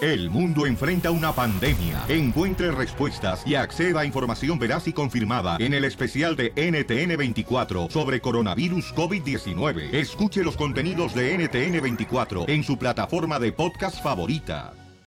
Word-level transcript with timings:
El 0.00 0.28
mundo 0.28 0.66
enfrenta 0.66 1.10
una 1.10 1.32
pandemia. 1.32 2.04
Encuentre 2.08 2.70
respuestas 2.70 3.42
y 3.46 3.54
acceda 3.54 4.00
a 4.00 4.04
información 4.04 4.58
veraz 4.58 4.86
y 4.88 4.92
confirmada 4.92 5.56
en 5.58 5.72
el 5.72 5.84
especial 5.84 6.36
de 6.36 6.54
NTN24 6.54 7.90
sobre 7.90 8.20
coronavirus 8.20 8.94
COVID-19. 8.94 9.94
Escuche 9.94 10.44
los 10.44 10.56
contenidos 10.56 11.14
de 11.14 11.38
NTN24 11.38 12.44
en 12.48 12.62
su 12.62 12.76
plataforma 12.76 13.38
de 13.38 13.52
podcast 13.52 14.02
favorita. 14.02 14.74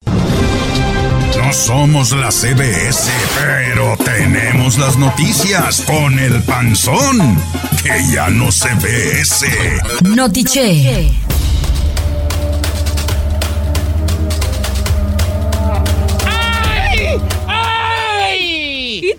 No 0.04 1.52
somos 1.52 2.12
la 2.12 2.30
CBS, 2.30 3.10
pero 3.38 3.96
tenemos 4.04 4.78
las 4.78 4.98
noticias 4.98 5.82
con 5.82 6.18
el 6.18 6.42
panzón, 6.42 7.18
que 7.82 8.12
ya 8.12 8.28
no 8.28 8.50
se 8.52 8.74
ve 8.74 9.20
ese. 9.20 9.80
Notiche. 10.02 11.12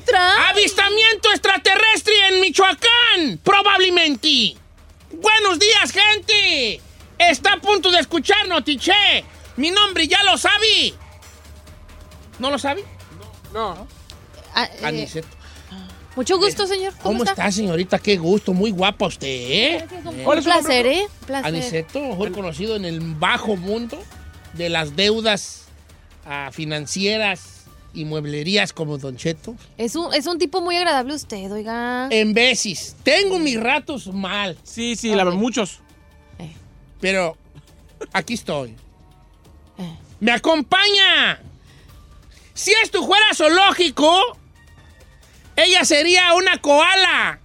Trae? 0.08 0.50
¡Avistamiento 0.50 1.30
extraterrestre 1.30 2.14
en 2.30 2.42
Michoacán! 2.42 3.40
Probablemente. 3.44 4.56
Buenos 5.12 5.60
días, 5.60 5.92
gente. 5.92 6.82
Está 7.20 7.54
a 7.54 7.58
punto 7.58 7.92
de 7.92 8.00
escuchar 8.00 8.48
Notiche. 8.48 9.24
Mi 9.58 9.72
nombre 9.72 10.08
ya 10.08 10.24
lo 10.24 10.38
sabe. 10.38 10.94
¿No 12.40 12.50
lo 12.50 12.58
sabe? 12.60 12.84
No. 13.54 13.88
Ah, 14.54 14.66
eh, 14.66 14.86
Aniceto. 14.86 15.28
mucho 16.16 16.38
gusto, 16.38 16.68
señor. 16.68 16.94
¿Cómo, 17.02 17.20
¿Cómo 17.20 17.24
está, 17.24 17.52
señorita? 17.52 18.00
Qué 18.00 18.18
gusto. 18.18 18.54
Muy 18.54 18.72
guapa 18.72 19.08
usted, 19.08 19.28
¿eh? 19.28 19.88
Un 20.04 20.44
placer, 20.44 20.88
¿eh? 20.88 21.08
Placer. 21.26 21.46
Aniceto, 21.46 22.00
mejor 22.00 22.32
conocido 22.32 22.76
en 22.76 22.86
el 22.86 23.00
bajo 23.00 23.56
mundo 23.56 24.02
de 24.54 24.70
las 24.70 24.96
deudas 24.96 25.66
ah, 26.26 26.50
financieras 26.52 27.57
y 27.98 28.06
mueblerías 28.06 28.74
como 28.74 29.00
Don 29.00 29.18
Cheto. 29.18 29.56
Es 29.78 29.96
un, 29.96 30.14
es 30.14 30.28
un 30.28 30.38
tipo 30.38 30.62
muy 30.62 30.78
agradable 30.78 31.16
usted, 31.16 31.52
oiga. 31.52 32.08
En 32.12 32.32
veces. 32.34 32.96
Tengo 33.02 33.40
mis 33.40 33.60
ratos 33.60 34.08
mal, 34.14 34.56
Sí, 34.64 34.96
sí, 34.96 35.16
la 35.16 35.26
muchos. 35.26 35.80
pero 37.02 37.36
aquí 38.14 38.36
estoy. 38.36 38.76
Eh. 39.80 39.98
¡Me 40.20 40.32
acompaña! 40.32 41.42
Si 42.54 42.72
esto 42.84 43.04
fuera 43.04 43.26
zoológico, 43.34 44.38
ella 45.56 45.84
sería 45.84 46.36
una 46.36 46.60
koala. 46.62 47.40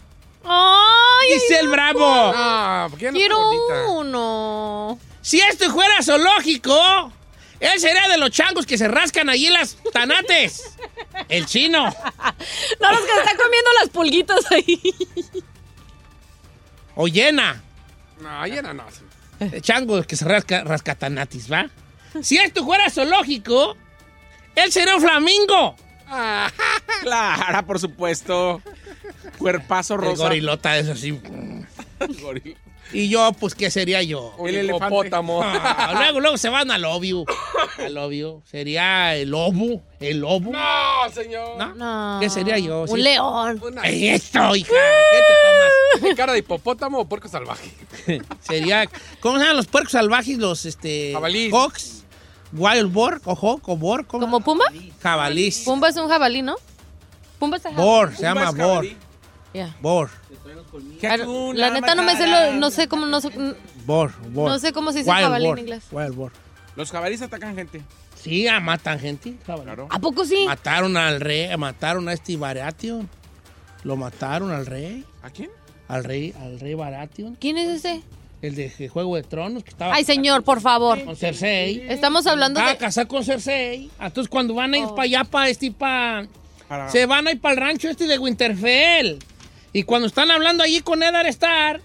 ¡Ay! 0.44 1.34
Dice 1.34 1.60
el 1.60 1.68
bravo. 1.68 2.02
Ah, 2.04 2.88
¿por 2.90 2.98
qué 2.98 3.06
no 3.06 3.12
Quiero 3.12 3.92
uno. 3.92 4.98
Si 5.22 5.40
esto 5.40 5.70
fuera 5.70 6.02
zoológico, 6.02 7.12
él 7.66 7.80
sería 7.80 8.08
de 8.08 8.18
los 8.18 8.30
changos 8.30 8.66
que 8.66 8.76
se 8.78 8.88
rascan 8.88 9.28
allí 9.28 9.48
las 9.48 9.76
tanates. 9.92 10.74
El 11.28 11.46
chino. 11.46 11.84
No, 11.84 12.90
los 12.92 13.00
que 13.00 13.12
están 13.18 13.36
comiendo 13.36 13.70
las 13.80 13.88
pulguitas 13.90 14.50
ahí. 14.52 14.80
O 16.94 17.08
llena. 17.08 17.62
No, 18.20 18.46
llena 18.46 18.72
no. 18.74 18.84
sí. 18.90 19.00
El 19.40 19.62
chango 19.62 20.02
que 20.04 20.14
se 20.16 20.24
rasca, 20.24 20.62
rasca 20.64 20.94
tanatis, 20.94 21.50
¿va? 21.50 21.68
Si 22.22 22.36
esto 22.36 22.64
fuera 22.64 22.88
zoológico, 22.90 23.76
él 24.54 24.70
sería 24.70 24.94
un 24.94 25.02
flamingo. 25.02 25.74
Ah, 26.06 26.50
Clara, 27.02 27.62
por 27.66 27.80
supuesto. 27.80 28.60
Cuerpazo 29.38 29.94
El 29.94 30.00
rosa. 30.02 30.22
gorilota 30.24 30.76
es 30.78 30.88
así. 30.88 31.12
Goril- 32.00 32.56
Y 32.92 33.08
yo, 33.08 33.32
pues, 33.38 33.54
¿qué 33.54 33.70
sería 33.70 34.02
yo? 34.02 34.34
El 34.46 34.66
hipopótamo. 34.66 35.40
Ah, 35.42 35.94
luego, 35.96 36.20
luego 36.20 36.36
se 36.36 36.48
van 36.48 36.70
al 36.70 36.84
obvio. 36.84 37.24
Al 37.78 37.96
obvio. 37.98 38.42
Sería 38.44 39.14
el 39.16 39.30
lobo. 39.30 39.82
El 40.00 40.18
lobo. 40.20 40.50
No, 40.52 40.60
señor. 41.12 41.56
¿No? 41.58 41.74
No. 41.74 42.20
¿Qué 42.20 42.28
sería 42.28 42.58
yo? 42.58 42.82
Un 42.82 42.88
Sí. 42.88 43.02
león. 43.02 43.60
Una 43.62 43.82
Esto, 43.82 44.54
hija. 44.56 44.70
¿Qué 44.70 46.00
¿Tiene 46.00 46.16
cara 46.16 46.32
de 46.32 46.40
hipopótamo 46.40 46.98
o 47.00 47.04
puerco 47.08 47.28
salvaje? 47.28 47.70
te 48.06 48.18
tomas? 48.18 48.38
Sería. 48.40 48.86
¿Cómo 49.20 49.36
se 49.38 49.44
llaman 49.44 49.56
los 49.56 49.66
puercos 49.66 49.92
salvajes? 49.92 50.36
Los, 50.38 50.64
este. 50.66 51.12
Jabalís. 51.12 51.52
Hawks. 51.52 52.04
Wild 52.52 52.92
boar. 52.92 53.20
O 53.24 53.34
hawk 53.34 53.68
o 53.68 53.76
boar. 53.76 54.06
¿cómo? 54.06 54.24
¿Como 54.26 54.40
Pumba? 54.40 54.64
Jabalís. 55.02 55.60
Pumba 55.64 55.88
es 55.88 55.96
un 55.96 56.08
jabalí, 56.08 56.42
¿no? 56.42 56.56
Pumba 57.38 57.56
es 57.56 57.62
jabalí. 57.62 57.82
Boar. 57.82 58.14
Se 58.16 58.22
llama 58.22 58.44
es 58.50 58.54
boar. 58.56 58.68
jabalí. 58.68 58.96
La 61.54 61.70
neta 61.70 61.94
no 61.94 62.02
me 62.02 62.16
sé 62.16 62.26
lo, 62.26 62.52
no 62.54 62.70
sé 62.70 62.88
cómo 62.88 63.06
no, 63.06 63.20
sé- 63.20 63.30
no 63.36 63.54
cómo 64.72 64.92
se 64.92 64.98
dice 64.98 65.10
Wild 65.10 65.22
jabalí 65.22 65.46
boar. 65.46 65.58
en 65.58 65.64
inglés. 65.64 65.84
Wild 65.90 66.14
boar. 66.14 66.32
Los 66.76 66.90
jabalíes 66.90 67.22
atacan 67.22 67.54
gente. 67.54 67.82
Sí, 68.20 68.46
ah, 68.48 68.60
matan 68.60 68.98
gente. 68.98 69.34
jabalí. 69.46 69.64
Claro. 69.64 69.88
¿A 69.90 69.98
poco 69.98 70.24
sí? 70.24 70.44
Mataron 70.46 70.96
al 70.96 71.20
rey, 71.20 71.54
mataron 71.56 72.08
a 72.08 72.12
este 72.12 72.36
Baratheon. 72.36 73.08
Lo 73.84 73.96
mataron 73.96 74.50
al 74.52 74.64
rey, 74.66 75.04
¿A 75.22 75.30
quién? 75.30 75.50
al 75.88 76.04
rey, 76.04 76.32
al 76.40 76.60
rey 76.60 76.74
Baratheon, 76.74 77.34
¿Quién 77.40 77.58
es 77.58 77.68
ese? 77.84 78.02
el 78.40 78.54
de 78.54 78.88
Juego 78.88 79.16
de 79.16 79.22
Tronos 79.22 79.62
que 79.64 79.70
estaba 79.70 79.94
Ay, 79.94 80.04
señor, 80.04 80.42
por 80.44 80.60
favor. 80.60 81.04
con 81.04 81.14
Cersei. 81.16 81.84
Estamos 81.88 82.26
hablando 82.26 82.58
Estaba 82.60 82.72
de... 82.72 82.78
casado 82.78 83.06
con 83.08 83.24
Cersei. 83.24 83.88
Entonces 84.00 84.28
cuando 84.28 84.54
van 84.54 84.74
a 84.74 84.78
ir 84.78 84.84
Oh. 84.84 84.94
para 84.96 85.02
allá, 85.04 85.24
para 85.24 85.48
este, 85.48 85.70
para... 85.70 86.26
Para- 86.68 86.88
Se 86.90 87.06
van 87.06 87.26
a 87.28 87.32
ir 87.32 87.40
para 87.40 87.54
el 87.54 87.60
rancho 87.60 87.88
este 87.88 88.06
de 88.06 88.18
Winterfell. 88.18 89.18
Y 89.72 89.84
cuando 89.84 90.06
están 90.06 90.30
hablando 90.30 90.62
allí 90.62 90.80
con 90.80 91.02
Eddard 91.02 91.26
Starr, 91.28 91.80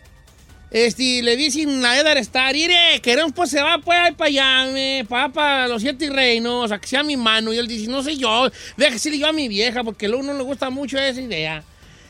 este, 0.70 1.24
le 1.24 1.38
dicen 1.38 1.86
a 1.86 1.98
Eddard 1.98 2.18
Starr, 2.18 2.54
mire, 2.54 3.00
queremos 3.02 3.32
pues 3.34 3.50
se 3.50 3.62
va 3.62 3.78
pues 3.78 4.14
para 4.16 4.28
allá, 4.28 5.06
para, 5.08 5.30
para 5.30 5.68
los 5.68 5.82
siete 5.82 6.10
reinos, 6.10 6.72
a 6.72 6.80
que 6.80 6.88
sea 6.88 7.04
mi 7.04 7.16
mano. 7.16 7.54
Y 7.54 7.58
él 7.58 7.68
dice, 7.68 7.90
no 7.90 8.04
sé 8.04 8.18
yo, 8.18 8.50
déjese 8.76 9.18
yo 9.18 9.28
a 9.28 9.34
mi 9.34 9.48
vieja, 9.48 9.84
porque 9.84 10.08
luego 10.08 10.24
no 10.24 10.34
le 10.34 10.44
gusta 10.44 10.70
mucho 10.70 11.00
esa 11.00 11.22
idea. 11.22 11.64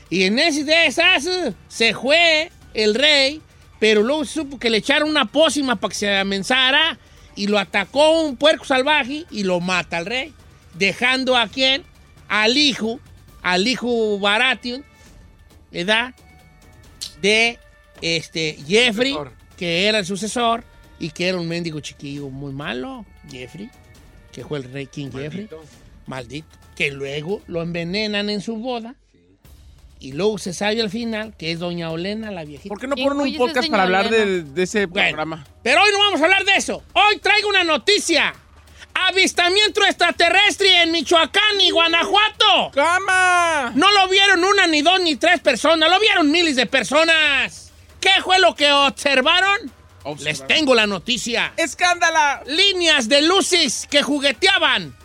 Y 0.09 0.23
en 0.23 0.39
esa 0.39 0.59
idea 0.59 0.85
esas, 0.85 1.29
se 1.67 1.94
fue 1.94 2.51
el 2.73 2.95
rey, 2.95 3.41
pero 3.79 4.01
luego 4.01 4.25
supo 4.25 4.57
que 4.57 4.69
le 4.69 4.77
echaron 4.77 5.09
una 5.09 5.25
pócima 5.25 5.75
para 5.75 5.89
que 5.89 5.95
se 5.95 6.17
amenzara 6.17 6.97
y 7.35 7.47
lo 7.47 7.59
atacó 7.59 8.21
un 8.21 8.35
puerco 8.35 8.65
salvaje 8.65 9.25
y 9.29 9.44
lo 9.44 9.59
mata 9.59 9.97
al 9.97 10.07
rey, 10.07 10.33
dejando 10.74 11.38
a 11.38 11.47
quién? 11.47 11.83
Al 12.27 12.57
hijo, 12.57 13.00
al 13.44 13.68
hijo 13.68 14.18
Baratheon, 14.18 14.83
¿verdad? 15.71 16.13
De 17.21 17.59
este 18.01 18.57
Jeffrey, 18.67 19.11
Sucesor. 19.13 19.33
que 19.57 19.87
era 19.87 19.99
el 19.99 20.05
sucesor 20.05 20.63
y 20.99 21.09
que 21.11 21.27
era 21.27 21.37
un 21.39 21.47
mendigo 21.47 21.79
chiquillo 21.79 22.29
muy 22.29 22.53
malo, 22.53 23.05
Jeffrey, 23.29 23.69
que 24.31 24.43
fue 24.43 24.59
el 24.59 24.71
rey 24.71 24.87
King 24.87 25.09
Jeffrey, 25.11 25.49
maldito, 26.05 26.47
que 26.75 26.91
luego 26.91 27.41
lo 27.47 27.61
envenenan 27.61 28.29
en 28.29 28.41
su 28.41 28.55
boda. 28.57 28.95
Y 29.99 30.11
luego 30.11 30.37
se 30.37 30.53
sabe 30.53 30.79
al 30.79 30.91
final 30.91 31.35
que 31.37 31.51
es 31.51 31.57
Doña 31.57 31.89
Olena, 31.89 32.29
la 32.29 32.45
viejita. 32.45 32.69
¿Por 32.69 32.79
qué 32.79 32.85
no 32.85 32.93
¿Quién 32.93 33.07
ponen 33.09 33.27
un 33.33 33.35
podcast 33.37 33.67
para 33.67 33.81
hablar 33.81 34.11
de 34.11 34.61
ese 34.61 34.85
Bueno, 34.85 35.07
programa? 35.07 35.47
pero 35.63 35.81
hoy 35.81 35.89
no 35.91 35.97
vamos 35.97 36.21
a 36.21 36.25
hablar 36.25 36.45
de 36.45 36.53
eso. 36.55 36.83
Hoy 36.93 37.17
traigo 37.17 37.49
una 37.49 37.63
noticia. 37.63 38.31
Avistamiento 39.05 39.83
extraterrestre 39.85 40.81
en 40.81 40.91
Michoacán 40.91 41.61
y 41.61 41.69
Guanajuato. 41.69 42.71
¡Cama! 42.73 43.71
No 43.75 43.91
lo 43.91 44.07
vieron 44.07 44.44
una, 44.44 44.65
ni 44.65 44.81
dos, 44.81 44.99
ni 45.01 45.15
tres 45.15 45.39
personas. 45.39 45.89
Lo 45.89 45.99
vieron 45.99 46.31
miles 46.31 46.55
de 46.55 46.65
personas. 46.65 47.71
¿Qué 48.01 48.09
fue 48.23 48.39
lo 48.39 48.55
que 48.55 48.71
observaron? 48.71 49.71
Les 50.19 50.45
tengo 50.47 50.73
la 50.73 50.88
noticia. 50.88 51.53
¡Escándala! 51.57 52.41
Líneas 52.47 53.07
de 53.07 53.21
luces 53.21 53.88
que 53.89 54.01
jugueteaban 54.01 54.95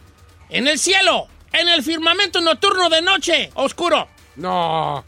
en 0.48 0.68
el 0.68 0.78
cielo, 0.78 1.26
en 1.52 1.68
el 1.68 1.82
firmamento 1.82 2.40
nocturno 2.40 2.88
de 2.88 3.02
noche, 3.02 3.50
oscuro. 3.54 4.08
No. 4.36 5.04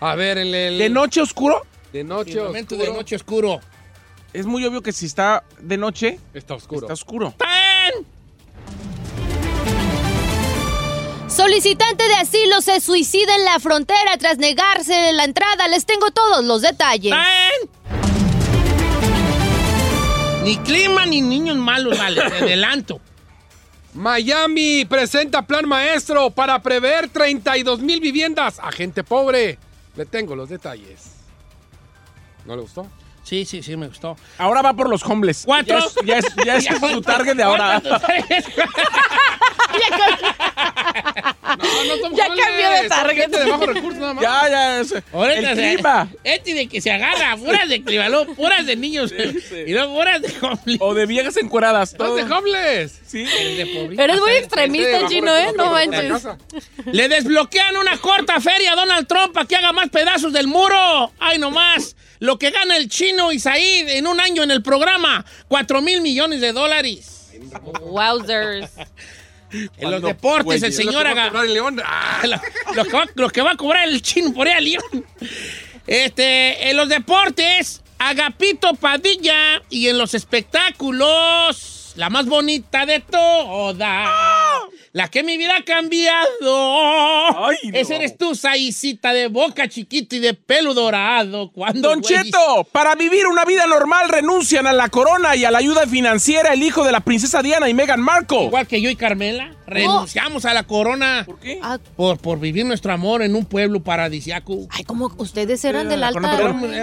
A 0.00 0.14
ver, 0.14 0.36
el. 0.38 0.54
el- 0.54 0.78
¿De 0.78 0.90
noche 0.90 1.20
oscuro? 1.22 1.64
De 1.92 2.04
noche 2.04 2.32
Firmamento 2.32 2.74
oscuro. 2.74 2.92
de 2.92 2.98
noche 2.98 3.16
oscuro. 3.16 3.60
Es 4.32 4.44
muy 4.44 4.64
obvio 4.66 4.82
que 4.82 4.92
si 4.92 5.06
está 5.06 5.44
de 5.58 5.78
noche, 5.78 6.18
Está 6.34 6.54
oscuro. 6.54 6.80
está 6.82 6.92
oscuro. 6.92 7.34
¡Tan! 7.38 7.92
Solicitante 11.36 12.02
de 12.08 12.14
asilo 12.14 12.62
se 12.62 12.80
suicida 12.80 13.36
en 13.36 13.44
la 13.44 13.60
frontera 13.60 14.16
tras 14.18 14.38
negarse 14.38 15.12
la 15.12 15.24
entrada. 15.24 15.68
Les 15.68 15.84
tengo 15.84 16.10
todos 16.10 16.42
los 16.42 16.62
detalles. 16.62 17.12
¡Tan! 17.12 17.52
Ni 20.44 20.56
clima 20.58 21.04
ni 21.04 21.20
niños 21.20 21.58
malos, 21.58 21.98
vale, 21.98 22.22
te 22.22 22.38
adelanto. 22.38 23.02
Miami 23.92 24.86
presenta 24.86 25.42
plan 25.42 25.68
maestro 25.68 26.30
para 26.30 26.62
prever 26.62 27.10
32 27.10 27.80
mil 27.80 28.00
viviendas 28.00 28.58
a 28.58 28.72
gente 28.72 29.04
pobre. 29.04 29.58
Le 29.94 30.06
tengo 30.06 30.34
los 30.36 30.48
detalles. 30.48 31.16
¿No 32.46 32.56
le 32.56 32.62
gustó? 32.62 32.86
Sí, 33.26 33.44
sí, 33.44 33.60
sí, 33.62 33.76
me 33.76 33.88
gustó. 33.88 34.16
Ahora 34.38 34.62
va 34.62 34.72
por 34.72 34.88
los 34.88 35.02
homeless. 35.04 35.42
Cuatro. 35.44 35.80
Ya 36.04 36.18
es, 36.18 36.26
ya 36.36 36.54
es, 36.56 36.64
ya 36.66 36.74
es 36.74 36.80
su 36.92 37.02
target 37.02 37.34
de 37.36 37.42
ahora. 37.42 37.82
No, 41.58 41.84
no 41.84 41.96
somos 42.02 42.18
Ya 42.18 42.26
cambió 42.28 42.70
de 42.82 42.88
target. 42.88 43.16
gente 43.22 43.38
de 43.44 43.50
bajos 43.50 43.66
recursos 43.66 44.00
nada 44.00 44.14
más. 44.14 44.22
Ya, 44.22 44.48
ya. 44.48 44.80
es- 44.80 44.94
Ahorita 45.12 45.50
el 45.52 45.56
se- 45.56 45.74
clima. 45.74 46.08
Este 46.24 46.54
de 46.54 46.66
que 46.66 46.80
se 46.80 46.90
agarra, 46.90 47.36
puras 47.36 47.68
de 47.68 47.82
clima, 47.82 48.08
luego 48.08 48.34
puras 48.34 48.66
de 48.66 48.76
niños 48.76 49.12
y 49.12 49.72
luego 49.72 49.94
puras 49.94 50.22
de 50.22 50.32
homeless. 50.40 50.78
O 50.80 50.94
de 50.94 51.06
viejas 51.06 51.36
encueradas. 51.36 51.90
¡Son 51.90 51.98
todo. 51.98 52.16
de 52.16 52.22
homeless! 52.24 53.00
Sí. 53.06 53.24
El 53.38 53.56
de. 53.56 54.02
Eres 54.02 54.20
muy 54.20 54.32
extremista, 54.32 54.92
bajos 54.92 55.10
chino, 55.10 55.36
¿eh? 55.36 55.52
No 55.56 55.70
manches. 55.70 56.26
Le 56.86 57.08
desbloquean 57.08 57.76
una 57.76 57.96
corta 57.98 58.40
feria 58.40 58.72
a 58.72 58.76
Donald 58.76 59.06
Trump 59.06 59.32
para 59.32 59.46
que 59.46 59.56
haga 59.56 59.72
más 59.72 59.88
pedazos 59.90 60.32
del 60.32 60.46
muro. 60.48 61.12
¡Ay, 61.18 61.38
no 61.38 61.50
más! 61.50 61.96
Lo 62.18 62.38
que 62.38 62.50
gana 62.50 62.76
el 62.76 62.88
chino 62.88 63.32
Isaid 63.32 63.88
en 63.88 64.06
un 64.06 64.20
año 64.20 64.42
en 64.42 64.50
el 64.50 64.62
programa, 64.62 65.24
4 65.48 65.82
mil 65.82 66.00
millones 66.00 66.40
de 66.40 66.52
dólares. 66.52 67.30
Wowzers. 67.80 68.70
En 69.78 69.92
los 69.92 70.02
deportes, 70.02 70.60
el 70.64 70.72
señor 70.72 71.06
va 71.06 71.10
a 71.10 71.12
haga... 71.12 71.28
cobrar 71.28 71.46
el 71.46 71.54
León. 71.54 71.80
Ah, 71.82 72.20
lo, 72.26 72.74
lo 72.74 72.84
que 72.84 72.96
va, 72.96 73.06
lo 73.14 73.30
que 73.30 73.42
va 73.42 73.52
a 73.52 73.56
cobrar 73.56 73.88
el 73.88 74.02
chino 74.02 74.34
por 74.34 74.48
ahí 74.48 74.52
a 74.52 74.60
León. 74.60 75.06
Este, 75.86 76.68
en 76.68 76.76
los 76.76 76.88
deportes, 76.88 77.80
Agapito 77.98 78.74
Padilla. 78.74 79.62
Y 79.70 79.88
en 79.88 79.98
los 79.98 80.14
espectáculos, 80.14 81.75
la 81.96 82.10
más 82.10 82.26
bonita 82.26 82.86
de 82.86 83.00
todas. 83.00 84.08
La 84.92 85.08
que 85.08 85.22
mi 85.22 85.36
vida 85.36 85.56
ha 85.56 85.64
cambiado. 85.64 86.26
Ay, 87.44 87.56
no. 87.64 87.78
Esa 87.78 87.96
eres 87.96 88.16
tú, 88.16 88.34
Saicita, 88.34 89.12
de 89.12 89.28
boca 89.28 89.68
chiquita 89.68 90.16
y 90.16 90.20
de 90.20 90.34
pelo 90.34 90.74
dorado. 90.74 91.50
Cuando 91.50 91.88
Don 91.88 92.02
Cheto, 92.02 92.64
para 92.70 92.94
vivir 92.94 93.26
una 93.26 93.44
vida 93.44 93.66
normal 93.66 94.08
renuncian 94.08 94.66
a 94.66 94.72
la 94.72 94.88
corona 94.88 95.36
y 95.36 95.44
a 95.44 95.50
la 95.50 95.58
ayuda 95.58 95.86
financiera 95.86 96.52
el 96.52 96.62
hijo 96.62 96.84
de 96.84 96.92
la 96.92 97.00
princesa 97.00 97.42
Diana 97.42 97.68
y 97.68 97.74
Meghan 97.74 98.00
Markle. 98.00 98.44
Igual 98.44 98.66
que 98.66 98.80
yo 98.80 98.90
y 98.90 98.96
Carmela, 98.96 99.55
renunciamos 99.66 100.44
a 100.44 100.54
la 100.54 100.62
corona 100.62 101.24
¿Por 101.26 101.38
qué? 101.38 101.58
Ah, 101.62 101.78
por, 101.96 102.18
por 102.18 102.38
vivir 102.38 102.64
nuestro 102.64 102.92
amor 102.92 103.22
en 103.22 103.34
un 103.34 103.44
pueblo 103.44 103.80
paradisiaco. 103.82 104.66
ay, 104.70 104.84
como 104.84 105.06
ustedes 105.18 105.64
eran 105.64 105.88
del 105.88 106.02
alta. 106.04 106.38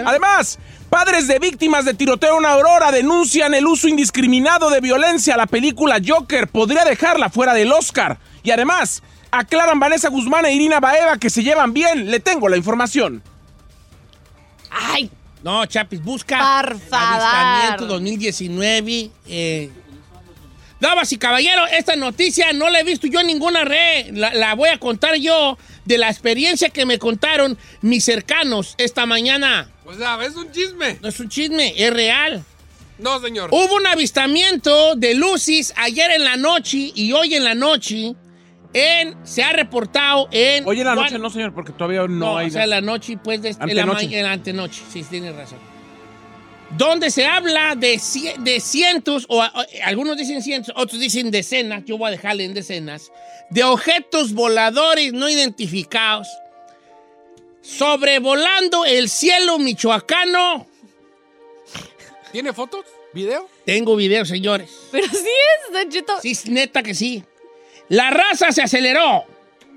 Además, 0.06 0.58
padres 0.90 1.26
de 1.26 1.38
víctimas 1.38 1.84
de 1.84 1.94
tiroteo 1.94 2.38
en 2.38 2.46
Aurora 2.46 2.92
denuncian 2.92 3.54
el 3.54 3.66
uso 3.66 3.88
indiscriminado 3.88 4.70
de 4.70 4.80
violencia. 4.80 5.36
La 5.36 5.46
película 5.46 5.98
Joker 6.04 6.48
podría 6.48 6.84
dejarla 6.84 7.30
fuera 7.30 7.54
del 7.54 7.72
Oscar. 7.72 8.18
Y 8.42 8.50
además, 8.50 9.02
aclaran 9.30 9.80
Vanessa 9.80 10.08
Guzmán 10.10 10.44
e 10.46 10.52
Irina 10.54 10.80
Baeva 10.80 11.18
que 11.18 11.30
se 11.30 11.42
llevan 11.42 11.72
bien. 11.72 12.10
Le 12.10 12.20
tengo 12.20 12.48
la 12.48 12.56
información. 12.56 13.22
Ay, 14.70 15.10
No, 15.42 15.64
Chapis, 15.66 16.02
busca 16.02 16.38
Por 16.62 16.78
favor. 16.80 17.20
avistamiento 17.22 17.86
2019. 17.86 19.10
Eh. 19.26 19.70
Damas 20.80 21.12
y 21.12 21.18
caballeros, 21.18 21.68
esta 21.72 21.96
noticia 21.96 22.52
no 22.52 22.68
la 22.68 22.80
he 22.80 22.84
visto 22.84 23.06
yo 23.06 23.20
en 23.20 23.28
ninguna 23.28 23.64
red. 23.64 24.08
La, 24.12 24.34
la 24.34 24.54
voy 24.54 24.68
a 24.68 24.78
contar 24.78 25.16
yo 25.16 25.56
de 25.84 25.98
la 25.98 26.08
experiencia 26.08 26.70
que 26.70 26.84
me 26.84 26.98
contaron 26.98 27.56
mis 27.80 28.04
cercanos 28.04 28.74
esta 28.78 29.06
mañana. 29.06 29.70
O 29.84 29.94
sea, 29.94 30.18
es 30.24 30.34
un 30.34 30.50
chisme. 30.50 30.98
No 31.00 31.08
es 31.08 31.20
un 31.20 31.28
chisme, 31.28 31.74
es 31.76 31.92
real. 31.92 32.44
No, 32.98 33.20
señor. 33.20 33.50
Hubo 33.52 33.76
un 33.76 33.86
avistamiento 33.86 34.94
de 34.94 35.14
luces 35.14 35.72
ayer 35.76 36.10
en 36.12 36.24
la 36.24 36.36
noche 36.36 36.92
y 36.94 37.12
hoy 37.12 37.34
en 37.34 37.44
la 37.44 37.54
noche. 37.54 38.14
En, 38.76 39.14
se 39.24 39.44
ha 39.44 39.52
reportado 39.52 40.28
en. 40.32 40.66
Hoy 40.66 40.80
en 40.80 40.86
la 40.86 40.96
noche 40.96 41.16
no, 41.16 41.30
señor, 41.30 41.54
porque 41.54 41.72
todavía 41.72 42.00
no, 42.02 42.08
No, 42.08 42.38
hay... 42.38 42.48
o 42.48 42.50
sea, 42.50 42.66
la 42.66 42.80
noche, 42.80 43.16
pues, 43.22 43.40
de, 43.40 43.50
en 43.50 43.76
la, 43.76 43.82
en 44.00 44.22
la 44.24 44.32
antenoche. 44.32 44.82
Sí, 44.92 45.04
tiene 45.04 45.30
razón. 45.30 45.58
Donde 46.76 47.10
se 47.10 47.24
habla 47.26 47.74
de, 47.76 47.94
cie- 47.96 48.36
de 48.38 48.58
cientos, 48.60 49.26
o, 49.28 49.40
o, 49.42 49.64
algunos 49.84 50.16
dicen 50.16 50.42
cientos, 50.42 50.74
otros 50.76 51.00
dicen 51.00 51.30
decenas, 51.30 51.84
yo 51.84 51.96
voy 51.98 52.08
a 52.08 52.10
dejarle 52.12 52.44
en 52.44 52.54
decenas, 52.54 53.12
de 53.50 53.62
objetos 53.62 54.32
voladores 54.32 55.12
no 55.12 55.28
identificados 55.28 56.26
sobrevolando 57.62 58.84
el 58.84 59.08
cielo 59.08 59.58
michoacano. 59.58 60.66
¿Tiene 62.32 62.52
fotos? 62.52 62.84
¿Video? 63.12 63.48
Tengo 63.64 63.96
video, 63.96 64.24
señores. 64.24 64.70
pero 64.90 65.06
sí 65.06 65.16
es, 65.16 65.72
Don 65.72 65.88
Cheto. 65.88 66.20
Sí, 66.20 66.32
es 66.32 66.46
neta 66.46 66.82
que 66.82 66.94
sí. 66.94 67.22
La 67.88 68.10
raza 68.10 68.50
se 68.52 68.62
aceleró. 68.62 69.24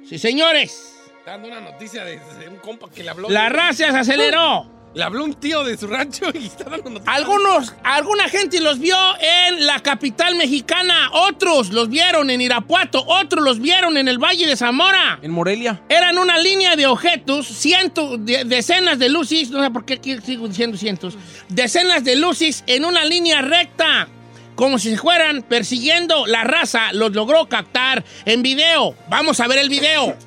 Sí, 0.09 0.17
señores. 0.17 0.95
Dando 1.25 1.47
una 1.47 1.61
noticia 1.61 2.03
de, 2.03 2.19
de 2.19 2.49
un 2.49 2.57
compa 2.57 2.89
que 2.89 3.03
le 3.03 3.09
habló. 3.11 3.29
La 3.29 3.47
raza 3.49 3.91
se 3.91 3.97
aceleró. 3.97 4.65
Le 4.97 5.03
habló 5.03 5.25
un 5.25 5.35
tío 5.35 5.63
de 5.63 5.77
su 5.77 5.85
rancho 5.85 6.25
y 6.33 6.47
está 6.47 6.63
dando 6.63 6.89
noticias. 6.89 7.15
Algunos, 7.15 7.71
alguna 7.83 8.27
gente 8.29 8.59
los 8.59 8.79
vio 8.79 8.97
en 9.21 9.63
la 9.67 9.79
capital 9.81 10.33
mexicana, 10.35 11.11
otros 11.13 11.69
los 11.69 11.87
vieron 11.87 12.31
en 12.31 12.41
Irapuato, 12.41 13.05
otros 13.05 13.43
los 13.43 13.59
vieron 13.59 13.95
en 13.97 14.07
el 14.07 14.17
Valle 14.17 14.47
de 14.47 14.57
Zamora. 14.57 15.19
En 15.21 15.29
Morelia. 15.29 15.83
Eran 15.87 16.17
una 16.17 16.39
línea 16.39 16.75
de 16.75 16.87
objetos, 16.87 17.45
cientos, 17.45 18.25
de- 18.25 18.43
decenas 18.45 18.97
de 18.97 19.09
luces, 19.09 19.51
no 19.51 19.63
sé 19.63 19.69
por 19.69 19.85
qué 19.85 19.93
aquí 19.93 20.17
sigo 20.25 20.47
diciendo 20.47 20.75
cientos, 20.77 21.15
decenas 21.47 22.03
de 22.03 22.15
luces 22.15 22.63
en 22.65 22.83
una 22.83 23.05
línea 23.05 23.43
recta, 23.43 24.07
como 24.55 24.79
si 24.79 24.89
se 24.89 24.97
fueran 24.97 25.43
persiguiendo. 25.43 26.25
La 26.25 26.43
raza 26.43 26.91
los 26.93 27.11
logró 27.11 27.47
captar 27.47 28.03
en 28.25 28.41
video. 28.41 28.95
Vamos 29.11 29.39
a 29.41 29.47
ver 29.47 29.59
el 29.59 29.69
video. 29.69 30.17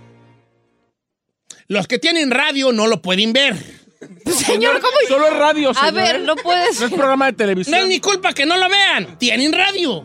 Los 1.66 1.88
que 1.88 1.98
tienen 1.98 2.30
radio 2.30 2.70
no 2.70 2.86
lo 2.86 3.02
pueden 3.02 3.32
ver. 3.32 3.79
Señor, 4.26 4.80
¿cómo? 4.80 4.92
Solo 5.08 5.26
es 5.28 5.32
radio, 5.36 5.70
A 5.70 5.74
señor. 5.74 5.92
ver, 5.94 6.20
no 6.22 6.36
puedes. 6.36 6.80
No 6.80 6.86
es 6.86 6.92
programa 6.92 7.26
de 7.26 7.32
No 7.32 7.36
televisión. 7.38 7.78
es 7.80 7.86
mi 7.86 8.00
culpa 8.00 8.32
que 8.32 8.46
no 8.46 8.56
lo 8.56 8.68
vean. 8.68 9.18
Tienen 9.18 9.52
radio. 9.52 10.04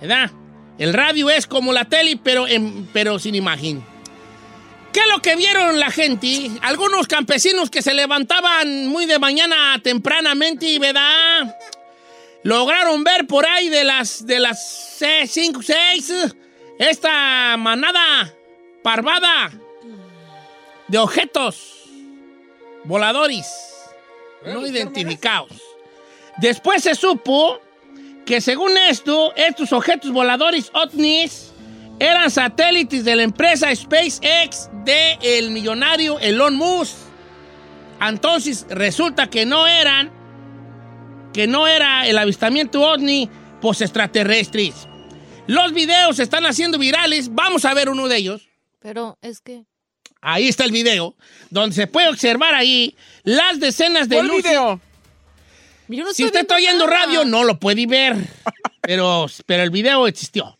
¿Verdad? 0.00 0.30
El 0.78 0.92
radio 0.92 1.30
es 1.30 1.46
como 1.46 1.72
la 1.72 1.84
tele, 1.86 2.18
pero, 2.22 2.46
en- 2.46 2.88
pero 2.92 3.18
sin 3.18 3.34
imagen. 3.34 3.82
¿Qué 4.92 5.00
es 5.00 5.08
lo 5.08 5.20
que 5.20 5.36
vieron 5.36 5.78
la 5.78 5.90
gente? 5.90 6.50
Algunos 6.62 7.06
campesinos 7.06 7.70
que 7.70 7.82
se 7.82 7.92
levantaban 7.94 8.86
muy 8.88 9.04
de 9.06 9.18
mañana 9.18 9.78
tempranamente, 9.82 10.78
¿verdad? 10.78 11.54
Lograron 12.42 13.04
ver 13.04 13.26
por 13.26 13.44
ahí 13.46 13.68
de 13.68 13.84
las 13.84 14.24
de 14.26 14.38
las 14.38 14.96
5, 15.26 15.60
6 15.62 16.12
esta 16.78 17.56
manada 17.58 18.32
parvada 18.82 19.50
de 20.88 20.98
objetos 20.98 21.75
voladores 22.86 23.46
no 24.44 24.66
identificados. 24.66 25.60
Después 26.38 26.82
se 26.82 26.94
supo 26.94 27.60
que 28.24 28.40
según 28.40 28.76
esto, 28.76 29.34
estos 29.36 29.72
objetos 29.72 30.12
voladores 30.12 30.70
OVNIs 30.74 31.52
eran 31.98 32.30
satélites 32.30 33.04
de 33.04 33.16
la 33.16 33.22
empresa 33.22 33.74
SpaceX 33.74 34.68
de 34.84 35.18
el 35.22 35.50
millonario 35.50 36.18
Elon 36.20 36.56
Musk. 36.56 36.94
Entonces 38.00 38.66
resulta 38.68 39.30
que 39.30 39.46
no 39.46 39.66
eran, 39.66 40.10
que 41.32 41.46
no 41.46 41.66
era 41.66 42.06
el 42.06 42.18
avistamiento 42.18 42.82
OVNI, 42.82 43.30
pues 43.60 43.80
extraterrestres. 43.80 44.86
Los 45.46 45.72
videos 45.72 46.16
se 46.16 46.24
están 46.24 46.44
haciendo 46.44 46.78
virales. 46.78 47.32
Vamos 47.32 47.64
a 47.64 47.72
ver 47.72 47.88
uno 47.88 48.08
de 48.08 48.16
ellos. 48.16 48.48
Pero 48.80 49.16
es 49.22 49.40
que. 49.40 49.64
Ahí 50.20 50.48
está 50.48 50.64
el 50.64 50.72
video, 50.72 51.14
donde 51.50 51.74
se 51.76 51.86
puede 51.86 52.08
observar 52.08 52.54
ahí 52.54 52.96
las 53.22 53.60
decenas 53.60 54.08
de 54.08 54.16
¿Cuál 54.16 54.28
luces. 54.28 54.44
video? 54.44 54.80
Yo 55.88 56.04
no 56.04 56.12
Si 56.12 56.22
estoy 56.22 56.26
usted 56.26 56.40
está 56.40 56.56
oyendo 56.56 56.86
nada. 56.86 57.04
radio, 57.06 57.24
no 57.24 57.44
lo 57.44 57.58
puede 57.60 57.86
ver. 57.86 58.16
Pero, 58.82 59.26
pero 59.46 59.64
el 59.64 59.70
video 59.70 60.06
existió. 60.06 60.56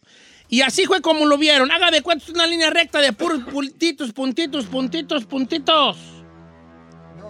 Y 0.48 0.62
así 0.62 0.84
fue 0.84 1.00
como 1.00 1.26
lo 1.26 1.38
vieron. 1.38 1.70
Haga 1.70 1.92
de 1.92 2.02
cuenta 2.02 2.24
es 2.24 2.30
una 2.30 2.44
línea 2.48 2.70
recta 2.70 3.00
de 3.00 3.12
puros 3.12 3.40
puntitos, 3.44 4.12
puntitos, 4.12 4.66
puntitos, 4.66 5.24
puntitos. 5.26 5.96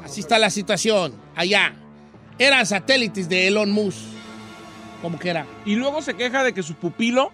Así 0.03 0.21
está 0.21 0.39
la 0.39 0.49
situación. 0.49 1.15
Allá. 1.35 1.75
eran 2.39 2.65
satélites 2.65 3.29
de 3.29 3.47
Elon 3.49 3.71
Musk. 3.73 3.99
Como 5.03 5.19
que 5.19 5.29
era. 5.29 5.47
Y 5.67 5.75
luego 5.77 6.01
se 6.01 6.15
queja 6.15 6.43
de 6.43 6.55
que 6.55 6.63
su 6.63 6.75
pupilo 6.75 7.31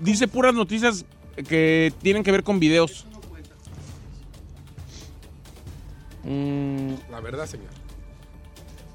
dice 0.00 0.26
puras 0.26 0.54
noticias 0.54 1.04
que 1.48 1.92
tienen 2.02 2.24
que 2.24 2.32
ver 2.32 2.42
con 2.42 2.58
videos. 2.58 3.06
Mm, 6.24 6.94
La 7.10 7.20
verdad, 7.20 7.46
señor. 7.46 7.70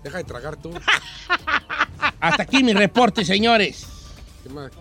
Deja 0.03 0.17
de 0.17 0.23
tragar 0.23 0.55
tú. 0.55 0.71
hasta 2.19 2.43
aquí 2.43 2.63
mi 2.63 2.73
reporte, 2.73 3.25
señores. 3.25 3.85
¿Qué 4.43 4.49
más? 4.49 4.71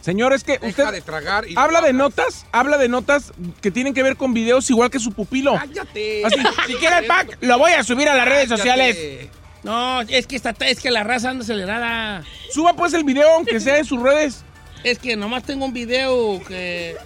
Señor, 0.00 0.32
es 0.32 0.44
que 0.44 0.52
Deja 0.58 0.68
usted 0.68 0.92
de 0.92 1.02
tragar 1.02 1.46
y 1.48 1.54
habla 1.58 1.80
no 1.80 1.86
de 1.86 1.92
notas, 1.92 2.46
habla 2.52 2.78
de 2.78 2.88
notas 2.88 3.32
que 3.60 3.70
tienen 3.70 3.92
que 3.92 4.02
ver 4.02 4.16
con 4.16 4.32
videos 4.32 4.70
igual 4.70 4.90
que 4.90 4.98
su 4.98 5.12
pupilo. 5.12 5.54
Cállate. 5.56 6.24
Así, 6.24 6.36
si 6.66 6.74
quiere 6.76 6.98
el 7.00 7.06
pack, 7.06 7.36
lo 7.42 7.58
voy 7.58 7.72
a 7.72 7.84
subir 7.84 8.08
a 8.08 8.14
las 8.14 8.26
redes 8.26 8.48
sociales. 8.48 8.96
Cállate. 8.96 9.30
No, 9.62 10.00
es 10.00 10.26
que, 10.26 10.36
está, 10.36 10.54
es 10.60 10.80
que 10.80 10.90
la 10.90 11.04
raza 11.04 11.30
anda 11.30 11.44
acelerada. 11.44 12.24
Suba 12.50 12.72
pues 12.74 12.94
el 12.94 13.04
video, 13.04 13.28
aunque 13.34 13.60
sea 13.60 13.76
en 13.78 13.84
sus 13.84 14.00
redes. 14.00 14.42
Es 14.84 14.98
que 14.98 15.16
nomás 15.16 15.42
tengo 15.42 15.66
un 15.66 15.74
video 15.74 16.42
que 16.48 16.96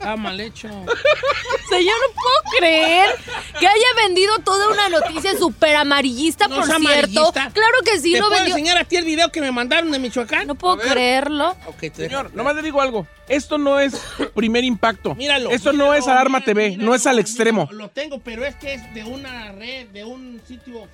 está 0.00 0.16
mal 0.16 0.40
hecho. 0.40 0.68
Señor, 0.68 1.94
no 2.08 2.14
puedo 2.14 2.58
creer 2.58 3.10
que 3.58 3.66
haya 3.66 3.86
vendido 4.06 4.38
toda 4.38 4.68
una 4.70 4.88
noticia 4.88 5.36
súper 5.38 5.76
amarillista, 5.76 6.48
No 6.48 6.56
por 6.56 6.64
es 6.64 6.70
cierto. 6.70 6.88
amarillista. 6.88 7.50
Claro 7.52 7.76
que 7.84 8.00
sí, 8.00 8.12
¿Te 8.14 8.20
lo 8.20 8.26
puedo 8.28 8.40
vendió. 8.40 8.56
enseñar 8.56 8.78
a 8.78 8.84
ti 8.84 8.96
el 8.96 9.04
video 9.04 9.30
que 9.30 9.40
me 9.40 9.52
mandaron 9.52 9.90
de 9.90 9.98
Michoacán? 9.98 10.46
No 10.46 10.54
puedo 10.54 10.78
creerlo. 10.78 11.50
Ok, 11.66 11.78
te 11.80 11.94
Señor, 11.94 12.34
nomás 12.34 12.56
le 12.56 12.62
digo 12.62 12.80
algo. 12.80 13.06
Esto 13.28 13.58
no 13.58 13.78
es 13.78 13.94
primer 14.34 14.64
impacto. 14.64 15.14
Míralo. 15.14 15.50
Esto 15.50 15.72
no 15.72 15.94
es 15.94 16.08
Alarma 16.08 16.38
mira, 16.38 16.46
TV, 16.46 16.70
míralo, 16.70 16.84
no 16.86 16.94
es 16.94 17.06
al 17.06 17.12
míralo. 17.16 17.20
extremo. 17.28 17.68
Lo 17.70 17.88
tengo, 17.90 18.18
pero 18.20 18.44
es 18.44 18.56
que 18.56 18.74
es 18.74 18.94
de 18.94 19.04
una 19.04 19.52
red, 19.52 19.86
de 19.88 20.04
un 20.04 20.40
sitio. 20.48 20.88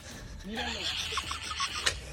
Míralo. 0.45 0.79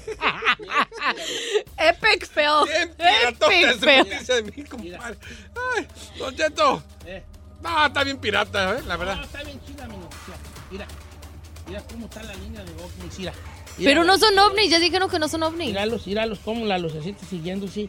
Epic 1.78 2.26
fail. 2.26 2.64
Epic 2.98 3.78
fail. 3.80 4.08
noticia 4.08 4.34
de 4.36 4.42
mí, 4.42 4.64
compadre. 4.64 5.18
Ay, 5.76 5.86
Don 6.18 6.34
Cheto. 6.36 6.82
Eh. 7.06 7.22
No, 7.62 7.86
está 7.86 8.04
bien 8.04 8.18
pirata, 8.18 8.76
¿eh? 8.78 8.82
La 8.86 8.94
No, 8.94 8.98
verdad. 8.98 9.24
está 9.24 9.42
bien 9.42 9.60
chida 9.64 9.86
mi 9.86 9.96
noticia. 9.96 10.34
Mira. 10.70 10.86
Mira 11.66 11.82
cómo 11.90 12.06
está 12.06 12.22
la 12.22 12.34
línea 12.34 12.62
de 12.62 12.72
ovnis. 12.72 13.18
Mira. 13.18 13.32
Pero 13.78 14.04
no 14.04 14.18
son 14.18 14.38
ovnis, 14.38 14.70
ya 14.70 14.78
dijeron 14.78 15.08
que 15.10 15.18
no 15.18 15.28
son 15.28 15.42
ovnis. 15.42 15.68
Míralos, 15.68 16.06
míralos, 16.06 16.38
cómo 16.44 16.64
la 16.66 16.78
lucecita 16.78 17.24
siguiendo, 17.26 17.66
sí. 17.68 17.88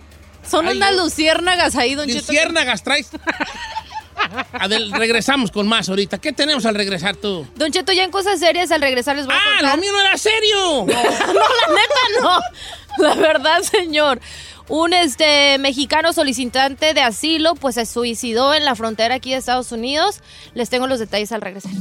Son 0.50 0.68
Ay, 0.68 0.78
unas 0.78 0.96
luciérnagas 0.96 1.76
ahí, 1.76 1.96
don 1.96 2.08
Cheto. 2.08 2.20
Luciérnagas 2.20 2.84
traes. 2.84 3.10
Adel, 4.54 4.92
regresamos 4.92 5.52
con 5.52 5.68
más 5.68 5.90
ahorita. 5.90 6.18
¿Qué 6.18 6.34
tenemos 6.34 6.66
al 6.66 6.76
regresar 6.76 7.16
tú? 7.16 7.46
Don 7.56 7.72
Cheto, 7.72 7.92
ya 7.92 8.04
en 8.04 8.12
cosas 8.12 8.40
serias 8.40 8.72
al 8.72 8.82
regresar 8.82 9.16
les 9.16 9.26
voy 9.26 9.36
a 9.36 9.38
¡Ah, 9.38 9.58
contar. 9.60 9.76
lo 9.76 9.82
mío 9.82 9.92
no 9.92 10.02
era 10.02 10.18
serio! 10.18 10.86
No, 10.86 11.34
la 11.34 11.74
neta 11.74 12.22
no. 12.22 12.40
La 13.04 13.14
verdad, 13.16 13.62
señor. 13.62 14.20
Un 14.68 14.94
este 14.94 15.58
mexicano 15.60 16.12
solicitante 16.14 16.94
de 16.94 17.02
asilo 17.02 17.54
pues 17.56 17.76
se 17.76 17.86
suicidó 17.86 18.54
en 18.54 18.66
la 18.66 18.74
frontera 18.76 19.16
aquí 19.16 19.32
de 19.32 19.38
Estados 19.38 19.72
Unidos. 19.72 20.22
Les 20.56 20.70
tengo 20.70 20.88
los 20.88 21.00
detalles 21.00 21.32
al 21.32 21.42
regresar. 21.42 21.72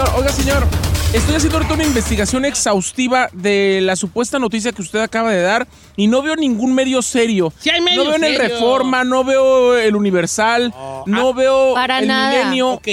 Señor, 0.00 0.18
oiga, 0.18 0.32
señor, 0.32 0.66
estoy 1.12 1.34
haciendo 1.34 1.58
ahorita 1.58 1.74
una 1.74 1.84
investigación 1.84 2.46
exhaustiva 2.46 3.28
de 3.34 3.80
la 3.82 3.96
supuesta 3.96 4.38
noticia 4.38 4.72
que 4.72 4.80
usted 4.80 5.00
acaba 5.00 5.30
de 5.30 5.42
dar 5.42 5.68
y 5.94 6.06
no 6.06 6.22
veo 6.22 6.36
ningún 6.36 6.74
medio 6.74 7.02
serio. 7.02 7.52
Sí 7.58 7.68
hay 7.68 7.82
medios 7.82 8.06
no 8.06 8.10
veo 8.12 8.16
en 8.16 8.24
el. 8.24 8.38
Reforma, 8.38 9.04
no 9.04 9.24
veo 9.24 9.76
el 9.76 9.94
Universal, 9.94 10.72
no 11.04 11.34
veo 11.34 11.74
Para 11.74 11.98
el 11.98 12.08
nada. 12.08 12.30
Milenio. 12.30 12.70
Ok. 12.70 12.88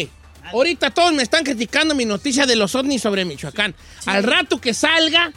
Ahorita 0.52 0.90
todos 0.90 1.14
me 1.14 1.24
están 1.24 1.46
criticando 1.46 1.96
mi 1.96 2.04
noticia 2.04 2.46
de 2.46 2.58
los 2.58 2.76
ovnis 2.76 3.04
sobre 3.04 3.24
Michoacán. 3.24 3.74
Al 4.06 4.24
rato 4.24 4.60
que 4.60 4.74
salga, 4.74 5.32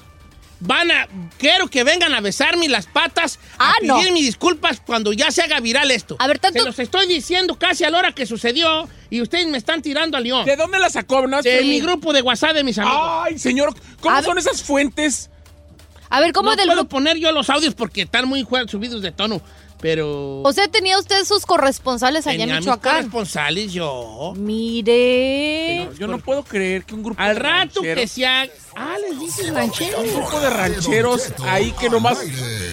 van 0.60 0.90
a. 0.90 1.08
Quiero 1.38 1.68
que 1.68 1.84
vengan 1.84 2.14
a 2.14 2.20
besarme 2.20 2.68
las 2.68 2.86
patas, 2.86 3.38
a 3.58 3.70
Ah, 3.70 3.74
no. 3.82 3.98
pedir 3.98 4.12
mis 4.12 4.24
disculpas 4.26 4.80
cuando 4.84 5.12
ya 5.12 5.30
se 5.30 5.42
haga 5.42 5.58
viral 5.60 5.90
esto. 5.90 6.16
A 6.18 6.26
ver, 6.26 6.38
tanto- 6.38 6.60
Se 6.60 6.64
los 6.66 6.78
estoy 6.78 7.06
diciendo 7.06 7.58
casi 7.58 7.84
a 7.84 7.90
la 7.90 7.98
hora 7.98 8.12
que 8.12 8.26
sucedió 8.26 8.88
y 9.10 9.20
ustedes 9.22 9.46
me 9.48 9.58
están 9.58 9.82
tirando 9.82 10.16
al 10.16 10.24
león. 10.24 10.44
¿De 10.44 10.56
dónde 10.56 10.78
la 10.78 10.90
sacó? 10.90 11.26
No, 11.26 11.42
De 11.42 11.62
mi 11.62 11.80
grupo 11.80 12.12
de 12.12 12.22
WhatsApp 12.22 12.52
de 12.54 12.64
mis 12.64 12.78
amigos. 12.78 13.00
Ay, 13.02 13.38
señor, 13.38 13.74
¿cómo 14.00 14.14
A 14.16 14.22
son 14.22 14.34
ver- 14.36 14.44
esas 14.44 14.62
fuentes? 14.62 15.30
A 16.12 16.20
ver, 16.20 16.32
¿cómo 16.32 16.50
no 16.50 16.56
del 16.56 16.66
puedo 16.66 16.80
grupo? 16.80 16.96
poner 16.96 17.16
yo 17.18 17.30
los 17.32 17.48
audios 17.50 17.74
porque 17.74 18.02
están 18.02 18.26
muy 18.28 18.46
subidos 18.68 19.00
de 19.00 19.12
tono, 19.12 19.40
pero. 19.80 20.42
O 20.42 20.52
sea, 20.52 20.68
tenía 20.68 20.98
usted 20.98 21.24
sus 21.24 21.46
corresponsales 21.46 22.26
allá 22.26 22.44
en 22.44 22.50
mis 22.50 22.58
Michoacán. 22.60 22.94
corresponsales 22.96 23.72
yo. 23.72 24.32
Mire. 24.36 25.88
Yo 25.98 26.06
no 26.06 26.18
puedo 26.18 26.42
creer 26.44 26.84
que 26.84 26.94
un 26.94 27.02
grupo 27.02 27.20
Al 27.20 27.34
de 27.34 27.40
rato 27.40 27.80
que 27.82 27.94
rancheros- 27.94 28.10
se 28.10 28.26
haga. 28.26 28.52
Ah, 28.76 28.96
les 29.08 29.18
dicen 29.20 29.54
rancheros. 29.54 30.00
Un 30.04 30.14
grupo 30.14 30.40
de 30.40 30.50
rancheros 30.50 31.32
ahí 31.44 31.72
que 31.72 31.88
nomás. 31.90 32.18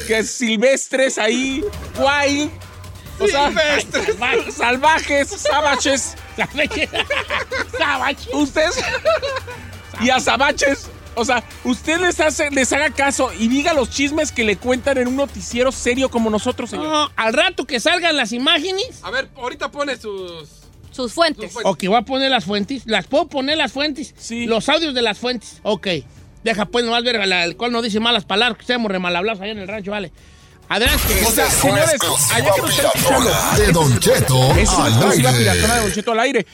que 0.07 0.23
silvestres 0.23 1.17
ahí, 1.17 1.63
wild. 1.97 2.51
O 3.19 3.27
sea, 3.27 3.51
Salvajes. 3.51 4.53
salvajes, 4.53 5.29
savaches. 5.29 6.15
Savage. 7.77 8.29
Ustedes. 8.33 8.79
y 10.01 10.09
azabaches. 10.09 10.87
O 11.17 11.25
sea, 11.25 11.43
usted 11.63 12.00
les, 12.00 12.19
hace, 12.19 12.51
les 12.51 12.71
haga 12.74 12.91
caso 12.91 13.31
y 13.38 13.47
diga 13.47 13.74
los 13.74 13.89
chismes 13.89 14.31
que 14.31 14.43
le 14.43 14.55
cuentan 14.55 14.97
en 15.00 15.07
un 15.07 15.15
noticiero 15.15 15.71
serio 15.71 16.09
como 16.09 16.29
nosotros, 16.29 16.69
señor. 16.69 16.88
No, 16.88 17.12
al 17.15 17.33
rato 17.33 17.65
que 17.65 17.79
salgan 17.79 18.15
las 18.15 18.31
imágenes. 18.31 19.00
A 19.03 19.09
ver, 19.12 19.27
ahorita 19.36 19.71
pone 19.71 19.97
sus. 19.97 20.47
Sus 20.91 21.13
fuentes. 21.13 21.51
Sus 21.53 21.65
Ok, 21.65 21.86
voy 21.88 21.95
a 21.97 22.01
poner 22.03 22.29
las 22.31 22.45
fuentes. 22.45 22.83
¿Las 22.86 23.07
puedo 23.07 23.27
poner 23.27 23.57
las 23.57 23.71
fuentes? 23.71 24.13
Sí. 24.17 24.45
Los 24.45 24.69
audios 24.69 24.93
de 24.93 25.01
las 25.01 25.17
fuentes. 25.17 25.59
Ok. 25.63 25.88
Deja 26.43 26.65
pues 26.65 26.86
nomás 26.86 27.03
ver 27.03 27.27
la- 27.27 27.43
el 27.45 27.57
cual 27.57 27.71
no 27.71 27.81
dice 27.81 28.00
malas 28.00 28.25
palabras, 28.25 28.57
que 28.59 28.65
seamos 28.65 28.91
remalhablados 28.91 29.41
allá 29.41 29.51
en 29.51 29.59
el 29.59 29.67
rancho, 29.67 29.91
vale. 29.91 30.12
Adelante. 30.69 31.24
O 31.25 31.31
sea, 31.31 31.50
señores, 31.50 31.95
allá 32.33 32.51
que 32.53 32.62
nos 32.62 32.69
están 32.71 32.91
escuchando, 32.93 33.31
De 33.57 33.71
Don 33.71 34.00
Cheto 34.00 34.51
es 34.57 34.69
una 34.74 34.86
al 34.86 34.93
exclusiva 34.93 35.29
aire. 35.29 35.39
piratona 35.43 35.75
de 35.75 35.81
Don 35.81 35.91
Cheto 35.93 36.12
al 36.12 36.19
aire. 36.19 36.47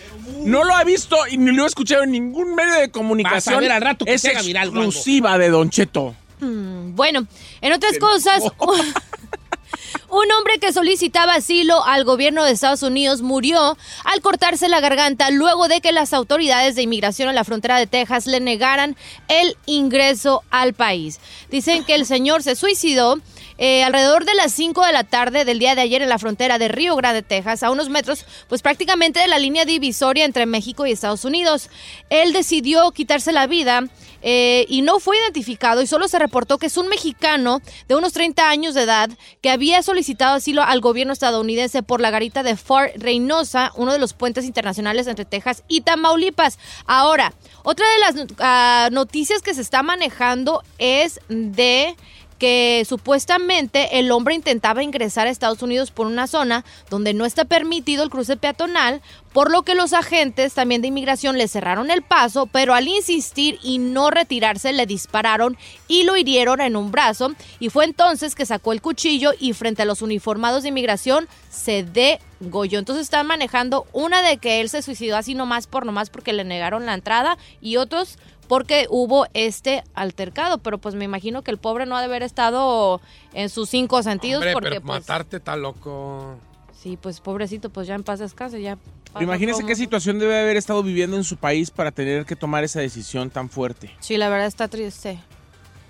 No 0.43 0.63
lo 0.63 0.75
ha 0.75 0.84
visto 0.84 1.17
y 1.29 1.38
ni 1.38 1.51
lo 1.51 1.63
he 1.63 1.67
escuchado 1.67 2.03
en 2.03 2.12
ningún 2.12 2.53
medio 2.53 2.75
de 2.75 2.91
comunicación. 2.91 3.55
Vas 3.55 3.58
a 3.58 3.60
ver 3.62 3.72
al 3.72 3.82
rato 3.82 4.05
que 4.05 4.13
es 4.13 4.25
exclusiva 4.25 5.38
de 5.38 5.50
Don 5.50 5.70
Cheto. 5.70 6.15
Bueno, 6.39 7.25
en 7.62 7.74
otras 7.74 7.98
cosas, 7.98 8.43
un 10.10 10.32
hombre 10.32 10.60
que 10.60 10.74
solicitaba 10.74 11.36
asilo 11.36 11.84
al 11.86 12.03
gobierno 12.03 12.43
de 12.43 12.51
Estados 12.51 12.84
Unidos 12.84 13.22
murió 13.22 13.77
al 14.03 14.22
cortarse 14.22 14.67
la 14.67 14.82
garganta 14.82 15.32
luego 15.32 15.67
de 15.70 15.79
que 15.82 15.91
las 15.93 16.13
autoridades 16.13 16.75
de 16.75 16.82
inmigración 16.84 17.29
a 17.29 17.34
la 17.34 17.46
frontera 17.46 17.79
de 17.79 17.88
Texas 17.88 18.27
le 18.27 18.41
negaran 18.41 18.96
el 19.29 19.58
ingreso 19.65 20.43
al 20.51 20.74
país. 20.74 21.20
Dicen 21.50 21.84
que 21.86 21.96
el 21.96 22.05
señor 22.05 22.43
se 22.43 22.55
suicidó 22.55 23.20
eh, 23.57 23.83
alrededor 23.83 24.25
de 24.25 24.33
las 24.36 24.51
5 24.53 24.86
de 24.86 24.93
la 24.93 25.03
tarde 25.03 25.45
del 25.45 25.60
día 25.60 25.75
de 25.75 25.81
ayer 25.81 26.01
en 26.01 26.10
la 26.10 26.19
frontera 26.19 26.57
de 26.57 26.67
Río 26.67 26.95
Grande, 26.95 27.22
Texas, 27.22 27.63
a 27.63 27.72
unos 27.72 27.89
metros, 27.89 28.25
pues 28.48 28.62
prácticamente 28.62 29.19
de 29.19 29.27
la 29.27 29.39
línea 29.39 29.65
divisoria 29.65 30.25
entre 30.25 30.45
México 30.45 30.86
y 30.86 30.91
Estados 30.91 31.25
Unidos. 31.25 31.69
Él 32.10 32.33
decidió 32.33 32.91
quitarse 32.91 33.31
la 33.31 33.48
vida 33.48 33.83
eh, 34.25 34.65
y 34.69 34.81
no 34.83 35.00
fue 35.00 35.17
identificado 35.17 35.81
y 35.81 35.88
solo 35.88 36.07
se 36.07 36.17
reportó 36.17 36.57
que 36.57 36.67
es 36.67 36.77
un 36.77 36.88
mexicano 36.88 37.62
de 37.89 37.95
unos 37.95 38.13
30 38.13 38.50
años 38.50 38.74
de 38.74 38.83
edad 38.83 39.10
que 39.41 39.50
había 39.50 39.83
solicitado 39.83 40.36
asilo 40.36 40.63
al 40.63 40.79
gobierno 40.79 41.12
estadounidense 41.12 41.83
por 41.83 42.00
la 42.00 42.10
garita 42.10 42.41
de 42.41 42.55
Fort 42.55 42.93
Reynosa, 42.95 43.74
uno 43.75 43.91
de 43.91 44.00
los 44.00 44.13
puentes 44.13 44.45
internacionales 44.45 45.07
entre 45.07 45.25
Texas 45.25 45.63
y 45.67 45.81
Tamaulipas. 45.81 46.57
Ahora, 46.86 47.33
otra 47.63 47.86
de 47.89 48.00
las 48.00 48.27
ah, 48.39 48.89
noticias 48.93 49.41
que 49.41 49.53
se 49.53 49.62
está 49.62 49.83
manejando 49.83 50.63
es 50.77 51.19
de 51.27 51.95
que 52.43 52.83
supuestamente 52.85 54.00
el 54.00 54.12
hombre 54.12 54.35
intentaba 54.35 54.83
ingresar 54.83 55.27
a 55.27 55.29
Estados 55.29 55.62
Unidos 55.62 55.91
por 55.91 56.07
una 56.07 56.27
zona 56.27 56.65
donde 56.89 57.13
no 57.13 57.23
está 57.23 57.45
permitido 57.45 58.03
el 58.03 58.09
cruce 58.09 58.35
peatonal, 58.35 59.01
por 59.31 59.50
lo 59.50 59.62
que 59.62 59.75
los 59.75 59.93
agentes 59.93 60.53
también 60.53 60.81
de 60.81 60.89
inmigración 60.89 61.38
le 61.38 61.47
cerraron 61.47 61.89
el 61.89 62.01
paso, 62.01 62.47
pero 62.47 62.73
al 62.73 62.89
insistir 62.89 63.59
y 63.63 63.77
no 63.77 64.12
retirarse 64.12 64.73
le 64.73 64.85
dispararon 64.85 65.57
y 65.88 66.03
lo 66.03 66.17
hirieron 66.17 66.59
en 66.59 66.75
un 66.75 66.91
brazo 66.91 67.33
y 67.62 67.69
fue 67.69 67.85
entonces 67.85 68.35
que 68.35 68.45
sacó 68.45 68.73
el 68.73 68.81
cuchillo 68.81 69.31
y 69.39 69.53
frente 69.53 69.83
a 69.83 69.85
los 69.85 70.01
uniformados 70.01 70.63
de 70.63 70.69
inmigración 70.69 71.29
se 71.50 71.83
degolló. 71.83 72.77
Entonces 72.77 73.03
están 73.03 73.25
manejando 73.25 73.88
una 73.93 74.21
de 74.21 74.35
que 74.35 74.59
él 74.59 74.67
se 74.67 74.81
suicidó 74.81 75.15
así 75.15 75.33
nomás 75.33 75.65
por 75.67 75.85
nomás 75.85 76.09
porque 76.09 76.33
le 76.33 76.43
negaron 76.43 76.85
la 76.85 76.93
entrada 76.93 77.38
y 77.62 77.77
otros 77.77 78.17
porque 78.47 78.88
hubo 78.89 79.25
este 79.33 79.83
altercado, 79.93 80.57
pero 80.59 80.77
pues 80.77 80.95
me 80.95 81.05
imagino 81.05 81.41
que 81.41 81.51
el 81.51 81.57
pobre 81.57 81.85
no 81.85 81.95
ha 81.97 82.00
de 82.00 82.05
haber 82.05 82.23
estado 82.23 83.01
en 83.33 83.50
sus 83.50 83.69
cinco 83.69 84.01
sentidos 84.03 84.39
Hombre, 84.41 84.53
porque 84.53 84.69
pero 84.69 84.81
pues 84.81 85.00
matarte 85.01 85.38
está 85.38 85.55
loco. 85.55 86.35
Sí, 86.81 86.97
pues 87.01 87.19
pobrecito, 87.21 87.69
pues 87.69 87.88
ya 87.88 87.95
en 87.95 88.03
paz 88.03 88.19
descanse, 88.19 88.62
ya. 88.62 88.77
Imagínese 89.19 89.57
como- 89.62 89.67
qué 89.67 89.75
situación 89.75 90.19
debe 90.19 90.39
haber 90.39 90.57
estado 90.57 90.83
viviendo 90.83 91.15
en 91.15 91.23
su 91.23 91.38
país 91.38 91.71
para 91.71 91.91
tener 91.91 92.25
que 92.25 92.35
tomar 92.35 92.63
esa 92.63 92.79
decisión 92.81 93.29
tan 93.29 93.50
fuerte. 93.50 93.91
Sí, 94.00 94.17
la 94.17 94.27
verdad 94.27 94.47
está 94.47 94.67
triste. 94.67 95.19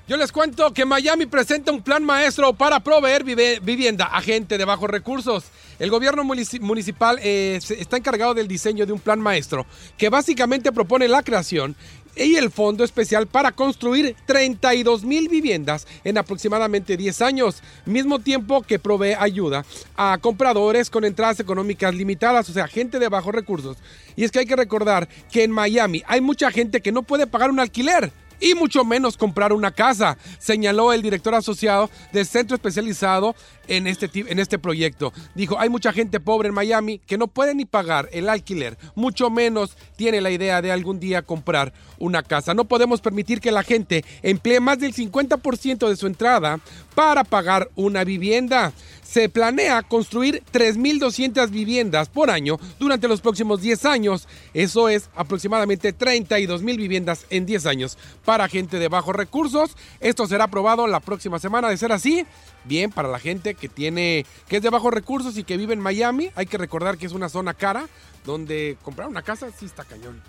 Yo 0.06 0.18
les 0.18 0.34
cuento 0.34 0.74
que 0.74 0.84
Miami 0.84 1.26
presenta 1.26 1.72
un 1.72 1.82
plan 1.82 2.04
maestro 2.04 2.52
para 2.54 2.82
proveer 2.82 3.24
vivienda 3.24 4.04
a 4.06 4.20
gente 4.22 4.58
de 4.58 4.66
bajos 4.66 4.90
recursos. 4.90 5.46
El 5.80 5.90
gobierno 5.90 6.26
munici- 6.26 6.60
municipal 6.60 7.18
eh, 7.24 7.60
está 7.80 7.96
encargado 7.96 8.34
del 8.34 8.50
diseño 8.50 8.86
de 8.86 8.92
un 8.92 9.00
plan 9.00 9.22
maestro 9.22 9.66
que 9.98 10.10
básicamente 10.10 10.74
propone 10.74 11.08
la 11.08 11.24
creación 11.24 11.78
y 12.16 12.36
el 12.36 12.52
fondo 12.52 12.84
especial 12.84 13.28
para 13.28 13.52
construir 13.52 14.16
32 14.26 15.04
mil 15.04 15.30
viviendas 15.30 15.88
en 16.04 16.18
aproximadamente 16.18 16.98
10 16.98 17.22
años, 17.22 17.64
mismo 17.86 18.20
tiempo 18.20 18.62
que 18.62 18.80
provee 18.80 19.16
ayuda 19.18 19.66
a 19.96 20.18
compradores 20.20 20.90
con 20.90 21.06
entradas 21.06 21.40
económicas 21.40 21.94
limitadas, 21.94 22.50
o 22.50 22.54
sea, 22.54 22.68
gente 22.68 23.00
de 23.00 23.10
bajos 23.10 23.34
recursos. 23.34 23.78
Y 24.16 24.24
es 24.24 24.32
que 24.32 24.40
hay 24.40 24.46
que 24.46 24.56
recordar 24.56 25.08
que 25.32 25.44
en 25.44 25.52
Miami 25.52 26.04
hay 26.08 26.22
mucha 26.22 26.52
gente 26.52 26.82
que 26.82 26.92
no 26.92 27.04
puede 27.04 27.28
pagar 27.28 27.50
un 27.50 27.60
alquiler 27.60 28.12
y 28.44 28.56
mucho 28.56 28.84
menos 28.84 29.16
comprar 29.16 29.54
una 29.54 29.72
casa, 29.72 30.18
señaló 30.38 30.92
el 30.92 31.02
director 31.02 31.34
asociado 31.34 31.90
del 32.12 32.26
centro 32.26 32.56
especializado 32.56 33.36
en 33.70 33.88
este, 33.88 34.10
en 34.14 34.38
este 34.38 34.60
proyecto. 34.60 35.14
Dijo, 35.34 35.58
hay 35.58 35.70
mucha 35.70 35.94
gente 35.94 36.20
pobre 36.20 36.50
en 36.50 36.54
Miami 36.54 37.00
que 37.00 37.18
no 37.18 37.28
puede 37.28 37.56
ni 37.56 37.64
pagar 37.64 38.10
el 38.12 38.28
alquiler, 38.28 38.78
mucho 38.96 39.30
menos 39.30 39.78
tiene 39.96 40.20
la 40.20 40.30
idea 40.30 40.62
de 40.62 40.74
algún 40.74 41.00
día 41.00 41.22
comprar 41.22 41.74
una 42.00 42.22
casa. 42.22 42.54
No 42.54 42.66
podemos 42.66 43.00
permitir 43.00 43.40
que 43.40 43.52
la 43.52 43.64
gente 43.64 44.04
emplee 44.22 44.60
más 44.60 44.78
del 44.78 44.94
50% 44.94 45.88
de 45.88 45.96
su 45.96 46.08
entrada 46.08 46.60
para 46.96 47.24
pagar 47.24 47.70
una 47.76 48.04
vivienda. 48.04 48.74
Se 49.14 49.30
planea 49.30 49.84
construir 49.84 50.42
3.200 50.52 51.52
viviendas 51.52 52.10
por 52.10 52.32
año 52.32 52.58
durante 52.80 53.08
los 53.08 53.22
próximos 53.22 53.62
10 53.62 53.86
años. 53.86 54.28
Eso 54.56 54.90
es 54.90 55.12
aproximadamente 55.16 55.96
32.000 55.96 56.78
viviendas 56.78 57.28
en 57.30 57.46
10 57.46 57.68
años 57.68 58.00
para 58.26 58.50
gente 58.50 58.80
de 58.80 58.88
bajos 58.88 59.16
recursos. 59.16 59.78
Esto 60.00 60.26
será 60.26 60.46
aprobado 60.46 60.88
la 60.88 61.00
próxima 61.00 61.38
semana. 61.38 61.70
De 61.70 61.78
ser 61.78 61.92
así, 61.92 62.26
bien 62.64 62.90
para 62.92 63.08
la 63.08 63.20
gente 63.20 63.54
que 63.54 63.70
tiene 63.70 64.26
que 64.48 64.58
es 64.58 64.64
de 64.64 64.72
bajos 64.72 64.92
recursos 64.92 65.38
y 65.38 65.44
que 65.44 65.58
vive 65.58 65.76
en 65.76 65.80
Miami. 65.80 66.32
Hay 66.34 66.48
que 66.48 66.58
recordar 66.58 66.98
que 66.98 67.06
es 67.06 67.12
una 67.12 67.30
zona 67.30 67.54
cara 67.54 67.88
donde 68.26 68.78
comprar 68.82 69.10
una 69.10 69.22
casa 69.22 69.48
sí 69.56 69.68
está 69.68 69.84
cañón. 69.84 70.24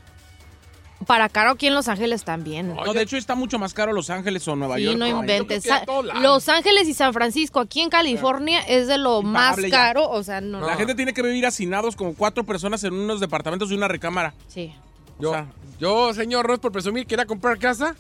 Para 1.07 1.29
caro 1.29 1.51
aquí 1.51 1.67
en 1.67 1.75
Los 1.75 1.89
Ángeles 1.89 2.25
también. 2.25 2.75
No, 2.75 2.93
de 2.95 3.03
hecho 3.03 3.17
está 3.17 3.35
mucho 3.35 3.59
más 3.59 3.75
caro 3.75 3.93
Los 3.93 4.09
Ángeles 4.11 4.47
o 4.49 4.57
Nueva 4.57 4.77
Sí, 4.77 4.85
York. 4.85 4.97
no 4.97 5.07
inventes. 5.07 5.65
Los 6.21 6.49
Ángeles 6.49 6.89
y 6.89 6.95
San 6.95 7.13
Francisco, 7.13 7.61
aquí 7.61 7.81
en 7.81 7.91
California, 7.91 8.61
es 8.61 8.87
de 8.87 8.97
lo 8.99 9.21
más 9.23 9.57
ya. 9.59 9.69
caro. 9.71 10.09
O 10.09 10.23
sea, 10.23 10.41
no. 10.41 10.61
La 10.67 10.77
gente 10.77 10.95
tiene 10.95 11.13
que 11.13 11.21
vivir 11.23 11.45
hacinados 11.47 11.95
como 11.97 12.15
cuatro 12.15 12.45
personas 12.45 12.85
en 12.85 12.95
unos 12.95 13.21
departamentos 13.21 13.71
y 13.71 13.75
una 13.75 13.89
recámara. 13.89 14.33
Sí. 14.49 14.73
Yo, 15.19 15.31
O 15.31 15.33
sea- 15.35 15.47
yo, 15.79 16.15
señor, 16.15 16.49
no 16.49 16.55
es 16.55 16.61
por 16.61 16.73
presumir, 16.73 17.07
quería 17.07 17.27
comprar 17.27 17.59
casa 17.59 17.95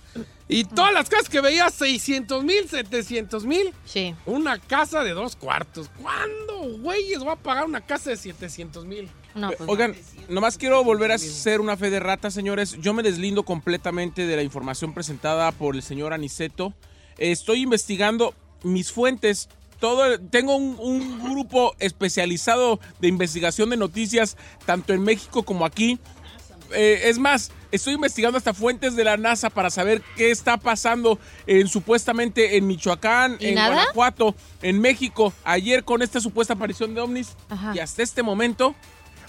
y 0.48 0.64
todas 0.64 0.92
las 0.92 1.08
casas 1.08 1.28
que 1.28 1.40
veía, 1.40 1.68
600 1.70 2.42
mil, 2.42 2.68
700 2.68 3.44
mil. 3.44 3.72
Sí. 3.84 4.14
Una 4.26 4.58
casa 4.58 5.04
de 5.04 5.12
dos 5.12 5.36
cuartos. 5.36 5.90
¿Cuándo, 6.00 6.78
güeyes, 6.80 7.24
va 7.26 7.32
a 7.32 7.36
pagar 7.36 7.66
una 7.66 7.80
casa 7.82 8.10
de 8.10 8.16
700 8.16 8.84
mil? 8.84 9.08
No, 9.34 9.50
pues, 9.50 9.68
Oigan, 9.68 9.94
nomás 10.28 10.58
quiero 10.58 10.84
volver 10.84 11.10
a 11.10 11.16
hacer 11.16 11.60
una 11.60 11.76
fe 11.76 11.90
de 11.90 12.00
rata, 12.00 12.30
señores. 12.30 12.76
Yo 12.80 12.94
me 12.94 13.02
deslindo 13.02 13.44
completamente 13.44 14.26
de 14.26 14.36
la 14.36 14.42
información 14.42 14.94
presentada 14.94 15.50
por 15.52 15.74
el 15.74 15.82
señor 15.82 16.12
Aniceto. 16.12 16.72
Eh, 17.18 17.32
Estoy 17.32 17.62
investigando 17.62 18.34
mis 18.62 18.92
fuentes. 18.92 19.48
Todo, 19.80 20.18
tengo 20.20 20.56
un, 20.56 20.76
un 20.78 21.22
grupo 21.22 21.74
especializado 21.78 22.80
de 23.00 23.08
investigación 23.08 23.70
de 23.70 23.76
noticias, 23.76 24.36
tanto 24.66 24.92
en 24.92 25.02
México 25.02 25.42
como 25.42 25.66
aquí. 25.66 25.98
Eh, 26.72 27.08
es 27.08 27.18
más, 27.18 27.50
estoy 27.70 27.94
investigando 27.94 28.38
hasta 28.38 28.54
fuentes 28.54 28.96
de 28.96 29.04
la 29.04 29.16
NASA 29.16 29.50
para 29.50 29.70
saber 29.70 30.02
qué 30.16 30.30
está 30.30 30.56
pasando 30.56 31.18
en 31.46 31.68
supuestamente 31.68 32.56
en 32.56 32.66
Michoacán, 32.66 33.36
¿Y 33.38 33.48
en 33.48 33.54
nada? 33.56 33.74
Guanajuato, 33.74 34.34
en 34.62 34.80
México, 34.80 35.32
ayer 35.44 35.84
con 35.84 36.02
esta 36.02 36.20
supuesta 36.20 36.54
aparición 36.54 36.94
de 36.94 37.00
ovnis. 37.02 37.36
Ajá. 37.48 37.72
Y 37.74 37.80
hasta 37.80 38.02
este 38.02 38.22
momento 38.22 38.74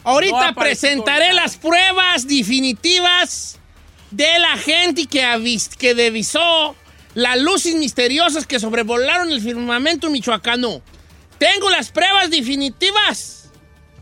Ahorita 0.05 0.51
No 0.51 0.55
presentaré 0.55 1.29
nada. 1.29 1.41
las 1.43 1.57
pruebas 1.57 2.27
definitivas 2.27 3.59
de 4.11 4.39
la 4.39 4.55
gente 4.57 5.05
que, 5.07 5.23
avis- 5.23 5.75
que 5.75 5.93
divisó 5.95 6.75
las 7.15 7.37
luces 7.39 7.75
misteriosas 7.75 8.45
que 8.45 8.59
sobrevolaron 8.59 9.31
el 9.31 9.41
firmamento 9.41 10.09
michoacano. 10.09 10.81
Tengo 11.37 11.69
las 11.69 11.89
pruebas 11.91 12.29
definitivas 12.29 13.49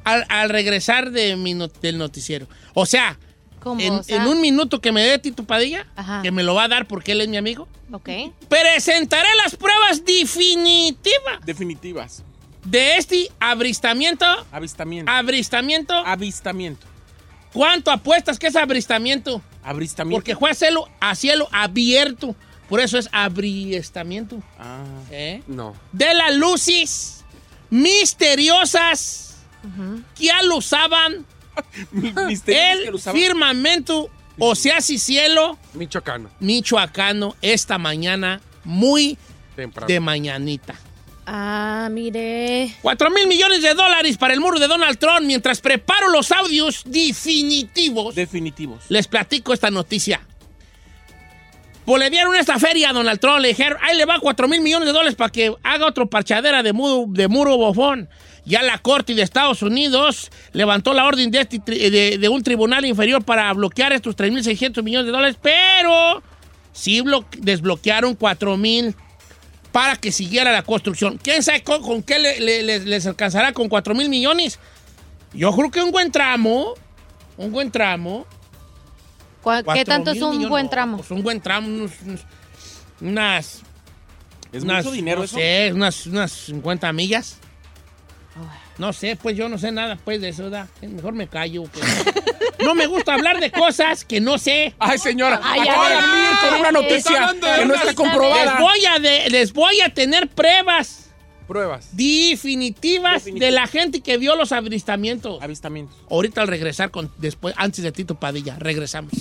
al, 0.03 0.25
al 0.29 0.49
regresar 0.49 1.11
de 1.11 1.35
mi 1.35 1.53
not- 1.53 1.79
del 1.81 1.97
noticiero. 1.97 2.47
O 2.73 2.85
sea, 2.85 3.17
¿Cómo? 3.59 3.79
en, 3.79 3.93
O 3.93 4.03
sea, 4.03 4.17
en 4.17 4.27
un 4.27 4.41
minuto 4.41 4.81
que 4.81 4.91
me 4.91 5.01
dé 5.03 5.17
Tito 5.19 5.45
Padilla, 5.45 5.87
Ajá. 5.95 6.21
que 6.21 6.31
me 6.31 6.43
lo 6.43 6.53
va 6.53 6.65
a 6.65 6.67
dar 6.67 6.85
porque 6.87 7.13
él 7.13 7.21
es 7.21 7.27
mi 7.29 7.37
amigo, 7.37 7.67
Ok. 7.91 8.09
presentaré 8.49 9.29
las 9.43 9.55
pruebas 9.55 10.03
definitivas 10.05 11.39
definitivas. 11.45 12.23
De 12.63 12.97
este 12.97 13.29
abristamiento. 13.39 14.25
Avistamiento. 14.51 15.11
Abristamiento. 15.11 15.93
Avistamiento. 15.93 16.87
¿Cuánto 17.51 17.91
apuestas 17.91 18.39
que 18.39 18.47
es 18.47 18.55
abristamiento? 18.55 19.41
Avistamiento. 19.63 20.17
Porque 20.17 20.35
fue 20.35 20.49
a 20.49 20.55
cielo, 20.55 20.87
a 20.99 21.15
cielo 21.15 21.47
abierto. 21.51 22.35
Por 22.67 22.79
eso 22.79 22.97
es 22.97 23.09
abristamiento. 23.11 24.41
Ah. 24.57 24.83
¿eh? 25.11 25.43
No. 25.47 25.75
De 25.91 26.13
las 26.13 26.35
luces 26.35 27.23
misteriosas 27.69 29.37
que 30.15 30.31
alusaban 30.31 31.25
Misterios 31.91 32.43
que 32.43 32.83
el 32.85 32.89
lo 32.89 32.95
usaban. 32.95 33.19
firmamento, 33.21 34.09
o 34.39 34.55
sea, 34.55 34.81
si 34.81 34.97
cielo 34.97 35.57
Michoacano. 35.73 36.29
michoacano 36.39 37.35
esta 37.41 37.77
mañana, 37.77 38.41
muy 38.63 39.17
Temprano. 39.55 39.87
de 39.87 39.99
mañanita. 39.99 40.75
Ah, 41.25 41.87
mire. 41.91 42.75
4 42.81 43.09
mil 43.11 43.27
millones 43.27 43.61
de 43.61 43.73
dólares 43.73 44.17
para 44.17 44.33
el 44.33 44.39
muro 44.41 44.59
de 44.59 44.67
Donald 44.67 44.97
Trump 44.97 45.21
mientras 45.21 45.61
preparo 45.61 46.09
los 46.09 46.31
audios 46.31 46.83
definitivos. 46.85 48.15
Definitivos. 48.15 48.83
Les 48.89 49.07
platico 49.07 49.53
esta 49.53 49.71
noticia. 49.71 50.21
Pues 51.85 51.99
le 52.01 52.09
dieron 52.09 52.33
esta 52.35 52.59
feria 52.59 52.89
a 52.89 52.93
Donald 52.93 53.19
Trump. 53.19 53.39
Le 53.39 53.49
dijeron, 53.49 53.77
ahí 53.81 53.97
le 53.97 54.05
va 54.05 54.19
4 54.19 54.47
mil 54.47 54.61
millones 54.61 54.85
de 54.87 54.93
dólares 54.93 55.15
para 55.15 55.31
que 55.31 55.53
haga 55.63 55.85
otro 55.85 56.09
parchadera 56.09 56.63
de 56.63 56.73
muro, 56.73 57.05
de 57.07 57.27
muro 57.27 57.57
bofón. 57.57 58.09
Ya 58.45 58.61
la 58.61 58.77
Corte 58.77 59.13
de 59.15 59.21
Estados 59.21 59.61
Unidos 59.61 60.29
levantó 60.51 60.93
la 60.93 61.05
orden 61.05 61.31
de, 61.31 61.39
este 61.41 61.57
tri- 61.59 61.89
de- 61.89 62.17
de 62.17 62.29
un 62.29 62.43
tribunal 62.43 62.85
inferior 62.85 63.23
para 63.23 63.51
bloquear 63.53 63.93
estos 63.93 64.15
3.600 64.17 64.83
millones 64.83 65.05
de 65.05 65.11
dólares, 65.13 65.37
pero 65.41 66.21
sí 66.73 66.99
blo- 67.01 67.25
desbloquearon 67.37 68.15
4 68.15 68.57
mil 68.57 68.95
para 69.73 69.97
que 69.97 70.11
siguiera 70.13 70.51
la 70.53 70.63
construcción. 70.63 71.19
¿Quién 71.21 71.43
sabe 71.43 71.63
con, 71.63 71.81
con 71.81 72.01
qué 72.03 72.19
le- 72.19 72.39
le- 72.39 72.63
les, 72.63 72.85
les 72.85 73.05
alcanzará 73.07 73.51
con 73.51 73.67
4 73.67 73.93
mil 73.93 74.07
millones? 74.07 74.59
Yo 75.33 75.51
creo 75.53 75.69
que 75.71 75.81
un 75.81 75.91
buen 75.91 76.11
tramo, 76.11 76.75
un 77.35 77.51
buen 77.51 77.71
tramo. 77.71 78.25
¿Cuá- 79.41 79.61
¿Qué 79.73 79.83
tanto 79.83 80.11
es 80.11 80.21
un 80.21 80.29
millones, 80.29 80.49
buen 80.49 80.69
tramo? 80.69 80.97
Pues 80.97 81.11
un 81.11 81.23
buen 81.23 81.41
tramo, 81.41 81.67
unos, 81.67 81.91
unos- 82.05 82.21
unas, 83.01 83.61
Es 84.53 84.63
unas, 84.63 84.85
mucho 84.85 84.93
dinero 84.95 85.19
no 85.19 85.25
eso. 85.25 85.35
sé, 85.35 85.71
unas, 85.73 86.05
unas 86.05 86.31
50 86.31 86.93
millas. 86.93 87.37
No 88.77 88.91
sé, 88.91 89.15
pues 89.15 89.37
yo 89.37 89.49
no 89.49 89.57
sé 89.57 89.71
nada 89.71 89.97
pues 90.03 90.19
de 90.19 90.29
eso, 90.29 90.43
¿verdad? 90.43 90.67
Mejor 90.81 91.13
me 91.13 91.27
callo. 91.27 91.63
pues. 91.63 91.85
no 92.63 92.73
me 92.73 92.87
gusta 92.87 93.13
hablar 93.13 93.39
de 93.39 93.51
cosas 93.51 94.03
que 94.03 94.19
no 94.19 94.37
sé. 94.37 94.73
Ay, 94.79 94.97
señora, 94.97 95.39
Ay, 95.43 95.61
acaba 95.61 95.89
de 95.89 95.95
ay, 95.95 96.01
abrir 96.03 96.39
con 96.49 96.59
una 96.59 96.71
noticia 96.71 97.33
que 97.57 97.65
no 97.65 97.75
está 97.75 97.93
comprobada. 97.93 98.45
Les 98.45 98.59
voy 98.59 98.85
a, 98.85 98.99
de- 98.99 99.29
les 99.29 99.53
voy 99.53 99.79
a 99.81 99.89
tener 99.93 100.27
pruebas 100.29 101.11
Pruebas. 101.47 101.89
definitivas 101.95 103.25
Definitivas. 103.25 103.39
de 103.47 103.51
la 103.51 103.67
gente 103.67 104.01
que 104.01 104.17
vio 104.17 104.35
los 104.35 104.51
avistamientos. 104.51 105.41
Avistamientos. 105.43 105.95
Ahorita 106.09 106.41
al 106.41 106.47
regresar, 106.47 106.89
con, 106.89 107.11
después, 107.17 107.53
antes 107.57 107.83
de 107.83 107.91
Tito 107.91 108.15
Padilla, 108.15 108.55
regresamos. 108.59 109.11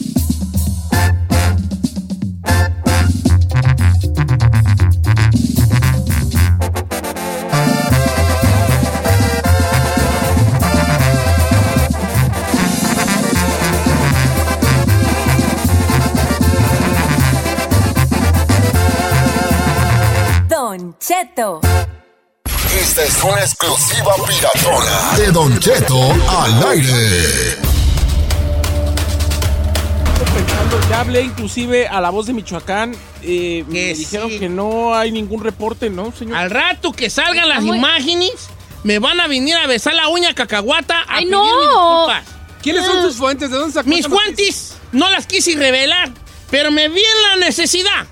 Cheto. 21.05 21.61
Esta 22.81 23.03
es 23.03 23.25
una 23.25 23.41
exclusiva 23.41 24.15
piratona 24.27 25.17
de 25.17 25.33
Don 25.33 25.59
Cheto 25.59 26.01
al 26.29 26.69
aire. 26.69 27.57
Pensando, 30.33 30.81
ya 30.89 31.01
hablé 31.01 31.23
inclusive 31.23 31.89
a 31.89 32.01
la 32.01 32.11
voz 32.11 32.27
de 32.27 32.33
Michoacán. 32.35 32.95
eh, 33.23 33.65
me 33.67 33.95
dijeron 33.95 34.31
que 34.39 34.49
no 34.49 34.95
hay 34.95 35.11
ningún 35.11 35.43
reporte, 35.43 35.91
¿no, 35.91 36.13
señor? 36.13 36.37
Al 36.37 36.51
rato 36.51 36.93
que 36.93 37.11
salgan 37.11 37.49
las 37.49 37.63
muy- 37.63 37.79
imágenes, 37.79 38.33
me 38.85 38.99
van 39.01 39.19
a 39.21 39.27
venir 39.27 39.57
a 39.57 39.67
besar 39.67 39.95
la 39.95 40.07
uña 40.09 40.35
cacahuata 40.35 41.01
a 41.01 41.17
¡Ay, 41.17 41.25
pedir 41.25 41.31
no! 41.37 41.45
disculpas. 42.07 42.25
¿Quiénes 42.63 42.87
son 42.87 43.03
tus 43.03 43.17
fuentes? 43.17 43.51
¿De 43.51 43.57
dónde 43.57 43.75
sacó 43.75 43.89
Mis 43.89 44.07
fuentes 44.07 44.77
no 44.93 45.11
las 45.11 45.27
quise 45.27 45.57
revelar, 45.57 46.11
pero 46.51 46.71
me 46.71 46.89
vi 46.89 47.01
en 47.01 47.41
la 47.41 47.47
necesidad 47.47 48.07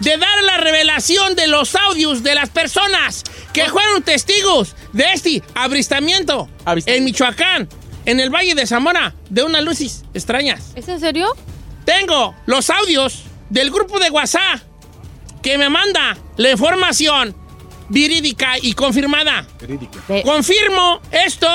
de 0.00 0.16
dar 0.18 0.42
la 0.42 0.58
revelación 0.58 1.34
de 1.34 1.46
los 1.46 1.74
audios 1.74 2.22
de 2.22 2.34
las 2.34 2.50
personas 2.50 3.22
que 3.52 3.68
fueron 3.70 4.02
testigos 4.02 4.74
de 4.92 5.04
este 5.12 5.42
avistamiento 5.54 6.48
Avistamiento. 6.64 6.90
en 6.98 7.04
Michoacán, 7.04 7.68
en 8.04 8.20
el 8.20 8.30
Valle 8.30 8.54
de 8.54 8.66
Zamora, 8.66 9.14
de 9.30 9.42
unas 9.42 9.62
luces 9.64 10.04
extrañas. 10.14 10.72
¿Es 10.74 10.88
en 10.88 11.00
serio? 11.00 11.34
Tengo 11.84 12.34
los 12.46 12.68
audios 12.70 13.22
del 13.48 13.70
grupo 13.70 13.98
de 13.98 14.10
WhatsApp 14.10 14.60
que 15.42 15.56
me 15.56 15.68
manda 15.70 16.16
la 16.36 16.50
información 16.50 17.34
verídica 17.88 18.54
y 18.60 18.74
confirmada. 18.74 19.46
De- 20.08 20.22
Confirmo 20.24 21.00
esto. 21.12 21.48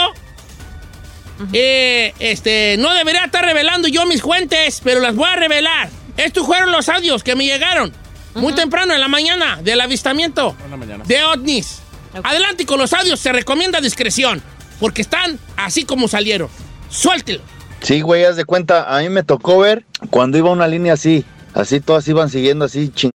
Eh, 1.54 2.14
este, 2.20 2.76
no 2.78 2.94
debería 2.94 3.26
estar 3.26 3.44
revelando 3.44 3.88
yo 3.88 4.06
mis 4.06 4.22
fuentes, 4.22 4.80
pero 4.84 5.00
las 5.00 5.16
voy 5.16 5.28
a 5.30 5.36
revelar. 5.36 5.90
Estos 6.18 6.46
fueron 6.46 6.72
los 6.72 6.88
audios 6.88 7.24
que 7.24 7.36
me 7.36 7.46
llegaron 7.46 7.92
muy 8.36 8.54
temprano 8.54 8.94
en 8.94 9.00
la 9.02 9.08
mañana 9.08 9.60
del 9.62 9.82
avistamiento 9.82 10.56
la 10.70 10.78
mañana. 10.78 11.04
de 11.06 11.24
ovnis. 11.24 11.80
Adelante 12.24 12.66
con 12.66 12.78
los 12.80 12.92
audios, 12.94 13.20
se 13.20 13.32
recomienda 13.32 13.80
discreción, 13.80 14.42
porque 14.80 15.02
están 15.02 15.40
así 15.56 15.86
como 15.86 16.08
salieron. 16.08 16.50
Suéltelo. 16.90 17.42
Sí, 17.82 18.02
güey, 18.02 18.26
haz 18.26 18.36
de 18.36 18.46
cuenta, 18.46 18.96
a 18.96 19.00
mí 19.02 19.10
me 19.10 19.24
tocó 19.24 19.60
ver 19.60 19.86
cuando 20.10 20.38
iba 20.38 20.52
una 20.52 20.68
línea 20.68 20.94
así, 20.94 21.26
así 21.54 21.80
todas 21.80 22.08
iban 22.08 22.30
siguiendo 22.30 22.66
así, 22.66 22.90
ching. 22.90 23.12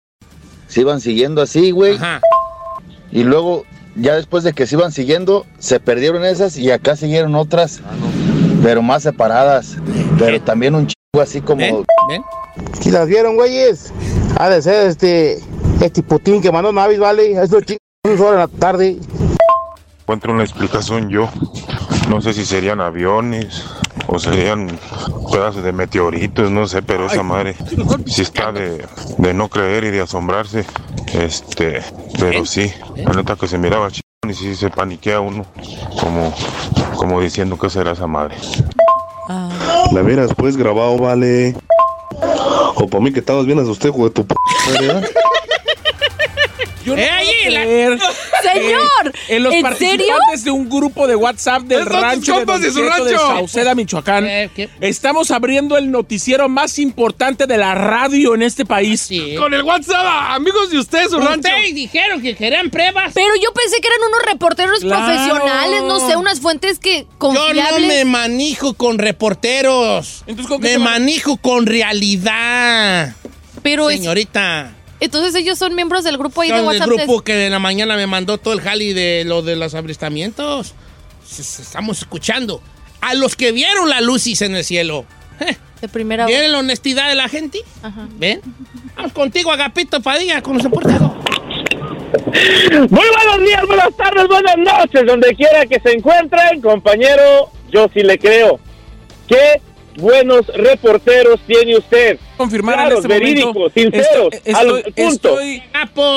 Se 0.67 0.82
iban 0.82 1.02
siguiendo 1.02 1.41
así, 1.41 1.71
güey, 1.71 1.95
Ajá. 1.95 2.21
y 3.12 3.23
luego, 3.23 3.65
ya 3.95 4.15
después 4.15 4.43
de 4.43 4.54
que 4.54 4.65
se 4.67 4.76
iban 4.76 4.91
siguiendo, 4.91 5.45
se 5.60 5.80
perdieron 5.80 6.23
esas 6.23 6.56
y 6.58 6.71
acá 6.71 6.95
siguieron 6.95 7.36
otras, 7.36 7.82
pero 8.62 8.82
más 8.82 9.04
separadas, 9.04 9.76
pero 10.17 10.39
también 10.41 10.76
un 10.76 10.88
chingo 10.88 11.21
así 11.21 11.41
como... 11.41 11.60
¿Ven? 11.60 11.84
¿Ven? 12.10 12.23
Si 12.80 12.91
las 12.91 13.08
vieron, 13.08 13.36
güeyes, 13.36 13.91
ha 14.38 14.50
de 14.50 14.62
ser 14.62 14.88
este, 14.88 15.39
este 15.82 16.04
Putin 16.04 16.41
que 16.41 16.52
mandó 16.52 16.72
Navis, 16.72 17.00
¿vale? 17.00 17.32
Es 17.41 17.52
lo 17.52 17.58
horas 17.58 17.78
de 18.19 18.38
la 18.38 18.48
tarde. 18.48 18.98
encuentro 20.02 20.34
una 20.34 20.43
explicación 20.43 21.10
yo. 21.10 21.30
No 22.10 22.22
sé 22.22 22.34
si 22.34 22.46
serían 22.46 22.82
aviones 22.82 23.63
o 24.08 24.19
serían 24.19 24.78
pedazos 25.32 25.63
de 25.63 25.72
meteoritos, 25.72 26.52
no 26.52 26.67
sé, 26.67 26.82
pero 26.82 27.06
esa 27.06 27.24
madre 27.24 27.56
sí 28.06 28.22
está 28.22 28.52
de, 28.52 28.86
de 29.17 29.34
no 29.34 29.48
creer 29.48 29.86
y 29.86 29.91
de 29.91 30.02
asombrarse. 30.02 30.65
Este, 31.13 31.82
pero 32.19 32.46
sí, 32.46 32.72
la 32.98 33.13
neta 33.13 33.36
que 33.36 33.48
se 33.48 33.58
miraba 33.58 33.89
chingón 33.89 34.30
y 34.30 34.34
sí 34.34 34.56
se 34.56 34.69
paniquea 34.69 35.22
uno, 35.22 35.46
como, 36.00 36.34
como 36.98 37.22
diciendo 37.22 37.58
que 37.58 37.69
será 37.69 37.91
esa 37.91 38.08
madre. 38.08 38.36
La 39.91 40.02
hubieras 40.02 40.34
pues 40.36 40.58
grabado, 40.58 40.98
vale. 40.98 41.56
O 42.75 42.88
para 42.89 43.03
mí 43.03 43.12
que 43.13 43.19
estabas 43.19 43.45
bien 43.45 43.60
asustado, 43.60 43.93
hijo 43.93 44.03
de 44.06 44.10
tu 44.12 44.25
p 44.27 44.36
¿verdad? 44.79 45.03
Yo 46.86 46.95
no 46.95 47.01
¡Eh, 47.01 47.10
puedo 47.43 47.53
la- 47.53 47.62
creer 47.63 47.99
¡Señor! 48.51 49.13
en 49.29 49.43
los 49.43 49.53
¿En 49.53 49.62
participantes 49.62 50.43
de 50.43 50.51
un 50.51 50.69
grupo 50.69 51.08
de 51.08 51.15
WhatsApp 51.15 51.63
del 51.63 51.86
rancho 51.86 52.39
de, 52.39 52.45
Don 52.45 52.62
de 52.62 52.71
su 52.71 52.79
Cheto 52.79 53.03
de 53.06 53.12
rancho. 53.13 53.27
Sauceda, 53.27 53.75
Michoacán. 53.75 54.25
Eh, 54.27 54.49
¿qué? 54.56 54.69
Estamos 54.82 55.32
abriendo 55.32 55.77
el 55.77 55.89
noticiero 55.91 56.49
más 56.49 56.79
importante 56.79 57.47
de 57.47 57.58
la 57.58 57.75
radio 57.75 58.36
en 58.36 58.41
este 58.43 58.65
país. 58.65 59.01
Sí. 59.01 59.36
Con 59.38 59.53
el 59.53 59.63
WhatsApp, 59.63 60.06
amigos 60.32 60.69
de 60.71 60.79
ustedes, 60.79 61.10
su 61.12 61.19
rancho. 61.19 61.47
Ustedes 61.49 61.75
dijeron 61.75 62.21
que 62.21 62.36
querían 62.36 62.69
pruebas. 62.69 63.12
Pero 63.13 63.34
yo 63.41 63.51
pensé 63.53 63.79
que 63.82 63.88
eran 63.88 63.99
unos 64.08 64.21
reporteros 64.32 64.79
Claro. 64.82 65.06
profesionales, 65.06 65.84
no 65.84 66.08
sé, 66.08 66.15
unas 66.15 66.39
fuentes 66.39 66.79
que 66.79 67.03
Yo 67.03 67.17
confiables. 67.17 67.71
no 67.82 67.88
me 67.88 68.06
manejo 68.06 68.73
con 68.73 68.97
reporteros. 68.97 70.23
Entonces, 70.27 70.47
¿con 70.47 70.62
qué 70.62 70.67
me 70.67 70.73
te 70.73 70.79
ma- 70.79 70.91
manejo 70.91 71.38
con 71.38 71.65
realidad. 71.65 73.15
Pero 73.62 73.89
es- 73.89 73.97
Señorita. 73.99 74.73
Entonces 75.04 75.36
ellos 75.36 75.58
son 75.58 75.76
miembros 75.76 76.04
del 76.04 76.18
grupo 76.18 76.42
ahí 76.42 76.50
de 76.50 76.56
Son 76.58 76.62
el 76.62 76.68
WhatsApp. 76.68 76.88
grupo 76.88 77.22
que 77.22 77.46
en 77.46 77.52
la 77.52 77.60
mañana 77.60 77.96
me 77.96 78.08
mandó 78.08 78.38
todo 78.38 78.54
el 78.54 78.62
jali 78.62 78.94
de 78.94 79.24
lo 79.26 79.42
de 79.42 79.56
los 79.56 79.74
abristamientos. 79.76 80.74
Estamos 81.38 82.00
escuchando. 82.00 82.62
A 83.02 83.13
los 83.16 83.36
que 83.36 83.52
vieron 83.52 83.89
la 83.89 84.02
lucis 84.02 84.42
en 84.42 84.56
el 84.56 84.63
cielo. 84.63 85.06
Eh, 85.39 85.58
de 85.82 85.89
primera 85.89 86.26
¿Vieron 86.26 86.52
la 86.52 86.60
honestidad 86.60 87.10
de 87.10 87.16
la 87.16 87.28
gente? 87.28 87.60
Ajá. 87.82 88.08
¿Ven? 88.18 88.42
Vamos 88.96 89.12
contigo, 89.12 89.52
Agapito 89.52 90.00
Padilla, 90.02 90.42
con 90.42 90.54
los 90.54 90.63
reporteros. 90.63 91.12
Muy 92.72 92.88
buenos 92.89 93.39
días, 93.46 93.66
buenas 93.68 93.96
tardes, 93.98 94.28
buenas 94.28 94.58
noches, 94.58 95.06
donde 95.06 95.36
quiera 95.36 95.66
que 95.66 95.80
se 95.80 95.92
encuentren, 95.94 96.62
compañero, 96.62 97.50
yo 97.72 97.89
sí 97.94 98.02
le 98.02 98.18
creo. 98.20 98.60
Qué 99.28 99.62
buenos 99.97 100.47
reporteros 100.47 101.39
tiene 101.47 101.77
usted. 101.77 102.19
confirmar 102.38 102.75
Claros, 102.75 103.06
en 103.06 103.12
este 103.12 103.19
verídicos, 103.19 103.53
momento. 103.53 103.73
sinceros, 103.79 104.29
Estoy, 104.34 104.53
al 104.53 104.77
estoy- 104.77 104.91
punto. 104.93 105.39
estoy 105.39 105.63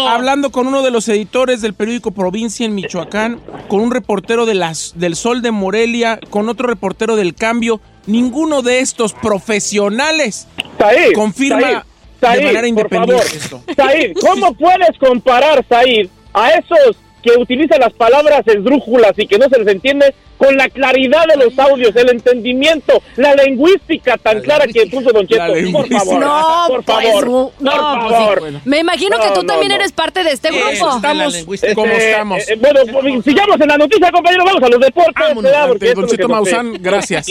hablando 0.09 0.51
con 0.51 0.67
uno 0.67 0.83
de 0.83 0.91
los 0.91 1.09
editores 1.09 1.61
del 1.61 1.75
periódico 1.75 2.11
Provincia 2.11 2.65
en 2.67 2.75
Michoacán, 2.75 3.41
con 3.69 3.81
un 3.81 3.91
reportero 3.91 4.47
de 4.47 4.55
las, 4.55 4.93
del 4.97 5.15
Sol 5.17 5.43
de 5.43 5.51
Morelia, 5.51 6.19
con 6.31 6.49
otro 6.49 6.67
reportero 6.69 7.17
del 7.17 7.35
Cambio. 7.35 7.81
Ninguno 8.07 8.63
de 8.63 8.79
estos 8.81 9.13
profesionales 9.15 10.47
Said, 10.79 11.13
confirma 11.15 11.61
Said, 11.61 11.83
Said, 12.21 12.39
de 12.39 12.45
manera 12.45 12.61
por 12.61 12.69
independiente 12.69 13.25
favor. 13.25 13.37
esto. 13.37 13.63
Said, 13.77 14.13
¿cómo 14.21 14.55
puedes 14.59 14.99
comparar, 14.99 15.65
Said, 15.69 16.09
a 16.33 16.51
esos 16.51 16.97
que 17.27 17.39
utilizan 17.41 17.81
las 17.81 17.93
palabras 17.93 18.43
esdrújulas 18.47 19.13
y 19.17 19.27
que 19.27 19.39
no 19.39 19.49
se 19.49 19.59
les 19.59 19.69
entiende 19.69 20.15
con 20.37 20.55
la 20.57 20.69
claridad 20.69 21.25
de 21.27 21.43
los 21.45 21.59
audios, 21.59 21.97
el 21.97 22.11
entendimiento, 22.11 23.03
la 23.17 23.35
lingüística 23.35 24.17
tan 24.19 24.41
clara 24.43 24.67
que 24.67 24.87
puso 24.87 25.11
Don 25.11 25.27
Cheto? 25.27 25.45
Por 25.73 25.89
favor, 25.89 26.21
No, 26.21 26.65
por 26.69 26.85
pues, 26.85 27.07
favor, 27.07 27.29
no, 27.29 27.71
por 27.71 28.01
pues, 28.01 28.13
favor. 28.13 28.43
sí. 28.51 28.57
Me 28.65 28.79
imagino 28.81 29.19
que 29.19 29.29
tú 29.29 29.41
no, 29.43 29.47
también 29.47 29.71
no. 29.71 29.77
eres 29.77 29.93
parte 29.93 30.23
de 30.23 30.31
este 30.33 30.51
grupo. 30.51 30.69
Eso, 30.71 30.97
estamos 30.97 31.35
como 31.43 31.55
Este, 31.55 32.11
estamos. 32.11 32.49
eh, 32.49 32.59
bueno, 32.61 32.81
pues, 32.93 33.25
sigamos 33.25 33.61
en 33.61 33.69
la 33.69 33.79
noticia, 33.79 34.11
compañero. 34.13 34.45
Vamos 34.45 34.63
a 34.63 34.69
los 34.69 34.81
deportes. 34.81 35.15
Vámonos, 35.19 35.43
¿verdad? 35.43 35.69
Porque 35.69 35.95
Don 35.95 36.07
Cheto 36.07 36.29
Maussan, 36.29 36.73
gracias. 36.81 37.27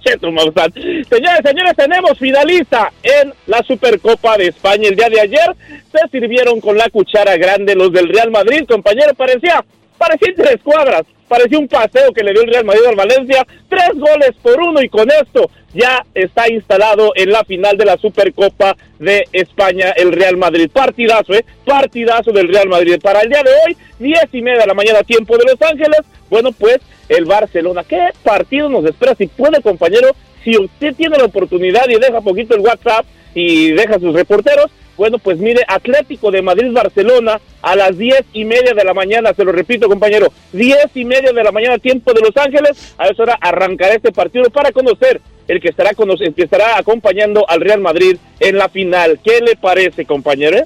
Cheto 0.00 0.30
Maussan. 0.30 0.72
Señores, 0.72 1.40
señores, 1.44 1.74
tenemos 1.76 2.18
finalista 2.18 2.92
en 3.02 3.32
la 3.46 3.62
Supercopa 3.62 4.36
de 4.36 4.48
España. 4.48 4.88
El 4.88 4.96
día 4.96 5.08
de 5.08 5.20
ayer 5.20 5.56
se 5.92 6.08
sirvieron 6.10 6.60
con 6.60 6.76
la 6.76 6.88
cuchara 6.90 7.36
grande 7.36 7.74
los 7.74 7.92
del 7.92 8.08
Real 8.08 8.30
Madrid, 8.30 8.64
compañero. 8.68 9.14
Parecía, 9.14 9.64
parecía 9.98 10.28
tres 10.36 10.56
cuadras. 10.62 11.02
Parecía 11.28 11.60
un 11.60 11.68
paseo 11.68 12.12
que 12.12 12.24
le 12.24 12.32
dio 12.32 12.42
el 12.42 12.50
Real 12.50 12.64
Madrid 12.64 12.86
al 12.88 12.96
Valencia. 12.96 13.46
Tres 13.68 13.90
goles 13.94 14.32
por 14.42 14.60
uno 14.60 14.82
y 14.82 14.88
con 14.88 15.08
esto 15.10 15.48
ya 15.72 16.04
está 16.12 16.52
instalado 16.52 17.12
en 17.14 17.30
la 17.30 17.44
final 17.44 17.76
de 17.76 17.84
la 17.84 17.96
Supercopa 17.96 18.76
de 18.98 19.24
España 19.32 19.90
el 19.96 20.10
Real 20.10 20.36
Madrid. 20.36 20.68
Partidazo, 20.72 21.34
¿eh? 21.34 21.44
Partidazo 21.64 22.32
del 22.32 22.48
Real 22.48 22.68
Madrid. 22.68 22.98
Para 23.00 23.20
el 23.20 23.28
día 23.28 23.44
de 23.44 23.50
hoy, 23.50 23.76
diez 24.00 24.24
y 24.32 24.42
media 24.42 24.62
de 24.62 24.66
la 24.66 24.74
mañana, 24.74 25.04
tiempo 25.04 25.36
de 25.38 25.44
Los 25.44 25.62
Ángeles. 25.62 26.00
Bueno, 26.28 26.50
pues 26.50 26.78
el 27.10 27.26
Barcelona. 27.26 27.84
¿Qué 27.84 27.98
partido 28.24 28.70
nos 28.70 28.84
espera? 28.86 29.14
Si 29.14 29.26
puede, 29.26 29.60
compañero, 29.60 30.08
si 30.42 30.56
usted 30.56 30.94
tiene 30.94 31.18
la 31.18 31.24
oportunidad 31.24 31.86
y 31.90 31.98
deja 32.00 32.22
poquito 32.22 32.54
el 32.54 32.60
WhatsApp 32.62 33.04
y 33.34 33.72
deja 33.72 33.98
sus 33.98 34.14
reporteros, 34.14 34.70
bueno, 34.96 35.18
pues 35.18 35.38
mire, 35.38 35.62
Atlético 35.66 36.30
de 36.30 36.42
Madrid-Barcelona 36.42 37.40
a 37.62 37.74
las 37.76 37.96
diez 37.98 38.22
y 38.32 38.44
media 38.44 38.74
de 38.74 38.84
la 38.84 38.92
mañana, 38.94 39.32
se 39.34 39.44
lo 39.44 39.52
repito, 39.52 39.88
compañero, 39.88 40.32
diez 40.52 40.86
y 40.94 41.04
media 41.04 41.32
de 41.32 41.42
la 41.42 41.52
mañana, 41.52 41.78
tiempo 41.78 42.12
de 42.12 42.20
Los 42.20 42.36
Ángeles, 42.36 42.94
a 42.98 43.06
esa 43.08 43.22
hora 43.22 43.38
arrancará 43.40 43.94
este 43.94 44.12
partido 44.12 44.48
para 44.50 44.72
conocer 44.72 45.20
el 45.48 45.60
que 45.60 45.68
estará, 45.70 45.94
cono- 45.94 46.14
el 46.20 46.34
que 46.34 46.42
estará 46.44 46.78
acompañando 46.78 47.44
al 47.48 47.60
Real 47.60 47.80
Madrid 47.80 48.16
en 48.40 48.56
la 48.56 48.68
final. 48.68 49.18
¿Qué 49.24 49.40
le 49.40 49.56
parece, 49.56 50.04
compañero? 50.04 50.58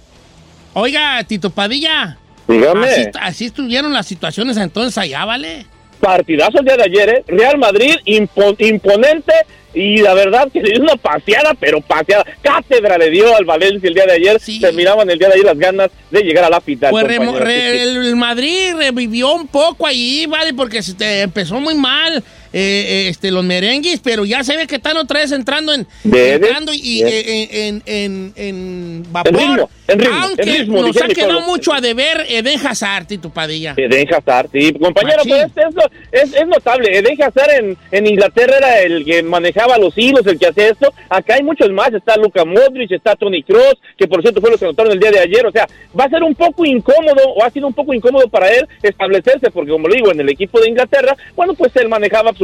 Oiga, 0.74 1.22
Tito 1.24 1.50
Padilla. 1.50 2.18
Dígame. 2.48 2.86
Así, 2.88 3.04
así 3.20 3.44
estuvieron 3.46 3.92
las 3.92 4.06
situaciones 4.06 4.56
entonces 4.56 4.98
allá, 4.98 5.24
¿vale? 5.24 5.66
Partidazo 6.04 6.58
el 6.60 6.64
día 6.66 6.76
de 6.76 6.82
ayer, 6.84 7.08
¿eh? 7.08 7.24
Real 7.26 7.58
Madrid 7.58 7.94
impo- 8.06 8.54
imponente 8.58 9.32
y 9.72 9.96
la 9.98 10.14
verdad 10.14 10.48
que 10.52 10.60
le 10.62 10.70
dio 10.70 10.82
una 10.82 10.96
paseada, 10.96 11.54
pero 11.58 11.80
paseada. 11.80 12.24
Cátedra 12.42 12.96
le 12.98 13.10
dio 13.10 13.34
al 13.34 13.44
Valencia 13.44 13.88
el 13.88 13.94
día 13.94 14.04
de 14.06 14.12
ayer. 14.12 14.38
Se 14.60 14.72
miraban 14.72 15.08
el 15.10 15.18
día 15.18 15.28
de 15.28 15.34
ayer 15.34 15.46
las 15.46 15.58
ganas 15.58 15.90
de 16.10 16.20
llegar 16.22 16.44
a 16.44 16.50
la 16.50 16.60
final. 16.60 16.90
Pues 16.90 17.04
re- 17.06 17.82
el 17.82 18.16
Madrid 18.16 18.74
revivió 18.78 19.32
un 19.34 19.48
poco 19.48 19.86
ahí, 19.86 20.26
¿vale? 20.28 20.52
Porque 20.54 20.82
se 20.82 20.94
te 20.94 21.22
empezó 21.22 21.58
muy 21.58 21.74
mal 21.74 22.22
eh, 22.54 23.08
este, 23.10 23.30
los 23.30 23.44
merengues, 23.44 24.00
pero 24.00 24.24
ya 24.24 24.42
se 24.44 24.56
ve 24.56 24.66
que 24.66 24.76
están 24.76 24.96
otra 24.96 25.20
vez 25.20 25.32
entrando 25.32 25.74
en, 25.74 25.86
entrando 26.04 26.72
y, 26.72 27.02
eh, 27.02 27.68
en, 27.68 27.82
en, 27.84 28.32
en 28.36 29.12
vapor. 29.12 29.34
En 29.34 29.38
ritmo, 29.38 29.70
en 29.88 29.98
ritmo, 29.98 30.16
aunque 30.22 30.42
ritmo, 30.44 30.82
nos 30.82 31.02
ha 31.02 31.08
quedado 31.08 31.40
mucho 31.42 31.74
a 31.74 31.80
deber 31.80 32.24
Eden 32.28 32.58
Hazard, 32.64 33.06
Tito 33.06 33.28
Padilla. 33.28 33.74
Eden 33.76 34.06
Hazard, 34.14 34.48
sí, 34.52 34.72
compañero, 34.72 35.22
pues 35.28 35.42
es, 35.42 36.22
es, 36.22 36.34
es 36.34 36.46
notable. 36.46 36.96
Eden 36.96 37.22
Hazard 37.22 37.50
en, 37.50 37.76
en 37.90 38.06
Inglaterra 38.06 38.56
era 38.56 38.80
el 38.82 39.04
que 39.04 39.22
manejaba 39.22 39.76
los 39.76 39.92
hilos, 39.98 40.26
el 40.26 40.38
que 40.38 40.46
hacía 40.46 40.68
esto. 40.68 40.94
Acá 41.10 41.34
hay 41.34 41.42
muchos 41.42 41.70
más. 41.70 41.92
Está 41.92 42.16
Luka 42.16 42.44
Modric, 42.44 42.92
está 42.92 43.14
Tony 43.16 43.42
Cross, 43.42 43.74
que 43.98 44.06
por 44.06 44.22
cierto 44.22 44.40
fue 44.40 44.50
los 44.50 44.58
que 44.60 44.66
anotaron 44.66 44.92
el 44.92 45.00
día 45.00 45.10
de 45.10 45.18
ayer. 45.18 45.44
O 45.44 45.52
sea, 45.52 45.66
va 45.98 46.04
a 46.04 46.08
ser 46.08 46.22
un 46.22 46.34
poco 46.34 46.64
incómodo, 46.64 47.34
o 47.34 47.44
ha 47.44 47.50
sido 47.50 47.66
un 47.66 47.74
poco 47.74 47.92
incómodo 47.92 48.28
para 48.28 48.48
él 48.48 48.66
establecerse, 48.82 49.50
porque 49.50 49.72
como 49.72 49.88
le 49.88 49.96
digo, 49.96 50.12
en 50.12 50.20
el 50.20 50.28
equipo 50.28 50.60
de 50.60 50.68
Inglaterra, 50.68 51.16
bueno, 51.34 51.52
pues 51.54 51.74
él 51.76 51.88
manejaba 51.88 52.30
absolutamente 52.30 52.43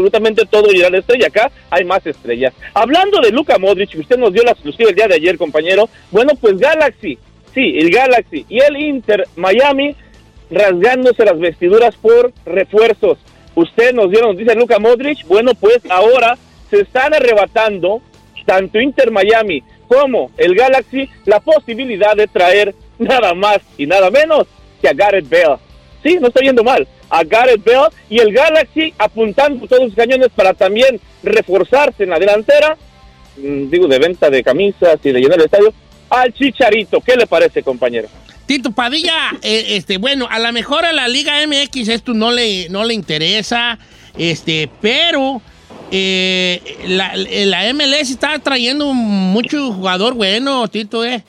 todo 0.50 0.72
y 0.72 0.78
la 0.78 0.98
estrella. 0.98 1.26
Acá 1.26 1.50
hay 1.70 1.84
más 1.84 2.06
estrellas. 2.06 2.54
Hablando 2.74 3.20
de 3.20 3.30
Luka 3.30 3.58
Modric, 3.58 3.94
usted 3.98 4.18
nos 4.18 4.32
dio 4.32 4.42
la 4.42 4.52
exclusiva 4.52 4.90
el 4.90 4.96
día 4.96 5.08
de 5.08 5.16
ayer, 5.16 5.36
compañero, 5.36 5.88
bueno, 6.10 6.32
pues 6.40 6.58
Galaxy. 6.58 7.18
Sí, 7.54 7.74
el 7.78 7.90
Galaxy 7.90 8.46
y 8.48 8.60
el 8.60 8.76
Inter 8.76 9.26
Miami 9.36 9.96
rasgándose 10.50 11.24
las 11.24 11.38
vestiduras 11.38 11.96
por 11.96 12.32
refuerzos. 12.46 13.18
Usted 13.54 13.92
nos 13.92 14.10
dio, 14.10 14.22
nos 14.22 14.36
dice 14.36 14.54
Luka 14.54 14.78
Modric, 14.78 15.26
bueno, 15.26 15.52
pues 15.54 15.80
ahora 15.90 16.38
se 16.70 16.80
están 16.80 17.12
arrebatando 17.14 18.00
tanto 18.46 18.80
Inter 18.80 19.10
Miami 19.10 19.62
como 19.88 20.30
el 20.36 20.54
Galaxy 20.54 21.08
la 21.24 21.40
posibilidad 21.40 22.14
de 22.14 22.28
traer 22.28 22.74
nada 22.98 23.34
más 23.34 23.58
y 23.76 23.86
nada 23.86 24.10
menos 24.10 24.46
que 24.80 24.88
a 24.88 24.92
Gareth 24.92 25.28
Bale. 25.28 25.58
Sí, 26.02 26.18
no 26.20 26.28
estoy 26.28 26.46
yendo 26.46 26.62
mal. 26.62 26.86
A 27.10 27.24
Gareth 27.24 27.64
Bale 27.64 27.88
y 28.08 28.18
el 28.18 28.32
Galaxy 28.32 28.94
apuntando 28.98 29.66
todos 29.66 29.84
sus 29.84 29.94
cañones 29.94 30.28
para 30.34 30.54
también 30.54 31.00
reforzarse 31.22 32.04
en 32.04 32.10
la 32.10 32.18
delantera, 32.18 32.76
mm, 33.36 33.68
digo, 33.68 33.88
de 33.88 33.98
venta 33.98 34.30
de 34.30 34.42
camisas 34.42 34.98
y 35.02 35.12
de 35.12 35.20
llenar 35.20 35.38
el 35.38 35.44
estadio, 35.44 35.74
al 36.08 36.32
Chicharito. 36.32 37.00
¿Qué 37.00 37.16
le 37.16 37.26
parece, 37.26 37.62
compañero? 37.62 38.08
Tito 38.46 38.72
Padilla, 38.72 39.30
eh, 39.42 39.76
este, 39.76 39.98
bueno, 39.98 40.26
a 40.28 40.38
lo 40.40 40.52
mejor 40.52 40.84
a 40.84 40.92
la 40.92 41.06
Liga 41.06 41.34
MX 41.46 41.88
esto 41.88 42.14
no 42.14 42.32
le, 42.32 42.68
no 42.68 42.84
le 42.84 42.94
interesa, 42.94 43.78
este, 44.18 44.68
pero 44.80 45.40
eh, 45.92 46.60
la, 46.88 47.12
la 47.14 47.72
MLS 47.72 48.10
está 48.10 48.38
trayendo 48.40 48.92
mucho 48.92 49.72
jugador 49.72 50.14
bueno, 50.14 50.66
Tito, 50.68 51.04
¿eh? 51.04 51.22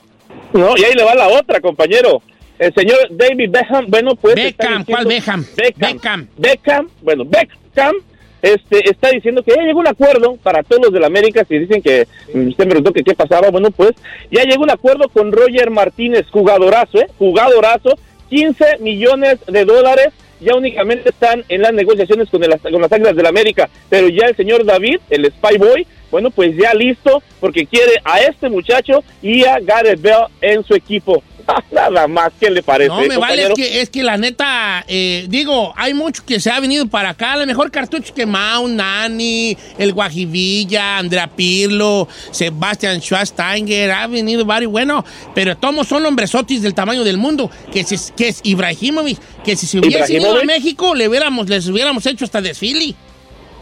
No, 0.52 0.76
y 0.76 0.84
ahí 0.84 0.94
le 0.94 1.04
va 1.04 1.14
la 1.14 1.28
otra, 1.28 1.60
compañero. 1.60 2.22
El 2.62 2.74
señor 2.74 2.98
David 3.10 3.50
Beckham, 3.50 3.86
bueno, 3.88 4.14
pues... 4.14 4.34
Beckham, 4.36 4.84
¿cuál 4.84 5.06
Beckham? 5.06 5.44
Beckham. 5.56 6.28
Beckham, 6.38 6.88
bueno, 7.02 7.24
Beckham 7.24 7.96
este, 8.40 8.88
está 8.90 9.10
diciendo 9.10 9.42
que 9.42 9.52
ya 9.56 9.62
llegó 9.62 9.80
un 9.80 9.86
acuerdo 9.88 10.36
para 10.42 10.62
todos 10.62 10.82
los 10.84 10.92
de 10.92 11.00
la 11.00 11.06
América. 11.08 11.44
Si 11.48 11.58
dicen 11.58 11.82
que 11.82 12.06
mm, 12.34 12.48
usted 12.48 12.64
me 12.64 12.70
preguntó 12.70 12.92
que 12.92 13.02
qué 13.02 13.14
pasaba, 13.14 13.50
bueno, 13.50 13.70
pues 13.70 13.92
ya 14.30 14.44
llegó 14.44 14.62
un 14.62 14.70
acuerdo 14.70 15.08
con 15.08 15.32
Roger 15.32 15.70
Martínez, 15.70 16.26
jugadorazo, 16.30 16.98
¿eh? 16.98 17.06
Jugadorazo, 17.18 17.98
15 18.30 18.78
millones 18.80 19.38
de 19.46 19.64
dólares. 19.64 20.08
Ya 20.40 20.56
únicamente 20.56 21.10
están 21.10 21.44
en 21.48 21.62
las 21.62 21.72
negociaciones 21.72 22.28
con, 22.28 22.42
el- 22.42 22.58
con 22.58 22.80
las 22.80 22.90
Águilas 22.92 23.14
del 23.14 23.22
la 23.22 23.28
América, 23.28 23.68
pero 23.88 24.08
ya 24.08 24.26
el 24.26 24.36
señor 24.36 24.64
David, 24.64 24.98
el 25.10 25.26
Spy 25.26 25.56
Boy, 25.58 25.86
bueno, 26.12 26.30
pues 26.30 26.54
ya 26.56 26.72
listo, 26.74 27.20
porque 27.40 27.66
quiere 27.66 27.94
a 28.04 28.20
este 28.20 28.48
muchacho 28.48 29.02
y 29.20 29.44
a 29.44 29.58
Gareth 29.58 30.00
Bell 30.00 30.26
en 30.40 30.62
su 30.62 30.74
equipo. 30.74 31.20
Nada 31.72 32.06
más, 32.06 32.30
¿qué 32.38 32.48
le 32.50 32.62
parece? 32.62 32.88
No, 32.88 33.00
me 33.00 33.16
vale, 33.16 33.42
es 33.48 33.54
que, 33.54 33.80
es 33.80 33.90
que 33.90 34.04
la 34.04 34.16
neta, 34.16 34.84
eh, 34.86 35.26
digo, 35.28 35.74
hay 35.76 35.92
mucho 35.92 36.24
que 36.24 36.38
se 36.38 36.50
ha 36.52 36.60
venido 36.60 36.86
para 36.86 37.08
acá. 37.10 37.32
A 37.32 37.36
lo 37.36 37.46
mejor 37.46 37.72
cartucho 37.72 38.14
que 38.14 38.26
Mau, 38.26 38.68
Nani, 38.68 39.56
el 39.76 39.92
Guajivilla, 39.92 40.98
Andrea 40.98 41.26
Pirlo, 41.26 42.06
Sebastián 42.30 43.00
Schwarzenegger, 43.02 43.90
ha 43.90 44.06
venido 44.06 44.44
varios, 44.44 44.70
bueno, 44.70 45.04
pero 45.34 45.56
todos 45.56 45.88
son 45.88 46.06
hombresotis 46.06 46.62
del 46.62 46.74
tamaño 46.74 47.02
del 47.02 47.16
mundo, 47.18 47.50
que, 47.72 47.82
si- 47.82 48.12
que 48.16 48.28
es 48.28 48.40
Ibrahimovic, 48.44 49.18
que 49.42 49.56
si 49.56 49.66
se 49.66 49.78
hubiese 49.80 50.14
ido 50.14 50.36
a. 50.38 50.44
México, 50.44 50.94
le 50.94 51.08
hubiéramos, 51.08 51.48
les 51.48 51.66
hubiéramos 51.66 52.06
hecho 52.06 52.24
hasta 52.24 52.40
desfile. 52.40 52.94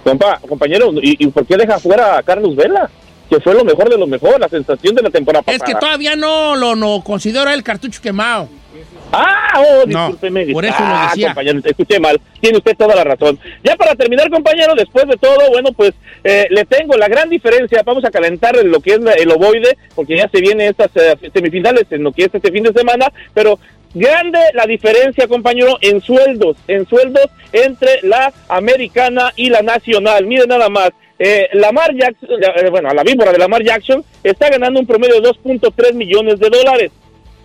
Compa, 0.04 0.38
compañero, 0.48 0.90
¿y, 1.02 1.22
y 1.24 1.26
por 1.28 1.44
qué 1.46 1.56
deja 1.56 1.78
fuera 1.78 2.18
a 2.18 2.22
Carlos 2.22 2.56
Vela? 2.56 2.90
Que 3.28 3.38
fue 3.40 3.54
lo 3.54 3.64
mejor 3.64 3.88
de 3.88 3.96
lo 3.98 4.06
mejor, 4.06 4.40
la 4.40 4.48
sensación 4.48 4.94
de 4.94 5.02
la 5.02 5.10
temporada 5.10 5.44
Es 5.46 5.58
pasada. 5.58 5.78
que 5.78 5.80
todavía 5.86 6.16
no 6.16 6.56
lo 6.56 6.74
no 6.74 7.02
considero 7.04 7.48
el 7.50 7.62
cartucho 7.62 8.00
quemado. 8.02 8.48
Ah, 9.12 9.54
oh, 9.58 9.84
No, 9.86 10.06
discúlpeme. 10.08 10.46
por 10.52 10.64
eso 10.64 10.76
lo 10.78 10.84
ah, 10.86 11.08
decía. 11.10 11.28
compañero, 11.28 11.60
escuché 11.64 11.98
mal. 12.00 12.20
Tiene 12.40 12.58
usted 12.58 12.76
toda 12.76 12.94
la 12.94 13.04
razón. 13.04 13.38
Ya 13.62 13.76
para 13.76 13.94
terminar, 13.94 14.30
compañero, 14.30 14.74
después 14.76 15.06
de 15.06 15.16
todo, 15.16 15.48
bueno, 15.50 15.70
pues 15.72 15.92
eh, 16.24 16.46
le 16.50 16.64
tengo 16.64 16.96
la 16.96 17.08
gran 17.08 17.28
diferencia. 17.28 17.82
Vamos 17.84 18.04
a 18.04 18.10
calentar 18.10 18.54
lo 18.64 18.80
que 18.80 18.92
es 18.94 19.00
la- 19.00 19.12
el 19.14 19.30
ovoide, 19.32 19.76
porque 19.94 20.16
ya 20.16 20.28
se 20.28 20.40
vienen 20.40 20.68
estas 20.70 20.90
eh, 20.96 21.16
semifinales 21.32 21.84
en 21.90 22.02
lo 22.04 22.12
que 22.12 22.24
es 22.24 22.34
este 22.34 22.50
fin 22.52 22.62
de 22.62 22.72
semana, 22.72 23.12
pero 23.34 23.58
grande 23.94 24.38
la 24.54 24.66
diferencia, 24.66 25.26
compañero, 25.26 25.78
en 25.80 26.00
sueldos, 26.00 26.56
en 26.68 26.86
sueldos 26.86 27.26
entre 27.52 28.00
la 28.02 28.32
americana 28.48 29.32
y 29.36 29.50
la 29.50 29.62
nacional. 29.62 30.26
Mire 30.26 30.46
nada 30.46 30.68
más. 30.68 30.90
Eh, 31.18 31.48
Lamar 31.52 31.94
Jackson, 31.94 32.30
eh, 32.30 32.70
bueno, 32.70 32.88
la 32.94 33.02
víbora 33.02 33.30
de 33.30 33.38
Lamar 33.38 33.62
Jackson 33.62 34.02
está 34.24 34.48
ganando 34.48 34.80
un 34.80 34.86
promedio 34.86 35.20
de 35.20 35.28
2.3 35.28 35.92
millones 35.92 36.40
de 36.40 36.48
dólares. 36.48 36.92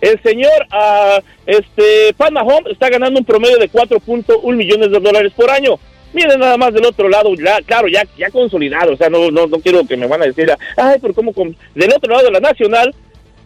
El 0.00 0.22
señor 0.22 0.66
ah, 0.70 1.20
este, 1.46 2.14
Pat 2.16 2.30
Mahomes 2.30 2.72
está 2.72 2.88
ganando 2.88 3.18
un 3.20 3.26
promedio 3.26 3.58
de 3.58 3.70
4.1 3.70 4.54
millones 4.54 4.90
de 4.90 5.00
dólares 5.00 5.32
por 5.36 5.50
año. 5.50 5.78
Miren 6.12 6.40
nada 6.40 6.56
más 6.56 6.72
del 6.72 6.86
otro 6.86 7.08
lado, 7.08 7.34
ya, 7.34 7.60
claro, 7.66 7.88
ya, 7.88 8.02
ya 8.16 8.30
consolidado, 8.30 8.94
o 8.94 8.96
sea, 8.96 9.10
no, 9.10 9.30
no, 9.30 9.46
no 9.46 9.58
quiero 9.60 9.86
que 9.86 9.98
me 9.98 10.06
van 10.06 10.22
a 10.22 10.26
decir, 10.26 10.50
ay, 10.78 10.96
pero 11.02 11.12
¿cómo? 11.12 11.34
con-?" 11.34 11.54
Del 11.74 11.92
otro 11.92 12.10
lado 12.10 12.24
de 12.24 12.30
la 12.30 12.40
nacional, 12.40 12.94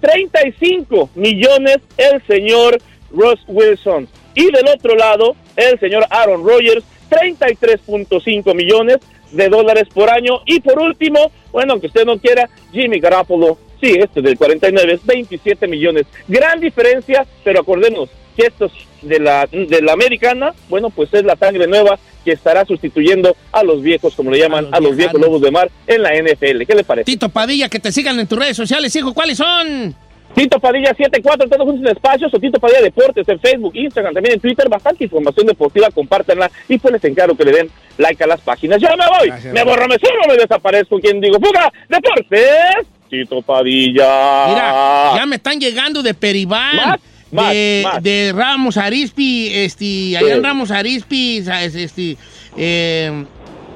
35 0.01 1.11
millones 1.15 1.79
el 1.97 2.23
señor 2.27 2.81
Ross 3.13 3.41
Wilson. 3.47 4.09
Y 4.35 4.51
del 4.51 4.69
otro 4.69 4.95
lado, 4.95 5.37
el 5.57 5.79
señor 5.79 6.07
Aaron 6.11 6.45
Rodgers, 6.45 6.85
33.5 7.11 8.55
millones 8.55 8.99
de 9.33 9.49
dólares 9.49 9.89
por 9.93 10.11
año. 10.11 10.41
Y 10.47 10.61
por 10.61 10.79
último, 10.79 11.31
bueno, 11.53 11.73
aunque 11.73 11.89
usted 11.89 12.05
no 12.05 12.19
quiera, 12.19 12.49
Jimmy 12.73 13.01
Garoppolo, 13.01 13.59
sí, 13.81 13.97
este 13.99 14.23
del 14.23 14.37
49 14.37 14.93
es 14.93 15.05
27 15.05 15.67
millones. 15.67 16.07
Gran 16.29 16.61
diferencia, 16.61 17.27
pero 17.45 17.61
acordemos 17.61 18.09
que 18.37 18.47
estos 18.47 18.73
de 19.03 19.19
la, 19.19 19.47
de 19.47 19.83
la 19.83 19.93
americana, 19.93 20.55
bueno, 20.69 20.91
pues 20.91 21.13
es 21.15 21.25
la 21.25 21.37
sangre 21.37 21.67
nueva 21.67 21.99
que 22.25 22.33
estará 22.33 22.65
sustituyendo 22.67 23.35
a 23.51 23.63
los 23.63 23.83
viejos, 23.83 24.15
como 24.15 24.31
le 24.31 24.39
llaman, 24.39 24.69
a 24.73 24.81
los, 24.81 24.95
viejos 24.95 25.21
lobos 25.21 25.41
de 25.41 25.51
mar 25.51 25.71
en 25.87 26.03
la 26.03 26.11
NFL. 26.11 26.65
¿Qué 26.67 26.75
le 26.75 26.85
parece? 26.85 27.05
Tito 27.05 27.31
Padilla, 27.31 27.69
que 27.69 27.81
te 27.81 27.93
sigan 27.93 28.21
en 28.21 28.27
tus 28.27 28.39
redes 28.39 28.57
sociales, 28.57 28.95
hijo, 28.95 29.15
¿cuáles 29.15 29.39
son? 29.39 29.95
Tito 30.35 30.61
Padilla 30.61 30.95
74, 30.95 31.49
todos 31.49 31.65
juntos 31.65 31.85
en 31.85 31.97
espacios, 31.97 32.33
o 32.33 32.39
Tito 32.39 32.61
Padilla 32.61 32.83
Deportes 32.83 33.29
en 33.29 33.41
Facebook, 33.41 33.73
Instagram, 33.75 34.15
también 34.15 34.35
en 34.35 34.41
Twitter, 34.41 34.69
bastante 34.69 35.05
información 35.05 35.47
deportiva, 35.47 35.91
compártanla 35.91 36.51
y 36.69 36.79
pues 36.79 36.93
les 36.93 37.05
encargo 37.05 37.37
que 37.37 37.45
le 37.45 37.53
den 37.53 37.71
like 37.99 38.23
a 38.23 38.27
las 38.27 38.41
páginas. 38.41 38.81
Ya 38.81 38.95
me 38.97 39.05
voy, 39.07 39.53
me 39.53 39.65
borro, 39.65 39.89
me 39.89 39.97
subo, 39.97 40.29
me 40.29 40.37
desaparezco, 40.37 40.99
quien 41.01 41.21
digo, 41.21 41.39
fuga, 41.41 41.73
Deportes, 41.89 42.87
Tito 43.09 43.43
Padilla. 43.43 44.47
Mira, 44.49 45.13
ya 45.17 45.27
me 45.27 45.37
están 45.37 45.59
llegando 45.59 46.03
de 46.03 46.15
Peribán. 46.15 46.77
Más, 46.77 47.01
más, 47.33 47.53
de, 47.53 47.83
más. 47.85 48.03
de 48.03 48.33
Ramos 48.35 48.77
Arispi, 48.77 49.51
este, 49.53 50.17
allá 50.17 50.35
en 50.35 50.43
Ramos 50.43 50.71
Arispi, 50.71 51.39
este, 51.39 52.17
eh, 52.57 53.25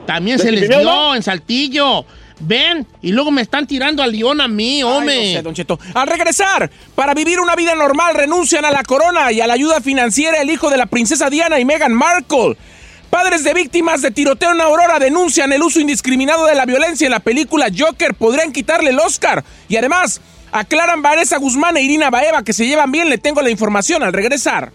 también 0.06 0.38
¿De 0.38 0.42
se 0.44 0.52
les 0.52 0.68
dio 0.68 1.14
en 1.14 1.22
Saltillo. 1.22 2.04
Ven, 2.46 2.87
y 3.00 3.12
luego 3.12 3.30
me 3.30 3.42
están 3.42 3.66
tirando 3.66 4.02
al 4.02 4.12
León 4.12 4.40
a 4.40 4.48
mí, 4.48 4.83
hombre. 4.83 5.16
no 5.16 5.38
sé, 5.38 5.42
Don 5.42 5.54
Cheto. 5.54 5.78
Al 5.94 6.07
regresar, 6.07 6.70
para 6.94 7.14
vivir 7.14 7.40
una 7.40 7.57
vida 7.57 7.74
normal, 7.74 8.14
renuncian 8.14 8.64
a 8.64 8.70
la 8.70 8.83
corona 8.83 9.33
y 9.33 9.40
a 9.40 9.46
la 9.46 9.54
ayuda 9.54 9.80
financiera 9.80 10.40
el 10.40 10.50
hijo 10.50 10.70
de 10.70 10.76
la 10.76 10.87
princesa 10.87 11.30
Diana 11.30 11.59
y 11.59 11.64
Meghan 11.64 11.92
Markle. 11.92 12.57
Padres 13.11 13.44
de 13.44 13.54
víctimas 13.54 14.02
de 14.02 14.11
tiroteo 14.11 14.52
en 14.52 14.61
Aurora 14.61 14.98
denuncian 14.98 15.52
el 15.52 15.62
uso 15.62 15.78
indiscriminado 15.80 16.46
de 16.46 16.54
la 16.57 16.66
violencia 16.66 17.07
en 17.07 17.12
la 17.12 17.20
película 17.20 17.68
Joker. 17.76 18.14
Podrían 18.14 18.52
quitarle 18.52 18.90
el 18.90 18.98
Oscar. 18.98 19.44
Y 19.68 19.76
además, 19.76 20.20
aclaran 20.50 21.00
Vanessa 21.00 21.38
Guzmán 21.38 21.76
e 21.76 21.83
Irina 21.83 22.11
Baeva 22.11 22.42
que 22.42 22.52
se 22.52 22.66
llevan 22.66 22.90
bien. 22.90 23.09
Le 23.09 23.18
tengo 23.18 23.40
la 23.40 23.50
información 23.50 24.02
al 24.02 24.12
regresar. 24.12 24.72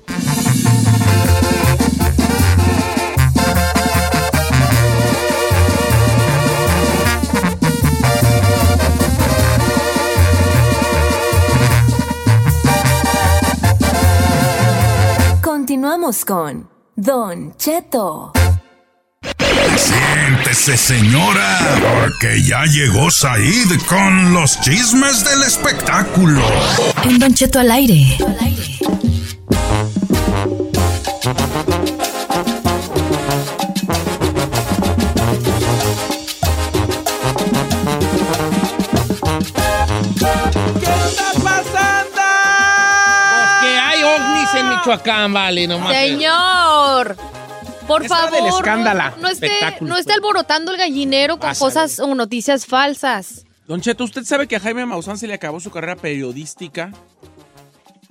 Continuamos 15.79 16.25
con 16.25 16.69
Don 16.97 17.55
Cheto. 17.55 18.33
Siéntese, 19.77 20.75
señora, 20.75 21.57
porque 21.79 22.43
ya 22.43 22.65
llegó 22.65 23.09
Said 23.09 23.79
con 23.87 24.33
los 24.33 24.59
chismes 24.59 25.23
del 25.23 25.41
espectáculo. 25.43 26.41
En 27.05 27.17
Don 27.17 27.33
Cheto 27.33 27.61
al 27.61 27.71
aire. 27.71 28.17
Michoacán, 44.89 45.33
vale, 45.33 45.67
nomás. 45.67 45.93
Señor. 45.93 47.15
Por 47.87 48.05
Esa 48.05 48.17
favor. 48.17 48.31
del 48.31 48.45
escándala. 48.47 49.13
No 49.19 49.27
esté, 49.27 49.51
no 49.81 49.97
esté 49.97 50.13
alborotando 50.13 50.71
el 50.71 50.77
gallinero 50.77 51.37
con 51.37 51.49
Vas 51.49 51.57
a 51.57 51.65
cosas 51.65 51.99
o 51.99 52.13
noticias 52.15 52.65
falsas. 52.65 53.45
Don 53.67 53.81
Cheto, 53.81 54.03
¿usted 54.03 54.23
sabe 54.23 54.47
que 54.47 54.55
a 54.55 54.59
Jaime 54.59 54.85
Maussan 54.85 55.17
se 55.17 55.27
le 55.27 55.35
acabó 55.35 55.59
su 55.59 55.69
carrera 55.69 55.95
periodística 55.95 56.91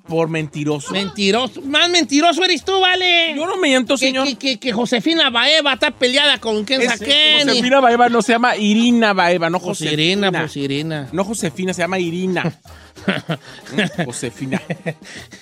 por 0.08 0.28
mentiroso? 0.28 0.92
Mentiroso. 0.92 1.60
Más 1.62 1.88
mentiroso 1.90 2.42
eres 2.44 2.64
tú, 2.64 2.80
vale. 2.80 3.34
Yo 3.36 3.46
no 3.46 3.56
miento, 3.58 3.94
Que- 3.94 3.98
señor. 4.06 4.26
Que, 4.26 4.36
que- 4.36 4.58
que 4.58 4.72
Josefina 4.72 5.30
Baeva 5.30 5.74
está 5.74 5.90
peleada 5.90 6.38
con 6.38 6.64
quién 6.64 6.82
Es- 6.82 6.92
Josefina 6.98 7.80
Baeva 7.80 8.08
no 8.08 8.22
se 8.22 8.32
llama 8.32 8.56
Irina 8.56 9.12
Baeva, 9.12 9.50
no 9.50 9.58
Pues 9.60 9.78
Josefina. 9.78 10.02
Irina, 10.02 10.32
pues 10.32 10.56
Irina. 10.56 11.08
No 11.12 11.24
Josefina, 11.24 11.72
se 11.74 11.82
llama 11.82 11.98
Irina. 11.98 12.58
Josefina. 14.04 14.60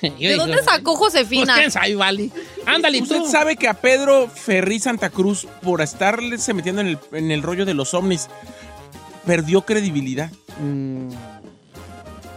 ¿De 0.02 0.34
dónde 0.36 0.62
sacó 0.62 0.94
Josefina? 0.96 1.44
Pues 1.46 1.56
quién 1.58 1.70
sabe, 1.70 1.94
vale. 1.94 2.30
Ándale, 2.66 3.00
¿Usted 3.02 3.18
tú. 3.18 3.28
sabe 3.30 3.56
que 3.56 3.68
a 3.68 3.74
Pedro 3.74 4.28
Ferri 4.28 4.78
Santa 4.78 5.10
Cruz, 5.10 5.46
por 5.62 5.80
estarle 5.80 6.38
se 6.38 6.54
metiendo 6.54 6.80
en 6.82 6.88
el, 6.88 6.98
en 7.12 7.30
el 7.30 7.42
rollo 7.42 7.64
de 7.64 7.74
los 7.74 7.94
ovnis, 7.94 8.28
perdió 9.24 9.62
credibilidad? 9.62 10.30
Mm. 10.60 11.10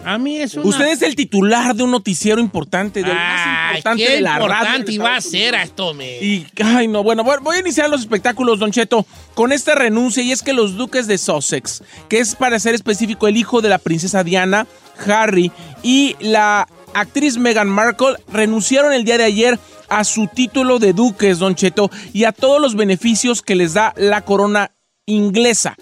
A 0.06 0.18
mí 0.18 0.38
es 0.38 0.56
una... 0.56 0.66
Usted 0.66 0.88
es 0.88 1.02
el 1.02 1.16
titular 1.16 1.76
de 1.76 1.84
un 1.84 1.92
noticiero 1.92 2.40
importante, 2.40 3.04
del 3.04 3.14
más 3.14 3.76
importante 3.76 4.06
qué 4.06 4.12
de 4.14 4.22
la 4.22 4.40
radio. 4.40 4.46
importante 4.46 4.86
de 4.86 4.94
iba 4.94 5.16
a 5.16 5.22
ser 5.22 5.56
a 5.56 5.64
esto, 5.64 5.94
me. 5.94 6.18
Y, 6.24 6.48
ay, 6.64 6.88
no, 6.88 7.04
bueno, 7.04 7.24
voy 7.24 7.58
a 7.58 7.60
iniciar 7.60 7.90
los 7.90 8.02
espectáculos, 8.02 8.60
Don 8.60 8.72
Cheto, 8.72 9.06
con 9.36 9.52
esta 9.52 9.76
renuncia, 9.76 10.24
y 10.24 10.32
es 10.32 10.42
que 10.42 10.54
los 10.54 10.76
duques 10.78 11.08
de 11.08 11.18
Sussex, 11.18 11.84
que 12.08 12.20
es 12.20 12.36
para 12.36 12.60
ser 12.60 12.76
específico 12.76 13.28
el 13.28 13.38
hijo 13.38 13.62
de 13.62 13.70
la 13.70 13.78
princesa 13.78 14.24
Diana, 14.24 14.68
Harry, 15.06 15.52
y 15.84 16.16
la 16.20 16.68
actriz 16.94 17.38
Meghan 17.38 17.70
Markle, 17.70 18.16
renunciaron 18.32 18.94
el 18.94 19.04
día 19.04 19.18
de 19.18 19.26
ayer 19.26 19.60
a 19.90 20.04
su 20.04 20.28
título 20.28 20.80
de 20.80 20.94
duques, 20.94 21.40
Don 21.40 21.56
Cheto, 21.56 21.92
y 22.14 22.24
a 22.24 22.32
todos 22.32 22.62
los 22.62 22.76
beneficios 22.76 23.42
que 23.42 23.56
les 23.56 23.74
da 23.74 23.94
la 23.98 24.22
corona 24.22 24.72
inglesa. 25.06 25.76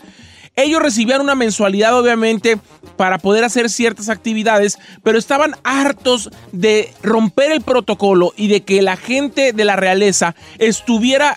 Ellos 0.57 0.81
recibían 0.81 1.21
una 1.21 1.35
mensualidad, 1.35 1.97
obviamente, 1.97 2.57
para 2.97 3.19
poder 3.19 3.43
hacer 3.43 3.69
ciertas 3.69 4.09
actividades, 4.09 4.79
pero 5.03 5.19
estaban 5.19 5.55
hartos 5.63 6.31
de 6.51 6.93
romper 7.03 7.51
el 7.51 7.61
protocolo 7.61 8.33
y 8.35 8.47
de 8.47 8.61
que 8.61 8.81
la 8.81 8.97
gente 8.97 9.53
de 9.53 9.65
la 9.65 9.75
realeza 9.75 10.35
estuviera 10.57 11.35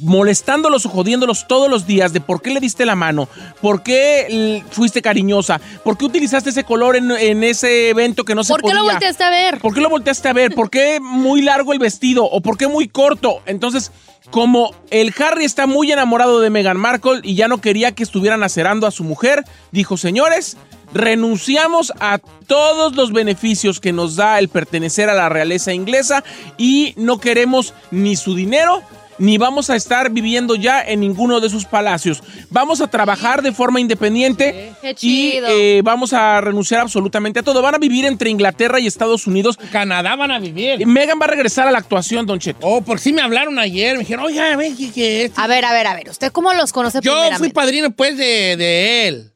molestándolos 0.00 0.86
o 0.86 0.88
jodiéndolos 0.88 1.46
todos 1.46 1.70
los 1.70 1.86
días 1.86 2.12
de 2.12 2.20
por 2.20 2.40
qué 2.40 2.50
le 2.50 2.60
diste 2.60 2.86
la 2.86 2.94
mano, 2.94 3.28
por 3.60 3.82
qué 3.82 4.62
fuiste 4.70 5.02
cariñosa, 5.02 5.60
por 5.84 5.98
qué 5.98 6.04
utilizaste 6.04 6.50
ese 6.50 6.64
color 6.64 6.96
en, 6.96 7.10
en 7.10 7.44
ese 7.44 7.90
evento 7.90 8.24
que 8.24 8.34
no 8.34 8.44
se 8.44 8.52
¿Por 8.52 8.60
qué 8.60 8.68
podía. 8.68 8.76
lo 8.76 8.84
volteaste 8.84 9.24
a 9.24 9.30
ver? 9.30 9.58
¿Por 9.58 9.74
qué 9.74 9.80
lo 9.80 9.90
volteaste 9.90 10.28
a 10.28 10.32
ver? 10.32 10.54
¿Por 10.54 10.70
qué 10.70 11.00
muy 11.00 11.42
largo 11.42 11.72
el 11.72 11.78
vestido? 11.78 12.24
¿O 12.24 12.40
por 12.40 12.56
qué 12.56 12.66
muy 12.66 12.88
corto? 12.88 13.42
Entonces, 13.46 13.92
como 14.30 14.74
el 14.90 15.14
Harry 15.18 15.44
está 15.44 15.66
muy 15.66 15.92
enamorado 15.92 16.40
de 16.40 16.50
Meghan 16.50 16.76
Markle 16.76 17.20
y 17.22 17.34
ya 17.34 17.48
no 17.48 17.60
quería 17.60 17.92
que 17.92 18.02
estuvieran 18.02 18.42
acerando 18.42 18.86
a 18.86 18.90
su 18.90 19.04
mujer, 19.04 19.44
dijo, 19.72 19.96
señores, 19.96 20.56
renunciamos 20.92 21.92
a 22.00 22.18
todos 22.46 22.94
los 22.96 23.12
beneficios 23.12 23.80
que 23.80 23.92
nos 23.92 24.16
da 24.16 24.38
el 24.38 24.48
pertenecer 24.48 25.08
a 25.10 25.14
la 25.14 25.28
realeza 25.28 25.72
inglesa 25.72 26.24
y 26.56 26.94
no 26.96 27.18
queremos 27.18 27.74
ni 27.90 28.16
su 28.16 28.34
dinero 28.34 28.82
ni 29.18 29.38
vamos 29.38 29.70
a 29.70 29.76
estar 29.76 30.10
viviendo 30.10 30.54
ya 30.56 30.82
en 30.82 31.00
ninguno 31.00 31.40
de 31.40 31.48
sus 31.50 31.64
palacios. 31.64 32.22
Vamos 32.50 32.80
a 32.80 32.86
trabajar 32.88 33.42
de 33.42 33.52
forma 33.52 33.80
independiente 33.80 34.72
Qué 34.80 34.90
y 34.90 34.94
chido. 34.94 35.48
eh, 35.50 35.80
vamos 35.84 36.12
a 36.12 36.40
renunciar 36.40 36.80
absolutamente 36.82 37.40
a 37.40 37.42
todo. 37.42 37.62
Van 37.62 37.74
a 37.74 37.78
vivir 37.78 38.04
entre 38.04 38.30
Inglaterra 38.30 38.80
y 38.80 38.86
Estados 38.86 39.26
Unidos. 39.26 39.56
Canadá 39.72 40.16
van 40.16 40.30
a 40.30 40.38
vivir. 40.38 40.86
Megan 40.86 41.18
va 41.20 41.24
a 41.26 41.28
regresar 41.28 41.66
a 41.66 41.70
la 41.70 41.78
actuación, 41.78 42.26
Don 42.26 42.38
Cheto. 42.38 42.58
Oh, 42.66 42.80
por 42.82 42.98
sí 42.98 43.12
me 43.12 43.22
hablaron 43.22 43.58
ayer. 43.58 43.94
Me 43.94 44.00
dijeron, 44.00 44.24
oiga, 44.26 44.54
ven, 44.56 44.76
que, 44.76 44.90
que 44.92 45.24
este- 45.24 45.40
A 45.40 45.46
ver, 45.46 45.64
a 45.64 45.72
ver, 45.72 45.86
a 45.86 45.94
ver. 45.94 46.08
¿Usted 46.10 46.32
cómo 46.32 46.52
los 46.54 46.72
conoce 46.72 47.00
Yo 47.02 47.14
fui 47.38 47.50
padrino, 47.50 47.90
pues, 47.90 48.16
de, 48.16 48.56
de 48.56 49.08
él. 49.08 49.32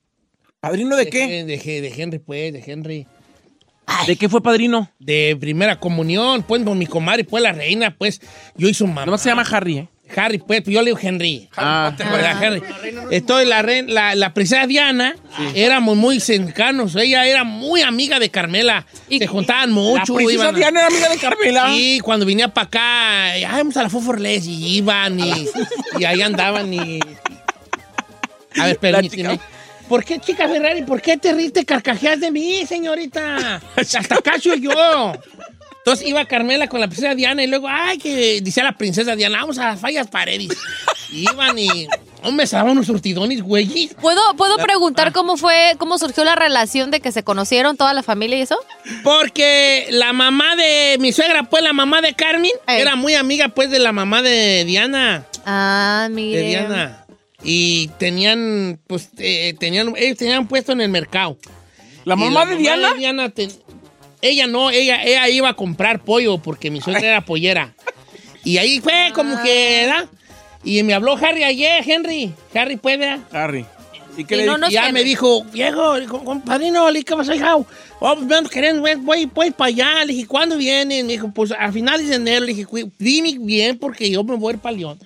¿Padrino 0.60 0.94
de 0.96 1.08
qué? 1.08 1.44
De 1.44 1.92
Henry, 1.96 2.18
pues, 2.18 2.52
de 2.52 2.62
Henry. 2.66 3.06
¿De 4.06 4.16
qué 4.16 4.28
fue 4.28 4.42
padrino? 4.42 4.90
De 4.98 5.36
primera 5.40 5.78
comunión, 5.78 6.42
pues, 6.42 6.62
con 6.62 6.78
mi 6.78 6.86
comadre, 6.86 7.24
pues, 7.24 7.42
la 7.42 7.52
reina, 7.52 7.94
pues. 7.96 8.20
Yo 8.56 8.68
hice 8.68 8.84
un 8.84 8.94
mamá. 8.94 9.06
No 9.10 9.18
se 9.18 9.28
llama 9.28 9.42
Harry, 9.50 9.78
¿eh? 9.78 9.88
Harry, 10.16 10.38
pues, 10.38 10.64
yo 10.64 10.80
le 10.82 10.86
digo 10.86 10.98
Henry. 11.00 11.48
Ah. 11.56 11.92
¿Verdad, 11.96 12.42
Henry? 12.42 12.62
Entonces, 13.12 13.46
la, 13.46 13.62
reina- 13.62 13.92
la, 13.92 14.14
la 14.16 14.34
princesa 14.34 14.66
Diana, 14.66 15.14
éramos 15.54 15.96
muy 15.96 16.18
cercanos. 16.18 16.96
Ella 16.96 17.26
era 17.26 17.44
muy 17.44 17.82
amiga 17.82 18.18
de 18.18 18.28
Carmela. 18.28 18.86
se 19.08 19.26
juntaban 19.28 19.70
mucho. 19.70 20.14
La 20.14 20.16
princesa 20.16 20.42
iban 20.42 20.54
a- 20.54 20.58
Diana 20.58 20.80
era 20.80 20.88
amiga 20.88 21.08
de 21.10 21.16
Carmela. 21.18 21.68
Y 21.76 22.00
cuando 22.00 22.26
venía 22.26 22.48
para 22.52 22.66
acá, 22.66 23.24
"Ay, 23.34 23.44
vamos 23.44 23.76
a 23.76 23.84
la 23.84 23.88
Foforles 23.88 24.46
y 24.48 24.78
iban 24.78 25.20
y, 25.20 25.46
y 26.00 26.04
ahí 26.04 26.22
andaban 26.22 26.74
y... 26.74 26.98
A 28.58 28.66
ver, 28.66 28.78
permíteme. 28.78 29.38
¿Por 29.90 30.04
qué, 30.04 30.20
chica 30.20 30.46
Ferrari, 30.46 30.82
por 30.82 31.02
qué 31.02 31.16
te 31.16 31.32
riste 31.32 31.64
carcajeas 31.64 32.20
de 32.20 32.30
mí, 32.30 32.64
señorita? 32.64 33.60
Hasta 33.76 34.18
cacho 34.22 34.54
yo. 34.54 34.70
Entonces 35.78 36.06
iba 36.06 36.24
Carmela 36.26 36.68
con 36.68 36.78
la 36.78 36.86
princesa 36.86 37.16
Diana 37.16 37.42
y 37.42 37.48
luego, 37.48 37.66
ay, 37.68 37.98
que 37.98 38.40
decía 38.40 38.62
la 38.62 38.70
princesa 38.70 39.16
Diana, 39.16 39.40
vamos 39.40 39.58
a 39.58 39.66
las 39.66 39.80
fallas 39.80 40.06
paredes. 40.06 40.56
Y 41.10 41.22
iban 41.22 41.58
y, 41.58 41.88
hombre, 42.22 42.46
se 42.46 42.54
daban 42.54 42.70
unos 42.70 42.86
surtidones, 42.86 43.42
güey. 43.42 43.90
¿Puedo, 44.00 44.20
¿puedo 44.36 44.58
preguntar 44.58 45.10
cómo 45.10 45.36
fue, 45.36 45.74
cómo 45.76 45.98
surgió 45.98 46.22
la 46.22 46.36
relación 46.36 46.92
de 46.92 47.00
que 47.00 47.10
se 47.10 47.24
conocieron 47.24 47.76
toda 47.76 47.92
la 47.92 48.04
familia 48.04 48.38
y 48.38 48.42
eso? 48.42 48.58
Porque 49.02 49.88
la 49.90 50.12
mamá 50.12 50.54
de 50.54 50.98
mi 51.00 51.12
suegra, 51.12 51.42
pues 51.42 51.64
la 51.64 51.72
mamá 51.72 52.00
de 52.00 52.14
Carmen, 52.14 52.52
era 52.68 52.94
muy 52.94 53.16
amiga, 53.16 53.48
pues, 53.48 53.72
de 53.72 53.80
la 53.80 53.90
mamá 53.90 54.22
de 54.22 54.64
Diana. 54.66 55.26
Ah, 55.44 56.06
mire. 56.12 56.42
de 56.42 56.46
Diana. 56.46 56.99
Y 57.42 57.88
tenían, 57.98 58.78
pues, 58.86 59.08
eh, 59.18 59.54
tenían, 59.58 59.94
ellos 59.96 60.18
tenían 60.18 60.46
puesto 60.46 60.72
en 60.72 60.80
el 60.82 60.88
mercado. 60.90 61.38
¿La 62.04 62.14
Y 62.14 62.18
mamá 62.18 62.46
de 62.46 62.56
Diana? 62.56 63.28
ten- 63.30 63.50
ella 64.22 64.46
no, 64.46 64.70
ella, 64.70 65.02
ella 65.02 65.28
iba 65.28 65.48
a 65.48 65.54
comprar 65.54 66.04
pollo 66.04 66.38
porque 66.38 66.70
mi 66.70 66.80
suegra 66.80 67.00
era 67.06 67.20
pollera. 67.24 67.74
Y 68.44 68.58
ahí 68.58 68.80
fue 68.80 69.12
como 69.14 69.42
que, 69.42 69.86
¿verdad? 69.86 70.08
Y 70.64 70.82
me 70.82 70.92
habló 70.92 71.16
Harry 71.16 71.42
ayer, 71.42 71.82
Henry. 71.88 72.32
Harry, 72.54 72.76
pues, 72.76 72.98
¿verdad? 72.98 73.20
Harry. 73.32 73.64
¿Y 74.16 74.24
que 74.24 74.36
le 74.36 74.42
dijo? 74.42 74.58
ya 74.68 74.88
Henry. 74.88 74.92
me 74.92 75.04
dijo, 75.04 75.44
viejo, 75.44 75.94
compadrino, 76.24 76.90
le 76.90 77.00
dije, 77.00 77.14
¿qué 77.26 77.36
hijao? 77.36 77.66
Oh, 78.00 78.16
pues, 78.16 79.00
voy, 79.00 79.24
voy 79.26 79.50
para 79.50 79.68
allá. 79.68 80.04
Le 80.04 80.12
dije, 80.14 80.26
¿cuándo 80.26 80.56
vienen? 80.56 81.06
Me 81.06 81.12
dijo, 81.14 81.30
pues 81.32 81.52
a 81.52 81.70
finales 81.72 82.08
de 82.08 82.16
enero. 82.16 82.40
Le 82.44 82.52
dije, 82.54 82.66
"Cuí- 82.66 82.90
dime 82.98 83.36
bien 83.38 83.78
porque 83.78 84.10
yo 84.10 84.24
me 84.24 84.36
voy 84.36 84.52
a 84.52 84.54
ir 84.56 84.60
para 84.60 84.76
León. 84.76 84.98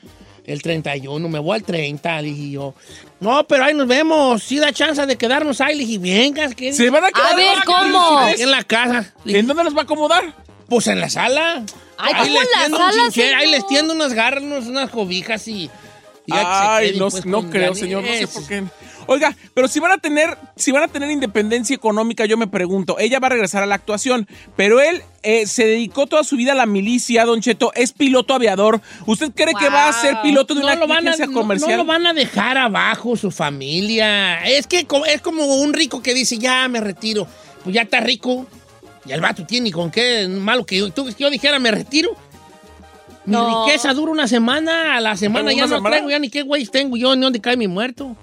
El 0.44 0.60
31, 0.62 1.26
me 1.28 1.38
voy 1.38 1.56
al 1.56 1.62
30, 1.64 2.20
le 2.22 2.28
dije 2.28 2.50
yo. 2.50 2.74
No, 3.20 3.46
pero 3.46 3.64
ahí 3.64 3.72
nos 3.74 3.86
vemos. 3.86 4.42
Sí 4.42 4.58
da 4.58 4.72
chance 4.72 5.04
de 5.06 5.16
quedarnos 5.16 5.60
ahí. 5.62 5.74
Le 5.76 5.86
dije, 5.86 5.98
vengas. 5.98 6.54
que 6.54 6.72
¿Se 6.72 6.90
van 6.90 7.04
a 7.04 7.10
quedar 7.10 7.32
A 7.32 7.36
ver, 7.36 7.46
en 7.48 7.58
la 7.58 7.64
¿cómo? 7.64 8.16
casa? 8.18 8.42
En 8.42 8.50
la 8.50 8.62
casa. 8.64 9.14
¿En 9.24 9.46
dónde 9.46 9.64
los 9.64 9.74
va 9.74 9.80
a 9.80 9.84
acomodar? 9.84 10.34
Pues 10.68 10.86
en 10.88 11.00
la 11.00 11.08
sala. 11.08 11.64
Ay, 11.96 12.12
ahí 12.14 12.28
¿cómo 12.28 12.40
en 12.42 12.46
la 12.52 12.58
tiendo 12.58 12.76
un 12.78 12.92
sala, 12.92 13.02
chinche- 13.10 13.34
Ahí 13.34 13.50
les 13.50 13.66
tiendo 13.66 13.94
unas 13.94 14.12
garras, 14.12 14.42
unas, 14.42 14.90
cobijas 14.90 15.48
y... 15.48 15.70
Ay, 16.30 16.94
no, 16.98 17.10
pues, 17.10 17.26
no 17.26 17.50
creo, 17.50 17.74
señor, 17.74 18.02
no 18.02 18.08
sé 18.12 18.26
por 18.26 18.46
qué. 18.46 18.64
Oiga, 19.06 19.36
pero 19.54 19.68
si 19.68 19.80
van 19.80 19.92
a 19.92 19.98
tener, 19.98 20.36
si 20.56 20.72
van 20.72 20.82
a 20.84 20.88
tener 20.88 21.10
independencia 21.10 21.74
económica, 21.74 22.24
yo 22.26 22.36
me 22.36 22.46
pregunto, 22.46 22.98
ella 22.98 23.18
va 23.20 23.26
a 23.26 23.30
regresar 23.30 23.62
a 23.62 23.66
la 23.66 23.74
actuación, 23.74 24.26
pero 24.56 24.80
él 24.80 25.02
eh, 25.22 25.46
se 25.46 25.66
dedicó 25.66 26.06
toda 26.06 26.24
su 26.24 26.36
vida 26.36 26.52
a 26.52 26.54
la 26.54 26.66
milicia, 26.66 27.24
Don 27.24 27.40
Cheto, 27.40 27.72
es 27.74 27.92
piloto 27.92 28.34
aviador. 28.34 28.80
¿Usted 29.06 29.32
cree 29.34 29.54
que 29.58 29.68
va 29.68 29.88
a 29.88 29.92
ser 29.92 30.16
piloto 30.22 30.54
de 30.54 30.60
no 30.60 30.66
una 30.66 30.74
lo 30.76 30.86
van 30.86 31.06
a, 31.06 31.10
agencia 31.10 31.26
no- 31.26 31.32
comercial? 31.32 31.70
No, 31.72 31.76
lo 31.78 31.84
van 31.84 32.06
a 32.06 32.12
dejar 32.12 32.58
abajo 32.58 33.16
su 33.16 33.30
familia. 33.30 34.44
Es 34.44 34.66
que 34.66 34.86
es 35.08 35.20
como 35.22 35.44
un 35.56 35.72
rico 35.72 36.02
que 36.02 36.14
dice, 36.14 36.38
ya 36.38 36.66
me 36.68 36.80
retiro. 36.80 37.26
Pues 37.62 37.74
ya 37.74 37.82
está 37.82 38.00
rico. 38.00 38.46
Y 39.06 39.12
el 39.12 39.20
vato 39.20 39.44
tiene 39.44 39.70
con 39.70 39.90
qué 39.90 40.26
malo 40.28 40.64
que 40.64 40.78
yo, 40.78 40.90
tú- 40.90 41.08
yo 41.18 41.28
dijera, 41.30 41.58
me 41.58 41.70
retiro. 41.70 42.10
Mi 43.26 43.32
No. 43.32 43.64
riqueza 43.66 43.92
dura 43.94 44.12
una 44.12 44.28
semana, 44.28 44.96
a 44.96 45.00
la 45.00 45.16
semana 45.16 45.44
¿Una 45.46 45.52
ya 45.54 45.62
no 45.66 45.76
semana? 45.76 45.96
traigo 45.96 46.10
ya 46.10 46.18
ni 46.18 46.28
qué 46.28 46.42
güeyes 46.42 46.70
tengo 46.70 46.96
yo, 46.96 47.14
ni 47.16 47.22
dónde 47.22 47.40
cae 47.40 47.56
mi 47.56 47.66
muerto. 47.68 48.16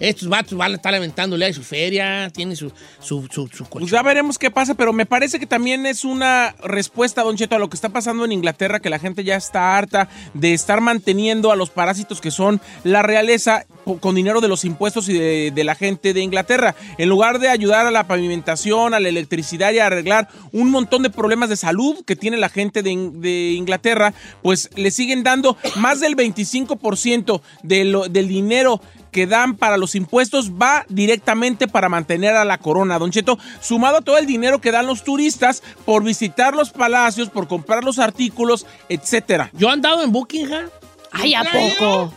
Estos 0.00 0.28
vatos 0.28 0.56
van 0.56 0.72
a 0.72 0.76
estar 0.76 0.92
lamentándole 0.92 1.46
a 1.46 1.52
su 1.52 1.62
feria, 1.62 2.30
tienen 2.30 2.56
su, 2.56 2.70
su, 3.00 3.26
su, 3.30 3.48
su 3.48 3.64
Pues 3.64 3.90
ya 3.90 4.02
veremos 4.02 4.38
qué 4.38 4.50
pasa, 4.50 4.74
pero 4.74 4.92
me 4.92 5.06
parece 5.06 5.40
que 5.40 5.46
también 5.46 5.86
es 5.86 6.04
una 6.04 6.54
respuesta, 6.62 7.22
Don 7.22 7.36
Cheto, 7.36 7.56
a 7.56 7.58
lo 7.58 7.68
que 7.68 7.74
está 7.76 7.88
pasando 7.88 8.24
en 8.24 8.32
Inglaterra, 8.32 8.80
que 8.80 8.90
la 8.90 8.98
gente 8.98 9.24
ya 9.24 9.36
está 9.36 9.76
harta 9.76 10.08
de 10.34 10.54
estar 10.54 10.80
manteniendo 10.80 11.50
a 11.50 11.56
los 11.56 11.70
parásitos 11.70 12.20
que 12.20 12.30
son 12.30 12.60
la 12.84 13.02
realeza. 13.02 13.66
con 14.00 14.14
dinero 14.14 14.42
de 14.42 14.48
los 14.48 14.66
impuestos 14.66 15.08
y 15.08 15.14
de, 15.14 15.50
de 15.50 15.64
la 15.64 15.74
gente 15.74 16.12
de 16.12 16.20
Inglaterra. 16.20 16.74
En 16.98 17.08
lugar 17.08 17.38
de 17.38 17.48
ayudar 17.48 17.86
a 17.86 17.90
la 17.90 18.06
pavimentación, 18.06 18.92
a 18.92 19.00
la 19.00 19.08
electricidad 19.08 19.72
y 19.72 19.78
a 19.78 19.86
arreglar 19.86 20.28
un 20.52 20.70
montón 20.70 21.02
de 21.02 21.08
problemas 21.08 21.48
de 21.48 21.56
salud 21.56 22.04
que 22.04 22.14
tiene 22.14 22.36
la 22.36 22.50
gente 22.50 22.82
de, 22.82 23.10
de 23.14 23.52
Inglaterra, 23.52 24.12
pues 24.42 24.68
le 24.76 24.90
siguen 24.90 25.22
dando 25.22 25.56
más 25.76 26.00
del 26.00 26.16
25% 26.16 27.40
de 27.62 27.84
lo- 27.86 28.08
del 28.08 28.28
dinero 28.28 28.80
que 29.10 29.26
dan 29.26 29.56
para 29.56 29.76
los 29.76 29.94
impuestos 29.94 30.52
va 30.52 30.84
directamente 30.88 31.68
para 31.68 31.88
mantener 31.88 32.34
a 32.36 32.44
la 32.44 32.58
corona, 32.58 32.98
Don 32.98 33.10
Cheto, 33.10 33.38
sumado 33.60 33.98
a 33.98 34.00
todo 34.02 34.18
el 34.18 34.26
dinero 34.26 34.60
que 34.60 34.70
dan 34.72 34.86
los 34.86 35.04
turistas 35.04 35.62
por 35.84 36.02
visitar 36.04 36.54
los 36.54 36.70
palacios, 36.70 37.30
por 37.30 37.48
comprar 37.48 37.84
los 37.84 37.98
artículos, 37.98 38.66
etcétera. 38.88 39.50
Yo 39.54 39.68
he 39.68 39.72
andado 39.72 40.02
en 40.02 40.12
Buckingham. 40.12 40.68
Ay, 41.12 41.34
¿a 41.34 41.42
poco? 41.44 42.12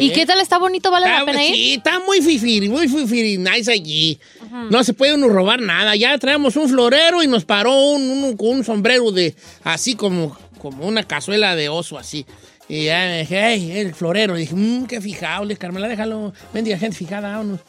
¿Y 0.00 0.10
qué 0.10 0.26
tal 0.26 0.40
está 0.40 0.58
bonito? 0.58 0.90
¿Vale 0.90 1.06
la 1.06 1.20
Está- 1.20 1.24
pena 1.26 1.44
ir? 1.44 1.54
Sí, 1.54 1.74
está 1.74 1.98
muy 2.00 2.20
fifiri, 2.20 2.68
muy 2.68 2.88
fifiri, 2.88 3.38
nice 3.38 3.70
allí. 3.72 4.18
No 4.70 4.84
se 4.84 4.92
puede 4.92 5.14
uno 5.14 5.28
robar 5.28 5.60
nada. 5.60 5.96
Ya 5.96 6.16
traemos 6.18 6.56
un 6.56 6.68
florero 6.68 7.22
y 7.22 7.26
nos 7.26 7.44
paró 7.44 7.72
un, 7.92 8.36
con 8.36 8.48
un 8.48 8.64
sombrero 8.64 9.10
de 9.12 9.34
así 9.64 9.94
como, 9.94 10.36
como 10.60 10.86
una 10.86 11.04
cazuela 11.04 11.54
de 11.56 11.68
oso 11.68 11.96
así. 11.96 12.26
Y 12.68 12.84
ya 12.84 12.98
me 12.98 13.20
dije, 13.20 13.40
hey, 13.42 13.72
el 13.78 13.94
florero. 13.94 14.36
Y 14.36 14.40
dije, 14.40 14.54
mmm, 14.54 14.86
qué 14.86 15.00
fijado, 15.00 15.44
le 15.44 15.56
Carmela, 15.56 15.88
déjalo. 15.88 16.32
Bendiga 16.52 16.76
gente 16.78 16.96
fijada, 16.96 17.30
vámonos. 17.36 17.60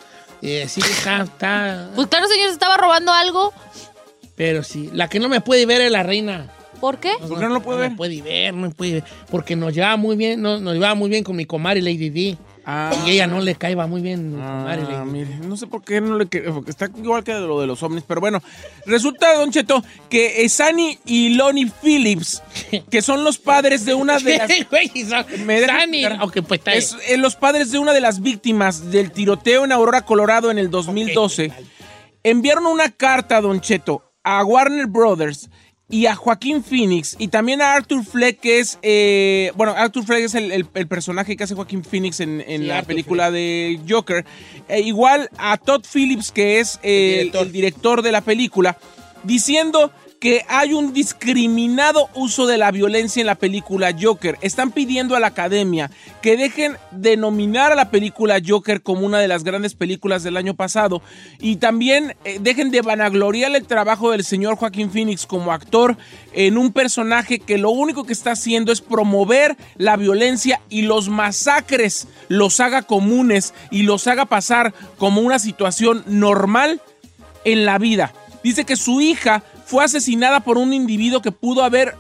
Y 0.42 0.58
así 0.60 0.82
está, 0.82 1.24
está. 1.24 1.90
Pues 1.96 2.08
claro, 2.08 2.28
señor, 2.28 2.48
se 2.48 2.54
estaba 2.54 2.78
robando 2.78 3.12
algo. 3.14 3.54
Pero 4.36 4.64
sí, 4.64 4.90
la 4.94 5.08
que 5.10 5.20
no 5.20 5.30
me 5.30 5.42
puede 5.42 5.66
ver 5.66 5.82
es 5.82 5.92
la 5.92 6.04
reina. 6.04 6.52
¿Por 6.80 6.98
qué? 6.98 7.12
¿Por 7.20 7.40
qué 7.40 7.46
no 7.46 7.54
lo 7.56 7.62
puede 7.62 7.80
ver? 7.80 7.92
No 7.92 7.98
puede 7.98 8.22
ver, 8.22 8.54
no 8.54 8.70
puede 8.72 8.94
ver. 8.94 9.04
Porque 9.30 9.56
nos 9.58 9.74
llevaba 9.74 9.98
muy 9.98 10.16
bien, 10.16 10.42
no- 10.42 10.60
nos 10.60 10.74
llevaba 10.74 10.96
muy 10.96 11.10
bien 11.10 11.24
con 11.26 11.36
mi 11.36 11.46
comadre 11.46 11.82
Lady 11.82 12.10
D. 12.10 12.38
Y 13.06 13.12
ella 13.12 13.28
no 13.28 13.40
le 13.40 13.56
caía 13.56 13.88
muy 13.88 14.02
bien. 14.02 14.38
Ah, 14.42 15.04
mire, 15.06 15.36
no 15.38 15.56
sé 15.58 15.68
por 15.68 15.84
qué 15.84 16.02
no 16.02 16.18
le 16.18 16.28
que- 16.28 16.42
porque 16.42 16.72
está 16.72 16.90
igual 16.98 17.24
que 17.24 17.34
lo 17.34 17.60
de 17.62 17.68
los 17.68 17.82
ovnis, 17.84 18.04
pero 18.08 18.22
bueno, 18.22 18.42
resulta, 18.86 19.34
Don 19.36 19.52
Cheto, 19.52 19.84
que 20.10 20.48
Sani 20.50 21.00
y 21.06 21.30
Lonnie 21.30 21.72
Phillips, 21.82 22.44
que 22.92 23.02
son 23.02 23.24
los 23.24 23.38
padres 23.38 23.86
de 23.86 23.94
una 23.94 24.20
de 24.20 24.38
las... 24.38 24.50
Güey, 24.70 24.92
son- 25.06 25.26
¿Me 25.46 25.62
dejas 25.62 25.82
Sani, 25.82 26.04
pues 26.48 26.60
está 26.60 26.74
Es- 26.74 26.98
eh, 27.08 27.18
los 27.18 27.36
padres 27.36 27.72
de 27.72 27.80
una 27.80 27.94
de 27.94 28.02
las 28.02 28.22
víctimas 28.22 28.92
del 28.92 29.12
tiroteo 29.12 29.66
en 29.66 29.72
Aurora, 29.72 30.02
Colorado 30.06 30.52
en 30.52 30.58
el 30.58 30.70
2012 30.70 31.52
enviaron 32.24 32.66
una 32.66 32.90
carta, 32.92 33.40
Don 33.42 33.62
Cheto, 33.62 34.12
a 34.24 34.44
Warner 34.44 34.88
Brothers 34.88 35.50
y 35.92 36.06
a 36.06 36.16
Joaquín 36.16 36.64
Phoenix 36.64 37.16
y 37.18 37.30
también 37.30 37.62
a 37.62 37.74
Arthur 37.74 38.06
Fleck, 38.06 38.40
que 38.40 38.60
es, 38.60 38.78
eh, 38.84 39.52
bueno, 39.56 39.74
Arthur 39.76 40.06
Fleck 40.06 40.24
es 40.26 40.36
el, 40.36 40.52
el- 40.52 40.68
el 40.76 40.88
personaje 40.88 41.36
que 41.36 41.44
hace 41.44 41.56
Joaquín 41.56 41.84
Phoenix 41.84 42.20
en, 42.20 42.42
en 42.48 42.62
Sí, 42.62 42.68
la 42.68 42.78
Arthur 42.78 42.88
película 42.88 43.32
de 43.32 43.80
Joker. 43.90 44.24
E 44.68 44.82
igual 44.82 45.30
a 45.38 45.58
Todd 45.58 45.84
Phillips, 45.92 46.32
que 46.32 46.60
es 46.60 46.80
eh, 46.84 47.32
el, 47.34 47.52
director 47.52 48.02
de 48.04 48.12
la 48.12 48.22
película, 48.22 48.78
diciendo 49.24 49.92
que 50.20 50.46
hay 50.50 50.74
un 50.74 50.94
discriminado 50.94 52.10
uso 52.14 52.46
de 52.46 52.58
la 52.58 52.72
violencia 52.72 53.22
en 53.22 53.28
la 53.28 53.36
película 53.36 53.96
Joker. 54.00 54.38
Están 54.42 54.72
pidiendo 54.72 55.16
a 55.16 55.20
la 55.20 55.28
academia 55.28 55.90
que 56.22 56.36
dejen 56.36 56.76
de 56.92 57.16
nominar 57.16 57.72
a 57.72 57.76
la 57.76 57.90
película 57.90 58.40
Joker 58.46 58.82
como 58.82 59.06
una 59.06 59.20
de 59.20 59.30
las 59.30 59.44
grandes 59.44 59.76
películas 59.76 60.24
del 60.24 60.36
año 60.36 60.56
pasado 60.56 61.02
y 61.40 61.56
también 61.56 62.16
eh, 62.26 62.40
dejen 62.42 62.70
de 62.72 62.82
vanagloriar 62.82 63.56
el 63.56 63.66
trabajo 63.66 64.12
del 64.12 64.26
señor 64.26 64.58
Joaquín 64.58 64.92
Phoenix 64.92 65.26
como 65.26 65.54
actor 65.54 65.98
en 66.34 66.58
un 66.58 66.74
personaje 66.74 67.40
que 67.40 67.58
lo 67.58 67.70
único 67.70 68.04
que 68.04 68.14
está 68.14 68.32
haciendo 68.32 68.74
es 68.74 68.82
promover 68.82 69.56
la 69.78 69.96
violencia 69.96 70.62
y 70.70 70.82
los 70.82 71.08
masacres 71.08 72.08
los 72.28 72.60
haga 72.60 72.82
comunes 72.82 73.54
y 73.72 73.84
los 73.84 74.08
haga 74.08 74.26
pasar 74.26 74.74
como 74.98 75.22
una 75.22 75.40
situación 75.40 76.04
normal 76.08 76.82
en 77.46 77.66
la 77.66 77.78
vida. 77.78 78.14
Dice 78.44 78.66
que 78.66 78.76
su 78.76 79.02
hija 79.02 79.44
fue 79.70 79.86
asesinada 79.86 80.40
por 80.40 80.58
un 80.58 80.74
individuo 80.74 81.22
que 81.22 81.32
pudo 81.32 81.64
haber 81.64 81.94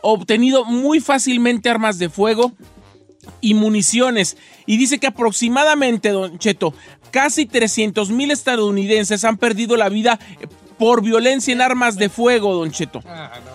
obtenido 0.00 0.64
muy 0.64 1.00
fácilmente 1.00 1.68
armas 1.68 1.98
de 1.98 2.08
fuego 2.08 2.52
y 3.40 3.54
municiones. 3.54 4.36
Y 4.64 4.76
dice 4.76 5.00
que 5.00 5.08
aproximadamente, 5.08 6.10
don 6.10 6.38
Cheto, 6.38 6.72
casi 7.10 7.44
300 7.46 8.10
mil 8.10 8.30
estadounidenses 8.30 9.24
han 9.24 9.38
perdido 9.38 9.76
la 9.76 9.88
vida 9.88 10.20
eh, 10.40 10.46
por 10.78 11.02
violencia 11.02 11.52
en 11.52 11.60
armas 11.60 11.96
de 11.96 12.08
fuego, 12.08 12.54
don 12.54 12.70
Cheto. 12.70 13.02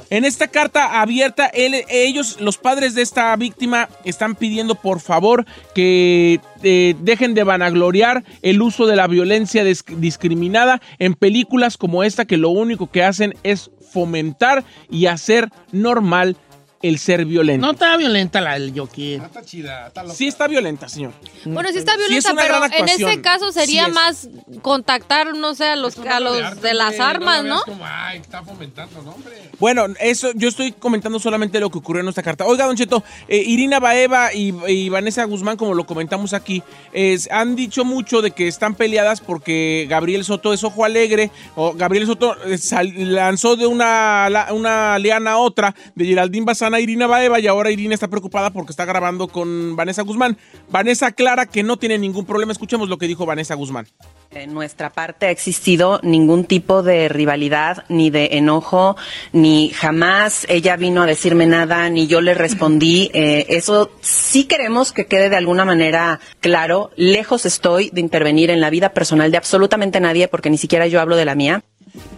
En 0.10 0.26
esta 0.26 0.48
carta 0.48 1.02
abierta, 1.02 1.46
él- 1.48 1.86
ellos, 1.90 2.38
los 2.40 2.58
padres 2.58 2.96
de 2.96 3.02
esta 3.02 3.36
víctima, 3.36 3.90
están 4.04 4.36
pidiendo 4.36 4.76
por 4.76 5.00
favor 5.00 5.46
que 5.76 6.40
eh, 6.64 6.96
dejen 7.00 7.34
de 7.34 7.44
vanagloriar 7.44 8.24
el 8.42 8.62
uso 8.62 8.86
de 8.88 8.96
la 8.96 9.08
violencia 9.08 9.64
dis- 9.64 9.84
discriminada 9.98 10.82
en 11.00 11.14
películas 11.14 11.78
como 11.78 12.04
esta 12.04 12.26
que 12.26 12.38
lo 12.38 12.50
único 12.50 12.88
que 12.90 13.04
hacen 13.04 13.36
es 13.44 13.72
fomentar 13.92 14.64
y 14.90 15.06
hacer 15.08 15.50
normal 15.72 16.38
el 16.82 16.98
ser 17.00 17.26
violento. 17.26 17.66
No 17.66 17.74
está 17.74 17.96
violenta 17.98 18.42
la 18.42 18.54
del 18.60 18.78
Joker. 18.78 19.22
Está 19.22 19.44
chida, 19.44 19.88
está 19.88 20.04
loca. 20.04 20.16
Sí 20.16 20.28
está 20.28 20.48
violenta, 20.48 20.90
señor. 20.90 21.14
Bueno, 21.46 21.70
sí 21.72 21.78
está 21.78 21.94
Sí 21.94 22.02
es 22.02 22.08
violenta, 22.10 22.34
una 22.34 22.42
pero 22.42 22.66
en 22.84 22.90
este 22.90 23.22
caso 23.22 23.52
sería 23.52 23.86
Sí 23.86 23.92
más 23.92 24.30
contactar, 24.62 25.36
no 25.36 25.54
sé, 25.56 25.66
a 25.66 25.76
los, 25.76 25.98
a 26.00 26.20
los 26.20 26.62
de 26.62 26.74
las 26.74 27.00
armas, 27.00 27.44
¿no? 27.44 27.62
Como, 27.64 27.86
ay, 27.86 28.20
está 28.20 28.44
fomentando, 28.44 29.02
¿no, 29.02 29.12
hombre? 29.12 29.34
Bueno, 29.60 29.86
eso 30.00 30.32
yo 30.36 30.48
estoy 30.50 30.72
comentando 30.72 31.20
solamente 31.20 31.60
lo 31.60 31.70
que 31.70 31.78
ocurrió 31.78 32.00
en 32.02 32.06
nuestra 32.06 32.24
carta. 32.24 32.46
Oiga, 32.46 32.66
Don 32.66 32.76
Cheto, 32.76 33.04
eh, 33.28 33.44
Irina 33.46 33.80
Baeva 33.80 34.34
y, 34.34 34.54
y 34.68 34.90
Vanessa 34.90 35.24
Guzmán, 35.26 35.58
como 35.58 35.74
lo 35.74 35.86
comentamos 35.86 36.34
aquí, 36.34 36.64
es- 36.94 37.30
han 37.32 37.56
dicho 37.56 37.86
mucho 37.86 38.22
de 38.22 38.32
que 38.32 38.48
están 38.48 38.76
peleadas 38.76 39.22
porque 39.22 39.86
Gabriel 39.90 40.24
Soto 40.24 40.54
es 40.54 40.64
ojo 40.64 40.86
alegre, 40.86 41.32
o 41.56 41.74
Gabriel 41.74 42.06
Soto 42.08 42.36
eh, 42.46 42.58
sal- 42.58 42.94
lanzó 43.14 43.56
de 43.56 43.66
una, 43.68 44.30
la- 44.30 44.54
una 44.54 44.98
liana 45.00 45.32
a 45.32 45.38
otra, 45.38 45.76
de 45.96 46.06
Geraldine 46.06 46.46
Bazana 46.46 46.71
Irina 46.80 47.08
Baeva, 47.08 47.40
y 47.40 47.48
ahora 47.48 47.72
Irina 47.72 47.94
está 47.94 48.08
preocupada 48.08 48.52
porque 48.52 48.72
está 48.72 48.86
grabando 48.86 49.28
con 49.28 49.76
Vanessa 49.76 50.04
Guzmán. 50.04 50.38
Vanessa 50.70 51.08
aclara 51.08 51.46
que 51.46 51.64
no 51.64 51.78
tiene 51.78 51.98
ningún 51.98 52.26
problema. 52.26 52.52
Escuchemos 52.52 52.90
lo 52.90 52.98
que 52.98 53.08
dijo 53.08 53.26
Vanessa 53.26 53.56
Guzmán. 53.56 53.88
En 54.32 54.54
nuestra 54.54 54.92
parte 54.92 55.26
ha 55.26 55.30
existido 55.30 56.00
ningún 56.04 56.46
tipo 56.46 56.84
de 56.84 57.10
rivalidad, 57.10 57.84
ni 57.90 58.10
de 58.10 58.30
enojo, 58.34 58.96
ni 59.34 59.72
jamás 59.72 60.46
ella 60.48 60.78
vino 60.78 61.04
a 61.04 61.06
decirme 61.06 61.48
nada, 61.48 61.90
ni 61.90 62.08
yo 62.08 62.22
le 62.22 62.34
respondí. 62.34 63.10
Eh, 63.22 63.46
eso 63.50 63.92
sí 64.00 64.46
queremos 64.46 64.92
que 64.92 65.06
quede 65.06 65.30
de 65.30 65.36
alguna 65.36 65.66
manera 65.66 66.20
claro. 66.40 66.92
Lejos 66.96 67.46
estoy 67.46 67.90
de 67.92 68.02
intervenir 68.02 68.50
en 68.50 68.62
la 68.62 68.70
vida 68.70 68.94
personal 68.94 69.32
de 69.32 69.38
absolutamente 69.38 70.00
nadie, 70.00 70.28
porque 70.28 70.50
ni 70.50 70.58
siquiera 70.58 70.88
yo 70.88 71.02
hablo 71.02 71.18
de 71.18 71.26
la 71.26 71.36
mía. 71.36 71.64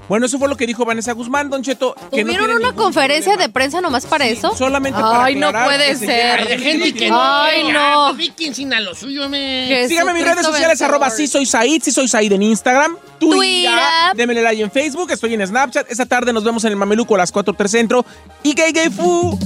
Bueno, 0.09 0.25
eso 0.25 0.37
fue 0.37 0.47
lo 0.49 0.57
que 0.57 0.67
dijo 0.67 0.85
Vanessa 0.85 1.13
Guzmán, 1.13 1.49
Don 1.49 1.63
Cheto. 1.63 1.95
que 2.11 2.23
no 2.23 2.31
¿Tuvieron 2.33 2.51
una 2.57 2.73
conferencia 2.73 3.37
de 3.37 3.49
prensa 3.49 3.81
nomás 3.81 4.05
para 4.05 4.25
eso? 4.25 4.55
solamente 4.55 4.99
para 4.99 5.25
Ay, 5.25 5.35
no 5.35 5.47
aclarar 5.47 5.69
puede 5.69 5.87
que 5.87 5.95
se 5.95 6.05
ser. 6.05 6.39
Hay 6.47 6.59
gente 6.59 6.93
que 6.93 7.09
no. 7.09 7.21
Ay, 7.21 7.63
no. 7.71 8.05
pues, 8.07 8.17
Vicky, 8.17 8.53
sin 8.53 8.73
a 8.73 8.79
lo 8.79 8.93
suyo, 8.95 9.29
me. 9.29 9.87
Síganme 9.87 10.11
en 10.11 10.17
mis 10.17 10.25
redes 10.25 10.45
sociales, 10.45 10.67
vencedor. 10.69 10.91
arroba 10.91 11.09
sí 11.09 11.27
soy 11.27 11.45
Said, 11.45 11.81
sí 11.81 11.91
soy 11.91 12.07
Said 12.07 12.31
en 12.31 12.43
Instagram, 12.43 12.97
Twitter, 13.19 13.71
démele 14.15 14.41
like 14.41 14.61
en 14.61 14.71
Facebook, 14.71 15.11
estoy 15.11 15.33
en 15.33 15.45
Snapchat. 15.45 15.89
Esta 15.89 16.05
tarde 16.05 16.33
nos 16.33 16.43
vemos 16.43 16.63
en 16.65 16.71
el 16.71 16.75
Mameluco 16.75 17.15
a 17.15 17.19
las 17.19 17.31
4 17.31 17.53
3 17.53 17.71
centro. 17.71 18.05
Y 18.43 18.53
gay 18.53 18.71
gay 18.71 18.89
fu. 18.89 19.37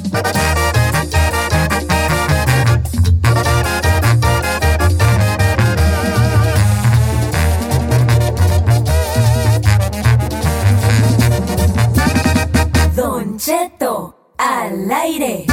Cheto, 13.51 14.33
al 14.37 14.91
aire. 14.91 15.45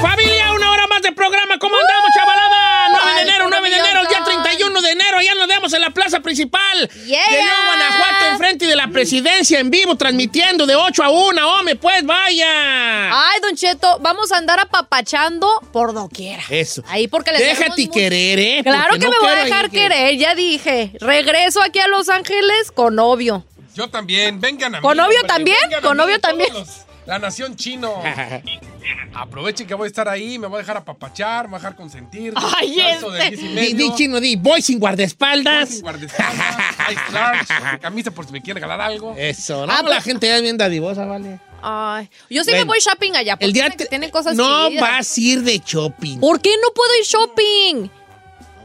Familia, 0.00 0.52
una 0.52 0.70
hora 0.70 0.86
más 0.86 1.02
de 1.02 1.10
programa. 1.10 1.58
¿Cómo 1.58 1.74
andamos, 1.74 2.10
chavalada? 2.14 2.88
9 2.90 3.04
de 3.06 3.20
Ay, 3.22 3.28
enero, 3.28 3.46
9 3.50 3.68
de 3.70 3.74
enero, 3.74 4.02
maravilloso. 4.04 4.24
día 4.30 4.40
31 4.40 4.80
de 4.82 4.90
enero. 4.92 5.20
Ya 5.20 5.34
nos 5.34 5.48
vemos 5.48 5.72
en 5.72 5.80
la 5.80 5.90
plaza 5.90 6.20
principal. 6.20 6.88
Yeah. 7.06 7.24
De 7.28 7.42
Nuevo 7.42 7.56
Guanajuato, 7.66 8.26
enfrente 8.30 8.66
de 8.66 8.76
la 8.76 8.86
presidencia, 8.86 9.58
en 9.58 9.70
vivo, 9.70 9.96
transmitiendo 9.96 10.64
de 10.64 10.76
8 10.76 11.02
a 11.02 11.10
1. 11.10 11.48
Hombre, 11.58 11.74
pues 11.74 12.06
vaya. 12.06 12.46
Ay, 13.10 13.40
Don 13.40 13.56
Cheto, 13.56 13.98
vamos 14.00 14.30
a 14.30 14.36
andar 14.36 14.60
apapachando 14.60 15.48
por 15.72 15.92
doquiera. 15.92 16.44
Eso. 16.50 16.84
Ahí 16.86 17.08
porque 17.08 17.32
les 17.32 17.40
Déjate 17.40 17.90
querer, 17.90 18.38
¿eh? 18.38 18.60
Claro 18.62 18.90
Porque 18.90 19.06
que 19.06 19.06
no 19.06 19.10
me 19.10 19.18
voy 19.18 19.36
a 19.40 19.44
dejar 19.44 19.70
que- 19.70 19.78
querer, 19.80 20.16
ya 20.18 20.36
dije. 20.36 20.92
Regreso 21.00 21.60
aquí 21.62 21.80
a 21.80 21.88
Los 21.88 22.08
Ángeles 22.08 22.70
con 22.72 22.94
novio. 22.94 23.44
Yo 23.74 23.88
también, 23.88 24.40
vengan 24.40 24.74
a 24.74 24.78
mí. 24.78 24.82
¿Con 24.82 24.96
novio 24.96 25.18
hombre, 25.20 25.28
también? 25.28 25.56
¿Con 25.82 25.92
mí, 25.96 26.02
novio 26.02 26.20
también? 26.20 26.52
los- 26.52 26.82
la 27.06 27.18
nación 27.18 27.56
chino. 27.56 28.00
Aprovechen 29.14 29.66
que 29.66 29.74
voy 29.74 29.86
a 29.86 29.88
estar 29.88 30.08
ahí, 30.08 30.38
me 30.38 30.46
voy 30.46 30.56
a 30.56 30.58
dejar 30.60 30.76
apapachar, 30.76 31.44
me 31.46 31.50
voy 31.50 31.56
a 31.56 31.58
dejar 31.60 31.76
consentir. 31.76 32.32
Ay, 32.36 32.80
este. 32.80 33.36
10 33.36 33.70
y 33.70 33.72
Di, 33.74 33.94
chino, 33.94 34.20
di. 34.20 34.36
Voy 34.36 34.62
sin 34.62 34.76
voy 34.78 34.88
guardaespaldas. 34.88 35.68
sin 35.68 35.82
guardaespaldas, 35.82 37.12
large, 37.12 37.78
camisa 37.80 38.10
por 38.10 38.24
si 38.26 38.32
me 38.32 38.40
quiere 38.42 38.60
ganar 38.60 38.80
algo. 38.80 39.14
Eso, 39.18 39.66
¿no? 39.66 39.72
Ah, 39.72 39.82
la 39.82 39.88
pues- 39.88 40.04
gente 40.04 40.26
ya 40.28 40.36
es 40.36 40.42
bien 40.42 40.56
dadivosa, 40.56 41.04
¿vale? 41.04 41.40
Ay, 41.64 42.08
yo 42.28 42.42
sí 42.42 42.50
me 42.52 42.64
voy 42.64 42.78
shopping 42.80 43.12
allá. 43.14 43.34
Porque 43.36 43.44
El 43.46 43.52
día 43.52 43.64
dicen 43.64 43.78
que 43.78 43.86
tienen 43.86 44.10
cosas 44.10 44.34
No 44.34 44.68
vas 44.80 45.16
a 45.16 45.20
ir 45.20 45.42
de 45.42 45.58
shopping. 45.64 46.18
¿Por 46.18 46.40
qué 46.40 46.50
no 46.60 46.72
puedo 46.74 46.90
ir 46.98 47.04
shopping? 47.04 47.88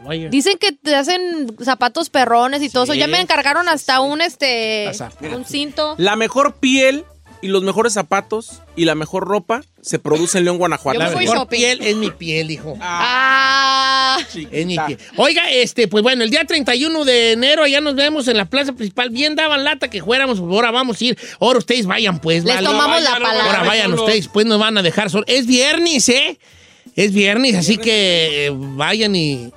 Vaya. 0.06 0.30
Dicen 0.30 0.58
que 0.58 0.72
te 0.72 0.96
hacen 0.96 1.56
zapatos 1.64 2.10
perrones 2.10 2.62
y 2.62 2.70
todo 2.70 2.84
eso. 2.84 2.94
Ya 2.94 3.08
me 3.08 3.20
encargaron 3.20 3.68
hasta 3.70 4.00
un 4.02 4.22
este 4.22 4.92
un 5.34 5.46
cinto. 5.46 5.96
La 5.98 6.16
mejor 6.16 6.56
piel 6.56 7.06
y 7.42 7.48
los 7.48 7.64
mejores 7.64 7.94
zapatos 7.94 8.62
y 8.76 8.86
la 8.86 8.96
mejor 8.96 9.28
ropa 9.28 9.62
se 9.82 10.00
produce 10.00 10.38
en 10.40 10.46
León, 10.46 10.58
Guanajuato. 10.58 11.00
La 11.00 11.10
mejor 11.12 11.48
piel 11.48 11.80
es 11.82 11.96
mi 11.96 12.12
piel, 12.12 12.52
hijo. 12.52 12.78
Ah. 12.82 14.18
Es 14.52 14.66
mi 14.66 14.78
piel. 14.78 14.98
Oiga, 15.16 15.50
este, 15.50 15.88
pues 15.88 16.04
bueno, 16.04 16.24
el 16.24 16.30
día 16.30 16.44
31 16.46 17.06
de 17.06 17.34
enero 17.34 17.64
allá 17.64 17.80
nos 17.82 17.96
vemos 17.96 18.28
en 18.28 18.38
la 18.38 18.46
plaza 18.46 18.74
principal. 18.74 19.10
Bien 19.10 19.36
daban 19.36 19.64
lata 19.64 19.90
que 19.90 20.02
fuéramos, 20.02 20.40
ahora 20.40 20.72
vamos 20.72 21.00
a 21.00 21.06
ir. 21.06 21.18
Ahora 21.40 21.60
ustedes 21.60 21.86
vayan, 21.86 22.20
pues. 22.20 22.44
Les 22.44 22.56
vale. 22.56 22.68
tomamos 22.68 23.02
la 23.02 23.12
palabra. 23.12 23.44
Ahora 23.44 23.64
vayan 23.64 23.94
ustedes, 23.94 24.28
pues 24.28 24.46
nos 24.46 24.60
van 24.60 24.78
a 24.78 24.82
dejar 24.82 25.10
solo. 25.10 25.24
Es 25.28 25.46
viernes, 25.46 26.10
¿eh? 26.10 26.40
Es 26.96 27.14
viernes, 27.14 27.56
así 27.56 27.78
que 27.78 28.48
eh, 28.48 28.52
vayan 28.54 29.16
y. 29.16 29.52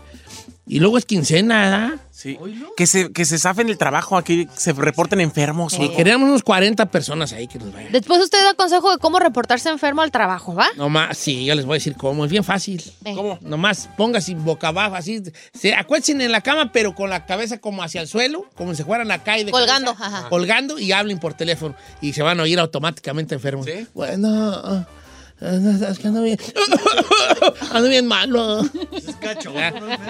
Y 0.71 0.79
luego 0.79 0.99
es 0.99 1.05
quincena, 1.05 1.63
¿verdad? 1.63 2.01
Sí. 2.13 2.39
Que 2.77 2.87
se, 2.87 3.11
que 3.11 3.25
se 3.25 3.41
zafen 3.41 3.69
el 3.69 3.77
trabajo 3.77 4.17
aquí, 4.17 4.49
se 4.57 4.73
reporten 4.73 5.21
enfermos. 5.21 5.73
Sí, 5.73 5.91
queríamos 5.97 6.29
unos 6.29 6.45
40 6.45 6.87
personas 6.93 7.33
ahí 7.33 7.49
que 7.49 7.59
nos 7.59 7.73
vayan. 7.73 7.91
Después 7.91 8.23
usted 8.23 8.39
da 8.45 8.55
consejo 8.55 8.93
de 8.93 8.99
cómo 8.99 9.19
reportarse 9.19 9.69
enfermo 9.69 10.03
al 10.03 10.13
trabajo, 10.13 10.55
¿va? 10.55 10.69
Nomás, 10.77 11.19
sí, 11.19 11.45
yo 11.45 11.57
les 11.57 11.65
voy 11.67 11.75
a 11.75 11.79
decir 11.79 11.97
cómo. 11.97 12.25
Es 12.25 12.31
bien 12.31 12.45
fácil. 12.45 12.85
Ven. 13.01 13.17
¿Cómo? 13.17 13.37
Nomás 13.41 13.89
póngase 13.97 14.33
boca 14.37 14.69
abajo, 14.69 14.95
así. 14.95 15.21
Se 15.53 15.75
acuéstense 15.75 16.25
en 16.25 16.31
la 16.31 16.41
cama, 16.41 16.71
pero 16.71 16.95
con 16.95 17.11
la 17.11 17.27
cabeza 17.27 17.59
como 17.59 17.83
hacia 17.83 18.01
el 18.01 18.07
suelo, 18.07 18.47
como 18.55 18.73
si 18.77 18.85
fueran 18.85 19.11
a 19.11 19.25
caer 19.25 19.47
de 19.47 19.51
Colgando, 19.51 19.97
cabeza, 19.97 20.19
ajá. 20.19 20.29
Colgando 20.29 20.79
y 20.79 20.93
hablen 20.93 21.19
por 21.19 21.35
teléfono. 21.35 21.75
Y 22.01 22.13
se 22.13 22.23
van 22.23 22.39
a 22.39 22.45
oír 22.45 22.61
automáticamente 22.61 23.35
enfermos. 23.35 23.67
Bueno, 23.93 24.29
ah, 24.31 24.63
ah, 24.65 24.87
es 25.41 25.99
que 25.99 26.09
ando 26.09 26.23
bien. 26.23 26.39
ando 27.73 27.89
bien 27.89 28.07
malo. 28.07 28.63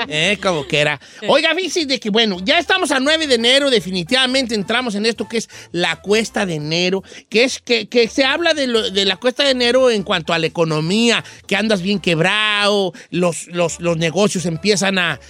Eh, 0.09 0.39
como 0.43 0.67
que 0.67 0.79
era. 0.81 1.01
Oiga, 1.29 1.55
fíjese 1.55 1.87
de 1.87 2.01
que, 2.01 2.11
bueno, 2.11 2.39
ya 2.43 2.59
estamos 2.59 2.91
a 2.91 2.99
9 3.01 3.27
de 3.27 3.35
enero, 3.37 3.71
definitivamente 3.71 4.55
entramos 4.55 4.95
en 4.95 5.07
esto 5.07 5.29
que 5.29 5.39
es 5.39 5.49
la 5.73 5.97
cuesta 6.01 6.47
de 6.47 6.55
enero, 6.57 7.03
que 7.29 7.45
es 7.45 7.61
que, 7.61 7.89
que 7.89 8.09
se 8.09 8.25
habla 8.25 8.55
de, 8.55 8.67
lo- 8.67 8.91
de 8.91 9.05
la 9.05 9.17
cuesta 9.17 9.45
de 9.45 9.51
enero 9.51 9.91
en 9.91 10.03
cuanto 10.03 10.33
a 10.33 10.39
la 10.39 10.47
economía, 10.47 11.25
que 11.47 11.57
andas 11.57 11.83
bien 11.83 12.01
quebrado, 12.01 12.93
los, 13.11 13.47
los, 13.49 13.81
los 13.81 13.97
negocios 13.97 14.47
empiezan 14.47 14.99
a, 14.99 15.21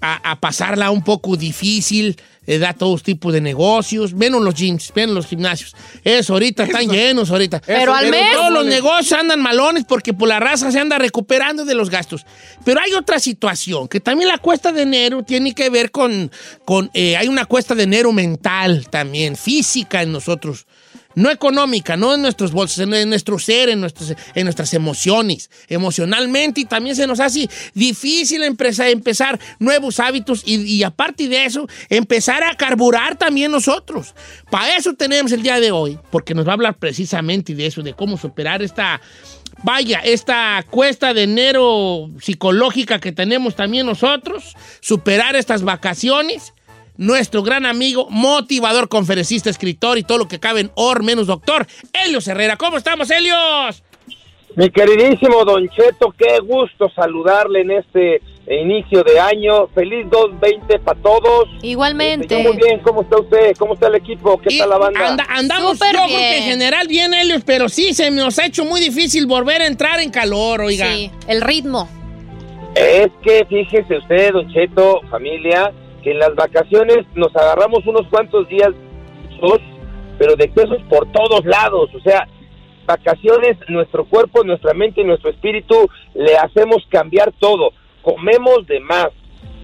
a, 0.00 0.30
a 0.32 0.40
pasarla 0.40 0.90
un 0.90 1.02
poco 1.02 1.36
difícil, 1.36 2.20
eh, 2.48 2.58
da 2.58 2.72
todos 2.72 3.02
tipos 3.02 3.30
de 3.34 3.42
negocios, 3.42 4.14
menos 4.14 4.40
los 4.40 4.54
gyms, 4.54 4.90
menos 4.94 5.14
los 5.14 5.26
gimnasios. 5.26 5.76
Eso, 6.02 6.32
ahorita 6.32 6.64
están 6.64 6.88
llenos, 6.88 7.30
ahorita. 7.30 7.60
Pero 7.60 7.94
al 7.94 8.10
mes. 8.10 8.32
Todos 8.32 8.50
los 8.50 8.64
negocios 8.64 9.20
andan 9.20 9.42
malones 9.42 9.84
porque 9.86 10.14
por 10.14 10.28
la 10.28 10.40
raza 10.40 10.72
se 10.72 10.80
anda 10.80 10.96
recuperando 10.96 11.66
de 11.66 11.74
los 11.74 11.90
gastos. 11.90 12.24
Pero 12.64 12.80
hay 12.80 12.94
otra 12.94 13.20
situación, 13.20 13.86
que 13.86 14.00
también 14.00 14.28
la 14.28 14.38
cuesta 14.38 14.72
de 14.72 14.80
enero 14.80 15.22
tiene 15.22 15.54
que 15.54 15.68
ver 15.68 15.90
con, 15.90 16.32
con 16.64 16.90
eh, 16.94 17.18
hay 17.18 17.28
una 17.28 17.44
cuesta 17.44 17.74
de 17.74 17.82
enero 17.82 18.12
mental 18.12 18.88
también, 18.88 19.36
física 19.36 20.02
en 20.02 20.12
nosotros. 20.12 20.66
No 21.14 21.30
económica, 21.30 21.96
no 21.96 22.14
en 22.14 22.22
nuestros 22.22 22.52
bolsos, 22.52 22.78
en, 22.78 23.08
nuestro 23.08 23.38
ser, 23.38 23.70
en, 23.70 23.80
nuestros, 23.80 24.14
en 24.34 24.44
nuestras 24.44 24.74
emociones, 24.74 25.50
emocionalmente, 25.68 26.60
y 26.60 26.64
también 26.64 26.94
se 26.94 27.06
nos 27.06 27.18
hace 27.18 27.48
difícil 27.74 28.44
empezar, 28.44 28.88
empezar 28.88 29.40
nuevos 29.58 30.00
hábitos 30.00 30.42
y, 30.44 30.60
y 30.62 30.82
aparte 30.82 31.28
de 31.28 31.44
eso, 31.44 31.66
empezar 31.88 32.44
a 32.44 32.54
carburar 32.56 33.16
también 33.16 33.50
nosotros. 33.50 34.14
Para 34.50 34.76
eso 34.76 34.94
tenemos 34.94 35.32
el 35.32 35.42
día 35.42 35.58
de 35.60 35.72
hoy, 35.72 35.98
porque 36.10 36.34
nos 36.34 36.46
va 36.46 36.50
a 36.50 36.54
hablar 36.54 36.78
precisamente 36.78 37.54
de 37.54 37.66
eso, 37.66 37.82
de 37.82 37.94
cómo 37.94 38.16
superar 38.16 38.62
esta, 38.62 39.00
vaya, 39.62 40.00
esta 40.00 40.64
cuesta 40.70 41.14
de 41.14 41.24
enero 41.24 42.10
psicológica 42.20 43.00
que 43.00 43.12
tenemos 43.12 43.56
también 43.56 43.86
nosotros, 43.86 44.54
superar 44.80 45.36
estas 45.36 45.62
vacaciones 45.62 46.52
nuestro 46.98 47.42
gran 47.42 47.64
amigo, 47.64 48.08
motivador, 48.10 48.88
conferencista, 48.90 49.48
escritor 49.48 49.96
y 49.96 50.02
todo 50.02 50.18
lo 50.18 50.28
que 50.28 50.38
cabe 50.38 50.60
en 50.60 50.70
Or 50.74 51.02
menos 51.02 51.26
doctor, 51.28 51.66
Helios 51.94 52.28
Herrera. 52.28 52.56
¿Cómo 52.56 52.76
estamos, 52.76 53.10
Helios? 53.10 53.82
Mi 54.56 54.68
queridísimo 54.70 55.44
Don 55.44 55.68
Cheto, 55.68 56.12
qué 56.18 56.40
gusto 56.40 56.90
saludarle 56.96 57.60
en 57.60 57.70
este 57.70 58.20
inicio 58.50 59.04
de 59.04 59.20
año. 59.20 59.68
Feliz 59.68 60.06
220 60.10 60.80
para 60.80 61.00
todos. 61.00 61.48
Igualmente. 61.62 62.26
Yo 62.28 62.40
muy 62.40 62.56
bien, 62.56 62.80
¿cómo 62.80 63.02
está 63.02 63.20
usted? 63.20 63.52
¿Cómo 63.56 63.74
está 63.74 63.86
el 63.86 63.94
equipo? 63.94 64.36
¿Qué 64.40 64.58
tal 64.58 64.70
la 64.70 64.78
banda? 64.78 65.06
Anda- 65.06 65.26
andamos, 65.28 65.78
Súper 65.78 65.92
yo 65.92 65.98
creo 65.98 66.08
que 66.08 66.16
bien. 66.16 66.34
en 66.34 66.42
general 66.42 66.88
bien, 66.88 67.14
Helios, 67.14 67.42
pero 67.46 67.68
sí 67.68 67.94
se 67.94 68.10
nos 68.10 68.36
ha 68.40 68.46
hecho 68.46 68.64
muy 68.64 68.80
difícil 68.80 69.26
volver 69.26 69.62
a 69.62 69.66
entrar 69.66 70.00
en 70.00 70.10
calor, 70.10 70.62
oiga. 70.62 70.92
Sí, 70.92 71.12
el 71.28 71.40
ritmo. 71.42 71.88
Es 72.74 73.08
que 73.22 73.44
fíjese 73.48 73.98
usted, 73.98 74.32
Don 74.32 74.52
Cheto, 74.52 75.02
familia, 75.10 75.72
en 76.10 76.18
las 76.18 76.34
vacaciones 76.34 77.06
nos 77.14 77.34
agarramos 77.34 77.86
unos 77.86 78.06
cuantos 78.08 78.48
días, 78.48 78.70
dos, 79.40 79.60
pero 80.18 80.36
de 80.36 80.48
pesos 80.48 80.78
por 80.88 81.10
todos 81.12 81.44
lados. 81.44 81.90
O 81.94 82.00
sea, 82.00 82.26
vacaciones, 82.86 83.56
nuestro 83.68 84.04
cuerpo, 84.06 84.44
nuestra 84.44 84.74
mente 84.74 85.02
y 85.02 85.04
nuestro 85.04 85.30
espíritu 85.30 85.88
le 86.14 86.36
hacemos 86.36 86.78
cambiar 86.88 87.32
todo. 87.38 87.70
Comemos 88.02 88.66
de 88.66 88.80
más, 88.80 89.08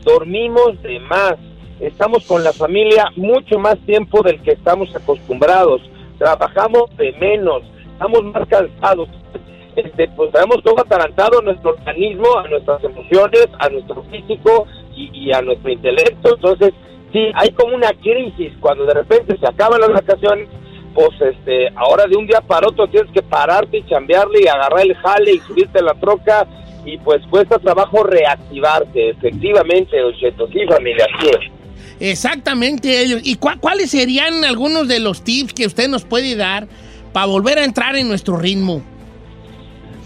dormimos 0.05 0.81
de 0.83 1.01
más, 1.01 1.37
estamos 1.81 2.27
con 2.27 2.45
la 2.45 2.53
familia 2.53 3.07
mucho 3.17 3.59
más 3.59 3.79
tiempo 3.87 4.23
del 4.23 4.43
que 4.43 4.53
estamos 4.53 4.95
acostumbrados, 4.95 5.81
trabajamos 6.19 6.95
de 6.97 7.13
menos, 7.13 7.63
estamos 7.93 8.25
más 8.25 8.47
cansados. 8.49 9.09
Este, 9.77 10.07
pues 10.09 10.31
traemos 10.31 10.63
todo 10.63 10.81
atarantado 10.81 11.41
a 11.41 11.43
nuestro 11.43 11.71
organismo, 11.71 12.39
a 12.39 12.47
nuestras 12.47 12.85
emociones, 12.85 13.49
a 13.59 13.69
nuestro 13.71 14.05
físico 14.05 14.67
y, 14.97 15.11
y 15.29 15.33
a 15.33 15.41
nuestro 15.43 15.71
intelecto. 15.71 16.35
Entonces, 16.35 16.73
sí, 17.13 17.21
hay 17.35 17.51
como 17.53 17.75
una 17.75 17.91
crisis 18.03 18.53
cuando 18.61 18.85
de 18.85 18.95
repente 18.95 19.37
se 19.39 19.47
acaban 19.47 19.81
las 19.81 19.91
vacaciones, 19.91 20.49
pues 20.95 21.11
este, 21.21 21.69
ahora 21.77 22.07
de 22.07 22.17
un 22.17 22.27
día 22.27 22.41
para 22.41 22.69
otro 22.69 22.87
tienes 22.89 23.11
que 23.13 23.23
pararte 23.23 23.79
y 23.79 23.87
chambearle 23.87 24.43
y 24.45 24.49
agarrar 24.49 24.81
el 24.83 24.95
jale 24.97 25.33
y 25.33 25.39
subirte 25.41 25.79
a 25.81 25.83
la 25.83 25.95
troca 25.95 26.47
y 26.87 26.99
pues 26.99 27.21
cuesta 27.31 27.59
trabajo 27.59 28.03
reactivarte, 28.05 29.11
efectivamente, 29.11 29.99
Don 29.99 30.15
Cheto. 30.15 30.47
Sí, 30.49 30.61
familia, 30.69 31.07
es. 31.23 31.51
Exactamente, 32.11 33.03
Helios. 33.03 33.23
¿Y 33.25 33.37
cua- 33.37 33.59
cuáles 33.59 33.91
serían 33.91 34.45
algunos 34.45 34.87
de 34.89 35.01
los 35.01 35.23
tips 35.23 35.55
que 35.55 35.67
usted 35.67 35.89
nos 35.89 36.05
puede 36.05 36.37
dar 36.37 36.67
para 37.13 37.27
volver 37.27 37.59
a 37.59 37.65
entrar 37.65 37.97
en 37.97 38.09
nuestro 38.09 38.37
ritmo? 38.37 38.83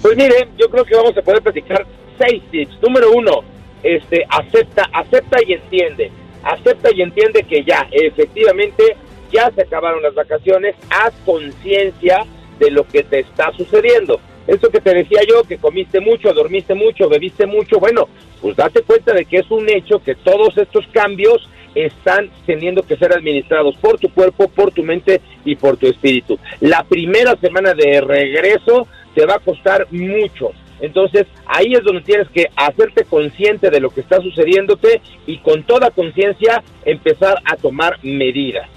Pues 0.02 0.16
mire, 0.16 0.48
yo 0.58 0.68
creo 0.70 0.84
que 0.84 0.94
vamos 0.94 1.16
a 1.16 1.22
poder 1.22 1.42
platicar 1.42 1.84
seis 2.18 2.42
tips. 2.50 2.78
Número 2.82 3.10
uno, 3.12 3.42
este, 3.82 4.24
acepta, 4.28 4.88
acepta 4.92 5.38
y 5.46 5.54
entiende. 5.54 6.10
Acepta 6.42 6.90
y 6.94 7.02
entiende 7.02 7.42
que 7.42 7.64
ya, 7.64 7.88
efectivamente, 7.90 8.96
ya 9.32 9.50
se 9.54 9.62
acabaron 9.62 10.02
las 10.02 10.14
vacaciones. 10.14 10.74
Haz 10.90 11.14
conciencia 11.24 12.24
de 12.58 12.70
lo 12.70 12.84
que 12.84 13.02
te 13.02 13.20
está 13.20 13.52
sucediendo. 13.52 14.20
Eso 14.46 14.70
que 14.70 14.80
te 14.80 14.94
decía 14.94 15.20
yo, 15.28 15.42
que 15.44 15.58
comiste 15.58 16.00
mucho, 16.00 16.32
dormiste 16.32 16.74
mucho, 16.74 17.08
bebiste 17.08 17.46
mucho, 17.46 17.78
bueno, 17.78 18.08
pues 18.40 18.56
date 18.56 18.80
cuenta 18.80 19.12
de 19.12 19.26
que 19.26 19.38
es 19.38 19.50
un 19.50 19.68
hecho 19.68 20.02
que 20.02 20.14
todos 20.14 20.56
estos 20.56 20.86
cambios 20.88 21.48
están 21.74 22.30
teniendo 22.46 22.82
que 22.82 22.96
ser 22.96 23.12
administrados 23.12 23.76
por 23.76 23.98
tu 23.98 24.08
cuerpo, 24.08 24.48
por 24.48 24.72
tu 24.72 24.82
mente 24.82 25.20
y 25.44 25.54
por 25.56 25.76
tu 25.76 25.86
espíritu. 25.86 26.38
La 26.60 26.82
primera 26.84 27.36
semana 27.36 27.74
de 27.74 28.00
regreso 28.00 28.88
te 29.14 29.26
va 29.26 29.34
a 29.34 29.40
costar 29.40 29.86
mucho. 29.90 30.52
Entonces 30.80 31.26
ahí 31.46 31.72
es 31.74 31.82
donde 31.82 32.02
tienes 32.02 32.28
que 32.28 32.46
hacerte 32.56 33.04
consciente 33.04 33.70
de 33.70 33.80
lo 33.80 33.90
que 33.90 34.00
está 34.00 34.20
sucediéndote 34.20 35.00
y 35.26 35.38
con 35.38 35.62
toda 35.64 35.90
conciencia 35.90 36.62
empezar 36.84 37.38
a 37.44 37.56
tomar 37.56 37.98
medidas. 38.02 38.68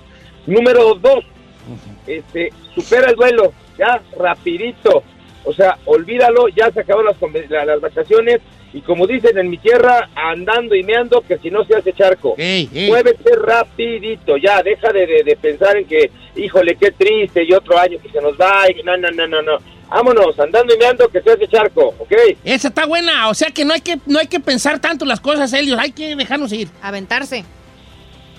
Número 0.47 0.95
dos, 0.95 1.24
este, 2.08 2.52
supera 2.74 3.10
el 3.10 3.16
duelo, 3.16 3.54
ya 3.78 4.02
rapidito. 4.18 5.04
O 5.43 5.54
sea, 5.54 5.78
olvídalo, 5.86 6.47
ya 6.49 6.72
se 6.72 6.82
acabaron 6.82 7.12
las, 7.14 7.66
las 7.68 7.82
vacaciones 7.82 8.39
y 8.74 8.82
como 8.82 9.06
dicen 9.06 9.38
en 9.38 9.49
mi 9.49 9.58
tierra, 9.58 10.10
andando 10.16 10.76
y 10.76 10.84
meando, 10.84 11.22
que 11.22 11.38
si 11.39 11.49
no 11.52 11.66
se 11.66 11.76
hace 11.76 11.91
charco. 11.93 12.36
Muévete 12.88 13.36
rapidito, 13.36 14.38
ya, 14.38 14.64
deja 14.64 14.93
de, 14.93 15.06
de- 15.06 15.24
de 15.26 15.36
pensar 15.36 15.76
en 15.78 15.86
que, 15.86 16.10
híjole, 16.38 16.76
qué 16.76 16.91
triste, 16.91 17.43
y 17.43 17.54
otro 17.54 17.78
año 17.78 17.97
que 18.02 18.10
se 18.10 18.22
nos 18.22 18.34
va, 18.39 18.70
y 18.72 18.82
no, 18.84 18.95
no, 18.97 19.10
no, 19.12 19.28
no, 19.28 19.41
no. 19.41 19.58
Vámonos, 19.92 20.39
andando 20.39 20.74
y 20.74 20.78
meando, 20.78 21.08
que 21.10 21.22
se 21.22 21.32
hace 21.32 21.48
charco, 21.50 21.94
¿ok? 22.00 22.14
Esa 22.46 22.70
está 22.70 22.86
buena, 22.86 23.28
o 23.28 23.34
sea 23.34 23.50
que 23.52 23.66
no 23.66 23.74
hay 23.74 23.82
que, 23.82 24.00
no 24.06 24.20
hay 24.20 24.28
que 24.28 24.39
pensar 24.39 24.80
tanto 24.80 25.04
las 25.04 25.20
cosas, 25.20 25.52
Helios, 25.52 25.78
hay 25.80 25.92
que 25.92 26.16
dejarnos 26.16 26.52
ir. 26.54 26.70
Aventarse. 26.82 27.44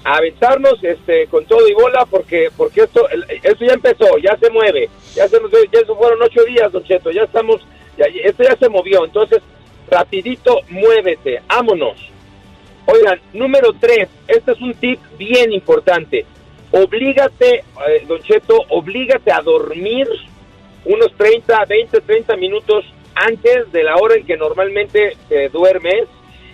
aventarnos 0.05 0.83
este 0.83 1.27
con 1.29 1.45
todo 1.47 1.69
y 1.69 1.75
bola 1.75 2.05
porque 2.11 2.49
porque 2.57 2.81
esto 2.83 3.09
el- 3.11 3.25
esto 3.43 3.65
ya 3.65 3.75
empezó 3.75 4.19
ya 4.19 4.37
se 4.37 4.51
mueve 4.51 4.89
ya 5.15 5.29
se 5.29 5.39
nos 5.41 5.49
ya 5.53 5.79
se 5.79 5.95
fueron 5.95 6.21
ocho 6.21 6.43
días 6.45 6.73
don 6.73 6.83
Cheto 6.83 7.13
ya 7.13 7.23
estamos 7.23 7.61
ya, 7.97 8.07
esto 8.25 8.43
ya 8.43 8.57
se 8.57 8.69
movió 8.69 9.05
entonces 9.05 9.41
rapidito 9.89 10.59
muévete 10.71 11.41
vámonos 11.47 11.99
oigan 12.87 13.21
número 13.33 13.73
tres 13.81 14.09
este 14.27 14.51
es 14.51 14.61
un 14.61 14.75
tip 14.75 14.99
bien 15.19 15.53
importante 15.53 16.27
oblígate 16.73 17.59
eh, 17.59 18.05
don 18.09 18.21
Cheto 18.23 18.57
oblígate 18.71 19.31
a 19.31 19.41
dormir 19.41 20.09
unos 20.85 21.13
30, 21.17 21.65
20, 21.65 22.01
30 22.01 22.37
minutos 22.37 22.85
antes 23.15 23.71
de 23.73 23.85
la 23.85 23.97
hora 23.97 24.17
en 24.17 24.27
que 24.27 24.37
normalmente 24.37 25.17
te 25.29 25.49
duermes 25.49 26.05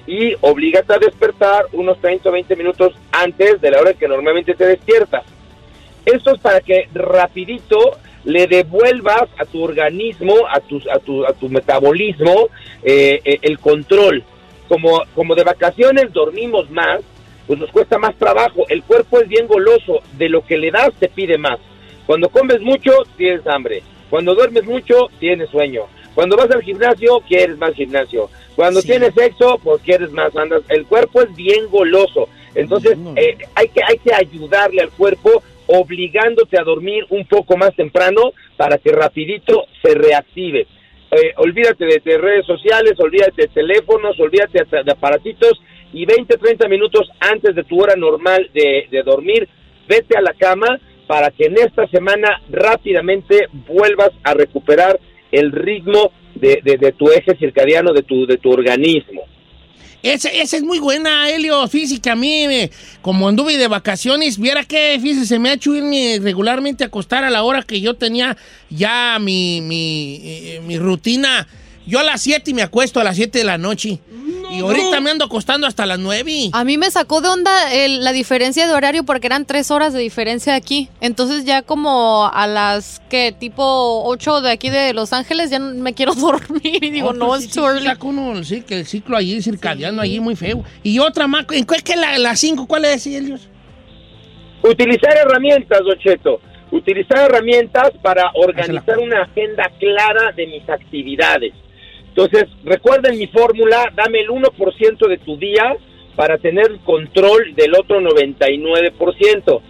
y 0.07 0.35
oblígate 0.41 0.95
a 0.95 0.99
despertar 0.99 1.67
unos 1.73 2.01
30 2.01 2.29
o 2.29 2.33
20 2.33 2.57
minutos 2.57 2.95
antes 3.13 3.61
de 3.61 3.71
la 3.71 3.81
hora 3.81 3.91
en 3.91 3.99
que 3.99 4.09
normalmente 4.09 4.55
te 4.55 4.67
despiertas. 4.67 5.25
Esto 6.05 6.35
es 6.35 6.41
para 6.41 6.61
que 6.61 6.89
rapidito 6.95 7.99
le 8.25 8.47
devuelvas 8.47 9.29
a 9.39 9.45
tu 9.45 9.63
organismo, 9.63 10.35
a 10.51 10.61
tu, 10.61 10.81
a 10.91 10.99
tu, 10.99 11.27
a 11.27 11.33
tu 11.33 11.49
metabolismo, 11.49 12.49
eh, 12.83 13.21
eh, 13.25 13.39
el 13.43 13.59
control. 13.59 14.25
Como, 14.69 15.03
como 15.15 15.35
de 15.35 15.45
vacaciones 15.45 16.13
dormimos 16.13 16.71
más, 16.71 17.01
pues 17.47 17.59
nos 17.59 17.71
cuesta 17.71 17.99
más 17.99 18.15
trabajo. 18.17 18.65
El 18.69 18.83
cuerpo 18.83 19.21
es 19.21 19.29
bien 19.29 19.47
goloso, 19.47 20.03
de 20.19 20.29
lo 20.29 20.45
que 20.45 20.59
le 20.59 20.71
das 20.71 20.93
te 20.99 21.09
pide 21.09 21.39
más. 21.39 21.59
Cuando 22.07 22.29
comes 22.29 22.61
mucho, 22.61 22.93
tienes 23.17 23.47
hambre. 23.47 23.83
Cuando 24.11 24.35
duermes 24.35 24.65
mucho, 24.65 25.09
tienes 25.19 25.51
sueño. 25.51 25.83
Cuando 26.15 26.37
vas 26.37 26.51
al 26.51 26.63
gimnasio, 26.63 27.21
quieres 27.29 27.59
más 27.59 27.75
gimnasio. 27.75 28.29
Cuando 28.57 28.83
tienes 28.83 29.15
sexo, 29.15 29.59
pues 29.63 29.81
quieres 29.83 30.11
más 30.11 30.35
andas. 30.37 30.63
El 30.69 30.85
cuerpo 30.87 31.23
es 31.23 31.35
bien 31.37 31.69
goloso. 31.71 32.29
Entonces, 32.55 32.99
eh, 33.17 33.39
hay, 33.55 33.69
que, 33.69 33.81
hay 33.87 33.99
que 33.99 34.13
ayudarle 34.13 34.83
al 34.83 34.91
cuerpo 34.91 35.43
obligándote 35.69 36.59
a 36.59 36.65
dormir 36.65 37.05
un 37.11 37.27
poco 37.27 37.57
más 37.57 37.75
temprano 37.77 38.33
para 38.57 38.79
que 38.79 38.91
rapidito 38.91 39.65
se 39.83 39.95
reactive. 39.95 40.67
Eh, 41.11 41.33
olvídate 41.37 41.85
de, 41.85 42.03
de 42.05 42.19
redes 42.19 42.47
sociales, 42.47 42.95
olvídate 42.99 43.43
de 43.43 43.49
teléfonos, 43.49 44.19
olvídate 44.19 44.61
hasta 44.61 44.83
de 44.83 44.91
aparatitos 44.93 45.61
y 45.93 46.05
20, 46.05 46.37
30 46.37 46.69
minutos 46.69 47.09
antes 47.21 47.55
de 47.55 47.65
tu 47.65 47.81
hora 47.81 47.95
normal 47.97 48.51
de, 48.53 48.89
de 48.91 49.03
dormir, 49.03 49.49
vete 49.87 50.19
a 50.19 50.21
la 50.21 50.35
cama 50.35 50.79
para 51.09 51.31
que 51.33 51.47
en 51.47 51.59
esta 51.59 51.89
semana 51.89 52.41
rápidamente 52.51 53.49
vuelvas 53.67 54.11
a 54.23 54.35
recuperar 54.35 55.01
el 55.33 55.51
ritmo 55.51 56.13
de, 56.37 56.61
de- 56.63 56.93
tu 56.93 57.11
eje 57.11 57.37
circadiano, 57.37 57.93
de 57.93 58.03
tu, 58.03 58.27
de 58.27 58.37
tu 58.37 58.51
organismo. 58.51 59.23
Esa, 60.03 60.29
esa 60.29 60.57
es 60.59 60.63
muy 60.63 60.79
buena, 60.79 61.29
Helio. 61.29 61.65
Que 62.01 62.11
a 62.11 62.15
mí, 62.15 62.47
me- 62.47 62.71
como 63.03 63.27
anduve 63.29 63.57
de 63.57 63.67
vacaciones, 63.67 64.39
viera 64.39 64.63
que, 64.65 64.97
fíjese, 65.03 65.27
se 65.27 65.39
me 65.41 65.49
ha 65.49 65.55
hecho 65.55 65.75
irme 65.75 66.21
regularmente 66.23 66.85
a 66.85 66.87
acostar 66.87 67.25
a 67.25 67.31
la 67.31 67.43
hora 67.43 67.63
que 67.63 67.81
yo 67.81 67.95
tenía 67.95 68.37
ya 68.71 69.19
mi, 69.21 69.61
mi, 69.61 70.21
eh, 70.23 70.61
mi 70.65 70.79
rutina. 70.79 71.49
Yo 71.87 71.99
a 71.99 72.05
las 72.05 72.21
7 72.21 72.53
me 72.55 72.63
acuesto 72.63 73.01
a 73.01 73.05
las 73.05 73.17
7 73.17 73.39
de 73.39 73.45
la 73.45 73.59
noche. 73.59 73.99
Y 74.51 74.61
ahorita 74.61 75.01
me 75.01 75.11
ando 75.11 75.25
acostando 75.25 75.67
hasta 75.67 75.85
las 75.87 75.99
9. 75.99 76.51
A 76.53 76.65
mí 76.65 76.79
me 76.79 76.91
sacó 76.91 77.21
de 77.21 77.29
onda 77.29 77.73
el- 77.73 78.03
la 78.05 78.13
diferencia 78.13 78.67
de 78.67 78.73
horario 78.75 79.05
porque 79.05 79.27
eran 79.27 79.45
tres 79.47 79.71
horas 79.71 79.93
de 79.93 80.01
diferencia 80.01 80.55
aquí. 80.55 80.89
Entonces 81.01 81.45
ya 81.45 81.63
como 81.63 82.31
a 82.33 82.47
las 82.47 83.01
que 83.11 83.33
tipo 83.33 84.03
8 84.05 84.41
de 84.41 84.51
aquí 84.51 84.71
de 84.71 84.93
Los 84.95 85.13
Ángeles 85.13 85.51
ya 85.51 85.59
no- 85.59 85.75
me 85.75 85.95
quiero 85.95 86.13
dormir 86.15 86.83
y 86.85 86.91
digo, 86.91 87.13
no, 87.13 87.27
pues 87.29 87.45
es 87.45 87.53
sí, 87.53 87.61
sí, 87.61 87.85
saca 87.85 88.07
uno, 88.07 88.43
sí, 88.45 88.63
que 88.63 88.81
el 88.81 88.87
ciclo 88.87 89.17
allí 89.17 89.41
circadiano 89.43 90.01
allí 90.03 90.21
muy 90.21 90.37
feo. 90.37 90.65
Y 90.83 90.99
otra 90.99 91.27
más, 91.27 91.45
¿en 91.51 91.65
cuál 91.65 91.79
es 91.79 91.85
que 91.85 91.97
la, 91.97 92.17
la 92.19 92.35
5? 92.37 92.67
¿Cuál 92.67 92.85
es, 92.87 93.07
Helios? 93.07 93.49
Utilizar 94.63 95.17
herramientas, 95.17 95.81
Don 95.85 95.99
Cheto. 95.99 96.41
Utilizar 96.71 97.19
herramientas 97.31 97.91
para 98.03 98.31
organizar 98.35 98.99
una 98.99 99.23
agenda 99.23 99.71
clara 99.79 100.33
de 100.33 100.47
mis 100.47 100.69
actividades. 100.69 101.55
Entonces, 102.19 102.49
recuerden 102.65 103.17
mi 103.17 103.29
fórmula, 103.29 103.93
dame 103.95 104.19
el 104.19 104.31
1% 104.31 105.07
de 105.07 105.19
tu 105.19 105.37
día 105.37 105.77
para 106.17 106.37
tener 106.37 106.81
control 106.85 107.55
del 107.55 107.77
otro 107.77 108.01
99%. 108.01 109.61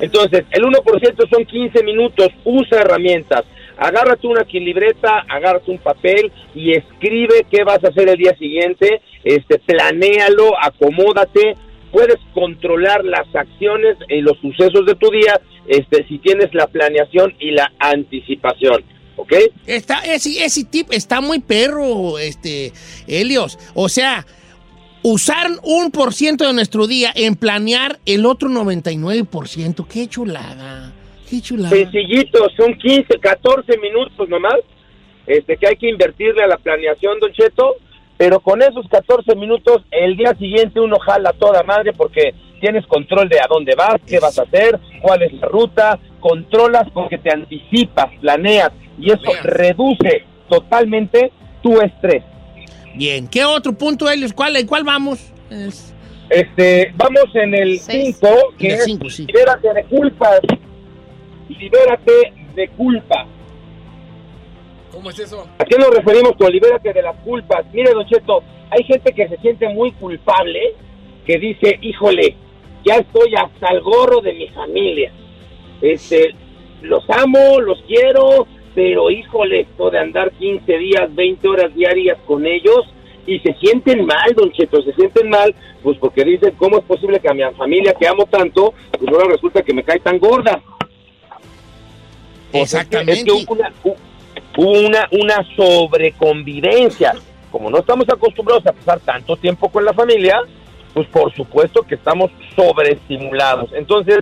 Entonces, 0.00 0.46
el 0.52 0.62
1% 0.62 1.28
son 1.28 1.44
15 1.44 1.84
minutos, 1.84 2.28
usa 2.44 2.80
herramientas. 2.80 3.44
Agárrate 3.76 4.26
una 4.26 4.44
libreta, 4.50 5.22
agárrate 5.28 5.70
un 5.70 5.76
papel 5.76 6.32
y 6.54 6.72
escribe 6.72 7.44
qué 7.50 7.62
vas 7.62 7.84
a 7.84 7.88
hacer 7.88 8.08
el 8.08 8.16
día 8.16 8.34
siguiente, 8.38 9.02
este, 9.22 9.58
planéalo, 9.58 10.54
acomódate, 10.62 11.56
puedes 11.92 12.16
controlar 12.32 13.04
las 13.04 13.26
acciones 13.34 13.98
y 14.08 14.22
los 14.22 14.38
sucesos 14.38 14.86
de 14.86 14.94
tu 14.94 15.10
día 15.10 15.38
este, 15.66 16.08
si 16.08 16.16
tienes 16.20 16.54
la 16.54 16.68
planeación 16.68 17.34
y 17.38 17.50
la 17.50 17.70
anticipación. 17.78 18.82
¿Ok? 19.18 19.32
Está, 19.66 20.00
ese, 20.04 20.44
ese 20.44 20.64
tip 20.64 20.92
está 20.92 21.20
muy 21.20 21.40
perro, 21.40 22.18
este, 22.18 22.72
Helios. 23.06 23.58
O 23.74 23.88
sea, 23.88 24.24
usar 25.02 25.48
un 25.64 25.90
por 25.90 26.14
ciento 26.14 26.46
de 26.46 26.52
nuestro 26.52 26.86
día 26.86 27.10
en 27.14 27.34
planear 27.34 27.98
el 28.06 28.24
otro 28.24 28.48
99%. 28.48 29.86
Qué 29.88 30.06
chulada. 30.06 30.92
Qué 31.28 31.40
chulada. 31.40 31.70
Sencillito, 31.70 32.46
son 32.56 32.74
15, 32.78 33.18
14 33.18 33.78
minutos 33.78 34.28
nomás 34.28 34.54
este, 35.26 35.56
que 35.56 35.66
hay 35.66 35.76
que 35.76 35.90
invertirle 35.90 36.44
a 36.44 36.46
la 36.46 36.56
planeación, 36.56 37.18
Don 37.20 37.32
Cheto. 37.32 37.76
Pero 38.16 38.40
con 38.40 38.62
esos 38.62 38.88
14 38.88 39.36
minutos, 39.36 39.82
el 39.90 40.16
día 40.16 40.34
siguiente 40.34 40.80
uno 40.80 40.98
jala 40.98 41.32
toda 41.32 41.62
madre 41.62 41.92
porque 41.92 42.34
tienes 42.60 42.84
control 42.86 43.28
de 43.28 43.38
a 43.38 43.46
dónde 43.48 43.74
vas, 43.76 43.96
qué 44.06 44.18
vas 44.18 44.36
a 44.38 44.42
hacer, 44.42 44.78
cuál 45.00 45.22
es 45.22 45.32
la 45.34 45.46
ruta, 45.46 45.98
controlas 46.18 46.90
porque 46.92 47.18
te 47.18 47.32
anticipas, 47.32 48.06
planeas 48.20 48.72
y 48.98 49.10
eso 49.10 49.32
reduce 49.42 50.24
totalmente 50.48 51.32
tu 51.62 51.80
estrés. 51.80 52.22
Bien, 52.94 53.28
¿qué 53.28 53.44
otro 53.44 53.72
punto, 53.72 54.08
Helios? 54.10 54.32
¿Cuál, 54.32 54.56
¿En 54.56 54.66
cuál 54.66 54.84
vamos? 54.84 55.32
Es- 55.50 55.94
Este, 56.30 56.92
vamos 56.96 57.34
en 57.34 57.54
el 57.54 57.78
5, 57.78 58.28
que 58.58 58.68
es 58.68 58.84
sí. 58.84 58.98
libérate 59.26 59.72
de 59.72 59.84
culpas. 59.84 60.40
Libérate 61.48 62.12
de 62.54 62.68
culpa. 62.70 63.26
¿Cómo 64.92 65.10
es 65.10 65.18
eso? 65.18 65.46
¿A 65.58 65.64
qué 65.64 65.76
nos 65.78 65.90
referimos 65.94 66.32
con 66.36 66.50
libérate 66.50 66.92
de 66.92 67.02
las 67.02 67.16
culpas? 67.20 67.64
Mire, 67.72 67.92
Don 67.92 68.06
Cheto, 68.06 68.42
hay 68.70 68.82
gente 68.84 69.12
que 69.12 69.28
se 69.28 69.36
siente 69.38 69.68
muy 69.68 69.92
culpable, 69.92 70.60
que 71.24 71.38
dice, 71.38 71.78
híjole, 71.80 72.36
ya 72.84 72.96
estoy 72.96 73.34
hasta 73.36 73.68
el 73.72 73.80
gorro 73.80 74.20
de 74.20 74.32
mi 74.34 74.48
familia. 74.48 75.12
Este, 75.80 76.34
los 76.82 77.04
amo, 77.10 77.60
los 77.60 77.80
quiero, 77.86 78.46
pero 78.74 79.10
híjole, 79.10 79.60
esto 79.60 79.90
de 79.90 79.98
andar 79.98 80.30
15 80.32 80.78
días, 80.78 81.14
20 81.14 81.48
horas 81.48 81.74
diarias 81.74 82.18
con 82.26 82.46
ellos, 82.46 82.86
y 83.26 83.38
se 83.40 83.52
sienten 83.54 84.06
mal, 84.06 84.34
Don 84.34 84.50
Cheto, 84.52 84.82
se 84.82 84.92
sienten 84.94 85.28
mal, 85.28 85.54
pues 85.82 85.98
porque 85.98 86.24
dicen, 86.24 86.54
¿cómo 86.56 86.78
es 86.78 86.84
posible 86.84 87.20
que 87.20 87.28
a 87.28 87.34
mi 87.34 87.42
familia 87.56 87.92
que 87.94 88.08
amo 88.08 88.24
tanto, 88.26 88.72
pues 88.98 89.12
ahora 89.12 89.26
resulta 89.32 89.62
que 89.62 89.74
me 89.74 89.82
cae 89.84 90.00
tan 90.00 90.18
gorda? 90.18 90.62
Pues 92.52 92.72
es 92.80 92.86
que- 92.88 92.96
es 93.12 93.24
que 93.24 93.30
hubo 93.32 93.52
una, 93.52 93.72
una, 94.56 95.08
una 95.12 95.56
sobreconvivencia. 95.56 97.14
Como 97.50 97.70
no 97.70 97.78
estamos 97.78 98.06
acostumbrados 98.08 98.66
a 98.66 98.72
pasar 98.72 99.00
tanto 99.00 99.36
tiempo 99.36 99.68
con 99.68 99.84
la 99.84 99.92
familia, 99.92 100.40
pues 100.94 101.06
por 101.08 101.32
supuesto 101.34 101.82
que 101.82 101.94
estamos 101.96 102.30
sobreestimulados. 102.56 103.70
Entonces, 103.74 104.20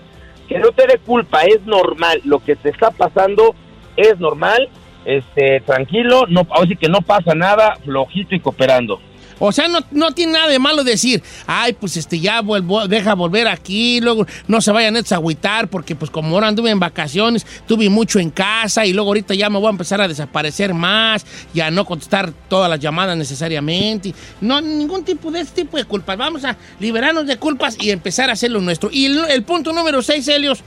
que 0.49 0.59
no 0.59 0.70
te 0.72 0.86
dé 0.86 0.99
culpa, 0.99 1.42
es 1.44 1.61
normal. 1.66 2.20
Lo 2.24 2.38
que 2.40 2.57
te 2.57 2.70
está 2.70 2.90
pasando 2.90 3.55
es 3.97 4.18
normal. 4.18 4.68
Este, 5.05 5.61
tranquilo, 5.61 6.26
no, 6.28 6.49
que 6.80 6.88
no 6.88 7.01
pasa 7.01 7.32
nada, 7.34 7.76
flojito 7.84 8.34
y 8.34 8.40
cooperando. 8.40 9.01
O 9.38 9.53
sea, 9.53 9.68
no, 9.68 9.80
no 9.90 10.12
tiene 10.12 10.32
nada 10.32 10.49
de 10.49 10.59
malo 10.59 10.82
decir, 10.82 11.22
ay, 11.47 11.74
pues 11.74 11.97
este 11.97 12.18
ya 12.20 12.40
vuelvo, 12.40 12.88
deja 12.88 13.14
volver 13.14 13.49
aquí, 13.49 14.01
luego 14.01 14.26
no 14.49 14.61
se 14.61 14.72
vayan 14.72 14.97
a 14.97 15.01
agüitar, 15.11 15.68
porque 15.68 15.94
pues 15.94 16.11
como 16.11 16.34
ahora 16.34 16.49
anduve 16.49 16.70
en 16.70 16.80
vacaciones, 16.80 17.47
tuve 17.66 17.90
mucho 17.90 18.18
en 18.18 18.30
casa 18.30 18.86
y 18.86 18.94
luego 18.94 19.11
ahorita 19.11 19.34
ya 19.34 19.51
me 19.51 19.59
voy 19.59 19.66
a 19.66 19.70
empezar 19.70 20.01
a 20.01 20.09
desaparecer 20.09 20.72
más, 20.72 21.26
y 21.53 21.61
a 21.61 21.70
no 21.70 21.84
contestar 21.84 22.32
todas 22.49 22.70
las 22.70 22.80
llamadas 22.80 23.16
necesariamente. 23.16 24.14
No, 24.40 24.61
ningún 24.61 25.05
tipo 25.05 25.30
de 25.30 25.40
este 25.40 25.62
tipo 25.62 25.76
de 25.76 25.84
culpas. 25.84 26.16
Vamos 26.16 26.44
a 26.44 26.57
liberarnos 26.80 27.26
de 27.26 27.36
culpas 27.36 27.76
y 27.78 27.90
empezar 27.90 28.30
a 28.30 28.32
hacer 28.32 28.51
lo 28.51 28.61
nuestro. 28.61 28.88
Y 28.90 29.07
el, 29.07 29.24
el 29.28 29.42
punto 29.42 29.72
número 29.72 30.01
6, 30.01 30.26
Helios. 30.28 30.64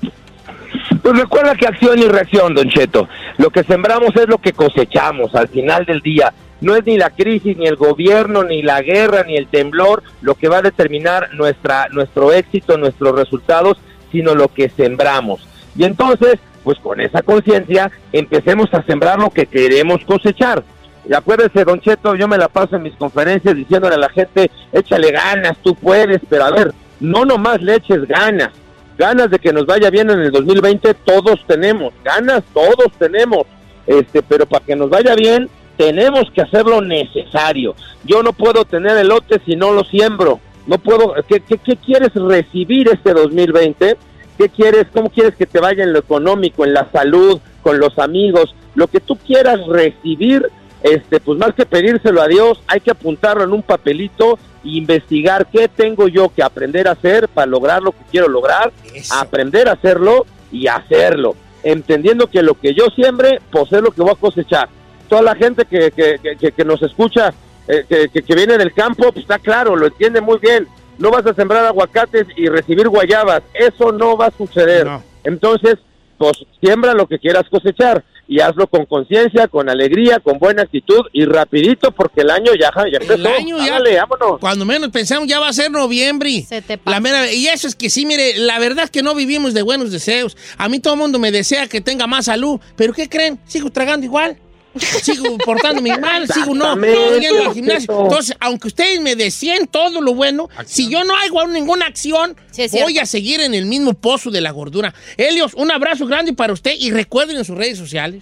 Pues 1.01 1.17
recuerda 1.17 1.55
que 1.55 1.67
acción 1.67 1.99
y 1.99 2.07
reacción, 2.07 2.53
Don 2.53 2.69
Cheto. 2.69 3.07
Lo 3.37 3.49
que 3.49 3.63
sembramos 3.63 4.15
es 4.15 4.27
lo 4.27 4.37
que 4.37 4.53
cosechamos 4.53 5.33
al 5.35 5.47
final 5.47 5.85
del 5.85 6.01
día. 6.01 6.33
No 6.61 6.75
es 6.75 6.85
ni 6.85 6.97
la 6.97 7.09
crisis, 7.09 7.55
ni 7.57 7.67
el 7.67 7.77
gobierno, 7.77 8.43
ni 8.43 8.61
la 8.61 8.81
guerra, 8.81 9.23
ni 9.23 9.37
el 9.37 9.47
temblor 9.47 10.03
lo 10.21 10.35
que 10.35 10.49
va 10.49 10.57
a 10.57 10.61
determinar 10.61 11.29
nuestra, 11.33 11.87
nuestro 11.89 12.33
éxito, 12.33 12.77
nuestros 12.77 13.15
resultados, 13.15 13.77
sino 14.11 14.35
lo 14.35 14.49
que 14.49 14.69
sembramos. 14.69 15.47
Y 15.77 15.85
entonces, 15.85 16.35
pues 16.63 16.77
con 16.79 16.99
esa 16.99 17.21
conciencia, 17.21 17.89
empecemos 18.11 18.73
a 18.73 18.83
sembrar 18.83 19.19
lo 19.19 19.29
que 19.29 19.45
queremos 19.45 20.03
cosechar. 20.03 20.63
Y 21.09 21.13
acuérdese, 21.13 21.63
Don 21.63 21.79
Cheto, 21.79 22.15
yo 22.15 22.27
me 22.27 22.37
la 22.37 22.49
paso 22.49 22.75
en 22.75 22.83
mis 22.83 22.95
conferencias 22.95 23.55
diciéndole 23.55 23.95
a 23.95 23.99
la 23.99 24.09
gente, 24.09 24.51
échale 24.73 25.11
ganas, 25.11 25.57
tú 25.63 25.73
puedes, 25.75 26.19
pero 26.29 26.43
a 26.43 26.51
ver, 26.51 26.73
no 26.99 27.23
nomás 27.23 27.61
le 27.61 27.75
eches 27.75 28.05
ganas, 28.05 28.51
ganas 28.99 29.31
de 29.31 29.39
que 29.39 29.51
nos 29.51 29.65
vaya 29.65 29.89
bien 29.89 30.11
en 30.11 30.19
el 30.19 30.31
2020 30.31 30.93
todos 30.93 31.43
tenemos, 31.47 31.91
ganas 32.03 32.43
todos 32.53 32.91
tenemos, 32.99 33.47
este, 33.87 34.21
pero 34.21 34.45
para 34.45 34.63
que 34.63 34.75
nos 34.75 34.91
vaya 34.91 35.15
bien 35.15 35.49
tenemos 35.75 36.29
que 36.31 36.41
hacer 36.41 36.65
lo 36.65 36.81
necesario. 36.81 37.73
Yo 38.03 38.21
no 38.21 38.33
puedo 38.33 38.65
tener 38.65 38.97
elote 38.97 39.41
si 39.45 39.55
no 39.55 39.71
lo 39.71 39.83
siembro. 39.85 40.39
No 40.67 40.77
puedo, 40.77 41.15
¿qué, 41.27 41.39
qué, 41.39 41.57
qué 41.57 41.77
quieres 41.77 42.13
recibir 42.13 42.89
este 42.89 43.13
2020? 43.13 43.97
¿Qué 44.37 44.49
quieres, 44.49 44.85
cómo 44.93 45.09
quieres 45.09 45.35
que 45.35 45.45
te 45.45 45.59
vaya 45.59 45.83
en 45.83 45.93
lo 45.93 45.99
económico, 45.99 46.65
en 46.65 46.73
la 46.73 46.91
salud, 46.91 47.39
con 47.63 47.79
los 47.79 47.97
amigos? 47.97 48.53
lo 48.75 48.87
que 48.87 48.99
tú 48.99 49.17
quieras 49.17 49.59
recibir, 49.67 50.49
este, 50.83 51.19
pues 51.19 51.37
más 51.37 51.53
que 51.53 51.65
pedírselo 51.65 52.21
a 52.21 52.27
Dios, 52.27 52.61
hay 52.67 52.79
que 52.79 52.91
apuntarlo 52.91 53.43
en 53.43 53.51
un 53.51 53.61
papelito 53.61 54.39
investigar 54.63 55.47
qué 55.47 55.67
tengo 55.67 56.07
yo 56.07 56.29
que 56.29 56.43
aprender 56.43 56.87
a 56.87 56.91
hacer 56.91 57.27
para 57.29 57.47
lograr 57.47 57.81
lo 57.81 57.91
que 57.91 58.03
quiero 58.11 58.27
lograr, 58.27 58.71
aprender 59.11 59.67
a 59.69 59.73
hacerlo 59.73 60.25
y 60.51 60.67
hacerlo, 60.67 61.35
entendiendo 61.63 62.27
que 62.27 62.41
lo 62.41 62.53
que 62.55 62.73
yo 62.73 62.85
siembre, 62.95 63.39
pues 63.51 63.71
es 63.73 63.81
lo 63.81 63.91
que 63.91 64.01
voy 64.01 64.11
a 64.11 64.15
cosechar. 64.15 64.69
Toda 65.07 65.21
la 65.21 65.35
gente 65.35 65.65
que, 65.65 65.91
que, 65.91 66.35
que- 66.37 66.51
que 66.51 66.65
nos 66.65 66.81
escucha, 66.83 67.33
eh, 67.67 67.85
que, 67.87 68.09
que- 68.09 68.21
que 68.23 68.35
viene 68.35 68.57
del 68.57 68.73
campo, 68.73 69.03
pues 69.11 69.17
está 69.23 69.39
claro, 69.39 69.75
lo 69.75 69.87
entiende 69.87 70.21
muy 70.21 70.37
bien. 70.39 70.67
No 70.97 71.11
vas 71.11 71.25
a 71.25 71.33
sembrar 71.33 71.65
aguacates 71.65 72.27
y 72.35 72.47
recibir 72.47 72.89
guayabas, 72.89 73.41
eso 73.53 73.91
no 73.91 74.17
va 74.17 74.27
a 74.27 74.31
suceder. 74.37 74.85
Entonces, 75.23 75.77
pues 76.17 76.45
siembra 76.61 76.93
lo 76.93 77.07
que 77.07 77.19
quieras 77.19 77.43
cosechar 77.49 78.03
y 78.31 78.39
hazlo 78.41 78.67
con 78.67 78.85
conciencia, 78.85 79.47
con 79.47 79.69
alegría, 79.69 80.19
con 80.19 80.37
buena 80.37 80.61
actitud 80.61 81.01
y 81.11 81.25
rapidito 81.25 81.91
porque 81.91 82.21
el 82.21 82.29
año 82.29 82.51
ya, 82.53 82.71
ya 82.91 82.97
empezó. 83.01 83.13
El 83.15 83.25
año 83.27 83.57
ya. 83.57 83.63
Ándale, 83.77 83.95
vámonos. 83.97 84.39
Cuando 84.39 84.65
menos 84.65 84.89
pensamos 84.89 85.27
ya 85.27 85.39
va 85.39 85.47
a 85.49 85.53
ser 85.53 85.71
noviembre. 85.71 86.45
La 86.85 86.99
mera- 86.99 87.33
y 87.33 87.47
eso 87.47 87.67
es 87.67 87.75
que 87.75 87.89
sí, 87.89 88.05
mire, 88.05 88.37
la 88.37 88.59
verdad 88.59 88.85
es 88.85 88.91
que 88.91 89.01
no 89.01 89.15
vivimos 89.15 89.55
de 89.55 89.63
buenos 89.63 89.91
deseos. 89.91 90.37
A 90.59 90.69
mí 90.69 90.79
todo 90.79 90.93
el 90.93 90.99
mundo 90.99 91.17
me 91.17 91.31
desea 91.31 91.67
que 91.67 91.81
tenga 91.81 92.05
más 92.05 92.25
salud, 92.25 92.59
pero 92.75 92.93
¿qué 92.93 93.09
creen? 93.09 93.39
Sigo 93.47 93.71
tragando 93.71 94.05
igual. 94.05 94.37
Sigo 94.75 95.37
portándome 95.39 95.97
mal, 95.97 96.27
sigo 96.27 96.53
no, 96.53 96.75
no 96.75 97.17
yendo 97.17 97.49
al 97.49 97.53
gimnasio. 97.53 98.03
Entonces, 98.03 98.35
aunque 98.39 98.67
ustedes 98.67 99.01
me 99.01 99.15
deseen 99.15 99.67
todo 99.67 100.01
lo 100.01 100.13
bueno, 100.13 100.49
si 100.65 100.89
yo 100.89 101.03
no 101.03 101.13
hago 101.15 101.47
ninguna 101.47 101.87
acción, 101.87 102.35
voy 102.71 102.99
a 102.99 103.05
seguir 103.05 103.41
en 103.41 103.53
el 103.53 103.65
mismo 103.65 103.93
pozo 103.93 104.29
de 104.29 104.41
la 104.41 104.51
gordura. 104.51 104.93
Helios, 105.17 105.53
un 105.55 105.71
abrazo 105.71 106.05
grande 106.05 106.33
para 106.33 106.53
usted 106.53 106.73
y 106.77 106.91
recuerden 106.91 107.37
en 107.37 107.45
sus 107.45 107.57
redes 107.57 107.77
sociales. 107.77 108.21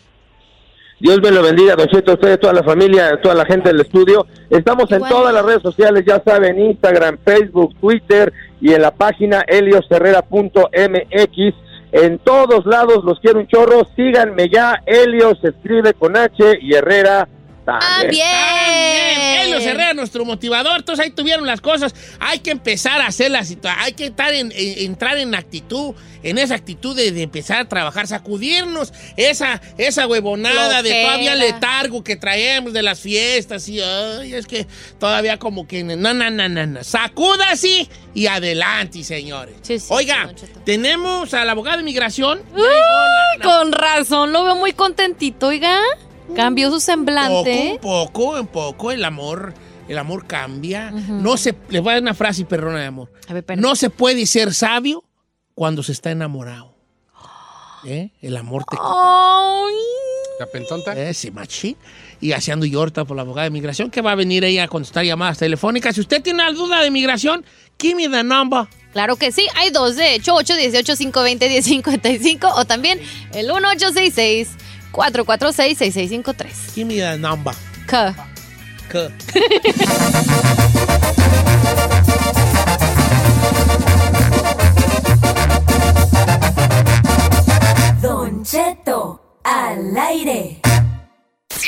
Dios 1.00 1.22
me 1.22 1.30
lo 1.30 1.44
bendiga, 1.44 1.76
Don 1.76 1.88
Cheto, 1.88 2.12
a 2.12 2.14
ustedes, 2.16 2.40
toda 2.40 2.54
la 2.54 2.64
familia, 2.64 3.20
toda 3.22 3.36
la 3.36 3.46
gente 3.46 3.70
del 3.70 3.82
estudio. 3.82 4.26
Estamos 4.50 4.92
en 4.92 5.04
todas 5.04 5.32
las 5.32 5.46
redes 5.46 5.62
sociales, 5.62 6.04
ya 6.08 6.20
saben, 6.26 6.60
Instagram, 6.60 7.20
Facebook, 7.24 7.76
Twitter 7.80 8.34
y 8.60 8.74
en 8.74 8.82
la 8.82 8.90
página 8.90 9.46
heliosherrera.mx. 9.48 11.67
En 11.92 12.20
todos 12.20 12.66
lados 12.66 13.04
los 13.04 13.20
quiero 13.20 13.40
un 13.40 13.48
chorro. 13.48 13.88
Síganme 13.96 14.50
ya. 14.50 14.82
Helios 14.86 15.40
se 15.42 15.50
escribe 15.50 15.94
con 15.94 16.18
H 16.18 16.60
y 16.62 16.74
Herrera 16.74 17.28
también. 17.68 18.26
También. 18.26 19.42
Helios 19.42 19.64
Herrera, 19.64 19.94
nuestro 19.94 20.26
motivador. 20.26 20.78
Entonces 20.80 21.04
ahí 21.06 21.12
tuvieron 21.12 21.46
las 21.46 21.62
cosas. 21.62 21.94
Hay 22.20 22.40
que 22.40 22.52
empezar 22.52 23.02
a 23.02 23.08
hacer 23.08 23.32
las 23.32 23.50
situa- 23.52 23.76
Hay 23.80 23.94
que 23.94 24.06
estar 24.08 24.34
en, 24.34 24.52
en- 24.56 24.80
entrar 24.86 25.18
en 25.18 25.36
actitud, 25.36 25.94
en 26.24 26.38
esa 26.38 26.56
actitud 26.56 26.96
de, 26.96 27.12
de 27.12 27.22
empezar 27.24 27.60
a 27.60 27.66
trabajar, 27.70 28.08
sacudirnos 28.08 28.92
esa, 29.18 29.62
esa 29.78 30.08
huevonada 30.08 30.82
de 30.82 30.90
todavía 31.04 31.36
letargo 31.36 32.04
que 32.04 32.16
traemos 32.16 32.74
de 32.74 32.84
las 32.84 33.00
fiestas. 33.00 33.68
Y 33.70 33.82
ay, 33.82 34.34
es 34.34 34.48
que 34.48 34.66
todavía 35.00 35.38
como 35.38 35.68
que. 35.68 35.84
No, 35.84 36.14
no, 36.14 36.30
no, 36.30 36.50
no, 36.50 36.66
no. 36.66 36.84
Sacúdase 36.84 37.88
y 38.14 38.28
adelante, 38.28 39.04
señores. 39.04 39.56
Oiga, 39.90 40.32
tenemos 40.66 41.34
a 41.34 41.46
la 41.46 41.52
abogada 41.52 41.78
de 41.78 41.82
inmigración. 41.84 42.42
Uy, 42.56 43.42
con 43.44 43.72
razón, 43.72 44.32
lo 44.34 44.44
veo 44.44 44.56
muy 44.56 44.74
contentito, 44.74 45.48
oiga. 45.48 45.80
Cambió 46.36 46.72
su 46.72 46.80
semblante. 46.80 47.80
Poco, 47.82 48.32
un 48.32 48.38
poco, 48.38 48.40
un 48.40 48.48
poco, 48.48 48.92
el 48.92 49.04
amor, 49.04 49.54
el 49.88 49.98
amor 49.98 50.28
cambia. 50.28 50.92
No 50.92 51.38
se, 51.38 51.56
les 51.70 51.82
voy 51.82 51.92
a 51.92 51.94
dar 51.96 52.04
una 52.04 52.14
frase 52.14 52.46
perrona 52.46 52.80
de 52.80 52.86
amor. 52.86 53.12
no 53.58 53.76
se 53.76 53.90
puede 53.90 54.26
ser 54.26 54.54
sabio 54.54 55.04
cuando 55.56 55.84
se 55.84 55.92
está 55.92 56.12
enamorado. 56.12 56.76
¿Eh? 57.86 58.12
El 58.22 58.38
amor 58.38 58.64
te 58.70 58.78
¿La 60.40 60.46
pentonta? 60.46 60.94
Ese 60.94 61.32
machi. 61.32 61.76
Y 62.20 62.34
haciendo 62.34 62.66
yo 62.66 62.80
ahorita 62.80 63.06
por 63.06 63.16
la 63.16 63.22
abogada 63.24 63.46
de 63.46 63.52
migración 63.52 63.90
que 63.90 64.02
va 64.02 64.12
a 64.12 64.16
venir 64.16 64.44
ella 64.44 64.66
a 64.66 64.68
contestar 64.68 65.06
llamadas 65.06 65.40
telefónicas. 65.40 65.96
Si 65.96 66.02
usted 66.02 66.22
tiene 66.22 66.44
una 66.44 66.52
duda 66.52 66.82
de 66.82 66.92
migración, 66.92 67.46
give 67.80 67.96
me 67.96 68.10
the 68.10 68.24
number. 68.24 68.68
Claro 68.94 69.16
que 69.16 69.32
sí, 69.32 69.48
hay 69.56 69.70
dos, 69.70 69.96
de 69.96 70.16
hecho, 70.16 70.36
818-520-1055 70.36 72.52
o 72.56 72.66
también 72.66 73.00
el 73.34 73.50
1866-446-6653. 74.94 76.76
Give 76.76 76.88
me 76.88 77.00
the 77.00 77.18
number. 77.18 77.54
K. 77.88 78.14
K. 78.90 79.12
Don 88.02 88.44
Cheto, 88.44 89.40
al 89.44 89.98
aire. 89.98 90.62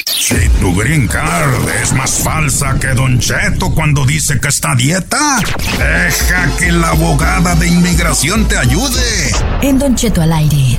Si 0.06 0.48
tu 0.62 0.76
green 0.76 1.08
card 1.08 1.68
es 1.82 1.92
más 1.94 2.20
falsa 2.20 2.78
que 2.80 2.90
Don 2.90 3.20
Cheto 3.20 3.74
cuando 3.74 4.06
dice 4.06 4.40
que 4.40 4.50
está 4.50 4.74
a 4.74 4.76
dieta, 4.76 5.40
deja 5.78 6.56
que 6.58 6.72
la 6.72 6.90
abogada 6.90 7.56
de 7.56 7.68
inmigración 7.68 8.48
te 8.48 8.58
ayude. 8.58 9.32
En 9.62 9.80
Don 9.80 9.96
Cheto 9.96 10.22
al 10.22 10.34
aire. 10.34 10.78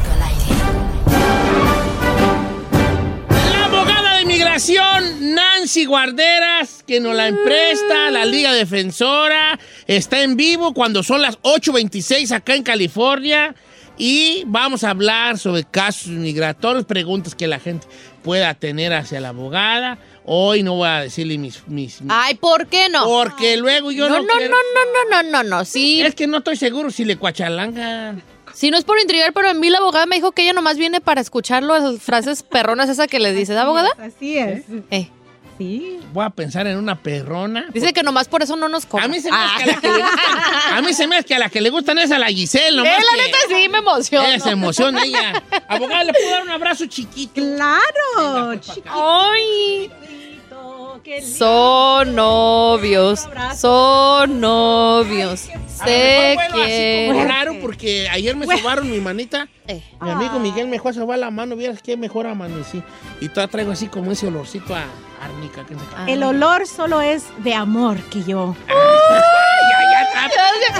Nancy 4.68 5.86
Guarderas, 5.86 6.84
que 6.86 7.00
nos 7.00 7.16
la 7.16 7.28
empresta, 7.28 8.10
la 8.10 8.26
Liga 8.26 8.52
Defensora, 8.52 9.58
está 9.86 10.22
en 10.22 10.36
vivo 10.36 10.74
cuando 10.74 11.02
son 11.02 11.22
las 11.22 11.38
8.26 11.40 12.30
acá 12.32 12.54
en 12.54 12.62
California. 12.62 13.54
Y 13.96 14.44
vamos 14.46 14.84
a 14.84 14.90
hablar 14.90 15.38
sobre 15.38 15.64
casos 15.64 16.08
migratorios, 16.08 16.84
preguntas 16.84 17.34
que 17.34 17.46
la 17.46 17.58
gente 17.58 17.86
pueda 18.22 18.52
tener 18.54 18.92
hacia 18.92 19.20
la 19.20 19.30
abogada. 19.30 19.98
Hoy 20.26 20.62
no 20.62 20.74
voy 20.74 20.88
a 20.88 21.00
decirle 21.02 21.38
mis... 21.38 21.66
mis, 21.66 22.02
mis- 22.02 22.12
Ay, 22.14 22.34
¿por 22.34 22.66
qué 22.66 22.88
no? 22.90 23.04
Porque 23.04 23.56
luego 23.56 23.90
yo 23.90 24.08
no. 24.10 24.16
no 24.16 24.22
No, 24.22 24.34
no, 24.40 24.46
no, 24.48 24.52
no, 25.10 25.22
no, 25.22 25.30
no, 25.42 25.42
no, 25.42 25.64
sí. 25.64 26.02
Es 26.02 26.14
que 26.14 26.26
no 26.26 26.38
estoy 26.38 26.56
seguro 26.56 26.90
si 26.90 27.04
le 27.06 27.16
cuachalangan. 27.16 28.22
Si 28.60 28.70
no 28.70 28.76
es 28.76 28.84
por 28.84 29.00
intrigar, 29.00 29.32
pero 29.32 29.48
a 29.48 29.54
mí 29.54 29.70
la 29.70 29.78
abogada 29.78 30.04
me 30.04 30.16
dijo 30.16 30.32
que 30.32 30.42
ella 30.42 30.52
nomás 30.52 30.76
viene 30.76 31.00
para 31.00 31.22
escuchar 31.22 31.62
las 31.62 31.98
frases 32.02 32.42
perronas 32.42 32.90
esa 32.90 33.06
que 33.06 33.18
le 33.18 33.32
dices, 33.32 33.56
abogada. 33.56 33.88
Así 33.98 34.36
es. 34.36 34.64
Eh. 34.90 35.08
Sí. 35.56 35.98
Voy 36.12 36.24
a 36.26 36.30
pensar 36.30 36.66
en 36.66 36.76
una 36.76 37.00
perrona. 37.02 37.66
Dice 37.72 37.94
que 37.94 38.02
nomás 38.02 38.28
por 38.28 38.42
eso 38.42 38.56
no 38.56 38.68
nos 38.68 38.84
cobra. 38.84 39.04
A 39.06 39.08
mí 39.08 39.18
se 39.20 39.30
me 39.30 39.36
hace 39.38 39.64
que 39.64 39.70
a 39.70 39.74
la 39.74 39.80
que 39.80 39.88
le 39.88 39.98
gustan, 40.02 40.74
a 40.74 40.82
mí 40.82 40.92
se 40.94 41.06
me 41.06 41.16
hace 41.16 41.24
que 41.24 41.34
a 41.34 41.38
la 41.38 41.48
que 41.48 41.60
le 41.62 41.70
gustan 41.70 41.98
es 41.98 42.10
a 42.12 42.18
la 42.18 42.26
Giselle, 42.28 42.76
nomás 42.76 42.92
Eh, 42.92 43.04
la 43.10 43.16
que- 43.16 43.26
neta 43.30 43.38
sí 43.48 43.68
me 43.70 43.78
emociona. 43.78 44.34
Esa 44.34 44.50
emoción 44.50 44.98
ella. 44.98 45.42
Abogada, 45.66 46.04
¿le 46.04 46.12
puedo 46.12 46.30
dar 46.30 46.42
un 46.42 46.50
abrazo 46.50 46.84
chiquito? 46.86 47.32
Claro, 47.42 48.60
Ay. 48.90 49.90
Son 51.22 52.14
novios. 52.14 53.28
Son 53.56 54.40
novios. 54.40 55.48
A 55.80 55.84
Se 55.86 56.36
quieren. 56.52 57.28
raro 57.28 57.54
porque 57.60 58.08
ayer 58.10 58.36
me 58.36 58.46
sobaron 58.46 58.90
mi 58.90 58.98
manita. 59.00 59.48
Mi 60.02 60.10
amigo 60.10 60.38
Miguel 60.38 60.66
me 60.66 60.72
dejó 60.72 60.92
sobar 60.92 61.18
la 61.18 61.30
mano. 61.30 61.56
Vieras 61.56 61.80
qué 61.82 61.96
mejor 61.96 62.26
amanecí. 62.26 62.82
Y 63.20 63.28
todavía 63.28 63.50
traigo 63.50 63.72
así 63.72 63.86
como 63.86 64.12
ese 64.12 64.26
olorcito 64.26 64.74
a 64.74 64.84
árnica. 65.22 65.64
que 65.66 65.74
se- 65.74 66.12
El 66.12 66.22
olor 66.22 66.66
solo 66.66 67.00
es 67.00 67.24
de 67.38 67.54
amor 67.54 67.96
que 68.10 68.22
yo. 68.24 68.54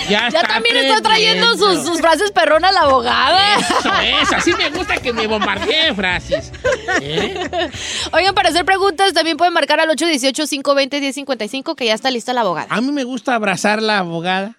Ya 0.09 0.31
también 0.43 0.77
está 0.77 1.01
trayendo 1.01 1.57
sus, 1.57 1.85
sus 1.85 2.01
frases 2.01 2.31
perronas 2.31 2.73
la 2.73 2.81
abogada. 2.83 3.57
Eso 3.59 3.93
es, 4.03 4.33
así 4.33 4.55
me 4.55 4.71
gusta 4.71 4.97
que 4.97 5.13
me 5.13 5.27
bombardeen 5.27 5.95
frases. 5.95 6.53
¿Eh? 7.01 7.71
Oigan, 8.13 8.35
para 8.35 8.49
hacer 8.49 8.65
preguntas 8.65 9.13
también 9.13 9.37
pueden 9.37 9.55
marcar 9.55 9.81
al 9.81 9.89
818-520-1055 9.91 11.75
que 11.75 11.87
ya 11.87 11.95
está 11.95 12.11
lista 12.11 12.33
la 12.33 12.41
abogada. 12.43 12.67
A 12.71 12.81
mí 12.81 12.91
me 12.93 13.05
gusta 13.05 13.35
abrazar 13.35 13.79
a 13.79 13.83
la 13.83 13.99
abogada 13.99 14.57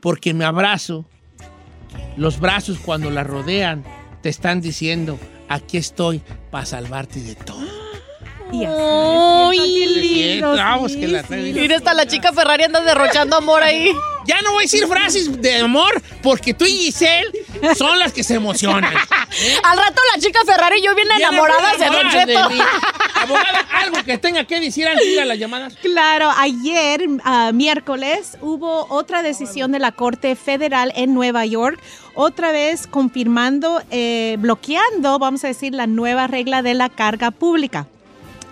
porque 0.00 0.34
me 0.34 0.44
abrazo. 0.44 1.04
Los 2.16 2.38
brazos 2.38 2.78
cuando 2.78 3.10
la 3.10 3.24
rodean 3.24 3.84
te 4.22 4.28
están 4.28 4.60
diciendo, 4.60 5.18
aquí 5.48 5.76
estoy 5.76 6.22
para 6.50 6.64
salvarte 6.64 7.20
de 7.20 7.34
todo. 7.34 7.83
Ay, 8.62 9.84
Sí, 10.14 10.40
vamos, 10.40 10.92
que 10.92 11.08
la. 11.08 11.22
Mira, 11.28 11.76
hasta 11.76 11.94
la 11.94 12.06
chica 12.06 12.32
Ferrari 12.32 12.64
anda 12.64 12.80
derrochando 12.80 13.36
amor 13.36 13.62
ahí. 13.62 13.92
Ya 14.26 14.40
no 14.40 14.52
voy 14.52 14.62
a 14.62 14.64
decir 14.64 14.86
frases 14.86 15.42
de 15.42 15.56
amor 15.56 16.02
porque 16.22 16.54
tú 16.54 16.64
y 16.64 16.70
Giselle 16.70 17.30
son 17.76 17.98
las 17.98 18.10
que 18.10 18.24
se 18.24 18.36
emocionan. 18.36 18.84
Al 19.64 19.78
rato 19.78 20.00
la 20.14 20.18
chica 20.18 20.40
Ferrari 20.46 20.78
y 20.78 20.82
yo 20.82 20.94
bien 20.94 21.08
Vienen 21.08 21.28
enamoradas 21.28 21.78
de 21.78 21.84
Don 21.84 22.08
Cheto. 22.08 22.38
Abogada, 23.16 23.66
algo 23.72 24.02
que 24.02 24.16
tenga 24.16 24.44
que 24.44 24.60
decir 24.60 24.88
antes 24.88 25.04
de 25.04 25.12
ir 25.12 25.20
a 25.20 25.26
las 25.26 25.38
llamadas. 25.38 25.74
Claro, 25.82 26.30
ayer, 26.38 27.06
ah, 27.22 27.50
miércoles, 27.52 28.38
hubo 28.40 28.86
otra 28.88 29.22
decisión 29.22 29.72
de 29.72 29.78
la 29.78 29.92
Corte 29.92 30.36
Federal 30.36 30.94
en 30.96 31.12
Nueva 31.12 31.44
York, 31.44 31.78
otra 32.14 32.50
vez 32.50 32.86
confirmando, 32.86 33.82
eh, 33.90 34.36
bloqueando, 34.38 35.18
vamos 35.18 35.44
a 35.44 35.48
decir, 35.48 35.74
la 35.74 35.86
nueva 35.86 36.28
regla 36.28 36.62
de 36.62 36.72
la 36.72 36.88
carga 36.88 37.30
pública. 37.30 37.88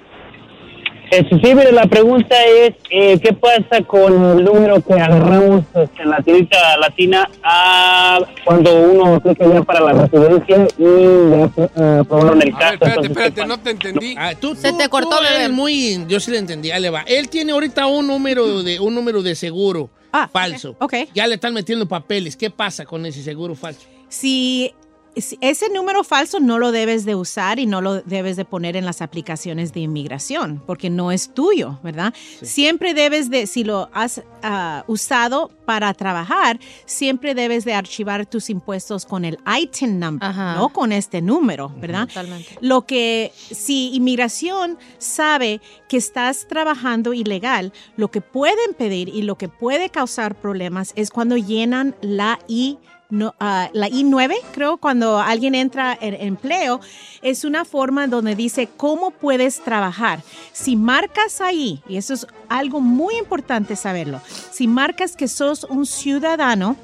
Este, 1.10 1.36
sí, 1.38 1.54
mire, 1.54 1.70
la 1.70 1.86
pregunta 1.86 2.34
es, 2.46 2.74
eh, 2.90 3.20
¿qué 3.20 3.32
pasa 3.32 3.80
con 3.86 4.12
el 4.12 4.44
número 4.44 4.80
que 4.82 4.94
agarramos 4.94 5.62
este, 5.72 6.02
en 6.02 6.10
la 6.10 6.20
tirita 6.20 6.76
latina 6.78 7.30
ah, 7.44 8.18
cuando 8.44 8.74
uno 8.74 9.14
aplica 9.14 9.46
ya 9.46 9.62
para 9.62 9.80
la 9.82 9.92
residencia 9.92 10.66
y 10.76 10.84
ya 11.30 11.50
eh, 11.76 11.98
aprobaron 12.00 12.42
el 12.42 12.52
caso? 12.52 12.74
Espérate, 12.74 13.06
espérate, 13.06 13.46
no 13.46 13.60
te 13.60 13.70
entendí. 13.70 14.16
Ah, 14.18 14.32
tú, 14.34 14.56
Se 14.56 14.72
tú- 14.72 14.78
te 14.78 14.88
cortó, 14.88 15.10
tú 15.10 15.22
bebé. 15.22 15.48
muy, 15.48 16.04
yo 16.08 16.18
sí 16.18 16.32
le 16.32 16.38
entendí. 16.38 16.72
Ahí 16.72 16.82
le 16.82 16.90
va. 16.90 17.02
Él 17.06 17.28
tiene 17.28 17.52
ahorita 17.52 17.86
un 17.86 18.08
número 18.08 18.64
de 18.64 18.80
un 18.80 18.92
número 18.92 19.22
de 19.22 19.36
seguro 19.36 19.90
falso. 20.32 20.74
ok. 20.80 20.94
Ya 21.14 21.28
le 21.28 21.36
están 21.36 21.54
metiendo 21.54 21.86
papeles. 21.86 22.36
¿Qué 22.36 22.50
pasa 22.50 22.84
con 22.84 23.06
ese 23.06 23.22
seguro 23.22 23.54
falso? 23.54 23.86
si 24.08 24.72
ese 25.16 25.70
número 25.70 26.04
falso 26.04 26.40
no 26.40 26.58
lo 26.58 26.72
debes 26.72 27.06
de 27.06 27.14
usar 27.14 27.58
y 27.58 27.66
no 27.66 27.80
lo 27.80 28.02
debes 28.02 28.36
de 28.36 28.44
poner 28.44 28.76
en 28.76 28.84
las 28.84 29.00
aplicaciones 29.00 29.72
de 29.72 29.80
inmigración, 29.80 30.62
porque 30.66 30.90
no 30.90 31.10
es 31.10 31.32
tuyo, 31.32 31.78
¿verdad? 31.82 32.12
Siempre 32.42 32.92
debes 32.92 33.30
de, 33.30 33.46
si 33.46 33.64
lo 33.64 33.88
has 33.94 34.22
ah, 34.42 34.84
usado 34.86 35.50
para 35.64 35.92
trabajar, 35.94 36.60
siempre 36.84 37.34
debes 37.34 37.64
de 37.64 37.74
archivar 37.74 38.26
tus 38.26 38.50
impuestos 38.50 39.06
con 39.06 39.24
el 39.24 39.38
ITIN 39.46 39.98
number, 39.98 40.34
no 40.34 40.68
con 40.68 40.92
este 40.92 41.22
número, 41.22 41.72
¿verdad? 41.80 42.06
Totalmente. 42.08 42.58
Lo 42.60 42.86
que 42.86 43.32
si 43.34 43.94
inmigración 43.94 44.78
sabe 44.98 45.60
que 45.88 45.96
estás 45.96 46.46
trabajando 46.46 47.14
ilegal, 47.14 47.72
lo 47.96 48.10
que 48.10 48.20
pueden 48.20 48.74
pedir 48.76 49.08
y 49.08 49.22
lo 49.22 49.36
que 49.38 49.48
puede 49.48 49.88
causar 49.88 50.34
problemas 50.34 50.92
es 50.94 51.10
cuando 51.10 51.36
llenan 51.36 51.96
la 52.02 52.38
I 52.48 52.78
no, 53.10 53.34
ah, 53.40 53.70
la 53.72 53.88
I9, 53.88 54.34
creo, 54.52 54.78
cuando 54.78 55.18
alguien 55.18 55.54
entra 55.54 55.96
en 56.00 56.14
empleo, 56.14 56.80
es 57.22 57.44
una 57.44 57.64
forma 57.64 58.06
donde 58.06 58.34
dice 58.34 58.68
cómo 58.76 59.10
puedes 59.10 59.62
trabajar. 59.62 60.22
Si 60.52 60.76
marcas 60.76 61.40
ahí, 61.40 61.82
y 61.88 61.96
eso 61.96 62.14
es 62.14 62.26
algo 62.48 62.80
muy 62.80 63.16
importante 63.16 63.76
saberlo, 63.76 64.20
si 64.50 64.66
marcas 64.66 65.16
que 65.16 65.28
sos 65.28 65.64
un 65.64 65.86
ciudadano, 65.86 66.76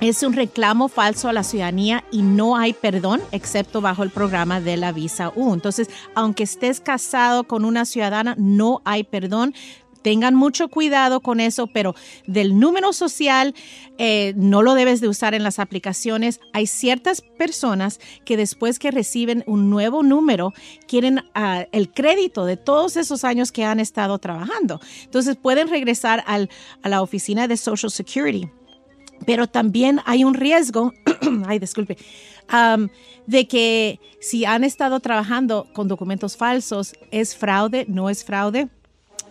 es 0.00 0.24
un 0.24 0.32
reclamo 0.32 0.88
falso 0.88 1.28
a 1.28 1.32
la 1.32 1.44
ciudadanía 1.44 2.02
y 2.10 2.22
no 2.22 2.56
hay 2.56 2.72
perdón 2.72 3.22
excepto 3.30 3.80
bajo 3.80 4.02
el 4.02 4.10
programa 4.10 4.60
de 4.60 4.76
la 4.76 4.90
visa 4.90 5.30
U. 5.36 5.54
Entonces, 5.54 5.88
aunque 6.16 6.42
estés 6.42 6.80
casado 6.80 7.44
con 7.44 7.64
una 7.64 7.84
ciudadana, 7.84 8.34
no 8.36 8.82
hay 8.84 9.04
perdón. 9.04 9.54
Tengan 10.02 10.34
mucho 10.34 10.68
cuidado 10.68 11.20
con 11.20 11.40
eso, 11.40 11.66
pero 11.66 11.94
del 12.26 12.58
número 12.58 12.92
social 12.92 13.54
eh, 13.98 14.34
no 14.36 14.62
lo 14.62 14.74
debes 14.74 15.00
de 15.00 15.08
usar 15.08 15.34
en 15.34 15.42
las 15.42 15.58
aplicaciones. 15.58 16.40
Hay 16.52 16.66
ciertas 16.66 17.20
personas 17.20 18.00
que 18.24 18.36
después 18.36 18.78
que 18.78 18.90
reciben 18.90 19.44
un 19.46 19.70
nuevo 19.70 20.02
número 20.02 20.52
quieren 20.88 21.20
ah, 21.34 21.66
el 21.72 21.92
crédito 21.92 22.44
de 22.44 22.56
todos 22.56 22.96
esos 22.96 23.24
años 23.24 23.52
que 23.52 23.64
han 23.64 23.80
estado 23.80 24.18
trabajando. 24.18 24.80
Entonces 25.04 25.36
pueden 25.36 25.68
regresar 25.68 26.24
al- 26.26 26.50
a 26.82 26.88
la 26.88 27.02
oficina 27.02 27.48
de 27.48 27.56
Social 27.56 27.90
Security 27.90 28.48
pero 29.24 29.46
también 29.46 30.00
hay 30.04 30.24
un 30.24 30.34
riesgo, 30.34 30.92
ay, 31.46 31.60
disculpe, 31.60 31.96
de 33.26 33.46
que 33.46 34.00
si 34.20 34.44
han 34.44 34.64
estado 34.64 35.00
trabajando 35.00 35.66
con 35.72 35.86
documentos 35.88 36.36
falsos, 36.36 36.92
¿es 37.10 37.36
fraude? 37.36 37.84
¿No 37.88 38.10
es 38.10 38.24
fraude? 38.24 38.68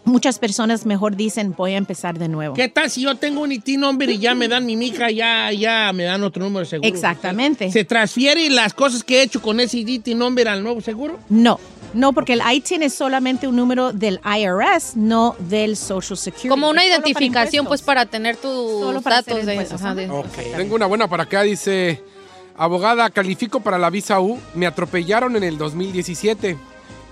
Muchas 0.04 0.39
personas 0.39 0.86
mejor 0.86 1.16
dicen, 1.16 1.54
voy 1.56 1.74
a 1.74 1.78
empezar 1.78 2.18
de 2.18 2.28
nuevo. 2.28 2.56
¿Qué 2.56 2.68
tal 2.68 2.89
si 2.89 3.02
yo 3.02 3.16
tengo 3.16 3.41
un 3.41 3.52
IT 3.52 3.68
number 3.78 4.10
y 4.10 4.18
ya 4.18 4.34
me 4.34 4.47
dan 4.47 4.66
mi 4.66 4.76
mija, 4.76 5.12
ya, 5.12 5.52
ya 5.52 5.91
me 5.93 6.04
dan 6.06 6.24
otro 6.24 6.43
número 6.43 6.62
de 6.62 6.70
seguro? 6.70 6.88
Exactamente. 6.89 7.72
¿Se 7.72 7.84
transfieren 7.86 8.56
las 8.56 8.74
cosas 8.74 9.04
que 9.04 9.20
he 9.20 9.24
hecho 9.24 9.41
con 9.41 9.60
ese 9.60 9.78
IT 9.78 10.08
number 10.10 10.47
al 10.47 10.64
nuevo 10.64 10.82
seguro? 10.82 11.20
No, 11.30 11.60
no, 11.93 12.14
porque 12.14 12.34
el 12.34 12.41
ITIN 12.52 12.82
es 12.82 12.95
solamente 12.95 13.47
un 13.47 13.56
número 13.56 13.93
del 13.93 14.20
IRS, 14.26 14.95
no 14.97 15.36
del 15.38 15.78
Social 15.78 16.18
Security. 16.18 16.49
Como 16.49 16.70
una 16.70 16.82
para 16.82 16.88
identificación, 16.95 17.68
pues, 17.68 17.84
para 17.84 18.06
tener 18.08 18.38
tus 18.38 18.52
Solo 18.82 19.02
para 19.02 19.20
hacer 19.20 19.45
datos 19.45 19.45
de, 19.45 19.76
ajá, 19.76 19.93
de- 19.93 20.10
Tengo 20.58 20.76
una 20.76 20.88
buena 20.88 21.08
para 21.08 21.24
acá, 21.24 21.43
dice, 21.43 22.02
abogada, 22.58 23.10
califico 23.12 23.60
para 23.60 23.78
la 23.78 23.91
visa 23.91 24.20
U, 24.20 24.39
me 24.56 24.66
atropellaron 24.66 25.36
en 25.36 25.43
el 25.43 25.60
2017 25.60 26.58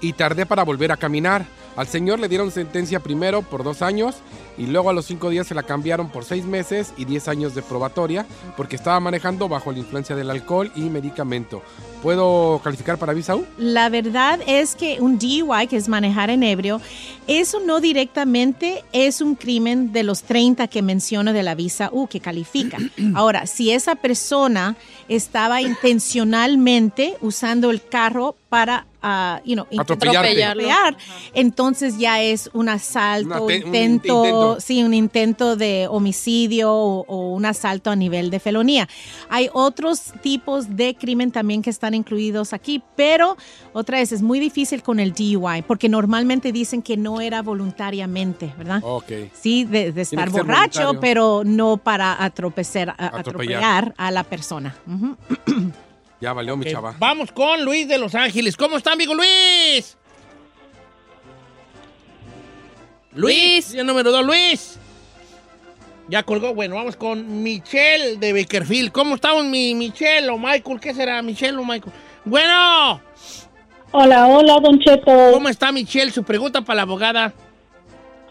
y 0.02 0.14
tardé 0.14 0.48
para 0.48 0.64
volver 0.64 0.92
a 0.92 0.98
caminar. 0.98 1.46
Al 1.80 1.88
señor 1.88 2.20
le 2.20 2.28
dieron 2.28 2.52
sentencia 2.52 3.00
primero 3.00 3.42
por 3.42 3.64
dos 3.64 3.82
años 3.82 4.18
y 4.58 4.66
luego 4.66 4.90
a 4.90 4.94
los 4.94 5.06
cinco 5.06 5.30
días 5.30 5.48
se 5.48 5.56
la 5.56 5.64
cambiaron 5.64 6.10
por 6.10 6.26
seis 6.26 6.44
meses 6.44 6.94
y 6.98 7.06
diez 7.06 7.30
años 7.30 7.56
de 7.56 7.62
probatoria 7.62 8.26
porque 8.58 8.76
estaba 8.76 9.00
manejando 9.00 9.48
bajo 9.48 9.72
la 9.72 9.80
influencia 9.80 10.14
del 10.14 10.30
alcohol 10.30 10.74
y 10.76 10.82
medicamento. 10.82 11.64
¿Puedo 12.04 12.60
calificar 12.62 12.98
para 12.98 13.14
visa 13.14 13.38
U? 13.38 13.46
La 13.58 13.88
verdad 13.88 14.42
es 14.46 14.76
que 14.76 15.00
un 15.00 15.18
DUI, 15.20 15.68
que 15.70 15.78
es 15.78 15.88
manejar 15.88 16.30
en 16.30 16.44
ebrio, 16.44 16.82
eso 17.28 17.62
no 17.62 17.80
directamente 17.80 18.84
es 18.92 19.22
un 19.22 19.36
crimen 19.36 19.94
de 19.94 20.04
los 20.04 20.24
30 20.24 20.68
que 20.68 20.82
menciono 20.82 21.32
de 21.32 21.44
la 21.44 21.56
visa 21.56 21.92
U 21.94 22.08
que 22.08 22.20
califica. 22.20 22.78
Ahora, 23.16 23.48
si 23.48 23.72
esa 23.72 23.96
persona 23.96 24.76
estaba 25.08 25.62
intencionalmente 25.62 27.16
usando 27.22 27.72
el 27.72 27.82
carro 27.82 28.36
para, 28.50 28.88
ah, 29.04 29.40
you 29.46 29.54
know, 29.54 29.68
Atropellarte. 29.80 30.44
atropellar, 30.44 30.98
entonces 31.36 31.98
ya 32.00 32.20
es 32.22 32.50
un 32.54 32.68
asalto, 32.68 33.46
un 33.46 33.52
intento, 33.52 34.26
intento. 34.26 34.58
sí, 34.60 34.84
un 34.84 34.94
intento 34.96 35.56
de 35.56 35.88
homicidio 35.90 36.74
o, 36.74 37.06
o 37.08 37.30
un 37.34 37.46
asalto 37.46 37.92
a 37.92 37.96
nivel 37.96 38.32
de 38.32 38.40
felonía. 38.40 38.90
Hay 39.30 39.50
otros 39.54 40.02
tipos 40.24 40.76
de 40.76 40.96
crimen 40.96 41.32
también 41.32 41.62
que 41.62 41.70
están 41.70 41.94
incluidos 41.94 42.52
aquí, 42.54 42.82
pero 42.96 43.38
otra 43.74 44.00
vez 44.00 44.12
es 44.12 44.22
muy 44.24 44.40
difícil 44.40 44.82
con 44.82 45.00
el 45.00 45.14
DUI 45.14 45.62
porque 45.68 45.88
normalmente 45.88 46.52
dicen 46.52 46.82
que 46.82 46.98
no 46.98 47.22
era 47.22 47.44
voluntariamente, 47.44 48.52
¿verdad? 48.58 48.82
Ok. 48.84 49.12
Sí, 49.34 49.64
de, 49.64 49.92
de 49.92 50.02
estar 50.02 50.30
borracho, 50.32 51.00
pero 51.00 51.44
no 51.46 51.78
para 51.78 52.24
atropellar, 52.24 52.90
a- 52.90 52.94
Atropellar. 53.20 53.20
atropellar 53.20 53.94
a 53.98 54.10
la 54.12 54.24
persona. 54.24 54.76
Ujú. 54.88 55.16
Ya 56.22 56.34
valió 56.34 56.58
mi 56.58 56.66
chava. 56.66 56.96
Vamos 57.00 57.32
con 57.32 57.64
Luis 57.64 57.88
de 57.88 57.98
Los 57.98 58.14
Ángeles. 58.14 58.58
¿Cómo 58.58 58.78
está, 58.78 58.92
amigo 58.92 59.14
Luis? 59.14 59.98
Luis. 63.14 63.72
Día 63.72 63.84
número 63.84 64.12
dos, 64.12 64.26
Luis. 64.26 64.78
Ya 66.10 66.24
colgó. 66.24 66.54
Bueno, 66.54 66.76
vamos 66.76 66.96
con 66.98 67.42
Michelle 67.42 68.18
de 68.18 68.34
Bakerfield. 68.34 68.92
¿Cómo 68.92 69.16
estamos, 69.16 69.46
mi 69.46 69.74
Michelle 69.76 70.30
o 70.30 70.38
Michael? 70.38 70.80
¿Qué 70.82 70.94
será, 70.94 71.22
Michelle 71.22 71.58
o 71.58 71.64
Michael? 71.64 71.94
Bueno. 72.26 73.02
Hola, 73.92 74.28
hola, 74.28 74.60
Don 74.60 74.78
Cheto. 74.80 75.32
¿Cómo 75.34 75.48
está 75.48 75.72
Michelle? 75.72 76.12
Su 76.12 76.24
pregunta 76.24 76.62
para 76.62 76.78
la 76.78 76.82
abogada. 76.82 77.34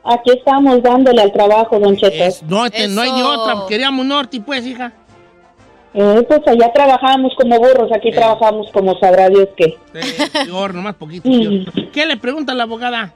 Aquí 0.04 0.30
estamos 0.30 0.82
dándole 0.82 1.22
al 1.22 1.32
trabajo, 1.32 1.78
Don 1.78 1.96
Cheto. 1.96 2.46
No, 2.48 2.66
este, 2.66 2.86
no 2.88 3.00
hay 3.00 3.12
de 3.12 3.22
otra. 3.22 3.66
Queríamos 3.66 4.04
norte, 4.04 4.40
pues, 4.40 4.66
hija. 4.66 4.92
Eh, 6.00 6.24
pues 6.28 6.46
allá 6.46 6.72
trabajamos 6.72 7.32
como 7.34 7.58
burros, 7.58 7.90
aquí 7.92 8.12
trabajamos 8.12 8.70
como 8.70 8.96
sabrá 9.00 9.28
Dios 9.28 9.48
qué. 9.56 9.76
Peor, 10.44 10.72
nomás 10.72 10.94
poquito. 10.94 11.28
peor. 11.28 11.90
¿Qué 11.92 12.06
le 12.06 12.16
pregunta 12.16 12.54
la 12.54 12.62
abogada? 12.62 13.12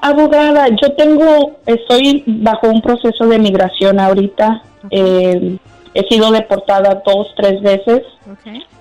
Abogada, 0.00 0.68
yo 0.68 0.94
tengo, 0.94 1.58
estoy 1.66 2.24
bajo 2.26 2.68
un 2.70 2.80
proceso 2.80 3.26
de 3.26 3.38
migración 3.38 4.00
ahorita. 4.00 4.62
Eh, 4.90 5.58
he 5.92 6.08
sido 6.08 6.32
deportada 6.32 7.02
dos, 7.04 7.26
tres 7.36 7.60
veces, 7.60 8.00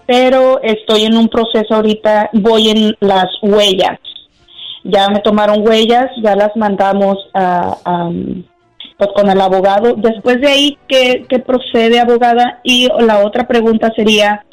pero 0.05 0.61
estoy 0.63 1.03
en 1.03 1.17
un 1.17 1.27
proceso 1.27 1.75
ahorita, 1.75 2.29
voy 2.31 2.69
en 2.69 2.95
las 3.01 3.27
huellas. 3.41 3.99
Ya 4.85 5.09
me 5.09 5.19
tomaron 5.19 5.67
huellas, 5.67 6.09
ya 6.23 6.37
las 6.37 6.55
mandamos 6.55 7.17
a, 7.33 7.75
a, 7.83 8.09
pues 9.01 9.13
con 9.15 9.31
el 9.31 9.41
abogado. 9.41 9.95
Después 9.97 10.39
de 10.41 10.47
ahí, 10.47 10.77
¿qué, 10.87 11.25
qué 11.27 11.39
procede, 11.39 11.99
abogada? 11.99 12.59
Y 12.63 12.87
la 12.99 13.25
otra 13.25 13.47
pregunta 13.47 13.91
sería 13.95 14.45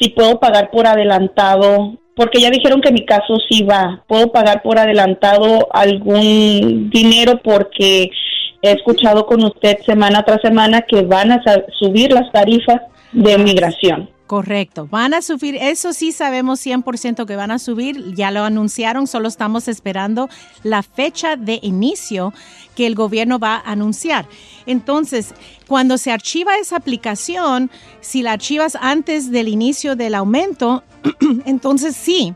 si 0.00 0.08
puedo 0.08 0.40
pagar 0.40 0.70
por 0.70 0.86
adelantado, 0.86 1.98
porque 2.16 2.40
ya 2.40 2.48
dijeron 2.48 2.80
que 2.80 2.90
mi 2.90 3.04
caso 3.04 3.36
sí 3.50 3.64
va. 3.64 4.02
¿Puedo 4.08 4.32
pagar 4.32 4.62
por 4.62 4.78
adelantado 4.78 5.68
algún 5.74 6.88
dinero? 6.88 7.42
Porque 7.44 8.08
he 8.62 8.72
escuchado 8.72 9.26
con 9.26 9.44
usted 9.44 9.76
semana 9.84 10.22
tras 10.22 10.40
semana 10.40 10.80
que 10.88 11.02
van 11.02 11.30
a 11.30 11.42
subir 11.78 12.14
las 12.14 12.32
tarifas 12.32 12.80
de 13.12 13.36
migración. 13.36 14.08
Correcto, 14.32 14.88
van 14.90 15.12
a 15.12 15.20
subir, 15.20 15.56
eso 15.56 15.92
sí 15.92 16.10
sabemos 16.10 16.64
100% 16.64 17.26
que 17.26 17.36
van 17.36 17.50
a 17.50 17.58
subir, 17.58 18.14
ya 18.14 18.30
lo 18.30 18.44
anunciaron, 18.44 19.06
solo 19.06 19.28
estamos 19.28 19.68
esperando 19.68 20.30
la 20.62 20.82
fecha 20.82 21.36
de 21.36 21.58
inicio 21.60 22.32
que 22.74 22.86
el 22.86 22.94
gobierno 22.94 23.38
va 23.38 23.56
a 23.56 23.72
anunciar. 23.72 24.26
Entonces, 24.64 25.34
cuando 25.68 25.98
se 25.98 26.12
archiva 26.12 26.56
esa 26.56 26.76
aplicación, 26.76 27.70
si 28.00 28.22
la 28.22 28.32
archivas 28.32 28.78
antes 28.80 29.30
del 29.30 29.48
inicio 29.48 29.96
del 29.96 30.14
aumento, 30.14 30.82
entonces 31.44 31.94
sí, 31.94 32.34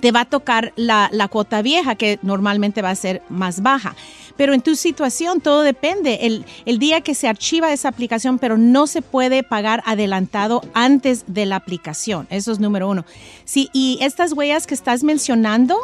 te 0.00 0.12
va 0.12 0.20
a 0.20 0.24
tocar 0.24 0.72
la, 0.76 1.08
la 1.12 1.28
cuota 1.28 1.62
vieja, 1.62 1.94
que 1.94 2.18
normalmente 2.22 2.82
va 2.82 2.90
a 2.90 2.94
ser 2.94 3.22
más 3.28 3.62
baja. 3.62 3.94
Pero 4.36 4.54
en 4.54 4.62
tu 4.62 4.74
situación 4.74 5.40
todo 5.40 5.62
depende. 5.62 6.20
El, 6.22 6.46
el 6.64 6.78
día 6.78 7.02
que 7.02 7.14
se 7.14 7.28
archiva 7.28 7.72
esa 7.72 7.88
aplicación, 7.88 8.38
pero 8.38 8.56
no 8.56 8.86
se 8.86 9.02
puede 9.02 9.42
pagar 9.42 9.82
adelantado 9.84 10.62
antes 10.72 11.24
de 11.26 11.44
la 11.44 11.56
aplicación. 11.56 12.26
Eso 12.30 12.52
es 12.52 12.58
número 12.58 12.88
uno. 12.88 13.04
Sí, 13.44 13.68
y 13.72 13.98
estas 14.00 14.32
huellas 14.32 14.66
que 14.66 14.74
estás 14.74 15.02
mencionando, 15.02 15.76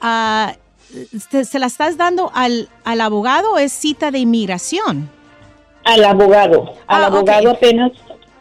ah, 0.00 0.54
¿se, 1.30 1.44
se 1.44 1.58
las 1.58 1.72
estás 1.72 1.96
dando 1.96 2.30
al, 2.34 2.68
al 2.84 3.00
abogado 3.00 3.54
o 3.54 3.58
es 3.58 3.72
cita 3.72 4.10
de 4.12 4.20
inmigración? 4.20 5.10
Al 5.84 6.04
abogado, 6.04 6.74
al 6.86 7.02
Ah, 7.02 7.06
abogado 7.06 7.50
apenas 7.50 7.90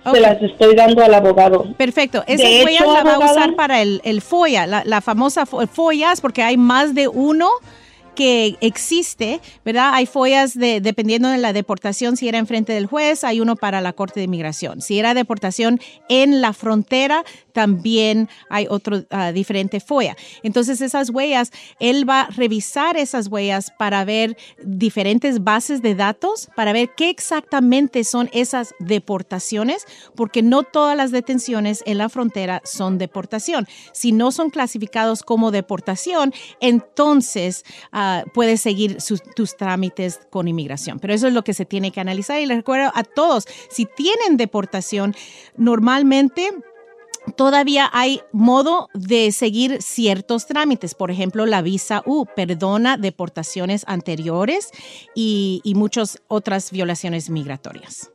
Ok. 0.05 0.15
se 0.15 0.21
las 0.21 0.41
estoy 0.41 0.75
dando 0.75 1.03
al 1.03 1.13
abogado. 1.13 1.65
Perfecto. 1.77 2.23
Esas 2.27 2.37
De 2.47 2.61
hecho, 2.61 2.93
la 2.93 3.03
va 3.03 3.15
a 3.15 3.31
usar 3.31 3.55
para 3.55 3.81
el, 3.81 4.01
el 4.03 4.21
FOIA, 4.21 4.65
la, 4.65 4.83
la 4.85 5.01
famosa 5.01 5.45
fo- 5.45 5.67
FOIAs, 5.67 6.21
porque 6.21 6.41
hay 6.43 6.57
más 6.57 6.93
de 6.95 7.07
uno 7.07 7.49
existe, 8.19 9.41
¿verdad? 9.63 9.91
Hay 9.93 10.05
FOIAs 10.05 10.53
de, 10.53 10.81
dependiendo 10.81 11.29
de 11.29 11.37
la 11.37 11.53
deportación, 11.53 12.17
si 12.17 12.27
era 12.27 12.37
enfrente 12.37 12.73
del 12.73 12.85
juez, 12.85 13.23
hay 13.23 13.39
uno 13.39 13.55
para 13.55 13.81
la 13.81 13.93
Corte 13.93 14.19
de 14.19 14.25
Inmigración. 14.25 14.81
Si 14.81 14.99
era 14.99 15.13
deportación 15.13 15.79
en 16.07 16.41
la 16.41 16.53
frontera, 16.53 17.23
también 17.53 18.29
hay 18.49 18.67
otro 18.69 19.03
ah, 19.09 19.31
diferente 19.31 19.79
FOIA. 19.79 20.15
Entonces, 20.43 20.81
esas 20.81 21.09
huellas, 21.09 21.51
él 21.79 22.09
va 22.09 22.21
a 22.21 22.29
revisar 22.29 22.97
esas 22.97 23.27
huellas 23.27 23.71
para 23.77 24.05
ver 24.05 24.37
diferentes 24.63 25.43
bases 25.43 25.81
de 25.81 25.95
datos, 25.95 26.49
para 26.55 26.73
ver 26.73 26.91
qué 26.95 27.09
exactamente 27.09 28.03
son 28.03 28.29
esas 28.33 28.73
deportaciones, 28.79 29.85
porque 30.15 30.41
no 30.41 30.63
todas 30.63 30.95
las 30.95 31.11
detenciones 31.11 31.83
en 31.85 31.97
la 31.97 32.09
frontera 32.09 32.61
son 32.63 32.97
deportación. 32.97 33.67
Si 33.93 34.11
no 34.11 34.31
son 34.31 34.49
clasificados 34.49 35.23
como 35.23 35.51
deportación, 35.51 36.33
entonces 36.59 37.65
puedes 38.33 38.61
seguir 38.61 39.01
sus- 39.01 39.23
tus 39.35 39.55
trámites 39.57 40.19
con 40.29 40.47
inmigración. 40.47 40.99
Pero 40.99 41.13
eso 41.13 41.27
es 41.27 41.33
lo 41.33 41.43
que 41.43 41.53
se 41.53 41.65
tiene 41.65 41.91
que 41.91 41.99
analizar 41.99 42.39
y 42.39 42.45
les 42.45 42.57
recuerdo 42.57 42.91
a 42.93 43.03
todos, 43.03 43.45
si 43.69 43.85
tienen 43.85 44.37
deportación, 44.37 45.15
normalmente 45.57 46.51
todavía 47.35 47.89
hay 47.93 48.21
modo 48.31 48.87
de 48.93 49.31
seguir 49.31 49.81
ciertos 49.81 50.47
trámites. 50.47 50.95
Por 50.95 51.11
ejemplo, 51.11 51.45
la 51.45 51.61
visa 51.61 52.01
U 52.05 52.25
perdona 52.35 52.97
deportaciones 52.97 53.83
anteriores 53.87 54.69
y, 55.15 55.61
y 55.63 55.75
muchas 55.75 56.19
otras 56.27 56.71
violaciones 56.71 57.29
migratorias. 57.29 58.11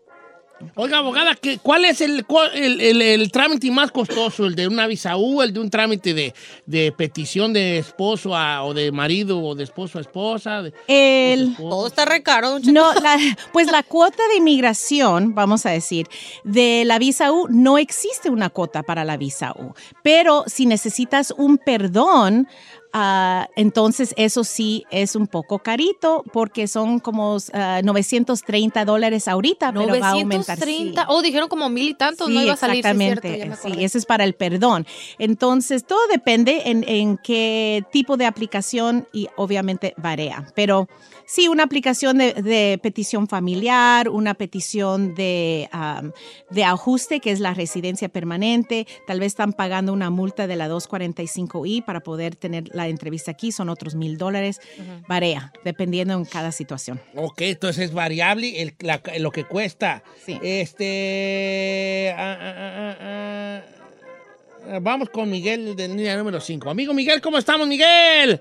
Oiga, 0.75 0.99
abogada, 0.99 1.35
¿qué- 1.35 1.59
¿cuál 1.59 1.85
es 1.85 2.01
el, 2.01 2.25
el, 2.55 2.81
el- 2.81 3.03
el 3.03 3.31
trámite 3.33 3.71
más 3.71 3.91
costoso? 3.91 4.47
¿El 4.47 4.55
de 4.55 4.67
una 4.69 4.87
visa 4.87 5.17
U, 5.17 5.43
el 5.43 5.53
de 5.53 5.61
un 5.61 5.71
trámite 5.71 6.15
de, 6.15 6.35
de 6.67 6.93
petición 6.93 7.53
de 7.53 7.79
esposo 7.79 8.35
a- 8.37 8.65
o 8.65 8.75
de 8.75 8.91
marido 8.93 9.41
o 9.41 9.55
de 9.55 9.65
esposo 9.65 9.99
a 9.99 10.01
esposa? 10.01 10.63
de- 10.63 10.73
El, 10.89 11.57
Todo 11.57 11.87
está 11.87 12.05
re 12.05 12.23
caro. 12.23 12.59
No, 12.61 12.93
la- 12.95 13.19
pues 13.53 13.71
la 13.71 13.83
cuota 13.83 14.23
de 14.31 14.37
inmigración, 14.39 15.35
vamos 15.35 15.67
a 15.67 15.71
decir, 15.71 16.07
de 16.45 16.85
la 16.87 16.99
visa 16.99 17.33
U, 17.33 17.47
no 17.51 17.79
existe 17.79 18.31
una 18.31 18.51
cuota 18.51 18.83
para 18.83 19.05
la 19.05 19.17
visa 19.17 19.53
U. 19.57 19.75
Pero 20.03 20.45
si 20.47 20.67
necesitas 20.67 21.33
un 21.37 21.59
perdón, 21.59 22.49
ah, 22.95 23.49
entonces 23.57 24.15
eso 24.17 24.43
sí 24.45 24.85
es 24.91 25.17
un 25.17 25.27
poco 25.27 25.59
carito 25.59 26.25
porque 26.33 26.67
son 26.69 27.01
como 27.01 27.37
ah, 27.53 27.81
930 27.85 28.85
dólares 28.87 29.29
ahorita, 29.29 29.73
pero 29.73 30.01
va 30.01 30.09
a 30.09 30.11
aumentar. 30.13 30.57
sí. 30.59 30.65
930. 30.95 31.07
Oh, 31.09 31.21
dijeron 31.21 31.49
como 31.49 31.69
mil 31.69 31.89
y 31.91 31.95
tantos, 31.95 32.29
no 32.31 32.39
Sí, 32.41 32.45
iba 32.47 32.55
a 32.55 32.57
salir. 32.57 32.77
sí, 32.77 32.79
exactamente. 32.79 33.35
cierto, 33.35 33.57
sí, 33.57 33.69
acordé. 33.69 33.85
eso 33.85 33.99
es 33.99 34.07
para 34.07 34.25
el 34.25 34.35
perdón. 34.35 34.87
Entonces, 35.19 35.85
todo 35.85 36.01
depende 36.11 36.63
en, 36.71 36.85
en 36.89 37.19
qué 37.19 37.85
tipo 37.93 38.17
de 38.17 38.27
aplicación 38.27 39.07
y 39.13 39.29
obviamente 39.37 39.93
varía. 39.97 40.47
Pero 40.55 40.89
sí, 41.27 41.49
una 41.49 41.63
aplicación 41.65 42.19
de, 42.19 42.33
de 42.35 42.79
petición 42.83 43.29
familiar, 43.29 44.09
una 44.09 44.35
petición 44.35 45.15
de, 45.15 45.69
de 46.51 46.65
ajuste, 46.65 47.21
que 47.21 47.31
es 47.31 47.41
la 47.41 47.55
residencia 47.55 48.09
permanente. 48.09 48.87
Tal 49.07 49.21
vez 49.21 49.29
están 49.29 49.53
pagando 49.53 49.93
una 49.93 50.11
multa 50.11 50.47
de 50.47 50.57
la 50.57 50.69
245I 50.69 51.85
para 51.85 52.01
poder 52.01 52.37
tener 52.37 52.65
la 52.73 52.89
entrevista 52.89 53.31
aquí. 53.31 53.53
Son 53.53 53.69
otros 53.69 53.95
mil 53.95 54.19
dólares. 54.19 54.61
Varía, 55.09 55.53
dependiendo 55.65 56.15
en 56.15 56.25
cada 56.25 56.53
situación. 56.53 57.01
Ok, 57.15 57.41
entonces 57.43 57.85
es 57.87 57.93
variable 57.93 58.63
el- 58.63 58.75
la- 58.81 59.03
lo 59.19 59.31
que 59.31 59.45
cuesta. 59.45 60.03
Sí. 60.25 60.39
Este. 60.43 62.15
ah, 62.17 62.39
ah, 62.41 63.63
ah, 64.71 64.79
vamos 64.81 65.09
con 65.11 65.31
Miguel 65.31 65.77
de 65.77 65.89
línea 65.89 66.17
número 66.17 66.41
5. 66.41 66.71
Amigo 66.71 66.95
Miguel, 66.95 67.21
¿cómo 67.21 67.39
estamos, 67.39 67.67
Miguel? 67.69 68.41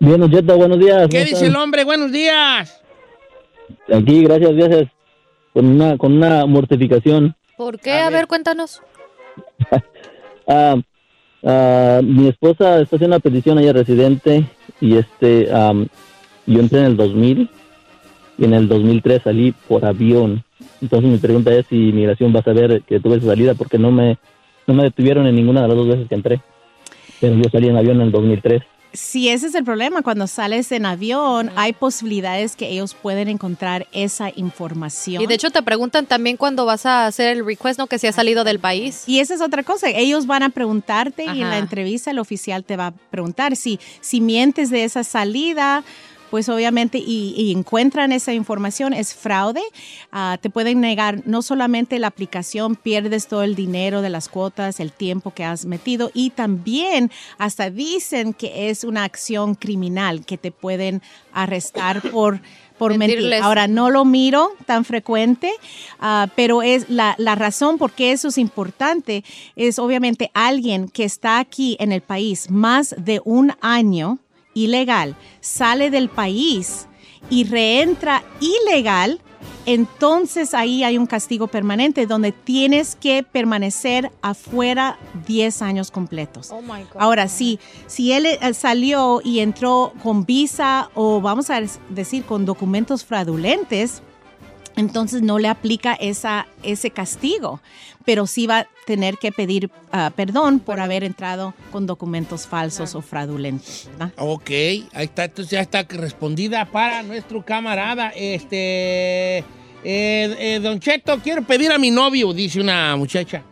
Bien, 0.00 0.20
Don 0.20 0.30
Cheto, 0.30 0.56
buenos 0.56 0.78
días. 0.78 1.08
¿Qué 1.08 1.18
¿cómo 1.18 1.30
dice 1.30 1.46
el 1.46 1.56
hombre? 1.56 1.84
Buenos 1.84 2.12
días. 2.12 2.82
Aquí, 3.92 4.24
gracias, 4.24 4.54
gracias. 4.54 4.90
Con 5.52 5.66
una, 5.66 5.96
con 5.96 6.12
una 6.12 6.46
mortificación. 6.46 7.36
¿Por 7.56 7.78
qué? 7.78 7.92
A, 7.92 8.10
ver. 8.10 8.26
cuéntanos. 8.26 8.82
Ah, 10.46 10.76
ah, 11.42 12.00
mi 12.04 12.28
esposa 12.28 12.78
está 12.82 12.96
haciendo 12.96 13.16
una 13.16 13.18
petición 13.18 13.56
allá 13.56 13.72
residente 13.72 14.44
y 14.78 14.98
este, 14.98 15.50
am, 15.50 15.88
yo 16.44 16.60
entré 16.60 16.80
en 16.80 16.84
el 16.84 16.96
2000 16.98 17.48
y 18.36 18.44
en 18.44 18.52
el 18.52 18.68
2003 18.68 19.22
salí 19.22 19.52
por 19.52 19.86
avión. 19.86 20.44
Entonces 20.82 21.10
mi 21.10 21.16
pregunta 21.16 21.50
es 21.54 21.64
si 21.68 21.76
migración 21.76 22.34
va 22.36 22.40
a 22.40 22.44
saber 22.44 22.82
que 22.82 23.00
tuve 23.00 23.16
esa 23.16 23.28
salida 23.28 23.54
porque 23.54 23.78
no 23.78 23.90
me, 23.90 24.18
no 24.66 24.74
me 24.74 24.82
detuvieron 24.82 25.26
en 25.26 25.34
ninguna 25.34 25.62
de 25.62 25.68
las 25.68 25.76
dos 25.78 25.88
veces 25.88 26.08
que 26.10 26.14
entré. 26.14 26.42
Pero 27.22 27.36
yo 27.36 27.44
salí 27.50 27.68
en 27.68 27.78
avión 27.78 27.96
en 27.96 28.08
el 28.08 28.12
2003. 28.12 28.62
Si 28.94 29.28
ese 29.28 29.48
es 29.48 29.56
el 29.56 29.64
problema, 29.64 30.02
cuando 30.02 30.28
sales 30.28 30.70
en 30.70 30.86
avión, 30.86 31.50
hay 31.56 31.72
posibilidades 31.72 32.54
que 32.54 32.68
ellos 32.68 32.94
pueden 32.94 33.28
encontrar 33.28 33.88
esa 33.92 34.30
información. 34.36 35.20
Y 35.20 35.26
de 35.26 35.34
hecho 35.34 35.50
te 35.50 35.62
preguntan 35.62 36.06
también 36.06 36.36
cuando 36.36 36.64
vas 36.64 36.86
a 36.86 37.06
hacer 37.06 37.36
el 37.36 37.44
request, 37.44 37.78
¿no? 37.80 37.88
Que 37.88 37.98
si 37.98 38.06
has 38.06 38.14
salido 38.14 38.44
del 38.44 38.60
país. 38.60 39.02
Y 39.08 39.18
esa 39.18 39.34
es 39.34 39.40
otra 39.40 39.64
cosa. 39.64 39.88
Ellos 39.88 40.26
van 40.28 40.44
a 40.44 40.50
preguntarte 40.50 41.24
y 41.24 41.42
en 41.42 41.50
la 41.50 41.58
entrevista 41.58 42.12
el 42.12 42.20
oficial 42.20 42.64
te 42.64 42.76
va 42.76 42.86
a 42.86 42.90
preguntar 42.92 43.56
si, 43.56 43.80
si 44.00 44.20
mientes 44.20 44.70
de 44.70 44.84
esa 44.84 45.02
salida. 45.02 45.82
Pues 46.30 46.48
obviamente, 46.48 46.98
y, 46.98 47.34
y 47.36 47.52
encuentran 47.52 48.12
esa 48.12 48.32
información, 48.32 48.92
es 48.92 49.14
fraude. 49.14 49.62
Ah, 50.12 50.38
te 50.40 50.50
pueden 50.50 50.80
negar 50.80 51.22
no 51.26 51.42
solamente 51.42 51.98
la 51.98 52.08
aplicación, 52.08 52.76
pierdes 52.76 53.28
todo 53.28 53.42
el 53.42 53.54
dinero 53.54 54.02
de 54.02 54.10
las 54.10 54.28
cuotas, 54.28 54.80
el 54.80 54.92
tiempo 54.92 55.32
que 55.32 55.44
has 55.44 55.64
metido, 55.64 56.10
y 56.14 56.30
también 56.30 57.10
hasta 57.38 57.70
dicen 57.70 58.32
que 58.32 58.70
es 58.70 58.84
una 58.84 59.04
acción 59.04 59.54
criminal, 59.54 60.24
que 60.24 60.38
te 60.38 60.50
pueden 60.50 61.02
arrestar 61.32 62.02
por 62.10 62.40
por 62.78 62.90
mentir. 62.90 63.18
Mentirles. 63.18 63.42
Ahora, 63.42 63.68
no 63.68 63.90
lo 63.90 64.04
miro 64.04 64.50
tan 64.66 64.84
frecuente, 64.84 65.52
ah, 66.00 66.28
pero 66.34 66.62
es 66.62 66.90
la, 66.90 67.14
la 67.18 67.34
razón 67.34 67.78
por 67.78 67.92
qué 67.92 68.12
eso 68.12 68.28
es 68.28 68.38
importante 68.38 69.24
es 69.56 69.78
obviamente 69.78 70.30
alguien 70.34 70.88
que 70.88 71.04
está 71.04 71.38
aquí 71.38 71.76
en 71.78 71.92
el 71.92 72.00
país 72.00 72.50
más 72.50 72.94
de 72.98 73.20
un 73.24 73.52
año 73.60 74.18
ilegal, 74.54 75.16
sale 75.40 75.90
del 75.90 76.08
país 76.08 76.86
y 77.30 77.44
reentra 77.44 78.22
ilegal, 78.40 79.20
entonces 79.66 80.52
ahí 80.52 80.84
hay 80.84 80.98
un 80.98 81.06
castigo 81.06 81.46
permanente 81.46 82.06
donde 82.06 82.32
tienes 82.32 82.96
que 82.96 83.22
permanecer 83.22 84.10
afuera 84.20 84.98
10 85.26 85.62
años 85.62 85.90
completos. 85.90 86.50
Oh 86.50 86.60
my 86.60 86.82
God. 86.82 86.98
Ahora, 86.98 87.28
sí, 87.28 87.58
si 87.86 88.12
él 88.12 88.26
eh, 88.26 88.54
salió 88.54 89.20
y 89.24 89.40
entró 89.40 89.92
con 90.02 90.26
visa 90.26 90.90
o 90.94 91.20
vamos 91.20 91.48
a 91.50 91.62
decir 91.88 92.24
con 92.24 92.44
documentos 92.44 93.04
fraudulentes, 93.04 94.02
entonces 94.76 95.22
no 95.22 95.38
le 95.38 95.48
aplica 95.48 95.94
esa, 95.94 96.46
ese 96.62 96.90
castigo, 96.90 97.60
pero 98.04 98.26
sí 98.26 98.46
va 98.46 98.60
a 98.60 98.66
tener 98.86 99.16
que 99.16 99.32
pedir 99.32 99.70
ah, 99.92 100.12
perdón 100.14 100.60
por 100.60 100.80
haber 100.80 101.04
entrado 101.04 101.54
con 101.72 101.86
documentos 101.86 102.46
falsos 102.46 102.94
o 102.94 103.02
fraudulentos. 103.02 103.88
¿verdad? 103.92 104.12
Ok, 104.18 104.50
ahí 104.50 104.86
está, 104.94 105.24
entonces 105.24 105.50
ya 105.50 105.60
está 105.60 105.82
respondida 105.84 106.64
para 106.66 107.02
nuestro 107.02 107.44
camarada. 107.44 108.10
Este, 108.10 109.38
eh, 109.38 109.44
eh, 109.84 110.60
Don 110.62 110.80
Cheto, 110.80 111.18
quiero 111.22 111.42
pedir 111.42 111.72
a 111.72 111.78
mi 111.78 111.90
novio, 111.90 112.32
dice 112.32 112.60
una 112.60 112.96
muchacha. 112.96 113.42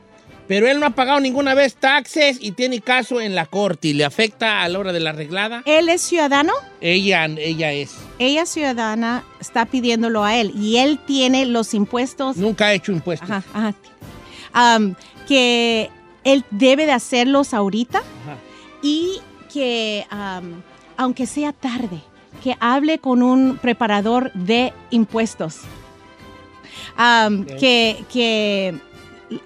Pero 0.52 0.68
él 0.68 0.78
no 0.80 0.84
ha 0.84 0.90
pagado 0.90 1.18
ninguna 1.18 1.54
vez 1.54 1.76
taxes 1.76 2.36
y 2.38 2.52
tiene 2.52 2.82
caso 2.82 3.22
en 3.22 3.34
la 3.34 3.46
corte 3.46 3.88
y 3.88 3.94
le 3.94 4.04
afecta 4.04 4.60
a 4.60 4.68
la 4.68 4.78
hora 4.78 4.92
de 4.92 5.00
la 5.00 5.08
arreglada. 5.08 5.62
¿Él 5.64 5.88
es 5.88 6.02
ciudadano? 6.02 6.52
Ella, 6.82 7.24
ella 7.24 7.72
es. 7.72 7.96
Ella 8.18 8.44
ciudadana 8.44 9.24
está 9.40 9.64
pidiéndolo 9.64 10.24
a 10.24 10.36
él 10.36 10.52
y 10.54 10.76
él 10.76 10.98
tiene 11.06 11.46
los 11.46 11.72
impuestos. 11.72 12.36
Nunca 12.36 12.66
ha 12.66 12.74
hecho 12.74 12.92
impuestos. 12.92 13.30
Ajá, 13.30 13.74
ajá. 14.52 14.78
Que 15.26 15.88
él 16.22 16.44
debe 16.50 16.84
de 16.84 16.92
hacerlos 16.92 17.54
ahorita 17.54 18.02
y 18.82 19.22
que 19.50 20.04
aunque 20.98 21.24
sea 21.24 21.54
tarde, 21.54 22.02
que 22.44 22.58
hable 22.60 22.98
con 22.98 23.22
un 23.22 23.56
preparador 23.56 24.30
de 24.34 24.74
impuestos. 24.90 25.60
Que, 27.58 28.04
que 28.12 28.74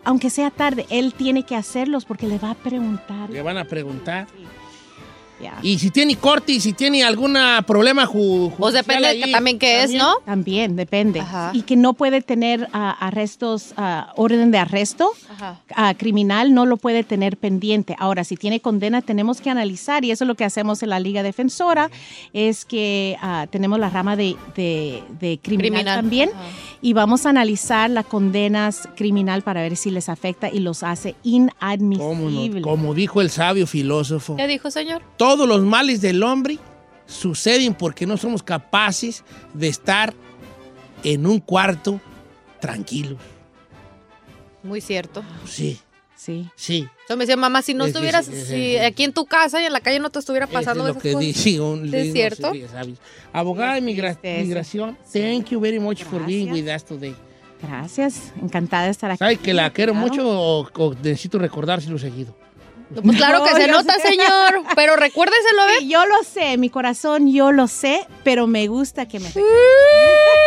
aunque 0.04 0.30
sea 0.30 0.50
tarde, 0.50 0.86
él 0.90 1.14
tiene 1.14 1.44
que 1.44 1.56
hacerlos 1.56 2.04
porque 2.04 2.26
le 2.26 2.38
va 2.38 2.50
a 2.52 2.54
preguntar. 2.54 3.30
Le 3.30 3.42
van 3.42 3.58
a 3.58 3.64
preguntar. 3.64 4.26
Ya. 5.40 5.58
Y 5.62 5.78
si 5.78 5.90
tiene 5.90 6.16
corte 6.16 6.52
y 6.52 6.60
si 6.60 6.72
tiene 6.72 7.04
algún 7.04 7.36
problema 7.66 8.06
ju 8.06 8.50
Pues 8.56 8.72
depende 8.72 9.02
judicial 9.08 9.18
que 9.18 9.24
ahí, 9.24 9.32
también 9.32 9.58
qué 9.58 9.82
es, 9.82 9.92
¿no? 9.92 10.14
También, 10.24 10.76
depende. 10.76 11.22
Y 11.52 11.62
que 11.62 11.76
no 11.76 11.92
puede 11.92 12.22
tener 12.22 12.68
ah, 12.72 12.90
arrestos, 13.00 13.74
ah, 13.76 14.12
orden 14.16 14.50
de 14.50 14.58
arresto 14.58 15.10
Ajá. 15.30 15.60
ah, 15.74 15.94
criminal, 15.94 16.54
no 16.54 16.64
lo 16.64 16.78
puede 16.78 17.04
tener 17.04 17.36
pendiente. 17.36 17.94
Ahora, 17.98 18.24
si 18.24 18.36
tiene 18.36 18.60
condena, 18.60 19.02
tenemos 19.02 19.40
que 19.42 19.50
analizar, 19.50 20.04
y 20.04 20.10
eso 20.10 20.24
es 20.24 20.28
lo 20.28 20.34
que 20.36 20.44
hacemos 20.44 20.82
en 20.82 20.88
la 20.90 21.00
Liga 21.00 21.22
Defensora, 21.22 21.90
es 22.32 22.64
que 22.64 23.16
tenemos 23.50 23.78
la 23.78 23.90
rama 23.90 24.16
de, 24.16 24.36
de- 24.54 25.02
de 25.20 25.38
criminal, 25.42 25.70
Criminal, 25.72 25.96
también, 25.96 26.30
ajá. 26.34 26.44
y 26.80 26.92
vamos 26.94 27.26
a 27.26 27.30
analizar 27.30 27.90
las 27.90 28.06
condenas 28.06 28.88
criminal 28.96 29.42
para 29.42 29.60
ver 29.60 29.76
si 29.76 29.90
les 29.90 30.08
afecta 30.08 30.48
y 30.50 30.60
los 30.60 30.82
hace 30.82 31.14
Cómo 31.22 31.28
no, 31.28 31.30
inadmisibles. 31.30 32.62
Como 32.62 32.94
dijo 32.94 33.20
el 33.20 33.30
sabio 33.30 33.66
filósofo. 33.66 34.36
¿Qué 34.36 34.46
dijo, 34.46 34.70
señor? 34.70 35.02
Todos 35.26 35.48
los 35.48 35.62
males 35.62 36.00
del 36.00 36.22
hombre 36.22 36.56
suceden 37.06 37.74
porque 37.74 38.06
no 38.06 38.16
somos 38.16 38.44
capaces 38.44 39.24
de 39.54 39.66
estar 39.66 40.14
en 41.02 41.26
un 41.26 41.40
cuarto 41.40 42.00
tranquilo. 42.60 43.16
Muy 44.62 44.80
cierto. 44.80 45.24
Sí. 45.44 45.80
Sí. 46.14 46.48
Sí. 46.54 46.88
Yo 47.08 47.16
me 47.16 47.24
decía, 47.24 47.36
mamá, 47.36 47.62
si 47.62 47.74
no 47.74 47.84
Es- 47.86 47.88
estuvieras, 47.90 48.28
es- 48.28 48.34
es- 48.34 48.48
si 48.48 48.76
aquí 48.78 49.02
en 49.02 49.12
tu 49.12 49.26
casa 49.26 49.60
y 49.60 49.64
en 49.64 49.72
la 49.72 49.80
calle 49.80 49.98
no 49.98 50.10
te 50.10 50.20
estuviera 50.20 50.46
pasando 50.46 50.84
es 50.84 50.86
lo 50.86 50.90
esas 50.92 51.02
que 51.02 51.12
cosas. 51.14 51.26
dice 51.26 51.60
un 51.60 51.90
¿Sí 51.90 51.96
¿Es 51.96 52.12
cierto? 52.12 52.52
sí, 52.52 52.64
sabes. 52.70 52.98
Abogada 53.32 53.74
de 53.74 53.80
migra- 53.82 54.16
migración, 54.22 54.96
thank 55.12 55.46
you 55.50 55.58
very 55.58 55.80
much 55.80 56.04
for 56.04 56.24
being 56.24 56.52
with 56.52 56.68
us 56.72 56.84
today. 56.84 57.16
Gracias, 57.60 58.32
encantada 58.40 58.84
de 58.84 58.90
estar 58.92 59.10
aquí. 59.10 59.18
¿Sabe 59.18 59.38
que 59.38 59.52
la 59.52 59.72
quiero 59.72 59.92
Claro. 59.92 60.06
mucho 60.08 60.22
o, 60.28 60.68
o 60.72 60.94
necesito 60.94 61.36
recordárselo 61.40 61.98
seguido? 61.98 62.32
Pues 63.02 63.16
claro 63.16 63.42
que 63.42 63.50
No, 63.50 63.56
se 63.56 63.66
nota, 63.68 63.94
sé. 63.94 64.08
señor. 64.10 64.62
Pero 64.76 64.94
recuérdeselo, 64.96 65.68
¿eh? 65.70 65.76
Sí, 65.80 65.88
Yo 65.88 66.06
lo 66.06 66.22
sé, 66.22 66.56
mi 66.56 66.70
corazón, 66.70 67.32
yo 67.32 67.50
lo 67.52 67.66
sé, 67.66 68.06
pero 68.22 68.46
me 68.46 68.68
gusta 68.68 69.06
que 69.08 69.18
me... 69.18 69.28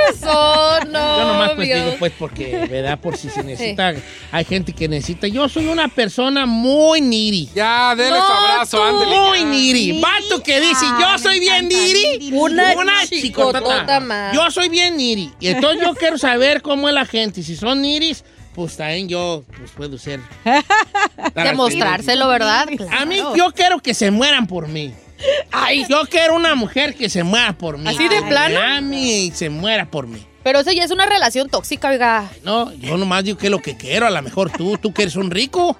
Eso, 0.09 0.79
no. 0.87 1.17
Yo 1.17 1.25
nomás 1.27 1.51
pues 1.55 1.67
digo 1.67 1.95
pues 1.99 2.13
porque, 2.17 2.65
¿verdad? 2.69 2.99
Por 2.99 3.17
si 3.17 3.29
se 3.29 3.43
necesita, 3.43 3.93
hay 4.31 4.45
gente 4.45 4.73
que 4.73 4.87
necesita. 4.87 5.27
Yo 5.27 5.47
soy 5.49 5.67
una 5.67 5.87
persona 5.87 6.45
muy 6.45 7.01
niri. 7.01 7.49
Ya, 7.53 7.93
dele 7.95 8.11
No, 8.17 8.25
su 8.25 8.31
abrazo, 8.31 8.77
tú. 8.77 8.83
ándele. 8.83 9.19
Muy 9.19 9.43
niri. 9.43 9.99
Vato 10.01 10.41
que 10.41 10.59
dice, 10.61 10.85
yo 10.99 11.17
soy 11.19 11.39
bien 11.39 11.67
niri. 11.67 12.31
Una 12.33 12.73
chicotota. 13.05 13.59
chicotota 13.59 13.99
más. 13.99 14.33
Yo 14.33 14.49
soy 14.51 14.69
bien 14.69 14.97
niri. 14.97 15.31
Y 15.39 15.47
entonces 15.49 15.81
yo 15.83 15.93
quiero 15.95 16.17
saber 16.17 16.61
cómo 16.61 16.87
es 16.87 16.93
la 16.95 17.05
gente. 17.05 17.43
Si 17.43 17.55
son 17.55 17.81
niris, 17.81 18.23
pues 18.55 18.77
también 18.77 19.07
yo 19.07 19.43
pues 19.57 19.71
puedo 19.71 19.97
ser. 19.97 20.19
Demostrárselo, 21.35 22.27
¿verdad? 22.27 22.67
A 22.91 23.05
mí 23.05 23.17
yo 23.35 23.51
quiero 23.53 23.79
que 23.79 23.93
se 23.93 24.11
mueran 24.11 24.47
por 24.47 24.67
mí. 24.67 24.93
Ay, 25.51 25.85
yo 25.89 26.01
quiero 26.09 26.35
una 26.35 26.55
mujer 26.55 26.95
que 26.95 27.09
se 27.09 27.23
muera 27.23 27.53
por 27.53 27.77
mí. 27.77 27.87
¿Así 27.89 28.07
de 28.07 28.21
Que 28.21 28.29
plano? 28.29 28.59
me 28.59 28.77
ame 28.77 28.97
y 29.01 29.31
se 29.31 29.49
muera 29.49 29.85
por 29.85 30.07
mí. 30.07 30.25
Pero 30.43 30.59
eso 30.59 30.71
ya 30.71 30.83
es 30.85 30.91
una 30.91 31.05
relación 31.05 31.49
tóxica, 31.49 31.89
oiga. 31.89 32.29
No, 32.43 32.71
yo 32.73 32.97
nomás 32.97 33.25
digo 33.25 33.37
que 33.37 33.47
es 33.47 33.51
lo 33.51 33.59
que 33.59 33.75
quiero. 33.75 34.07
A 34.07 34.09
lo 34.09 34.21
mejor 34.21 34.49
tú, 34.49 34.77
tú 34.77 34.93
que 34.93 35.01
eres 35.03 35.17
un 35.17 35.29
rico. 35.29 35.77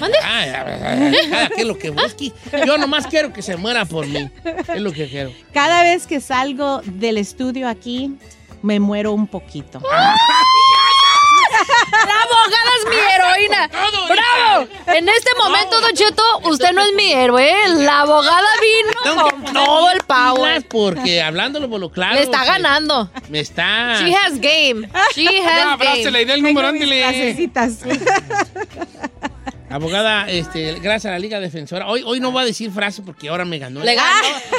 ¿Mande? 0.00 0.16
Ay, 0.24 0.48
ay, 0.48 0.80
ay, 0.82 1.14
ay, 1.22 1.30
cada 1.30 1.48
quien 1.50 1.68
lo 1.68 1.78
que 1.78 1.90
busque. 1.90 2.32
Yo 2.66 2.78
nomás 2.78 3.06
quiero 3.06 3.32
que 3.32 3.42
se 3.42 3.56
muera 3.56 3.84
por 3.84 4.06
mí. 4.06 4.30
Es 4.74 4.80
lo 4.80 4.92
que 4.92 5.06
quiero. 5.08 5.30
Cada 5.52 5.82
vez 5.82 6.06
que 6.06 6.20
salgo 6.20 6.80
del 6.86 7.18
estudio 7.18 7.68
aquí, 7.68 8.16
me 8.62 8.80
muero 8.80 9.12
un 9.12 9.26
poquito. 9.26 9.80
La 12.06 12.22
abogada 12.22 12.70
es 12.78 12.88
mi 12.88 12.96
heroína. 12.96 13.70
¡Bravo! 14.08 14.68
En 14.86 15.08
este 15.08 15.30
momento, 15.36 15.80
Don 15.80 15.92
Cheto, 15.92 16.22
usted 16.44 16.72
no 16.72 16.82
es 16.82 16.92
mi 16.94 17.12
héroe. 17.12 17.52
La 17.78 18.00
abogada 18.00 18.48
vino 18.60 19.22
con 19.32 19.44
todo 19.52 19.90
el 19.90 20.00
power. 20.02 20.66
Porque 20.68 21.22
hablándolo 21.22 21.68
por 21.68 21.80
lo 21.80 21.90
claro. 21.90 22.14
Le 22.14 22.22
está 22.22 22.44
ganando. 22.44 23.10
Me 23.28 23.40
está. 23.40 23.96
She 24.00 24.14
has 24.14 24.34
game. 24.40 24.88
She 25.14 25.24
Ya, 25.24 25.72
has 25.74 25.78
game. 25.78 26.20
y 26.20 26.24
dé 26.24 26.34
el 26.34 26.42
número, 26.42 26.68
ándele. 26.68 27.50
Abogada, 29.70 30.28
este, 30.28 30.80
gracias 30.80 31.06
a 31.06 31.12
la 31.12 31.18
Liga 31.20 31.38
Defensora. 31.38 31.86
Hoy, 31.86 32.02
hoy 32.04 32.18
no 32.18 32.32
voy 32.32 32.42
a 32.42 32.44
decir 32.44 32.72
frase 32.72 33.02
porque 33.02 33.28
ahora 33.28 33.44
me 33.44 33.60
ganó. 33.60 33.84
Le 33.84 33.94
ganó. 33.94 34.10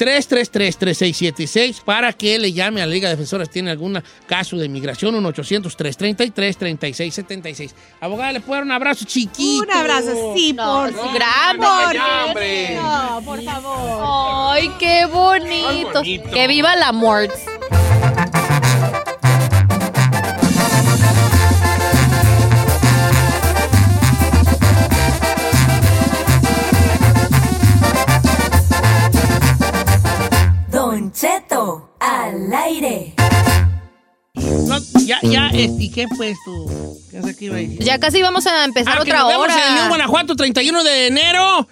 1-800-333-3676, 0.00 1.82
para 1.84 2.12
que 2.12 2.38
le 2.38 2.52
llame 2.52 2.82
a 2.82 2.86
la 2.86 2.92
Liga 2.92 3.08
Defensora 3.10 3.44
si 3.44 3.50
tiene 3.52 3.70
algún 3.70 4.02
caso 4.26 4.56
de 4.56 4.68
migración, 4.68 5.14
1-800-333-3676. 5.22 7.70
Abogada, 8.00 8.32
¿le 8.32 8.40
puedo 8.40 8.56
dar 8.56 8.64
un 8.64 8.72
abrazo 8.72 9.04
chiquito? 9.04 9.62
Un 9.64 9.70
abrazo, 9.70 10.32
sí, 10.34 10.52
por 10.54 10.92
No, 10.92 11.12
grande. 11.12 11.62
favor. 11.62 11.94
No, 12.82 13.22
por 13.24 13.40
favor. 13.42 14.54
Ay, 14.54 14.70
qué 14.78 15.04
bonito. 15.06 16.00
bonito. 16.00 16.30
Que 16.32 16.48
viva 16.48 16.74
la 16.76 16.92
muerte. 16.92 17.34
Don 31.10 31.12
Cheto, 31.12 31.90
al 31.98 32.52
aire. 32.52 33.14
No, 34.34 34.78
ya, 35.04 35.18
ya, 35.22 35.48
este, 35.48 35.82
¿y 35.82 35.90
qué 35.90 36.06
pues 36.16 36.36
tú? 36.44 36.98
¿Qué 37.10 37.20
sé 37.22 37.36
qué 37.36 37.46
iba 37.46 37.56
a 37.56 37.58
decir? 37.58 37.82
Ya 37.82 37.98
casi 37.98 38.22
vamos 38.22 38.46
a 38.46 38.64
empezar 38.64 38.92
Ah, 38.94 38.96
que 39.04 39.10
otra 39.10 39.18
nos 39.20 39.28
vemos 39.28 39.44
hora. 39.44 39.68
en 39.68 39.74
León, 39.74 39.88
Guanajuato, 39.88 40.36
31 40.36 40.84
de 40.84 41.06
enero. 41.08 41.66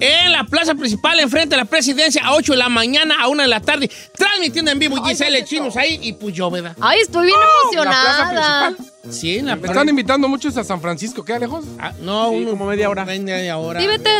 En 0.00 0.32
la 0.32 0.44
plaza 0.44 0.74
principal, 0.76 1.18
enfrente 1.20 1.50
de 1.50 1.56
la 1.56 1.64
presidencia, 1.64 2.24
a 2.24 2.34
8 2.34 2.52
de 2.52 2.58
la 2.58 2.68
mañana, 2.68 3.16
a 3.20 3.28
1 3.28 3.42
de 3.42 3.48
la 3.48 3.60
tarde, 3.60 3.90
transmitiendo 4.16 4.70
en 4.70 4.78
vivo 4.78 4.96
Giselle 5.04 5.44
Chinos 5.44 5.76
ahí 5.76 5.98
y 6.02 6.12
pues 6.14 6.34
yo, 6.34 6.50
¿verdad? 6.50 6.76
Ay, 6.80 7.00
estoy 7.00 7.26
bien 7.26 7.38
La 7.38 7.46
plaza 7.82 8.20
emocionada. 8.30 8.66
principal. 8.70 9.12
Sí, 9.12 9.38
en 9.38 9.46
la 9.46 9.56
Me 9.56 9.66
están 9.68 9.88
invitando 9.88 10.28
muchos 10.28 10.56
a 10.56 10.62
San 10.64 10.80
Francisco, 10.80 11.24
¿qué 11.24 11.38
lejos? 11.38 11.64
Ah, 11.80 11.92
no, 12.00 12.30
Sí, 12.30 12.36
uno- 12.36 12.50
como 12.50 12.66
media 12.66 12.88
hora. 12.88 13.04
Media 13.04 13.56
hora. 13.58 13.80
Sí, 13.80 13.86
vete. 13.88 14.10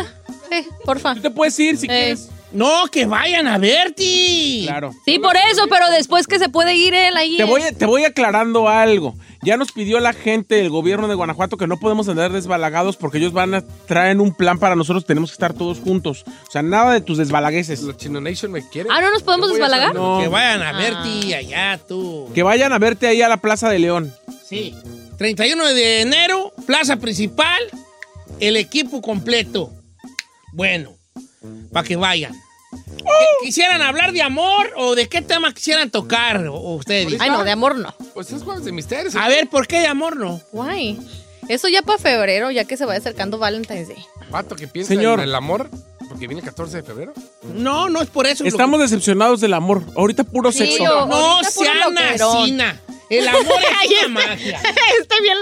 Sí, 0.50 0.66
porfa. 0.84 1.14
Tú 1.14 1.20
te 1.22 1.30
puedes 1.30 1.58
ir 1.60 1.76
si 1.76 1.86
Eh. 1.86 1.88
quieres. 1.88 2.28
No, 2.54 2.86
que 2.90 3.04
vayan 3.04 3.46
a 3.48 3.58
verte. 3.58 4.62
Claro. 4.64 4.92
Sí, 5.04 5.18
por 5.18 5.34
eso, 5.50 5.66
pero 5.68 5.90
después 5.90 6.26
que 6.26 6.38
se 6.38 6.48
puede 6.48 6.74
ir 6.76 6.94
él 6.94 7.16
ahí. 7.16 7.36
Te 7.36 7.44
voy, 7.44 7.62
te 7.76 7.84
voy 7.84 8.04
aclarando 8.04 8.68
algo. 8.68 9.14
Ya 9.42 9.56
nos 9.56 9.72
pidió 9.72 10.00
la 10.00 10.12
gente 10.14 10.54
del 10.54 10.70
gobierno 10.70 11.06
de 11.08 11.14
Guanajuato 11.16 11.56
que 11.58 11.66
no 11.66 11.78
podemos 11.78 12.08
andar 12.08 12.32
desbalagados 12.32 12.96
porque 12.96 13.18
ellos 13.18 13.32
van 13.32 13.54
a 13.54 13.62
traer 13.86 14.18
un 14.20 14.32
plan 14.34 14.58
para 14.58 14.76
nosotros. 14.76 15.04
Tenemos 15.04 15.30
que 15.30 15.34
estar 15.34 15.52
todos 15.52 15.80
juntos. 15.80 16.24
O 16.48 16.50
sea, 16.50 16.62
nada 16.62 16.92
de 16.94 17.00
tus 17.00 17.18
desbalagueses. 17.18 17.82
Los 17.82 17.96
Chino 17.98 18.20
Nation 18.20 18.52
me 18.52 18.66
quieren. 18.68 18.90
Ah, 18.90 19.00
¿no 19.02 19.10
nos 19.10 19.22
podemos 19.22 19.50
desbalagar? 19.50 19.92
No. 19.94 20.20
Que 20.20 20.28
vayan 20.28 20.62
a 20.62 20.70
Ah. 20.70 20.72
verte 20.78 21.34
allá, 21.34 21.78
tú. 21.86 22.30
Que 22.34 22.42
vayan 22.42 22.72
a 22.72 22.78
verte 22.78 23.06
ahí 23.08 23.20
a 23.20 23.28
la 23.28 23.36
Plaza 23.38 23.68
de 23.68 23.80
León. 23.80 24.14
Sí. 24.48 24.74
31 25.18 25.66
de 25.74 26.00
enero, 26.02 26.52
plaza 26.66 26.96
principal, 26.96 27.60
el 28.40 28.56
equipo 28.56 29.02
completo. 29.02 29.70
Bueno, 30.52 30.92
para 31.72 31.86
que 31.86 31.96
vayan. 31.96 32.32
¿Qué- 32.96 33.04
¿Quisieran 33.46 33.82
hablar 33.82 34.12
de 34.12 34.22
amor 34.22 34.70
o 34.76 34.94
de 34.94 35.08
qué 35.08 35.22
tema 35.22 35.52
quisieran 35.52 35.90
tocar 35.90 36.46
o- 36.46 36.74
ustedes? 36.76 37.20
Ay, 37.20 37.30
no, 37.30 37.44
de 37.44 37.50
amor 37.50 37.76
no. 37.76 37.94
Pues 38.14 38.30
es 38.32 38.42
jueves 38.42 38.64
de 38.64 38.72
misterios. 38.72 39.14
A 39.16 39.28
ver, 39.28 39.48
¿por 39.48 39.66
qué 39.66 39.80
de 39.80 39.86
amor 39.86 40.16
no? 40.16 40.40
Guay. 40.52 40.98
Eso 41.48 41.68
ya 41.68 41.82
para 41.82 41.98
febrero, 41.98 42.50
ya 42.50 42.64
que 42.64 42.76
se 42.76 42.84
vaya 42.86 42.98
acercando 42.98 43.36
Valentine's 43.38 43.88
Day. 43.88 44.04
Vato 44.30 44.56
que 44.56 44.66
piensa 44.66 44.94
Señor. 44.94 45.18
en 45.20 45.24
el 45.28 45.34
amor, 45.34 45.68
porque 46.08 46.26
viene 46.26 46.40
el 46.40 46.44
14 46.46 46.78
de 46.78 46.82
febrero. 46.82 47.12
No, 47.54 47.88
no 47.90 48.00
es 48.00 48.08
por 48.08 48.26
eso. 48.26 48.44
Estamos 48.44 48.80
decepcionados 48.80 49.40
del 49.42 49.52
amor. 49.52 49.82
Ahorita 49.96 50.24
puro 50.24 50.50
Sí, 50.52 50.58
sexo. 50.60 50.82
yo- 50.84 51.06
No 51.06 51.42
sean 51.44 51.98
asina. 51.98 52.80
El 53.10 53.28
amor 53.28 53.42
es 53.42 53.98
una 54.06 54.08
magia. 54.08 54.56
Está 55.00 55.16
bien. 55.20 55.36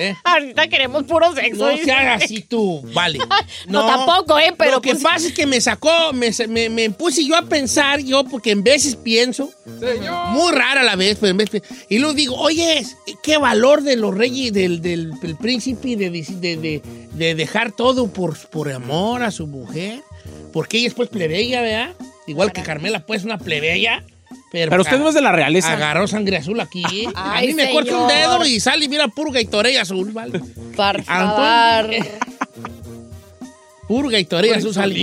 ¿Eh? 0.00 0.16
Ahorita 0.24 0.66
queremos 0.68 1.04
puro 1.04 1.34
sexo. 1.34 1.70
No 1.70 1.76
seas 1.76 2.22
así 2.22 2.40
tú, 2.42 2.82
vale. 2.94 3.18
No, 3.66 3.86
tampoco, 3.86 4.38
¿eh? 4.38 4.54
Pero 4.56 4.72
Lo 4.72 4.80
que 4.80 4.92
pues- 4.92 5.02
pasa 5.02 5.26
es 5.28 5.32
que 5.32 5.46
me 5.46 5.60
sacó, 5.60 6.12
me, 6.12 6.30
me, 6.48 6.68
me 6.68 6.90
puse 6.90 7.24
yo 7.26 7.36
a 7.36 7.42
pensar, 7.42 8.00
yo, 8.00 8.24
porque 8.24 8.50
en 8.50 8.62
veces 8.62 8.96
pienso, 8.96 9.52
muy 10.30 10.52
rara 10.52 10.82
la 10.82 10.96
vez, 10.96 11.18
pero 11.20 11.30
en 11.30 11.36
veces, 11.36 11.62
y 11.88 11.98
luego 11.98 12.14
digo, 12.14 12.36
oye, 12.36 12.84
qué 13.22 13.36
valor 13.38 13.82
de 13.82 13.96
los 13.96 14.14
reyes, 14.14 14.52
del, 14.52 14.80
del, 14.82 15.18
del 15.20 15.36
príncipe, 15.36 15.96
de, 15.96 16.10
de, 16.10 16.56
de- 16.56 16.82
de 17.12 17.34
dejar 17.34 17.72
todo 17.72 18.06
por, 18.12 18.36
por 18.48 18.70
amor 18.72 19.22
a 19.22 19.30
su 19.30 19.46
mujer, 19.46 20.00
porque 20.52 20.78
ella 20.78 20.88
es 20.88 20.94
pues 20.94 21.08
plebeya, 21.08 21.60
¿verdad? 21.60 21.92
Igual 22.26 22.52
que 22.52 22.62
Carmela, 22.62 23.04
pues 23.04 23.24
una 23.24 23.38
plebeya. 23.38 24.04
Pero, 24.52 24.70
Pero 24.70 24.82
usted 24.82 24.98
no 24.98 25.08
es 25.08 25.14
de 25.14 25.20
la 25.20 25.30
realeza. 25.32 25.72
Agarró 25.72 26.08
sangre 26.08 26.36
azul 26.38 26.58
aquí. 26.60 26.82
a 27.14 27.34
Ay, 27.36 27.48
mí 27.48 27.54
me 27.54 27.70
corta 27.70 27.96
un 27.96 28.08
dedo 28.08 28.44
y 28.44 28.58
sale 28.58 28.84
y 28.84 28.88
mira 28.88 29.06
puro 29.08 29.30
Gatorade 29.30 29.78
azul, 29.78 30.10
¿vale? 30.12 30.40
Por 30.76 31.02
favor. 31.04 31.90
Puro 33.86 34.08
Gatorade 34.08 34.54
azul 34.54 34.74
sale. 34.74 34.94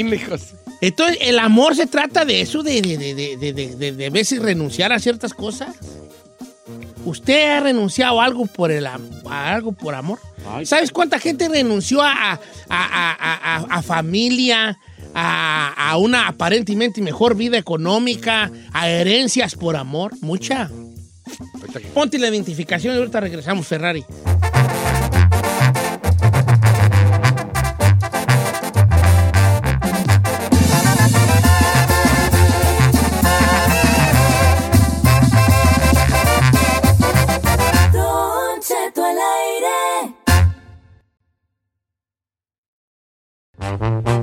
Entonces, 0.82 1.18
el 1.22 1.40
amor 1.40 1.76
se 1.76 1.88
trata 1.88 2.24
de 2.24 2.42
eso, 2.42 2.62
de, 2.62 2.82
de, 2.82 2.98
de, 2.98 3.14
de, 3.16 3.38
de, 3.38 3.54
de- 3.54 3.76
de- 3.76 3.92
de 3.94 4.10
veces 4.10 4.40
renunciar 4.42 4.94
a 4.94 5.00
ciertas 5.00 5.34
cosas. 5.34 5.70
¿Usted 7.06 7.50
ha 7.52 7.60
renunciado 7.62 8.20
a 8.22 8.26
algo 8.26 8.46
por, 8.48 8.70
el, 8.72 8.86
a 8.86 9.00
algo 9.30 9.72
por 9.72 9.96
amor? 9.96 10.20
¿Sabes 10.66 10.92
cuánta 10.92 11.20
gente 11.20 11.48
renunció 11.50 12.02
a, 12.02 12.12
a, 12.34 12.40
a- 12.70 13.14
a- 13.14 13.56
a- 13.56 13.66
a 13.78 13.82
familia, 13.82 14.78
a, 15.20 15.74
a 15.92 15.98
una 15.98 16.28
aparentemente 16.28 17.02
mejor 17.02 17.36
vida 17.36 17.58
económica, 17.58 18.52
a 18.72 18.88
herencias 18.88 19.56
por 19.56 19.76
amor? 19.76 20.14
Mucha. 20.22 20.70
Ponte 21.94 22.20
la 22.20 22.28
identificación 22.28 22.94
y 22.94 23.00
ahorita 23.00 23.20
regresamos, 23.20 23.66
Ferrari. 23.68 24.06
Al 39.00 39.18
aire. 43.70 44.17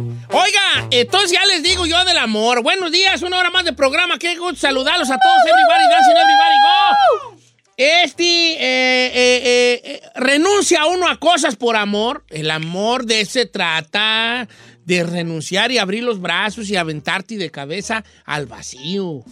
Entonces 1.00 1.32
ya 1.32 1.44
les 1.46 1.62
digo 1.64 1.86
yo 1.86 2.04
del 2.04 2.18
amor. 2.18 2.62
Buenos 2.62 2.92
días, 2.92 3.20
una 3.22 3.38
hora 3.38 3.50
más 3.50 3.64
de 3.64 3.72
programa. 3.72 4.16
Qué 4.16 4.36
gusto 4.36 4.60
saludarlos 4.60 5.10
a 5.10 5.18
todos. 5.18 5.38
Everybody 5.44 5.88
dancing, 5.90 6.12
everybody 6.12 6.56
go. 6.62 7.44
Este, 7.76 8.52
eh, 8.52 9.06
eh, 9.06 9.42
eh, 9.44 9.82
eh, 9.84 10.00
renuncia 10.14 10.86
uno 10.86 11.08
a 11.08 11.18
cosas 11.18 11.56
por 11.56 11.74
amor. 11.74 12.24
El 12.28 12.48
amor 12.48 13.06
de 13.06 13.24
se 13.24 13.46
trata 13.46 14.46
de 14.84 15.02
renunciar 15.02 15.72
y 15.72 15.78
abrir 15.78 16.04
los 16.04 16.20
brazos 16.20 16.70
y 16.70 16.76
aventarte 16.76 17.38
de 17.38 17.50
cabeza 17.50 18.04
al 18.24 18.46
vacío. 18.46 19.24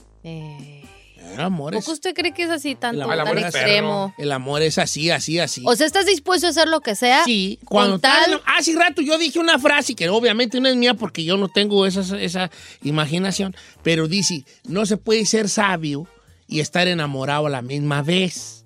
El 1.32 1.40
amor 1.40 1.74
es, 1.74 1.84
¿Poco 1.84 1.92
usted 1.92 2.14
cree 2.14 2.32
que 2.32 2.42
es 2.44 2.50
así 2.50 2.74
tanto, 2.74 3.10
el 3.10 3.24
tan 3.24 3.38
extremo? 3.38 4.14
el 4.18 4.32
amor 4.32 4.62
es 4.62 4.78
así, 4.78 5.10
así, 5.10 5.38
así. 5.38 5.62
O 5.66 5.74
sea, 5.74 5.86
¿estás 5.86 6.06
dispuesto 6.06 6.46
a 6.46 6.50
hacer 6.50 6.68
lo 6.68 6.80
que 6.80 6.94
sea? 6.94 7.24
Sí, 7.24 7.58
cuando 7.64 7.98
tal... 7.98 8.30
tal... 8.30 8.42
Hace 8.58 8.74
rato 8.74 9.02
yo 9.02 9.18
dije 9.18 9.38
una 9.38 9.58
frase 9.58 9.94
que 9.94 10.08
obviamente 10.08 10.60
no 10.60 10.68
es 10.68 10.76
mía 10.76 10.94
porque 10.94 11.24
yo 11.24 11.36
no 11.36 11.48
tengo 11.48 11.86
esa, 11.86 12.18
esa 12.20 12.50
imaginación, 12.82 13.54
pero 13.82 14.08
dice, 14.08 14.44
no 14.64 14.86
se 14.86 14.96
puede 14.96 15.24
ser 15.26 15.48
sabio 15.48 16.06
y 16.46 16.60
estar 16.60 16.86
enamorado 16.86 17.46
a 17.46 17.50
la 17.50 17.62
misma 17.62 18.02
vez. 18.02 18.62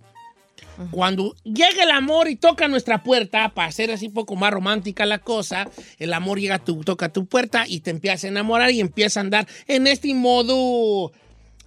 Cuando 0.91 1.35
llega 1.45 1.85
el 1.85 1.91
amor 1.91 2.29
y 2.29 2.37
toca 2.37 2.69
nuestra 2.69 3.03
puerta, 3.03 3.49
para 3.51 3.69
hacer 3.69 3.91
así 3.91 4.09
un 4.09 4.13
poco 4.13 4.37
más 4.37 4.53
romántica 4.53 5.07
la 5.07 5.19
cosa, 5.19 5.69
el 5.99 6.13
amor 6.13 6.39
llega, 6.39 6.59
tu, 6.59 6.83
toca 6.85 7.09
tu 7.09 7.27
puerta 7.27 7.65
y 7.67 7.81
te 7.81 7.91
empieza 7.91 8.27
a 8.27 8.31
enamorar 8.31 8.71
y 8.71 8.81
empieza 8.81 9.21
a 9.21 9.23
andar 9.23 9.49
en 9.69 9.87
este 9.87 10.13
modo 10.15 11.13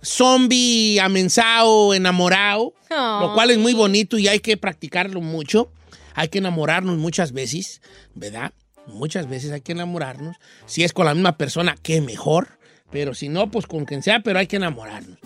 zombie, 0.01 0.99
amensado, 0.99 1.93
enamorado, 1.93 2.73
lo 2.89 3.33
cual 3.33 3.51
es 3.51 3.57
muy 3.57 3.73
bonito 3.73 4.17
y 4.17 4.27
hay 4.27 4.39
que 4.39 4.57
practicarlo 4.57 5.21
mucho. 5.21 5.71
Hay 6.15 6.29
que 6.29 6.39
enamorarnos 6.39 6.97
muchas 6.97 7.31
veces, 7.31 7.81
¿verdad? 8.13 8.51
Muchas 8.87 9.29
veces 9.29 9.51
hay 9.51 9.61
que 9.61 9.71
enamorarnos. 9.71 10.35
Si 10.65 10.83
es 10.83 10.93
con 10.93 11.05
la 11.05 11.13
misma 11.13 11.37
persona, 11.37 11.77
qué 11.81 12.01
mejor. 12.01 12.59
Pero 12.91 13.13
si 13.13 13.29
no, 13.29 13.51
pues 13.51 13.67
con 13.67 13.85
quien 13.85 14.01
sea, 14.01 14.21
pero 14.21 14.39
hay 14.39 14.47
que 14.47 14.55
enamorarnos. 14.55 15.19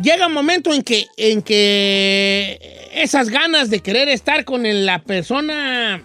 Llega 0.00 0.26
un 0.26 0.34
momento 0.34 0.74
en 0.74 0.82
que, 0.82 1.06
en 1.16 1.40
que 1.40 2.90
esas 2.92 3.30
ganas 3.30 3.70
de 3.70 3.80
querer 3.80 4.08
estar 4.08 4.44
con 4.44 4.64
la 4.84 5.02
persona, 5.02 6.04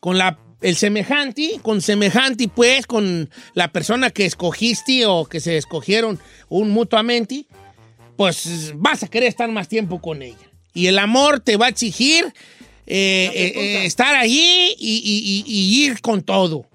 con 0.00 0.18
la, 0.18 0.38
el 0.64 0.76
semejante, 0.76 1.60
con 1.62 1.80
semejante, 1.82 2.48
pues, 2.48 2.86
con 2.86 3.30
la 3.54 3.68
persona 3.72 4.10
que 4.10 4.24
escogiste 4.24 5.06
o 5.06 5.26
que 5.26 5.40
se 5.40 5.56
escogieron 5.56 6.18
un 6.48 6.70
mutuamente, 6.70 7.46
pues 8.16 8.72
vas 8.76 9.02
a 9.02 9.08
querer 9.08 9.28
estar 9.28 9.50
más 9.50 9.68
tiempo 9.68 10.00
con 10.00 10.22
ella. 10.22 10.36
Y 10.72 10.86
el 10.86 10.98
amor 10.98 11.40
te 11.40 11.56
va 11.56 11.66
a 11.66 11.68
exigir 11.68 12.24
eh, 12.86 13.30
eh, 13.34 13.52
eh, 13.56 13.84
estar 13.86 14.14
allí 14.14 14.74
y, 14.78 14.96
y- 15.04 15.44
y- 15.44 15.44
y 15.46 15.84
ir 15.86 16.00
con 16.00 16.22
todo. 16.22 16.66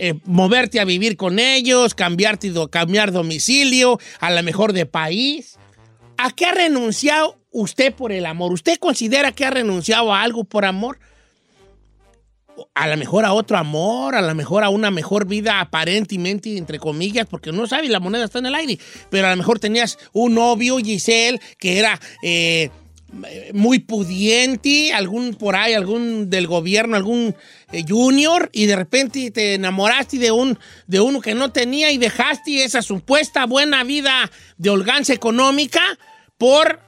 Eh, 0.00 0.14
moverte 0.24 0.78
a 0.78 0.84
vivir 0.84 1.16
con 1.16 1.38
ellos, 1.40 1.94
cambiarte, 1.94 2.52
cambiar 2.70 3.10
domicilio, 3.10 3.98
a 4.20 4.30
lo 4.30 4.42
mejor 4.44 4.72
de 4.72 4.86
país. 4.86 5.56
¿A 6.18 6.30
qué 6.30 6.46
ha 6.46 6.52
renunciado 6.52 7.36
usted 7.50 7.92
por 7.92 8.12
el 8.12 8.26
amor? 8.26 8.52
¿Usted 8.52 8.78
considera 8.78 9.32
que 9.32 9.44
ha 9.44 9.50
renunciado 9.50 10.14
a 10.14 10.22
algo 10.22 10.44
por 10.44 10.64
amor? 10.64 10.98
A 12.74 12.88
lo 12.88 12.96
mejor 12.96 13.24
a 13.24 13.32
otro 13.32 13.56
amor, 13.56 14.14
a 14.14 14.22
lo 14.22 14.34
mejor 14.34 14.64
a 14.64 14.68
una 14.68 14.90
mejor 14.90 15.26
vida 15.26 15.60
aparentemente, 15.60 16.56
entre 16.56 16.78
comillas, 16.78 17.26
porque 17.26 17.52
no 17.52 17.66
sabe, 17.66 17.88
la 17.88 18.00
moneda 18.00 18.24
está 18.24 18.38
en 18.38 18.46
el 18.46 18.54
aire. 18.54 18.78
Pero 19.10 19.26
a 19.26 19.30
lo 19.30 19.36
mejor 19.36 19.58
tenías 19.58 19.98
un 20.12 20.34
novio, 20.34 20.78
Giselle, 20.78 21.40
que 21.58 21.78
era 21.78 22.00
eh, 22.22 22.70
muy 23.52 23.78
pudiente, 23.78 24.92
algún 24.92 25.34
por 25.34 25.56
ahí, 25.56 25.74
algún 25.74 26.28
del 26.28 26.46
gobierno, 26.46 26.96
algún 26.96 27.34
eh, 27.72 27.84
junior, 27.88 28.50
y 28.52 28.66
de 28.66 28.76
repente 28.76 29.30
te 29.30 29.54
enamoraste 29.54 30.18
de, 30.18 30.32
un, 30.32 30.58
de 30.86 31.00
uno 31.00 31.20
que 31.20 31.34
no 31.34 31.52
tenía 31.52 31.90
y 31.92 31.98
dejaste 31.98 32.64
esa 32.64 32.82
supuesta 32.82 33.46
buena 33.46 33.84
vida 33.84 34.30
de 34.58 34.70
holganza 34.70 35.12
económica 35.12 35.80
por, 36.38 36.80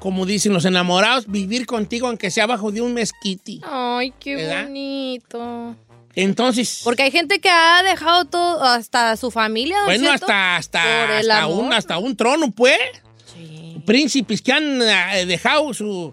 como 0.00 0.26
dicen 0.26 0.52
los 0.52 0.64
enamorados, 0.64 1.26
vivir 1.26 1.66
contigo 1.66 2.06
aunque 2.08 2.30
sea 2.30 2.46
bajo 2.46 2.70
de 2.70 2.80
un 2.80 2.94
mezquite. 2.94 3.58
Ay, 3.64 4.12
qué 4.20 4.36
¿Verdad? 4.36 4.64
bonito. 4.64 5.76
Entonces, 6.14 6.80
Porque 6.82 7.02
hay 7.04 7.10
gente 7.10 7.38
que 7.40 7.48
ha 7.48 7.82
dejado 7.84 8.24
todo, 8.24 8.64
hasta 8.64 9.16
su 9.16 9.30
familia. 9.30 9.76
don 9.78 9.86
bueno, 9.86 10.04
Cheto, 10.12 10.24
hasta, 10.24 10.56
hasta, 10.56 11.18
hasta, 11.18 11.46
un, 11.46 11.72
hasta 11.72 11.98
un 11.98 12.16
trono, 12.16 12.50
pues. 12.50 12.76
Príncipes 13.86 14.42
que 14.42 14.52
han 14.52 14.82
eh, 14.82 15.24
dejado 15.26 15.72
su, 15.72 16.12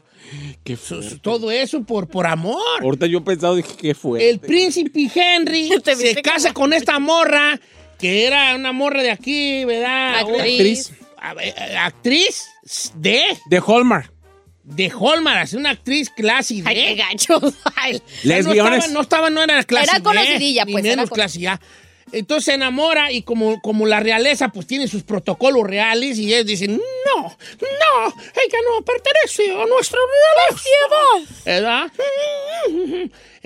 su- 0.78 1.02
su- 1.04 1.20
todo 1.20 1.52
eso 1.52 1.84
por, 1.84 2.08
por 2.08 2.26
amor. 2.28 2.62
Ahorita 2.82 3.06
yo 3.08 3.18
he 3.18 3.22
pensado, 3.22 3.56
dije, 3.56 3.74
¿qué 3.78 3.96
fue? 3.96 4.30
El 4.30 4.40
príncipe 4.40 5.10
Henry 5.14 5.70
se 5.98 6.22
casa 6.22 6.54
con 6.54 6.72
esta 6.74 7.00
morra, 7.00 7.60
que 8.00 8.26
era 8.28 8.56
una 8.56 8.72
morra 8.72 9.02
de 9.04 9.12
aquí, 9.12 9.66
¿verdad? 9.66 10.20
Actriz. 10.20 10.92
Actriz 11.80 12.46
de... 12.96 13.38
De 13.48 13.62
Hallmark. 13.66 14.12
De 14.64 14.90
Hallmark, 14.92 15.44
es 15.44 15.54
una 15.54 15.72
actriz 15.72 16.10
clase 16.10 16.56
D. 16.56 16.64
Ay, 16.66 16.76
qué 16.76 16.96
gachos. 16.96 17.44
O 17.44 17.52
sea, 17.52 18.00
Lesbiones. 18.24 18.90
No 18.92 19.02
estaba, 19.02 19.30
no 19.30 19.30
estaba, 19.30 19.30
no 19.30 19.44
era 19.44 19.64
clase 19.64 19.86
Era 19.92 20.00
D, 20.00 20.04
conocidilla, 20.04 20.66
ni 20.66 20.72
pues, 20.72 20.84
menos 20.84 21.04
era 21.04 21.10
con- 21.10 21.16
clase 21.16 21.48
A. 21.48 21.60
Entonces 22.12 22.46
se 22.46 22.54
enamora 22.54 23.12
y 23.12 23.24
como, 23.24 23.60
como 23.62 23.88
la 23.88 24.00
realeza 24.00 24.50
pues 24.50 24.68
tiene 24.68 24.88
sus 24.88 25.04
protocolos 25.04 25.64
reales 25.64 26.18
y 26.20 26.34
ellos 26.34 26.46
dicen, 26.46 26.78
no, 26.78 27.22
no, 27.24 28.08
ella 28.08 28.58
no 28.70 28.86
pertenece 28.86 29.52
a 29.52 29.66
nuestra 29.66 30.00
realeza. 30.46 31.42
¿Verdad? 31.46 31.92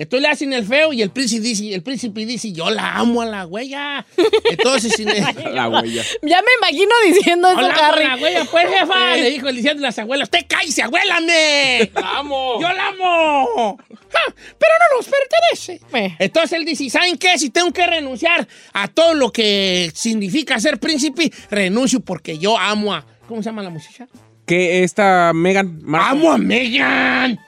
Entonces 0.00 0.22
le 0.22 0.28
hacen 0.28 0.52
el 0.54 0.64
feo 0.64 0.94
y 0.94 1.02
el 1.02 1.10
príncipe 1.10 1.42
dice, 1.42 1.74
el 1.74 1.82
príncipe 1.82 2.24
dice, 2.24 2.50
yo 2.52 2.70
la 2.70 2.94
amo 2.94 3.20
a 3.20 3.26
la 3.26 3.46
huella. 3.46 4.06
Entonces, 4.50 4.94
sin 4.94 5.08
La 5.52 5.68
huella. 5.68 6.02
Ya 6.22 6.40
me 6.40 6.48
imagino 6.58 6.90
diciendo 7.04 7.48
eso, 7.48 7.58
Hola, 7.58 7.74
Harry. 7.74 8.04
la 8.04 8.16
güey, 8.16 8.34
pues, 8.50 8.66
jefa. 8.70 9.16
Le 9.16 9.30
dijo 9.30 9.48
el 9.50 9.56
diciendo 9.56 9.84
a 9.84 9.88
las 9.88 9.98
abuelas, 9.98 10.28
¡Usted 10.28 10.46
cállese, 10.48 10.80
abuélame! 10.84 11.90
La 11.92 12.18
amo. 12.18 12.58
¡Yo 12.62 12.72
la 12.72 12.88
amo! 12.88 13.78
¡Ja! 14.08 14.34
¡Pero 14.58 14.72
no 14.80 14.96
nos 14.96 15.06
pertenece! 15.06 16.16
Entonces 16.18 16.52
él 16.58 16.64
dice, 16.64 16.88
¿saben 16.88 17.18
qué? 17.18 17.36
Si 17.36 17.50
tengo 17.50 17.70
que 17.70 17.86
renunciar 17.86 18.48
a 18.72 18.88
todo 18.88 19.12
lo 19.12 19.30
que 19.30 19.92
significa 19.94 20.58
ser 20.60 20.80
príncipe, 20.80 21.30
renuncio 21.50 22.00
porque 22.00 22.38
yo 22.38 22.56
amo 22.56 22.94
a... 22.94 23.04
¿Cómo 23.28 23.42
se 23.42 23.50
llama 23.50 23.62
la 23.62 23.68
muchacha? 23.68 24.08
Que 24.46 24.82
esta 24.82 25.32
Megan. 25.34 25.82
¡Amo 25.92 26.32
a 26.32 26.38
Megan! 26.38 27.38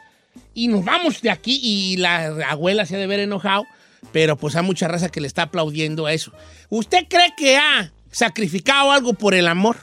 Y 0.55 0.69
nos 0.69 0.85
vamos 0.85 1.23
de 1.23 1.31
aquí 1.31 1.59
y 1.63 1.97
la 1.97 2.27
abuela 2.51 2.85
se 2.87 2.97
ha 2.97 2.99
de 2.99 3.07
ver 3.07 3.21
enojado, 3.21 3.65
pero 4.13 4.37
pues 4.37 4.55
hay 4.57 4.63
mucha 4.63 4.89
raza 4.89 5.09
que 5.09 5.21
le 5.21 5.27
está 5.27 5.43
aplaudiendo 5.43 6.07
a 6.07 6.13
eso. 6.13 6.33
¿Usted 6.69 7.07
cree 7.09 7.33
que 7.37 7.57
ha 7.57 7.93
sacrificado 8.11 8.93
algo 8.93 9.15
por 9.15 9.35
el 9.35 9.49
amor? 9.49 9.77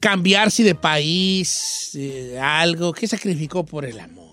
Cambiarse 0.00 0.62
de 0.62 0.74
país, 0.76 1.90
eh, 1.94 2.38
algo. 2.40 2.92
¿Qué 2.92 3.08
sacrificó 3.08 3.64
por 3.64 3.84
el 3.84 3.98
amor? 3.98 4.28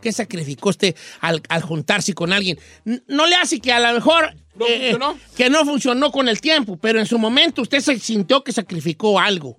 ¿Qué 0.00 0.10
sacrificó 0.12 0.70
usted 0.70 0.96
al, 1.20 1.42
al 1.48 1.62
juntarse 1.62 2.12
con 2.12 2.32
alguien? 2.32 2.58
N- 2.84 3.02
No 3.06 3.26
le 3.26 3.36
hace 3.36 3.60
que 3.60 3.72
a 3.72 3.78
lo 3.80 3.92
mejor... 3.94 4.34
eh, 4.68 4.96
que 5.36 5.48
no 5.50 5.64
funcionó 5.64 6.10
con 6.10 6.28
el 6.28 6.40
tiempo, 6.40 6.76
pero 6.76 6.98
en 6.98 7.06
su 7.06 7.18
momento 7.18 7.62
usted 7.62 7.80
se 7.80 7.98
sintió 8.00 8.42
que 8.42 8.52
sacrificó 8.52 9.20
algo. 9.20 9.56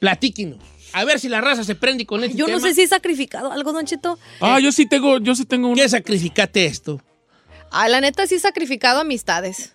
Platíquenos. 0.00 0.58
A 0.92 1.04
ver 1.04 1.20
si 1.20 1.28
la 1.28 1.40
raza 1.40 1.64
se 1.64 1.74
prende 1.74 2.06
con 2.06 2.24
este 2.24 2.36
Yo 2.36 2.48
no 2.48 2.60
sé 2.60 2.74
si 2.74 2.82
he 2.82 2.86
sacrificado 2.86 3.52
algo, 3.52 3.72
Don 3.72 3.86
Cheto. 3.86 4.18
Ah, 4.40 4.60
yo 4.60 4.72
sí 4.72 4.86
tengo, 4.86 5.18
yo 5.18 5.34
sí 5.34 5.44
tengo 5.44 5.74
¿Qué 5.74 5.88
sacrificaste 5.88 6.66
esto? 6.66 7.00
Ah, 7.70 7.88
la 7.88 8.00
neta 8.00 8.26
sí 8.26 8.34
he 8.36 8.40
sacrificado 8.40 9.00
amistades. 9.00 9.74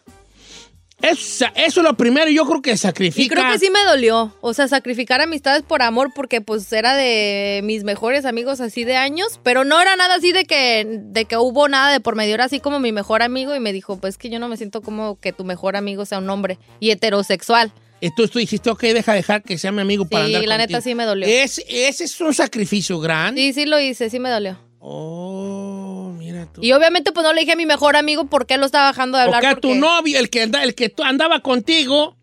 Eso, 1.02 1.46
eso 1.56 1.82
es 1.82 1.84
lo 1.84 1.98
primero, 1.98 2.30
yo 2.32 2.46
creo 2.46 2.62
que 2.62 2.72
Y 2.72 2.78
sacrifica. 2.78 3.36
creo 3.36 3.52
que 3.52 3.60
sí 3.60 3.70
me 3.70 3.84
dolió. 3.84 4.34
O 4.42 4.54
sea, 4.54 4.68
sacrificar 4.68 5.22
amistades 5.22 5.62
por 5.62 5.82
amor, 5.82 6.12
porque 6.16 6.42
pues 6.42 6.72
era 6.72 6.96
de 6.96 7.62
mis 7.64 7.84
mejores 7.84 8.26
amigos 8.26 8.62
así 8.62 8.86
de 8.86 8.96
años, 8.96 9.40
pero 9.44 9.66
no 9.66 9.80
era 9.80 9.96
nada 9.98 10.16
así 10.16 10.32
de 10.32 10.46
que, 10.46 10.86
de 11.04 11.26
que 11.26 11.38
hubo 11.38 11.68
nada 11.68 11.92
de 11.92 12.00
por 12.00 12.16
medio. 12.16 12.34
Era 12.34 12.46
así 12.46 12.60
como 12.60 12.80
mi 12.80 12.92
mejor 12.92 13.24
amigo 13.24 13.56
y 13.56 13.60
me 13.60 13.74
dijo, 13.74 13.98
pues 14.00 14.18
que 14.18 14.30
yo 14.30 14.40
no 14.40 14.48
me 14.48 14.58
siento 14.58 14.82
como 14.82 15.20
que 15.20 15.34
tu 15.34 15.44
mejor 15.44 15.76
amigo 15.76 16.06
sea 16.06 16.20
un 16.20 16.30
hombre 16.30 16.60
y 16.80 16.92
heterosexual. 16.92 17.74
Entonces 18.02 18.32
tú 18.32 18.40
dijiste, 18.40 18.70
ok, 18.70 18.82
deja 18.82 19.14
dejar 19.14 19.42
que 19.42 19.58
sea 19.58 19.72
mi 19.72 19.82
amigo 19.82 20.06
para 20.06 20.26
Sí, 20.26 20.36
andar 20.36 20.48
la 20.48 20.56
contigo. 20.58 20.78
neta 20.78 20.82
sí 20.82 20.96
me 20.96 21.06
dolió. 21.06 21.28
Es- 21.28 21.64
ese 21.68 22.04
es 22.04 22.22
un 22.22 22.34
sacrificio 22.34 23.00
grande. 23.00 23.42
Sí, 23.42 23.54
sí 23.54 23.66
lo 23.66 23.80
hice, 23.80 24.10
sí 24.10 24.20
me 24.20 24.30
dolió. 24.30 24.60
Oh, 24.80 26.14
mira 26.18 26.46
tú. 26.52 26.62
Y 26.64 26.72
obviamente 26.74 27.12
pues 27.12 27.24
no 27.24 27.34
le 27.34 27.42
dije 27.42 27.54
a 27.54 27.56
mi 27.56 27.66
mejor 27.66 27.96
amigo 27.96 28.26
por 28.26 28.46
qué 28.46 28.58
lo 28.58 28.66
estaba 28.66 28.90
dejando 28.90 29.18
de 29.18 29.24
hablar. 29.26 29.42
Porque 29.42 29.48
a 29.48 29.56
tu 29.56 29.68
porque- 29.70 29.80
novio, 29.80 30.20
el 30.20 30.30
que, 30.30 30.42
anda- 30.44 30.64
el 30.64 30.76
que 30.76 30.94
andaba 31.04 31.40
contigo, 31.40 32.16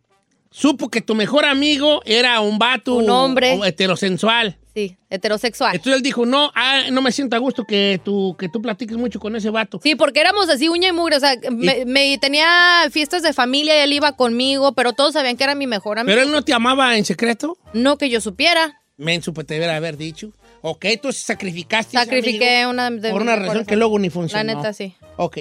supo 0.50 0.88
que 0.90 1.00
tu 1.00 1.14
mejor 1.14 1.44
amigo 1.44 2.02
era 2.04 2.40
un 2.40 2.58
vato 2.58 2.94
Un 2.94 3.10
hombre. 3.10 3.54
o 3.58 3.64
heterosexual. 3.64 4.58
Sí, 4.74 4.96
heterosexual. 5.10 5.74
Entonces 5.74 5.96
él 5.98 6.02
dijo, 6.02 6.24
no, 6.24 6.50
ah, 6.54 6.84
no 6.90 7.02
me 7.02 7.12
siento 7.12 7.36
a 7.36 7.38
gusto 7.38 7.64
que 7.64 8.00
tú, 8.02 8.34
que 8.38 8.48
tú 8.48 8.62
platiques 8.62 8.96
mucho 8.96 9.20
con 9.20 9.36
ese 9.36 9.50
vato. 9.50 9.78
Sí, 9.82 9.94
porque 9.96 10.20
éramos 10.20 10.48
así 10.48 10.68
uña 10.70 10.88
y 10.88 10.92
mugre, 10.92 11.16
o 11.16 11.20
sea, 11.20 11.34
me, 11.50 11.84
me- 11.84 12.16
tenía 12.18 12.88
fiestas 12.90 13.22
de 13.22 13.34
familia 13.34 13.76
y 13.78 13.80
él 13.84 13.92
iba 13.92 14.12
conmigo, 14.16 14.72
pero 14.72 14.94
todos 14.94 15.12
sabían 15.12 15.36
que 15.36 15.44
era 15.44 15.54
mi 15.54 15.66
mejor 15.66 15.98
amigo. 15.98 16.14
Pero 16.16 16.26
él 16.26 16.32
no 16.32 16.42
te 16.42 16.54
amaba 16.54 16.96
en 16.96 17.04
secreto. 17.04 17.58
No 17.74 17.98
que 17.98 18.08
yo 18.08 18.20
supiera. 18.22 18.80
Menso, 18.96 19.34
pues 19.34 19.46
te 19.46 19.54
debería 19.54 19.76
haber 19.76 19.98
dicho. 19.98 20.32
Ok, 20.62 20.84
entonces 20.86 21.22
sacrificaste. 21.22 21.96
ese 21.96 22.04
Sacrifiqué 22.06 22.62
amigo 22.62 22.70
una 22.70 22.90
de 22.90 23.10
Por 23.10 23.20
una 23.22 23.36
razón 23.36 23.66
que 23.66 23.76
luego 23.76 23.98
ni 23.98 24.08
funcionó. 24.10 24.42
La 24.44 24.54
neta, 24.54 24.72
sí. 24.72 24.94
Ok. 25.16 25.38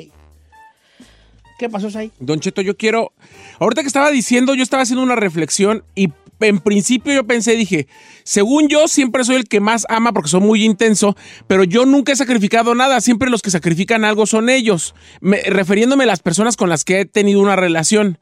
¿Qué 1.60 1.70
pasó 1.70 1.96
ahí? 1.98 2.12
Don 2.20 2.40
Cheto, 2.40 2.62
yo 2.62 2.76
quiero. 2.76 3.14
Ahorita 3.60 3.82
que 3.82 3.88
estaba 3.88 4.10
diciendo, 4.10 4.56
yo 4.56 4.64
estaba 4.64 4.82
haciendo 4.82 5.04
una 5.04 5.16
reflexión 5.16 5.84
y 5.94 6.10
en 6.42 6.60
principio 6.60 7.14
yo 7.14 7.26
pensé, 7.26 7.56
dije, 7.56 7.88
según 8.24 8.68
yo 8.68 8.88
siempre 8.88 9.24
soy 9.24 9.38
el 9.38 9.48
que 9.48 9.60
más 9.60 9.86
ama 9.90 10.14
porque 10.14 10.30
soy 10.30 10.42
muy 10.42 10.64
intenso, 10.64 11.16
pero 11.48 11.64
yo 11.64 11.86
nunca 11.86 12.12
he 12.12 12.16
sacrificado 12.16 12.76
nada. 12.76 13.02
Siempre 13.02 13.30
los 13.30 13.42
que 13.42 13.52
sacrifican 13.52 14.06
algo 14.06 14.26
son 14.26 14.50
ellos, 14.50 14.96
Me- 15.22 15.42
refiriéndome 15.44 16.04
a 16.04 16.08
las 16.08 16.20
personas 16.22 16.58
con 16.58 16.70
las 16.70 16.84
que 16.84 17.02
he 17.02 17.06
tenido 17.06 17.40
una 17.42 17.56
relación. 17.56 18.18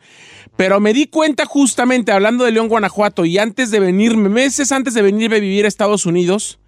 Pero 0.57 0.79
me 0.79 0.93
di 0.93 1.05
cuenta 1.07 1.45
justamente 1.45 2.11
hablando 2.11 2.43
de 2.43 2.51
León, 2.51 2.67
Guanajuato 2.67 3.23
y 3.25 3.37
antes 3.37 3.71
de 3.71 3.79
venirme, 3.79 4.29
meses 4.29 4.71
antes 4.71 4.93
de 4.93 5.01
venirme 5.01 5.37
a 5.37 5.39
vivir 5.39 5.65
a 5.65 5.67
Estados 5.69 6.05
Unidos, 6.05 6.59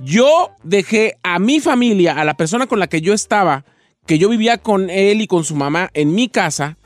yo 0.00 0.50
dejé 0.62 1.16
a 1.22 1.38
mi 1.38 1.60
familia, 1.60 2.14
a 2.14 2.24
la 2.24 2.34
persona 2.36 2.66
con 2.66 2.78
la 2.78 2.86
que 2.86 3.00
yo 3.00 3.12
estaba, 3.12 3.64
que 4.06 4.18
yo 4.18 4.28
vivía 4.28 4.58
con 4.58 4.88
él 4.88 5.20
y 5.20 5.26
con 5.26 5.44
su 5.44 5.56
mamá 5.56 5.90
en 5.92 6.14
mi 6.14 6.28
casa, 6.28 6.77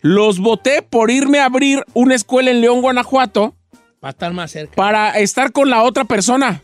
los 0.00 0.38
voté 0.38 0.82
por 0.82 1.10
irme 1.10 1.40
a 1.40 1.44
abrir 1.46 1.84
una 1.94 2.14
escuela 2.14 2.50
en 2.50 2.60
León, 2.60 2.80
Guanajuato, 2.82 3.54
Para 4.00 4.10
estar 4.12 4.32
más 4.32 4.50
cerca. 4.50 4.74
para 4.76 5.18
estar 5.18 5.52
con 5.52 5.68
la 5.70 5.82
otra 5.82 6.04
persona. 6.04 6.62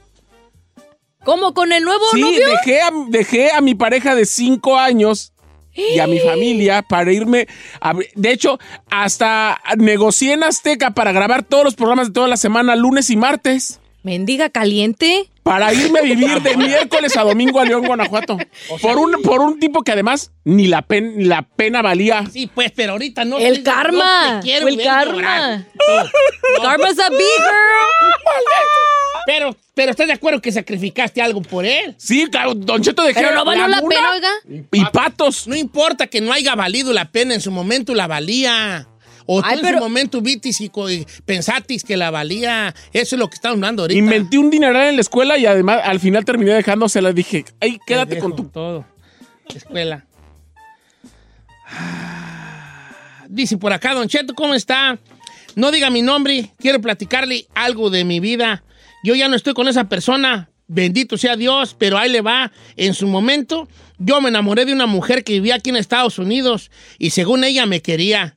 ¿Cómo? 1.24 1.54
¿Con 1.54 1.72
el 1.72 1.82
nuevo 1.82 2.04
Sí, 2.12 2.20
novio? 2.20 2.48
dejé 2.48 2.80
a, 2.82 2.90
dejé 3.08 3.50
a 3.52 3.60
mi 3.60 3.74
pareja 3.74 4.14
de 4.14 4.26
cinco 4.26 4.78
años 4.78 5.32
y 5.74 5.98
a 5.98 6.06
mi 6.06 6.18
familia 6.20 6.82
para 6.82 7.12
irme. 7.12 7.48
a 7.80 7.92
de 8.14 8.30
hecho, 8.30 8.58
hasta 8.90 9.60
negocié 9.76 10.34
en 10.34 10.44
Azteca 10.44 10.92
para 10.92 11.12
grabar 11.12 11.42
todos 11.42 11.64
los 11.64 11.74
programas 11.74 12.06
de 12.08 12.12
toda 12.14 12.28
la 12.28 12.36
semana, 12.36 12.76
lunes 12.76 13.10
y 13.10 13.16
martes. 13.16 13.80
Mendiga 14.06 14.50
caliente. 14.50 15.28
Para 15.42 15.74
irme 15.74 15.98
a 15.98 16.02
vivir 16.02 16.40
de 16.40 16.56
miércoles 16.56 17.16
a 17.16 17.24
domingo 17.24 17.58
a 17.58 17.64
León, 17.64 17.84
Guanajuato. 17.84 18.38
Por 18.80 18.98
un, 18.98 19.20
por 19.22 19.40
un 19.40 19.58
tipo 19.58 19.82
que 19.82 19.90
además 19.90 20.30
ni 20.44 20.68
la, 20.68 20.82
pen- 20.82 21.28
la 21.28 21.42
pena 21.42 21.82
valía. 21.82 22.24
Sí, 22.32 22.48
pues, 22.52 22.70
pero 22.70 22.92
ahorita 22.92 23.24
no. 23.24 23.36
El 23.38 23.58
no 23.58 23.64
karma. 23.64 24.38
te 24.40 24.46
quiero 24.46 24.68
el 24.68 24.80
karma. 24.80 25.12
llorar. 25.12 25.66
Karma's 26.62 26.98
a 27.00 27.10
big 27.10 27.18
girl. 27.18 28.16
Pero, 29.26 29.56
pero 29.74 29.90
¿estás 29.90 30.06
de 30.06 30.12
acuerdo 30.12 30.40
que 30.40 30.52
sacrificaste 30.52 31.20
algo 31.20 31.42
por 31.42 31.66
él? 31.66 31.96
Sí, 31.98 32.26
claro, 32.30 32.54
Don 32.54 32.80
Cheto 32.80 33.02
dejé 33.02 33.20
Pero 33.22 33.34
no 33.34 33.44
valió 33.44 33.66
la 33.66 33.82
pena, 33.82 34.12
oiga. 34.12 34.30
Y 34.70 34.84
patos. 34.92 35.48
No 35.48 35.56
importa 35.56 36.06
que 36.06 36.20
no 36.20 36.32
haya 36.32 36.54
valido 36.54 36.92
la 36.92 37.10
pena, 37.10 37.34
en 37.34 37.40
su 37.40 37.50
momento 37.50 37.92
la 37.92 38.06
valía. 38.06 38.86
O 39.26 39.40
tú 39.42 39.48
Ay, 39.48 39.56
en 39.58 39.60
pero- 39.62 39.78
su 39.78 39.84
momento 39.84 40.20
vitis 40.20 40.60
y 40.60 40.70
pensatis 41.24 41.82
que 41.84 41.96
la 41.96 42.10
valía. 42.10 42.74
Eso 42.92 43.16
es 43.16 43.18
lo 43.18 43.28
que 43.28 43.34
estamos 43.34 43.56
hablando 43.56 43.82
ahorita. 43.82 43.98
Inventé 43.98 44.38
un 44.38 44.50
dineral 44.50 44.88
en 44.88 44.94
la 44.96 45.00
escuela 45.00 45.36
y 45.36 45.46
además 45.46 45.80
al 45.84 45.98
final 46.00 46.24
terminé 46.24 46.52
dejándosela. 46.52 47.12
Dije, 47.12 47.44
ay, 47.60 47.78
quédate 47.86 48.14
Te 48.16 48.20
con 48.20 48.36
tu. 48.36 48.44
todo. 48.44 48.84
Escuela. 49.54 50.06
Dice 53.28 53.56
por 53.58 53.72
acá, 53.72 53.94
Don 53.94 54.08
Cheto, 54.08 54.34
¿cómo 54.34 54.54
está? 54.54 54.98
No 55.56 55.70
diga 55.72 55.90
mi 55.90 56.02
nombre, 56.02 56.52
quiero 56.58 56.80
platicarle 56.80 57.46
algo 57.54 57.90
de 57.90 58.04
mi 58.04 58.20
vida. 58.20 58.62
Yo 59.02 59.14
ya 59.14 59.28
no 59.28 59.36
estoy 59.36 59.54
con 59.54 59.68
esa 59.68 59.88
persona, 59.88 60.50
bendito 60.68 61.16
sea 61.16 61.36
Dios, 61.36 61.74
pero 61.78 61.98
ahí 61.98 62.10
le 62.10 62.20
va. 62.20 62.52
En 62.76 62.94
su 62.94 63.06
momento, 63.08 63.68
yo 63.98 64.20
me 64.20 64.28
enamoré 64.28 64.64
de 64.64 64.72
una 64.72 64.86
mujer 64.86 65.24
que 65.24 65.32
vivía 65.34 65.56
aquí 65.56 65.70
en 65.70 65.76
Estados 65.76 66.18
Unidos 66.18 66.70
y 66.98 67.10
según 67.10 67.42
ella 67.44 67.66
me 67.66 67.82
quería. 67.82 68.35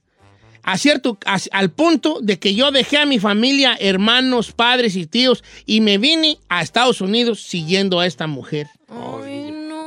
A 0.63 0.77
cierto, 0.77 1.17
a- 1.25 1.37
al 1.51 1.71
punto 1.71 2.19
de 2.21 2.37
que 2.39 2.53
yo 2.55 2.71
dejé 2.71 2.97
a 2.97 3.05
mi 3.05 3.19
familia, 3.19 3.75
hermanos, 3.79 4.51
padres 4.51 4.95
y 4.95 5.05
tíos 5.07 5.43
y 5.65 5.81
me 5.81 5.97
vine 5.97 6.37
a 6.49 6.61
Estados 6.61 7.01
Unidos 7.01 7.41
siguiendo 7.43 7.99
a 7.99 8.05
esta 8.05 8.27
mujer. 8.27 8.67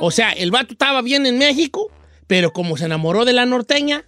O 0.01 0.11
sea, 0.11 0.31
el 0.31 0.51
vato 0.51 0.73
estaba 0.73 1.01
bien 1.01 1.25
en 1.25 1.37
México, 1.37 1.89
pero 2.27 2.51
como 2.51 2.75
se 2.77 2.85
enamoró 2.85 3.25
de 3.25 3.33
la 3.33 3.45
norteña, 3.45 4.03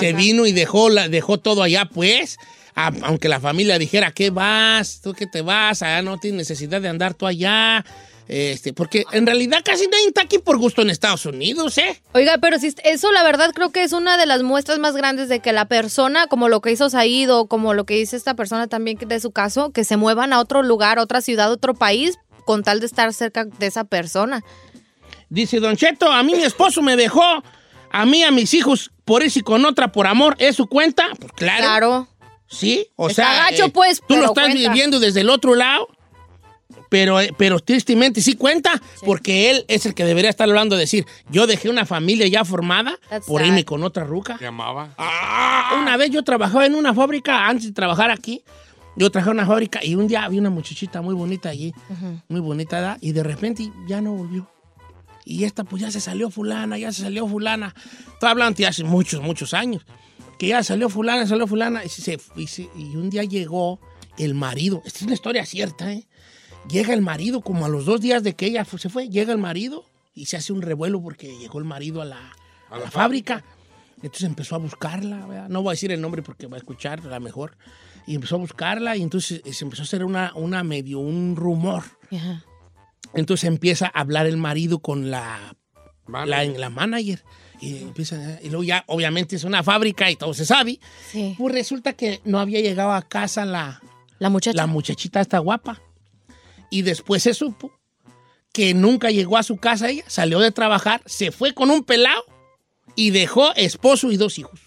Se 0.00 0.12
vino 0.12 0.44
se 0.44 0.48
y 0.48 0.52
dejó, 0.52 0.88
la, 0.90 1.08
dejó 1.08 1.38
todo 1.38 1.62
allá, 1.62 1.86
pues. 1.86 2.38
A- 2.76 2.92
aunque 3.02 3.28
la 3.28 3.40
familia 3.40 3.78
dijera, 3.78 4.10
¿qué 4.12 4.30
vas? 4.30 5.00
¿Tú 5.02 5.12
qué 5.12 5.26
te 5.26 5.42
vas? 5.42 5.82
Allá 5.82 6.02
no 6.02 6.18
tienes 6.18 6.38
necesidad 6.38 6.80
de 6.80 6.88
andar 6.88 7.14
tú 7.14 7.26
allá. 7.26 7.84
Este, 8.26 8.72
porque 8.72 9.04
en 9.12 9.26
realidad 9.26 9.58
casi 9.62 9.86
nadie 9.86 10.06
está 10.06 10.22
aquí 10.22 10.38
por 10.38 10.56
gusto 10.56 10.80
en 10.80 10.88
Estados 10.88 11.26
Unidos, 11.26 11.76
¿eh? 11.76 12.00
Oiga, 12.14 12.38
pero 12.38 12.58
si 12.58 12.74
eso 12.84 13.12
la 13.12 13.22
verdad 13.22 13.50
creo 13.54 13.70
que 13.70 13.82
es 13.82 13.92
una 13.92 14.16
de 14.16 14.24
las 14.24 14.42
muestras 14.42 14.78
más 14.78 14.96
grandes 14.96 15.28
de 15.28 15.40
que 15.40 15.52
la 15.52 15.66
persona, 15.66 16.26
como 16.26 16.48
lo 16.48 16.62
que 16.62 16.70
hizo 16.72 16.88
Said 16.88 17.30
o 17.32 17.46
como 17.46 17.74
lo 17.74 17.84
que 17.84 17.94
dice 17.96 18.16
esta 18.16 18.34
persona 18.34 18.66
también 18.66 18.96
de 18.96 19.20
su 19.20 19.30
caso, 19.30 19.72
que 19.72 19.84
se 19.84 19.98
muevan 19.98 20.32
a 20.32 20.40
otro 20.40 20.62
lugar, 20.62 20.98
otra 20.98 21.20
ciudad, 21.20 21.52
otro 21.52 21.74
país, 21.74 22.16
con 22.46 22.62
tal 22.62 22.80
de 22.80 22.86
estar 22.86 23.12
cerca 23.12 23.44
de 23.44 23.66
esa 23.66 23.84
persona. 23.84 24.42
Dice 25.28 25.60
Don 25.60 25.76
Cheto, 25.76 26.10
a 26.10 26.22
mí 26.22 26.34
mi 26.34 26.44
esposo 26.44 26.80
me 26.80 26.96
dejó, 26.96 27.22
a 27.90 28.06
mí, 28.06 28.22
a 28.22 28.30
mis 28.30 28.54
hijos, 28.54 28.90
por 29.04 29.22
irse 29.22 29.42
con 29.42 29.64
otra 29.66 29.92
por 29.92 30.06
amor, 30.06 30.34
¿es 30.38 30.56
su 30.56 30.66
cuenta? 30.66 31.08
Pues 31.18 31.32
claro. 31.32 31.62
Claro. 31.62 32.08
Sí, 32.46 32.88
o 32.96 33.08
Está 33.10 33.24
sea. 33.34 33.50
gacho, 33.50 33.64
eh, 33.66 33.70
pues, 33.70 34.00
Tú 34.06 34.16
lo 34.16 34.26
estás 34.26 34.44
cuenta. 34.44 34.70
viviendo 34.70 35.00
desde 35.00 35.20
el 35.20 35.30
otro 35.30 35.54
lado. 35.54 35.88
Pero, 36.94 37.20
eh, 37.20 37.34
pero 37.36 37.58
tristemente 37.58 38.20
sí 38.20 38.36
cuenta, 38.36 38.80
porque 39.04 39.50
él 39.50 39.64
es 39.66 39.84
el 39.84 39.94
que 39.94 40.04
debería 40.04 40.30
estar 40.30 40.48
hablando 40.48 40.76
de 40.76 40.82
decir, 40.82 41.04
yo 41.28 41.48
dejé 41.48 41.68
una 41.68 41.84
familia 41.86 42.28
ya 42.28 42.44
formada 42.44 42.96
That's 43.10 43.26
por 43.26 43.40
sad. 43.40 43.48
irme 43.48 43.64
con 43.64 43.82
otra 43.82 44.04
ruca. 44.04 44.36
¿Qué 44.38 44.46
amaba? 44.46 44.94
Ah, 44.96 45.76
Una 45.82 45.96
vez 45.96 46.10
yo 46.10 46.22
trabajaba 46.22 46.66
en 46.66 46.76
una 46.76 46.94
fábrica, 46.94 47.48
antes 47.48 47.66
de 47.66 47.72
trabajar 47.72 48.12
aquí, 48.12 48.44
yo 48.94 49.10
trabajaba 49.10 49.32
en 49.32 49.38
una 49.40 49.46
fábrica 49.48 49.80
y 49.84 49.96
un 49.96 50.06
día 50.06 50.22
había 50.22 50.38
una 50.40 50.50
muchachita 50.50 51.02
muy 51.02 51.16
bonita 51.16 51.48
allí, 51.48 51.74
muy 52.28 52.38
bonita, 52.38 52.76
¿verdad? 52.76 52.98
y 53.00 53.10
de 53.10 53.24
repente 53.24 53.72
ya 53.88 54.00
no 54.00 54.12
volvió. 54.12 54.48
Y 55.24 55.42
esta 55.42 55.64
pues 55.64 55.82
ya 55.82 55.90
se 55.90 56.00
salió 56.00 56.30
fulana, 56.30 56.78
ya 56.78 56.92
se 56.92 57.02
salió 57.02 57.26
fulana. 57.26 57.74
Estoy 58.12 58.28
hablando 58.30 58.56
de 58.56 58.68
hace 58.68 58.84
muchos, 58.84 59.20
muchos 59.20 59.52
años. 59.52 59.84
Que 60.38 60.46
ya 60.46 60.62
salió 60.62 60.88
fulana, 60.88 61.26
salió 61.26 61.48
fulana. 61.48 61.84
Y, 61.84 61.88
se- 61.88 62.20
y 62.36 62.46
se- 62.46 62.68
y 62.76 62.94
un 62.94 63.10
día 63.10 63.24
llegó 63.24 63.80
el 64.16 64.34
marido. 64.34 64.80
Esta 64.86 64.98
es 65.00 65.02
una 65.06 65.14
historia 65.14 65.44
cierta, 65.44 65.92
¿eh? 65.92 66.06
Llega 66.68 66.94
el 66.94 67.02
marido 67.02 67.40
como 67.40 67.66
a 67.66 67.68
los 67.68 67.84
dos 67.84 68.00
días 68.00 68.22
de 68.22 68.34
que 68.34 68.46
ella 68.46 68.64
se 68.64 68.88
fue. 68.88 69.08
Llega 69.08 69.32
el 69.32 69.38
marido 69.38 69.84
y 70.14 70.26
se 70.26 70.36
hace 70.36 70.52
un 70.52 70.62
revuelo 70.62 71.02
porque 71.02 71.36
llegó 71.38 71.58
el 71.58 71.64
marido 71.64 72.00
a 72.00 72.04
la, 72.04 72.32
a 72.70 72.78
la 72.78 72.90
fábrica. 72.90 73.44
Entonces 73.96 74.24
empezó 74.24 74.54
a 74.54 74.58
buscarla, 74.58 75.26
¿verdad? 75.26 75.48
no 75.48 75.62
voy 75.62 75.70
a 75.70 75.74
decir 75.74 75.92
el 75.92 76.00
nombre 76.00 76.22
porque 76.22 76.46
va 76.46 76.56
a 76.56 76.58
escuchar 76.58 77.00
a 77.00 77.08
lo 77.08 77.20
mejor. 77.20 77.56
Y 78.06 78.14
empezó 78.14 78.36
a 78.36 78.38
buscarla 78.38 78.96
y 78.96 79.02
entonces 79.02 79.40
se 79.50 79.64
empezó 79.64 79.82
a 79.82 79.84
hacer 79.84 80.04
una, 80.04 80.32
una 80.34 80.62
medio, 80.62 80.98
un 80.98 81.36
rumor. 81.36 81.84
Entonces 83.14 83.44
empieza 83.44 83.86
a 83.86 84.00
hablar 84.00 84.26
el 84.26 84.36
marido 84.36 84.80
con 84.80 85.10
la, 85.10 85.56
la, 86.06 86.44
la 86.44 86.70
manager. 86.70 87.24
Y, 87.60 87.78
empieza, 87.78 88.40
y 88.42 88.48
luego 88.48 88.64
ya, 88.64 88.84
obviamente, 88.88 89.36
es 89.36 89.44
una 89.44 89.62
fábrica 89.62 90.10
y 90.10 90.16
todo 90.16 90.34
se 90.34 90.44
sabe. 90.44 90.80
Pues 91.38 91.54
resulta 91.54 91.94
que 91.94 92.20
no 92.24 92.40
había 92.40 92.60
llegado 92.60 92.92
a 92.92 93.02
casa 93.02 93.46
la, 93.46 93.80
la, 94.18 94.28
muchacha. 94.28 94.56
la 94.56 94.66
muchachita 94.66 95.20
esta 95.20 95.38
guapa. 95.38 95.80
Y 96.70 96.82
después 96.82 97.22
se 97.22 97.34
supo 97.34 97.72
que 98.52 98.72
nunca 98.72 99.10
llegó 99.10 99.36
a 99.36 99.42
su 99.42 99.56
casa 99.56 99.88
ella, 99.88 100.04
salió 100.06 100.38
de 100.38 100.52
trabajar, 100.52 101.02
se 101.06 101.32
fue 101.32 101.54
con 101.54 101.70
un 101.70 101.82
pelado 101.82 102.24
y 102.94 103.10
dejó 103.10 103.52
esposo 103.56 104.12
y 104.12 104.16
dos 104.16 104.38
hijos. 104.38 104.60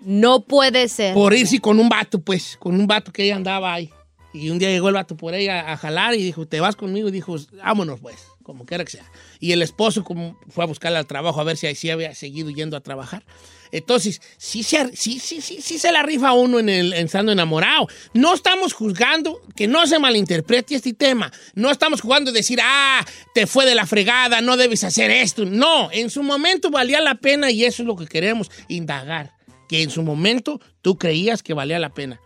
No 0.00 0.44
puede 0.44 0.88
ser. 0.88 1.12
Por 1.14 1.34
irse 1.34 1.60
con 1.60 1.78
un 1.78 1.88
vato, 1.88 2.20
pues, 2.20 2.56
con 2.58 2.74
un 2.74 2.86
vato 2.86 3.12
que 3.12 3.24
ella 3.24 3.36
andaba 3.36 3.74
ahí. 3.74 3.90
Y 4.32 4.50
un 4.50 4.58
día 4.58 4.70
llegó 4.70 4.88
el 4.88 4.94
vato 4.94 5.16
por 5.16 5.34
ella 5.34 5.72
a 5.72 5.76
jalar 5.76 6.14
y 6.14 6.22
dijo, 6.22 6.46
¿te 6.46 6.60
vas 6.60 6.76
conmigo? 6.76 7.08
Y 7.08 7.12
dijo, 7.12 7.36
vámonos, 7.52 8.00
pues, 8.00 8.16
como 8.42 8.64
quiera 8.64 8.84
que 8.84 8.92
sea. 8.92 9.04
Y 9.40 9.52
el 9.52 9.60
esposo 9.60 10.04
como 10.04 10.38
fue 10.48 10.64
a 10.64 10.66
buscarla 10.66 10.98
al 10.98 11.06
trabajo 11.06 11.40
a 11.40 11.44
ver 11.44 11.58
si 11.58 11.66
así 11.66 11.90
había 11.90 12.14
seguido 12.14 12.48
yendo 12.50 12.76
a 12.76 12.80
trabajar. 12.80 13.24
Entonces, 13.72 14.20
sí, 14.36 14.62
sí, 14.62 14.78
sí, 14.94 15.40
sí, 15.40 15.78
se 15.78 15.92
la 15.92 16.02
rifa 16.02 16.32
uno 16.32 16.58
en 16.58 16.68
el, 16.68 16.92
estando 16.92 17.32
enamorado. 17.32 17.88
No 18.14 18.34
estamos 18.34 18.72
juzgando, 18.72 19.40
que 19.56 19.68
no 19.68 19.86
se 19.86 19.98
malinterprete 19.98 20.74
este 20.74 20.94
tema. 20.94 21.32
No 21.54 21.70
estamos 21.70 22.00
jugando 22.00 22.32
de 22.32 22.38
decir, 22.38 22.60
ah, 22.62 23.04
te 23.34 23.46
fue 23.46 23.66
de 23.66 23.74
la 23.74 23.86
fregada, 23.86 24.40
no 24.40 24.56
debes 24.56 24.84
hacer 24.84 25.10
esto. 25.10 25.44
No, 25.44 25.90
en 25.92 26.10
su 26.10 26.22
momento 26.22 26.70
valía 26.70 27.00
la 27.00 27.16
pena 27.16 27.50
y 27.50 27.64
eso 27.64 27.82
es 27.82 27.86
lo 27.86 27.96
que 27.96 28.06
queremos 28.06 28.50
indagar. 28.68 29.34
Que 29.68 29.82
en 29.82 29.90
su 29.90 30.02
momento 30.02 30.60
tú 30.80 30.96
creías 30.96 31.42
que 31.42 31.54
valía 31.54 31.78
la 31.78 31.90
pena. 31.90 32.20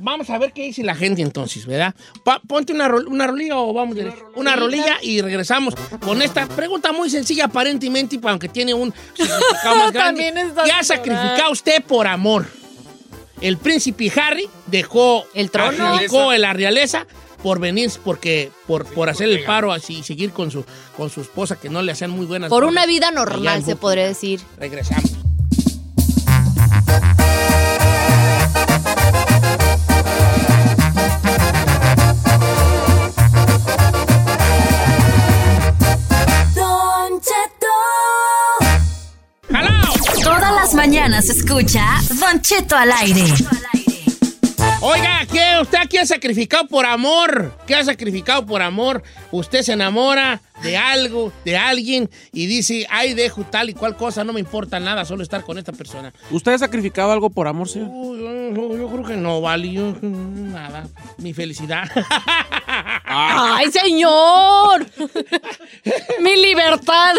Vamos 0.00 0.30
a 0.30 0.38
ver 0.38 0.52
qué 0.52 0.62
dice 0.62 0.82
la 0.84 0.94
gente 0.94 1.22
entonces, 1.22 1.66
¿verdad? 1.66 1.94
Pa- 2.24 2.40
ponte 2.46 2.72
una, 2.72 2.88
rol- 2.88 3.06
una 3.08 3.26
rolilla 3.26 3.56
o 3.58 3.72
vamos 3.72 3.96
de 3.96 4.12
una 4.36 4.54
rolilla 4.54 4.96
y 5.02 5.20
regresamos 5.20 5.74
con 6.00 6.22
esta 6.22 6.46
pregunta 6.46 6.92
muy 6.92 7.10
sencilla 7.10 7.46
aparentemente, 7.46 8.18
aunque 8.22 8.48
tiene 8.48 8.74
un 8.74 8.94
significado 9.14 9.76
más 9.78 9.92
grande. 9.92 10.32
¿Qué 10.64 10.70
ha 10.72 10.84
sacrificado 10.84 11.50
usted 11.50 11.82
por 11.82 12.06
amor? 12.06 12.46
El 13.40 13.56
príncipe 13.58 14.12
Harry 14.20 14.48
dejó 14.66 15.24
el 15.34 15.50
trono, 15.50 15.98
en 16.32 16.40
la 16.42 16.52
realeza 16.52 17.06
por 17.42 17.60
venir, 17.60 17.90
porque 18.04 18.50
por, 18.66 18.84
por 18.84 19.08
hacer 19.08 19.28
el 19.28 19.44
paro 19.44 19.72
así 19.72 19.98
y 19.98 20.02
seguir 20.02 20.32
con 20.32 20.50
su, 20.50 20.64
con 20.96 21.08
su 21.10 21.20
esposa 21.20 21.54
que 21.56 21.68
no 21.68 21.82
le 21.82 21.92
hacían 21.92 22.10
muy 22.10 22.26
buenas. 22.26 22.48
Por 22.50 22.62
cosas. 22.64 22.72
una 22.72 22.86
vida 22.86 23.10
normal, 23.12 23.64
se 23.64 23.76
podría 23.76 24.06
decir. 24.06 24.40
Regresamos. 24.58 25.12
Mañanas 40.78 41.28
escucha 41.28 41.84
Don 42.20 42.40
Cheto 42.40 42.76
al 42.76 42.92
aire. 42.92 43.24
Oiga, 44.80 45.26
¿qué? 45.28 45.58
¿Usted 45.60 45.76
aquí 45.76 45.98
ha 45.98 46.06
sacrificado 46.06 46.68
por 46.68 46.86
amor? 46.86 47.52
¿Qué 47.66 47.74
ha 47.74 47.82
sacrificado 47.82 48.46
por 48.46 48.62
amor? 48.62 49.02
Usted 49.32 49.62
se 49.62 49.72
enamora 49.72 50.40
de 50.62 50.76
algo, 50.76 51.32
de 51.44 51.56
alguien, 51.56 52.08
y 52.32 52.46
dice, 52.46 52.86
ay, 52.90 53.14
dejo 53.14 53.42
tal 53.42 53.70
y 53.70 53.74
cual 53.74 53.96
cosa, 53.96 54.22
no 54.22 54.32
me 54.32 54.38
importa 54.38 54.78
nada, 54.78 55.04
solo 55.04 55.24
estar 55.24 55.42
con 55.42 55.58
esta 55.58 55.72
persona. 55.72 56.12
¿Usted 56.30 56.52
ha 56.52 56.58
sacrificado 56.58 57.10
algo 57.10 57.28
por 57.28 57.48
amor, 57.48 57.68
señor? 57.68 57.88
Yo, 57.90 58.76
yo 58.76 58.88
creo 58.88 59.04
que 59.04 59.16
no, 59.16 59.40
vale, 59.40 59.72
yo, 59.72 59.96
nada, 60.00 60.86
mi 61.16 61.34
felicidad. 61.34 61.90
¡Ay, 63.04 63.66
señor! 63.72 64.86
¡Mi 66.20 66.36
libertad! 66.36 67.16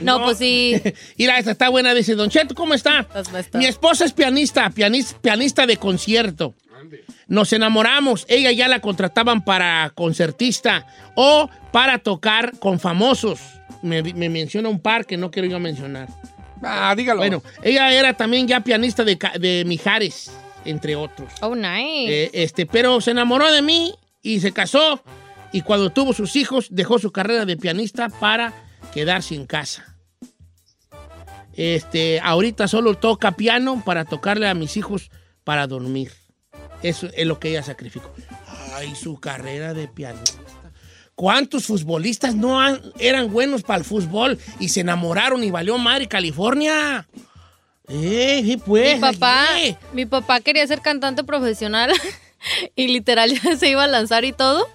No, 0.00 0.22
pues 0.22 0.38
sí. 0.38 0.80
Mira, 1.18 1.38
esta 1.38 1.52
está 1.52 1.68
buena, 1.68 1.94
dice 1.94 2.14
Don 2.14 2.30
Cheto, 2.30 2.54
¿cómo 2.54 2.74
está? 2.74 3.06
Mi 3.54 3.66
esposa 3.66 4.04
es 4.04 4.12
pianista, 4.12 4.70
pianista, 4.70 5.18
pianista 5.20 5.66
de 5.66 5.76
concierto. 5.76 6.54
Nos 7.28 7.52
enamoramos, 7.52 8.26
ella 8.28 8.50
ya 8.52 8.66
la 8.66 8.80
contrataban 8.80 9.44
para 9.44 9.92
concertista 9.94 10.86
o 11.14 11.48
para 11.72 11.98
tocar 11.98 12.58
con 12.58 12.80
famosos. 12.80 13.40
Me, 13.82 14.02
me 14.02 14.28
menciona 14.28 14.68
un 14.68 14.80
par 14.80 15.06
que 15.06 15.16
no 15.16 15.30
quiero 15.30 15.48
yo 15.48 15.60
mencionar. 15.60 16.08
Ah, 16.62 16.94
dígalo. 16.96 17.18
Bueno, 17.20 17.42
ella 17.62 17.92
era 17.92 18.14
también 18.14 18.46
ya 18.46 18.60
pianista 18.60 19.04
de, 19.04 19.18
de 19.38 19.64
Mijares, 19.66 20.30
entre 20.64 20.96
otros. 20.96 21.32
Oh, 21.40 21.54
nice. 21.54 22.24
Eh, 22.24 22.30
este, 22.32 22.66
pero 22.66 23.00
se 23.00 23.12
enamoró 23.12 23.50
de 23.50 23.62
mí 23.62 23.94
y 24.22 24.40
se 24.40 24.52
casó. 24.52 25.02
Y 25.52 25.62
cuando 25.62 25.90
tuvo 25.90 26.12
sus 26.12 26.36
hijos, 26.36 26.68
dejó 26.70 26.98
su 26.98 27.10
carrera 27.10 27.44
de 27.44 27.56
pianista 27.56 28.08
para 28.08 28.52
quedarse 28.92 29.34
en 29.34 29.46
casa. 29.46 29.89
Este, 31.56 32.20
ahorita 32.20 32.68
solo 32.68 32.94
toca 32.94 33.32
piano 33.32 33.82
para 33.84 34.04
tocarle 34.04 34.48
a 34.48 34.54
mis 34.54 34.76
hijos 34.76 35.10
para 35.44 35.66
dormir. 35.66 36.12
Eso 36.82 37.08
es 37.14 37.26
lo 37.26 37.38
que 37.38 37.50
ella 37.50 37.62
sacrificó. 37.62 38.12
Ay, 38.74 38.94
su 38.94 39.18
carrera 39.20 39.74
de 39.74 39.88
pianista. 39.88 40.38
¿Cuántos 41.14 41.66
futbolistas 41.66 42.34
no 42.34 42.60
han- 42.60 42.80
eran 42.98 43.30
buenos 43.30 43.62
para 43.62 43.80
el 43.80 43.84
fútbol 43.84 44.38
y 44.58 44.70
se 44.70 44.80
enamoraron 44.80 45.44
y 45.44 45.50
valió 45.50 45.76
madre 45.76 46.08
California? 46.08 47.06
Eh, 47.88 48.40
sí, 48.44 48.56
pues. 48.56 48.94
mi 48.94 49.00
papá, 49.00 49.46
eh. 49.60 49.76
mi 49.92 50.06
papá 50.06 50.40
quería 50.40 50.66
ser 50.66 50.80
cantante 50.80 51.24
profesional 51.24 51.90
y 52.76 52.88
literal 52.88 53.38
ya 53.38 53.56
se 53.56 53.68
iba 53.68 53.84
a 53.84 53.88
lanzar 53.88 54.24
y 54.24 54.32
todo. 54.32 54.66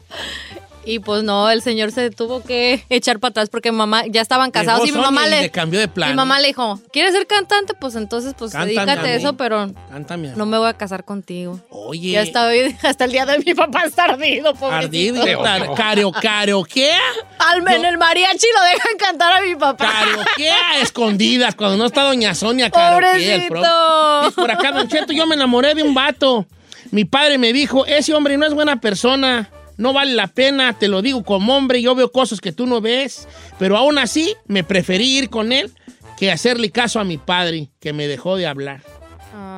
Y 0.86 1.00
pues 1.00 1.24
no, 1.24 1.50
el 1.50 1.62
señor 1.64 1.92
se 1.92 2.12
tuvo 2.12 2.44
que 2.44 2.86
echar 2.90 3.20
para 3.20 3.32
atrás 3.32 3.50
porque 3.50 3.72
mamá 3.72 4.04
ya 4.08 4.22
estaban 4.22 4.52
casados 4.52 4.86
Llegó 4.86 4.98
y 4.98 5.00
mi 5.00 5.04
mamá 5.04 5.28
le, 5.28 5.42
le 5.42 5.50
cambió 5.50 5.80
de 5.80 5.88
plan. 5.88 6.12
mi 6.12 6.16
mamá 6.16 6.40
le 6.40 6.48
dijo, 6.48 6.80
¿quieres 6.94 7.14
ser 7.14 7.26
cantante? 7.26 7.74
Pues 7.74 7.96
entonces 7.96 8.36
pues 8.38 8.52
Cántame 8.52 8.74
dedícate 8.76 9.00
a 9.10 9.12
a 9.12 9.16
eso, 9.16 9.34
pero 9.36 9.72
Cántame. 9.90 10.34
no 10.36 10.46
me 10.46 10.58
voy 10.60 10.68
a 10.70 10.74
casar 10.74 11.04
contigo. 11.04 11.60
Oye. 11.72 12.10
Y 12.10 12.16
hasta 12.18 12.46
hoy, 12.48 12.76
hasta 12.84 13.06
el 13.06 13.12
día 13.12 13.26
de 13.26 13.40
mi 13.40 13.54
papá 13.56 13.84
está 13.86 14.04
ardido, 14.06 14.54
pobrecito. 14.54 15.22
Ardido. 15.24 15.76
Careo, 15.76 16.12
careo, 16.12 16.64
¿qué? 16.64 16.92
Al 17.40 17.68
en 17.68 17.84
el 17.86 17.98
mariachi 17.98 18.48
lo 18.56 18.64
dejan 18.64 18.98
cantar 19.00 19.34
a 19.34 19.42
mi 19.42 19.56
papá. 19.56 19.92
¿Qué? 20.38 20.52
A 20.52 20.80
escondidas, 20.82 21.56
cuando 21.56 21.78
no 21.78 21.86
está 21.86 22.04
Doña 22.04 22.36
Sonia, 22.36 22.70
pro- 22.70 22.82
Pobrecito. 22.94 24.32
Por 24.36 24.52
acá, 24.52 24.72
Don 24.72 24.88
Cheto, 24.88 25.14
yo 25.14 25.26
me 25.26 25.36
enamoré 25.36 25.74
de 25.74 25.84
un 25.84 25.94
vato. 25.94 26.46
Mi 26.92 27.06
padre 27.06 27.38
me 27.38 27.52
dijo, 27.54 27.86
ese 27.88 28.14
hombre 28.14 28.38
no 28.38 28.46
es 28.46 28.54
buena 28.54 28.80
persona, 28.80 29.50
no 29.78 29.94
vale 29.94 30.14
la 30.14 30.28
pena, 30.28 30.78
te 30.78 30.88
lo 30.88 31.02
digo 31.02 31.24
como 31.24 31.56
hombre, 31.56 31.82
yo 31.82 31.96
veo 31.96 32.12
cosas 32.12 32.42
que 32.42 32.52
tú 32.52 32.66
no 32.66 32.82
ves, 32.82 33.28
pero 33.60 33.78
aún 33.78 33.98
así 33.98 34.36
me 34.48 34.64
preferí 34.64 35.18
ir 35.18 35.30
con 35.30 35.52
él 35.52 35.74
que 36.18 36.32
hacerle 36.32 36.72
caso 36.72 37.00
a 37.00 37.04
mi 37.04 37.18
padre, 37.18 37.72
que 37.80 37.94
me 37.94 38.08
dejó 38.08 38.38
de 38.38 38.48
hablar. 38.48 38.82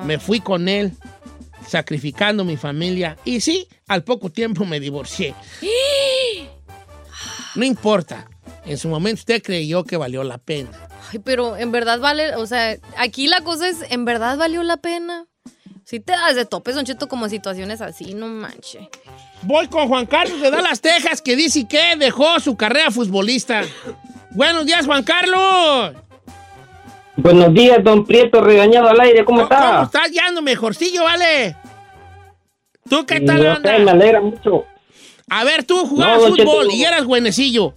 Me 0.05 0.19
fui 0.19 0.39
con 0.39 0.67
él, 0.67 0.93
sacrificando 1.67 2.43
mi 2.43 2.57
familia, 2.57 3.17
y 3.25 3.41
sí, 3.41 3.67
al 3.87 4.03
poco 4.03 4.31
tiempo 4.31 4.65
me 4.65 4.79
divorcié. 4.79 5.35
No 7.55 7.65
importa, 7.65 8.27
en 8.65 8.77
su 8.77 8.89
momento 8.89 9.19
usted 9.19 9.41
creyó 9.41 9.83
que 9.83 9.97
valió 9.97 10.23
la 10.23 10.37
pena. 10.37 10.69
Ay, 11.11 11.19
pero 11.19 11.57
en 11.57 11.71
verdad 11.71 11.99
vale, 11.99 12.35
o 12.35 12.45
sea, 12.45 12.77
aquí 12.97 13.27
la 13.27 13.41
cosa 13.41 13.69
es, 13.69 13.77
¿en 13.89 14.05
verdad 14.05 14.37
valió 14.37 14.63
la 14.63 14.77
pena? 14.77 15.27
Si 15.85 16.01
te 16.01 16.11
das 16.11 16.35
de 16.35 16.45
topes, 16.45 16.75
Don 16.75 16.83
Cheto, 16.83 17.07
como 17.07 17.29
situaciones 17.29 17.79
así, 17.79 18.13
no 18.13 18.27
manche. 18.27 18.89
Voy 19.43 19.67
con 19.67 19.87
Juan 19.87 20.05
Carlos 20.05 20.41
de 20.41 20.49
Dallas, 20.51 20.81
Texas, 20.81 21.21
que 21.21 21.35
dice 21.35 21.67
que 21.67 21.95
dejó 21.97 22.39
su 22.39 22.55
carrera 22.57 22.91
futbolista. 22.91 23.61
Buenos 24.31 24.65
días, 24.65 24.85
Juan 24.85 25.03
Carlos. 25.03 25.93
Buenos 27.15 27.53
días, 27.53 27.83
don 27.83 28.05
Prieto, 28.05 28.41
regañado 28.41 28.89
al 28.89 28.99
aire, 28.99 29.25
¿cómo 29.25 29.47
¿Cómo 29.47 29.53
está? 29.53 29.83
estás? 29.83 30.11
Ya 30.11 30.27
ando 30.27 30.41
mejorcillo, 30.41 31.03
vale. 31.03 31.55
¿Tú 32.89 33.05
qué 33.05 33.21
tal 33.21 33.43
No 33.43 33.59
me 33.85 33.91
alegra 33.91 34.21
mucho. 34.21 34.65
A 35.29 35.43
ver, 35.43 35.63
tú 35.63 35.85
jugabas 35.85 36.17
No, 36.17 36.23
Don 36.27 36.35
Cheto, 36.35 36.49
fútbol 36.49 36.71
y 36.71 36.83
eras 36.83 37.05
buenecillo. 37.05 37.73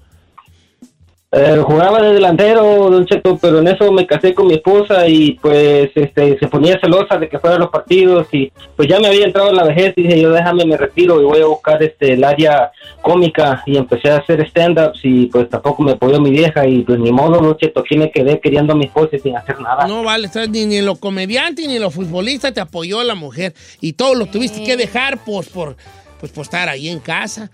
Eh, 1.32 1.62
jugaba 1.64 2.02
de 2.02 2.14
delantero, 2.14 2.90
Don 2.90 3.06
Cheto, 3.06 3.38
pero 3.40 3.60
en 3.60 3.68
eso 3.68 3.92
me 3.92 4.04
casé 4.04 4.34
con 4.34 4.48
mi 4.48 4.54
esposa 4.54 5.06
y 5.06 5.32
pues 5.40 5.90
este, 5.94 6.36
se 6.36 6.48
ponía 6.48 6.80
celosa 6.80 7.18
de 7.18 7.28
que 7.28 7.38
fuera 7.38 7.54
a 7.54 7.58
los 7.60 7.70
partidos 7.70 8.26
y 8.32 8.50
pues 8.74 8.88
ya 8.88 8.98
me 8.98 9.06
había 9.06 9.26
entrado 9.26 9.50
en 9.50 9.56
la 9.56 9.62
vejez 9.62 9.94
y 9.96 10.02
dije 10.02 10.20
yo 10.20 10.32
déjame 10.32 10.64
me 10.64 10.76
retiro 10.76 11.20
y 11.20 11.24
voy 11.24 11.40
a 11.40 11.46
buscar 11.46 11.80
este 11.84 12.14
el 12.14 12.24
área 12.24 12.72
cómica 13.00 13.62
y 13.64 13.76
empecé 13.76 14.10
a 14.10 14.16
hacer 14.16 14.40
stand-ups 14.48 14.98
y 15.04 15.26
pues 15.26 15.48
tampoco 15.48 15.84
me 15.84 15.92
apoyó 15.92 16.20
mi 16.20 16.30
vieja 16.30 16.66
y 16.66 16.82
pues 16.82 16.98
ni 16.98 17.12
modo, 17.12 17.40
Don 17.40 17.56
Cheto, 17.56 17.78
aquí 17.78 17.96
me 17.96 18.10
quedé 18.10 18.40
queriendo 18.40 18.72
a 18.72 18.76
mi 18.76 18.86
esposa 18.86 19.16
sin 19.22 19.36
hacer 19.36 19.60
nada. 19.60 19.86
No 19.86 20.02
vale, 20.02 20.28
ni, 20.50 20.66
ni 20.66 20.80
lo 20.80 20.96
comediante 20.96 21.66
ni 21.68 21.78
lo 21.78 21.92
futbolista 21.92 22.52
te 22.52 22.60
apoyó 22.60 23.02
la 23.04 23.14
mujer. 23.14 23.54
Y 23.80 23.92
todo 23.92 24.14
lo 24.14 24.26
tuviste 24.26 24.64
que 24.64 24.76
dejar 24.76 25.18
pues, 25.24 25.48
por, 25.48 25.76
pues, 26.18 26.32
por 26.32 26.42
estar 26.42 26.68
ahí 26.68 26.88
en 26.88 26.98
casa. 26.98 27.50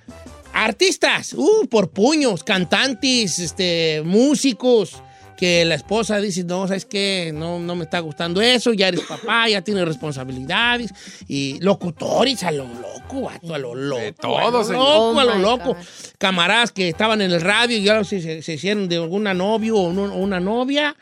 Artistas, 0.64 1.34
uh, 1.34 1.66
por 1.70 1.90
puños, 1.90 2.42
cantantes, 2.42 3.38
este, 3.38 4.02
músicos, 4.04 5.02
que 5.36 5.66
la 5.66 5.74
esposa 5.74 6.18
dice, 6.18 6.44
no, 6.44 6.66
¿sabes 6.66 6.86
qué? 6.86 7.30
No, 7.34 7.58
no 7.58 7.74
me 7.76 7.84
está 7.84 7.98
gustando 8.00 8.40
eso, 8.40 8.72
ya 8.72 8.88
eres 8.88 9.02
papá, 9.02 9.46
ya 9.50 9.60
tienes 9.60 9.84
responsabilidades. 9.84 10.94
Y 11.28 11.58
locutores 11.60 12.42
a 12.42 12.50
lo 12.52 12.64
loco, 12.66 13.20
vato, 13.22 13.54
a 13.54 13.58
lo 13.58 13.74
loco. 13.74 14.00
todo, 14.18 14.38
a 14.38 14.50
lo 14.50 14.64
señor. 14.64 14.78
loco, 14.82 15.20
a 15.20 15.24
Oh, 15.24 15.26
lo 15.26 15.38
loco. 15.38 15.76
Camaradas 16.16 16.72
que 16.72 16.88
estaban 16.88 17.20
en 17.20 17.32
el 17.32 17.42
radio 17.42 17.76
y 17.76 17.82
ya 17.82 18.02
se, 18.02 18.22
se- 18.22 18.40
se 18.40 18.54
hicieron 18.54 18.88
de 18.88 18.96
alguna 18.96 19.34
novio 19.34 19.76
o 19.76 19.92
no- 19.92 20.14
una 20.14 20.40
novia. 20.40 20.96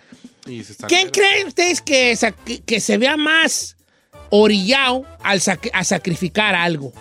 Y 0.49 0.65
se 0.65 0.73
están- 0.73 0.89
¿Quién 0.89 1.11
creen 1.11 1.47
ustedes 1.47 1.81
que, 1.81 2.19
que, 2.45 2.61
que 2.61 2.81
se 2.81 2.99
vea 2.99 3.17
más 3.17 3.77
orillado 4.31 5.05
al 5.23 5.39
sac- 5.39 5.71
a 5.73 5.85
sacrificar 5.85 6.57
algo? 6.57 6.93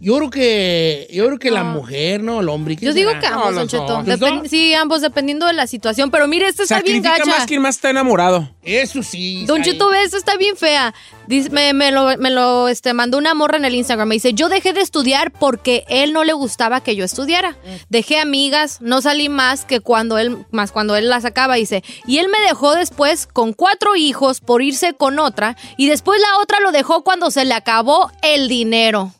Yo 0.00 0.16
creo 0.18 0.30
que, 0.30 1.08
yo 1.12 1.26
creo 1.26 1.38
que 1.38 1.50
la 1.50 1.64
mujer, 1.64 2.22
¿no? 2.22 2.40
El 2.40 2.48
hombre. 2.48 2.76
¿quién 2.76 2.90
Yo 2.90 2.94
digo 2.94 3.10
será? 3.10 3.20
que 3.20 3.26
ambos, 3.26 3.54
Don 3.54 3.68
Cheto. 3.68 4.02
Sí, 4.48 4.74
ambos, 4.74 5.00
dependiendo 5.00 5.46
de 5.46 5.52
la 5.52 5.66
situación. 5.66 6.10
Pero 6.10 6.28
mire, 6.28 6.46
esta 6.48 6.64
está 6.64 6.80
bien 6.80 7.02
gacha. 7.02 7.24
más 7.24 7.46
quien 7.46 7.62
más 7.62 7.76
está 7.76 7.90
enamorado. 7.90 8.50
Eso 8.62 9.02
sí. 9.02 9.44
Don 9.46 9.62
Cheto, 9.62 9.88
ve, 9.90 10.02
esta 10.02 10.16
está 10.16 10.36
bien 10.36 10.56
fea. 10.56 10.94
Dice- 11.26 11.48
me, 11.50 11.72
me 11.72 11.90
lo, 11.90 12.16
me 12.18 12.30
lo, 12.30 12.68
este, 12.68 12.92
mandó 12.92 13.16
una 13.18 13.34
morra 13.34 13.56
en 13.56 13.64
el 13.64 13.74
Instagram. 13.74 14.08
Me 14.08 14.16
dice, 14.16 14.34
yo 14.34 14.48
dejé 14.48 14.72
de 14.72 14.80
estudiar 14.80 15.32
porque 15.32 15.84
él 15.88 16.12
no 16.12 16.24
le 16.24 16.32
gustaba 16.34 16.82
que 16.82 16.96
yo 16.96 17.04
estudiara. 17.04 17.56
Dejé 17.88 18.18
amigas, 18.18 18.80
no 18.80 19.00
salí 19.00 19.28
más 19.28 19.64
que 19.64 19.80
cuando 19.80 20.18
él, 20.18 20.44
más 20.50 20.70
cuando 20.72 20.96
él 20.96 21.08
las 21.08 21.22
sacaba. 21.22 21.54
Dice, 21.54 21.82
y 22.06 22.18
él 22.18 22.28
me 22.28 22.40
dejó 22.46 22.74
después 22.74 23.26
con 23.26 23.52
cuatro 23.54 23.96
hijos 23.96 24.40
por 24.40 24.60
irse 24.60 24.94
con 24.94 25.18
otra. 25.18 25.56
Y 25.78 25.88
después 25.88 26.20
la 26.20 26.38
otra 26.42 26.60
lo 26.60 26.72
dejó 26.72 27.04
cuando 27.04 27.30
se 27.30 27.44
le 27.44 27.54
acabó 27.54 28.10
el 28.22 28.48
dinero. 28.48 29.12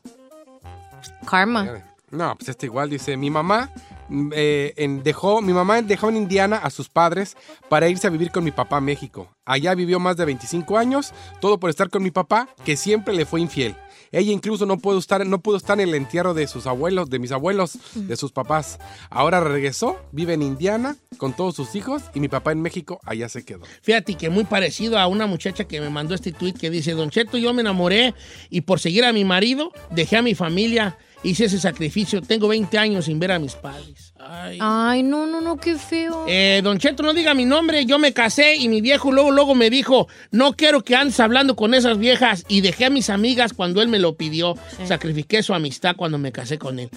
Karma. 1.25 1.83
No, 2.11 2.37
pues 2.37 2.49
este 2.49 2.67
igual 2.67 2.91
dice, 2.91 3.17
mi 3.17 3.29
mamá 3.29 3.71
mm, 4.09 4.31
eh, 4.37 4.73
en- 4.77 5.03
dejó, 5.03 5.43
mi 5.43 5.53
mamá 5.53 5.83
dejó 5.83 6.09
en 6.11 6.17
Indiana 6.17 6.59
a 6.59 6.71
sus 6.71 6.89
padres 6.89 7.37
para 7.69 7.89
irse 7.89 8.07
a 8.07 8.11
vivir 8.11 8.31
con 8.31 8.45
mi 8.45 8.53
papá 8.53 8.77
a 8.77 8.81
México. 8.81 9.29
Allá 9.45 9.75
vivió 9.75 9.99
más 9.99 10.17
de 10.17 10.25
25 10.25 10.79
años, 10.79 11.13
todo 11.41 11.59
por 11.59 11.71
estar 11.71 11.91
con 11.91 12.03
mi 12.05 12.13
papá, 12.13 12.49
que 12.65 12.77
siempre 12.77 13.15
le 13.15 13.27
fue 13.27 13.41
infiel. 13.41 13.75
Ella 14.13 14.31
incluso 14.31 14.65
no 14.65 14.79
pudo 14.79 14.99
estar, 15.01 15.27
no 15.27 15.41
pudo 15.41 15.57
estar 15.57 15.81
en 15.81 15.89
el 15.89 15.95
entierro 15.97 16.35
de 16.35 16.47
sus 16.47 16.69
abuelos, 16.69 17.11
de 17.11 17.19
mis 17.19 17.33
abuelos, 17.33 17.79
de 17.97 18.17
sus 18.17 18.31
papás. 18.31 18.79
Ahora 19.11 19.41
regresó, 19.41 19.97
vive 20.13 20.35
en 20.35 20.43
Indiana 20.43 20.95
con 21.17 21.33
todos 21.33 21.57
sus 21.57 21.75
hijos 21.75 22.01
y 22.15 22.21
mi 22.21 22.29
papá 22.29 22.53
en 22.53 22.63
México, 22.63 23.01
allá 23.05 23.29
se 23.29 23.45
quedó. 23.45 23.63
Fíjate 23.83 24.15
que 24.15 24.31
muy 24.31 24.45
parecido 24.45 25.01
a 25.01 25.09
una 25.09 25.27
muchacha 25.27 25.65
que 25.65 25.81
me 25.81 25.91
mandó 25.91 26.15
este 26.15 26.31
tweet 26.31 26.53
que 26.53 26.71
dice, 26.71 26.93
Don 26.93 27.11
Cheto, 27.11 27.39
yo 27.39 27.53
me 27.53 27.63
enamoré 27.63 28.15
y 28.51 28.61
por 28.61 28.79
seguir 28.79 29.05
a 29.05 29.13
mi 29.13 29.25
marido 29.25 29.73
dejé 29.91 30.19
a 30.19 30.23
mi 30.23 30.37
familia, 30.37 30.97
hice 31.25 31.47
ese 31.47 31.59
sacrificio, 31.59 32.23
tengo 32.23 32.49
20 32.49 32.79
años 32.79 33.07
sin 33.07 33.19
ver 33.19 33.33
a 33.33 33.39
mis 33.39 33.55
padres. 33.55 34.13
Ay. 34.19 34.59
Ay, 34.61 35.03
no, 35.03 35.27
no, 35.27 35.41
no, 35.41 35.57
qué 35.57 35.77
feo. 35.77 36.25
Eh, 36.29 36.61
don 36.63 36.79
Cheto, 36.79 37.03
no 37.03 37.13
diga 37.13 37.35
mi 37.35 37.45
nombre, 37.45 37.85
yo 37.85 37.99
me 37.99 38.13
casé 38.13 38.55
y 38.57 38.69
mi 38.69 38.81
viejo 38.81 39.11
luego, 39.11 39.31
luego 39.31 39.55
me 39.55 39.71
dijo, 39.71 40.07
no 40.31 40.53
quiero 40.53 40.83
que 40.83 40.95
andes 40.95 41.19
hablando 41.21 41.57
con 41.57 41.75
esas 41.75 41.99
viejas 41.99 42.45
y 42.49 42.61
dejé 42.61 42.87
a 42.87 42.91
mis 42.91 43.11
amigas 43.11 43.53
cuando 43.53 43.83
él 43.83 43.89
me 43.89 43.99
lo 43.99 44.17
pidió, 44.17 44.57
sacrifiqué 44.87 45.43
su 45.43 45.55
amistad 45.55 45.97
cuando 45.97 46.19
me 46.19 46.33
casé 46.33 46.59
con 46.59 46.79
él. 46.79 46.91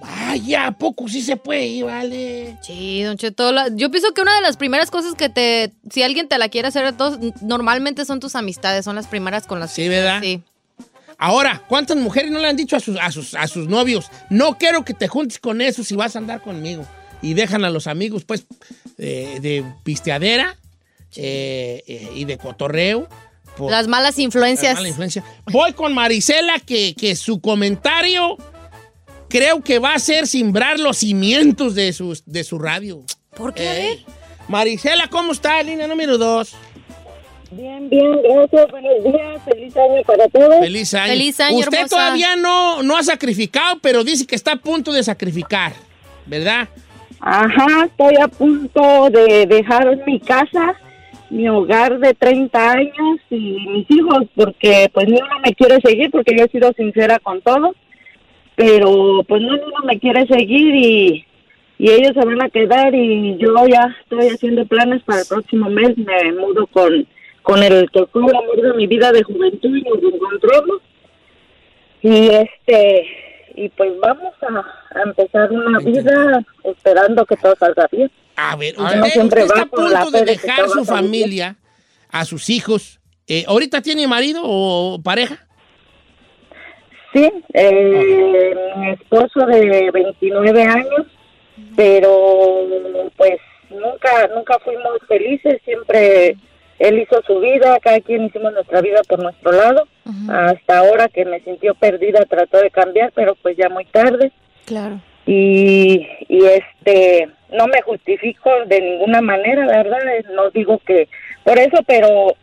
Vaya, 0.00 0.66
¿a 0.66 0.72
poco 0.72 1.08
sí 1.08 1.22
se 1.22 1.36
puede, 1.36 1.82
vale? 1.82 2.58
Sí, 2.60 3.02
Don 3.02 3.16
Cheto, 3.16 3.50
yo 3.74 3.90
pienso 3.90 4.12
que 4.12 4.20
una 4.20 4.34
de 4.34 4.42
las 4.42 4.58
primeras 4.58 4.90
cosas 4.90 5.14
que 5.14 5.30
te, 5.30 5.72
si 5.90 6.02
alguien 6.02 6.28
te 6.28 6.36
la 6.36 6.50
quiere 6.50 6.68
hacer, 6.68 6.94
todos, 6.94 7.18
normalmente 7.40 8.04
son 8.04 8.20
tus 8.20 8.34
amistades, 8.34 8.84
son 8.84 8.96
las 8.96 9.06
primeras 9.06 9.46
con 9.46 9.60
las 9.60 9.72
Sí, 9.72 9.88
¿verdad? 9.88 10.20
Sí. 10.20 10.42
Ahora, 11.24 11.62
¿cuántas 11.68 11.96
mujeres 11.96 12.30
no 12.30 12.38
le 12.38 12.48
han 12.48 12.56
dicho 12.56 12.76
a 12.76 12.80
sus, 12.80 12.98
a 13.00 13.10
sus, 13.10 13.34
a 13.34 13.46
sus 13.46 13.66
novios, 13.66 14.10
no 14.28 14.58
quiero 14.58 14.84
que 14.84 14.92
te 14.92 15.08
juntes 15.08 15.38
con 15.38 15.62
eso 15.62 15.82
si 15.82 15.96
vas 15.96 16.14
a 16.16 16.18
andar 16.18 16.42
conmigo? 16.42 16.86
Y 17.22 17.32
dejan 17.32 17.64
a 17.64 17.70
los 17.70 17.86
amigos, 17.86 18.24
pues, 18.24 18.44
eh, 18.98 19.38
de 19.40 19.64
pisteadera 19.84 20.58
eh, 21.16 21.82
eh, 21.86 22.10
y 22.14 22.26
de 22.26 22.36
cotorreo. 22.36 23.08
por- 23.56 23.70
Las 24.74 24.74
malas 24.74 24.88
influencias. 24.90 25.24
Voy 25.50 25.72
con 25.72 25.94
Marisela, 25.94 26.60
que, 26.60 26.94
que 26.94 27.16
su 27.16 27.40
comentario 27.40 28.36
creo 29.30 29.62
que 29.62 29.78
va 29.78 29.94
a 29.94 29.98
ser 30.00 30.26
simbrar 30.26 30.78
los 30.78 30.98
cimientos 30.98 31.74
de, 31.74 31.94
sus, 31.94 32.22
de 32.26 32.44
su 32.44 32.58
radio. 32.58 33.02
¿Por 33.34 33.54
qué? 33.54 34.04
Marisela, 34.48 35.08
¿cómo 35.08 35.32
está? 35.32 35.62
Línea 35.62 35.86
número 35.86 36.18
dos. 36.18 36.52
Bien, 37.56 37.88
bien, 37.88 38.20
gracias. 38.22 38.70
Buenos 38.70 39.04
días. 39.04 39.42
Feliz 39.44 39.76
año 39.76 40.02
para 40.04 40.28
todos. 40.28 40.58
Feliz 40.60 40.94
año. 40.94 41.58
Usted 41.58 41.86
todavía 41.88 42.34
no, 42.34 42.82
no 42.82 42.96
ha 42.96 43.02
sacrificado, 43.02 43.78
pero 43.80 44.02
dice 44.02 44.26
que 44.26 44.34
está 44.34 44.52
a 44.52 44.56
punto 44.56 44.92
de 44.92 45.04
sacrificar, 45.04 45.72
¿verdad? 46.26 46.68
Ajá, 47.20 47.86
estoy 47.86 48.16
a 48.20 48.28
punto 48.28 49.08
de 49.10 49.46
dejar 49.46 50.04
mi 50.04 50.18
casa, 50.18 50.74
mi 51.30 51.48
hogar 51.48 51.98
de 51.98 52.12
30 52.12 52.72
años 52.72 53.20
y 53.30 53.66
mis 53.68 53.90
hijos, 53.90 54.24
porque 54.34 54.90
pues 54.92 55.06
ni 55.06 55.14
uno 55.14 55.38
me 55.42 55.54
quiere 55.54 55.80
seguir, 55.80 56.10
porque 56.10 56.36
yo 56.36 56.44
he 56.44 56.48
sido 56.48 56.72
sincera 56.72 57.18
con 57.20 57.40
todos, 57.40 57.76
pero 58.56 59.22
pues 59.28 59.42
no, 59.42 59.54
uno 59.54 59.86
me 59.86 59.98
quiere 60.00 60.26
seguir 60.26 60.74
y, 60.74 61.24
y 61.78 61.90
ellos 61.90 62.12
se 62.14 62.26
van 62.26 62.42
a 62.42 62.50
quedar 62.50 62.94
y 62.94 63.38
yo 63.38 63.54
ya 63.68 63.96
estoy 64.02 64.28
haciendo 64.28 64.66
planes 64.66 65.02
para 65.04 65.20
el 65.20 65.26
próximo 65.26 65.70
mes, 65.70 65.96
me 65.96 66.32
mudo 66.32 66.66
con, 66.66 67.06
con 67.44 67.62
el 67.62 67.90
que 67.90 68.06
fue 68.06 68.22
el 68.22 68.36
amor 68.36 68.56
de 68.60 68.72
mi 68.72 68.86
vida 68.86 69.12
de 69.12 69.22
juventud 69.22 69.76
y 69.76 69.82
nos 69.82 70.02
encontramos. 70.02 70.80
Y 72.00 72.28
este, 72.28 73.06
y 73.54 73.68
pues 73.68 73.92
vamos 74.00 74.32
a, 74.40 74.98
a 74.98 75.02
empezar 75.02 75.52
una 75.52 75.78
vida 75.78 76.42
esperando 76.64 77.24
que 77.26 77.36
todo 77.36 77.54
salga 77.60 77.86
bien. 77.92 78.10
A 78.36 78.56
ver, 78.56 78.74
siempre 79.10 79.44
usted 79.44 79.56
está 79.56 79.62
a 79.62 79.66
punto 79.66 80.10
de 80.10 80.24
dejar 80.24 80.68
su 80.70 80.86
familia, 80.86 81.56
a 82.10 82.24
sus 82.24 82.48
hijos. 82.48 82.98
Eh, 83.28 83.44
¿Ahorita 83.46 83.82
tiene 83.82 84.08
marido 84.08 84.40
o 84.42 84.98
pareja? 85.02 85.46
Sí, 87.12 87.30
eh, 87.52 88.54
mi 88.76 88.90
esposo 88.90 89.46
de 89.46 89.90
29 89.92 90.62
años, 90.62 91.06
pero 91.76 93.10
pues 93.18 93.36
nunca 93.68 94.28
nunca 94.34 94.58
fuimos 94.60 94.98
felices, 95.06 95.60
siempre 95.62 96.38
él 96.78 96.98
hizo 96.98 97.22
su 97.22 97.40
vida, 97.40 97.78
cada 97.80 98.00
quien 98.00 98.24
hicimos 98.24 98.52
nuestra 98.52 98.80
vida 98.80 99.00
por 99.08 99.22
nuestro 99.22 99.52
lado. 99.52 99.86
Hasta 100.28 100.78
ahora 100.78 101.08
que 101.08 101.24
me 101.24 101.40
sintió 101.40 101.74
perdida 101.74 102.24
trató 102.26 102.58
de 102.58 102.70
cambiar, 102.70 103.12
pero 103.14 103.34
pues 103.36 103.56
ya 103.56 103.68
muy 103.68 103.84
tarde. 103.86 104.32
Claro. 104.66 104.98
y, 105.26 106.06
y 106.28 106.44
este 106.46 107.28
no 107.52 107.66
me 107.66 107.82
justifico 107.82 108.50
de 108.66 108.80
ninguna 108.80 109.20
manera, 109.20 109.66
la 109.66 109.82
verdad, 109.82 109.98
no 110.34 110.50
digo 110.50 110.80
que 110.86 111.08
por 111.44 111.58
eso, 111.58 111.82
pero 111.86 112.34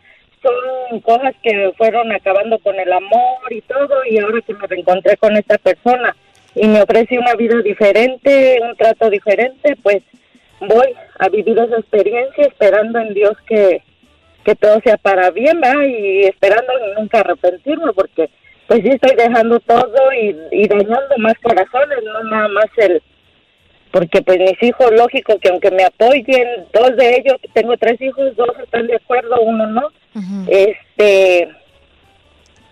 son 0.42 1.00
cosas 1.00 1.34
que 1.42 1.72
fueron 1.76 2.12
acabando 2.12 2.58
con 2.58 2.78
el 2.78 2.92
amor 2.92 3.50
y 3.50 3.60
todo 3.62 4.04
y 4.08 4.18
ahora 4.18 4.40
que 4.40 4.54
me 4.54 4.66
reencontré 4.66 5.16
con 5.16 5.36
esta 5.36 5.58
persona 5.58 6.16
y 6.54 6.66
me 6.66 6.82
ofrece 6.82 7.18
una 7.18 7.34
vida 7.34 7.60
diferente, 7.62 8.58
un 8.62 8.76
trato 8.76 9.08
diferente, 9.08 9.76
pues 9.82 10.02
voy 10.60 10.94
a 11.18 11.28
vivir 11.28 11.58
esa 11.58 11.78
experiencia 11.78 12.44
esperando 12.44 12.98
en 12.98 13.14
Dios 13.14 13.36
que, 13.46 13.82
que 14.44 14.54
todo 14.54 14.80
sea 14.84 14.96
para 14.96 15.30
bien, 15.30 15.60
¿verdad? 15.60 15.82
Y 15.86 16.24
esperando 16.24 16.72
nunca 16.98 17.20
arrepentirme 17.20 17.92
porque 17.92 18.30
pues 18.66 18.80
sí 18.82 18.88
estoy 18.90 19.16
dejando 19.16 19.60
todo 19.60 19.94
y, 20.12 20.36
y 20.50 20.68
dañando 20.68 21.16
más 21.18 21.34
corazones, 21.42 21.98
no 22.04 22.24
nada 22.24 22.48
más 22.48 22.66
el 22.78 23.02
porque 23.90 24.22
pues 24.22 24.38
mis 24.38 24.62
hijos, 24.62 24.90
lógico 24.92 25.38
que 25.38 25.50
aunque 25.50 25.70
me 25.70 25.84
apoyen, 25.84 26.48
dos 26.72 26.96
de 26.96 27.16
ellos, 27.16 27.36
tengo 27.52 27.76
tres 27.76 28.00
hijos, 28.00 28.34
dos 28.36 28.48
están 28.64 28.86
de 28.86 28.96
acuerdo, 28.96 29.38
uno 29.42 29.66
no, 29.66 29.88
este, 30.48 31.48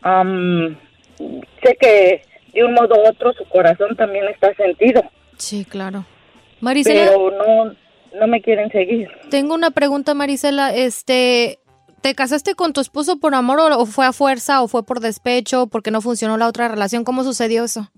am, 0.00 0.76
sé 1.62 1.76
que 1.78 2.22
de 2.54 2.64
un 2.64 2.72
modo 2.72 2.96
u 2.96 3.06
otro 3.06 3.32
su 3.34 3.44
corazón 3.44 3.94
también 3.96 4.24
está 4.28 4.54
sentido, 4.54 5.02
Sí, 5.36 5.64
claro. 5.64 6.04
Marisela, 6.60 7.06
pero 7.06 7.30
no, 7.30 7.74
no 8.18 8.26
me 8.26 8.42
quieren 8.42 8.70
seguir. 8.70 9.08
tengo 9.30 9.54
una 9.54 9.70
pregunta, 9.70 10.12
Marisela. 10.12 10.74
Este, 10.74 11.58
¿te 12.00 12.14
casaste 12.14 12.54
con 12.54 12.72
tu 12.72 12.80
esposo 12.80 13.18
por 13.18 13.34
amor 13.34 13.60
o, 13.60 13.86
fue 13.86 14.06
a 14.06 14.12
fuerza 14.12 14.62
o 14.62 14.68
fue 14.68 14.84
por 14.84 15.00
despecho 15.00 15.66
porque 15.66 15.90
no 15.90 16.00
funcionó 16.00 16.36
la 16.36 16.48
otra 16.48 16.68
relación? 16.68 17.04
¿Cómo 17.04 17.24
sucedió 17.24 17.64
eso? 17.64 17.90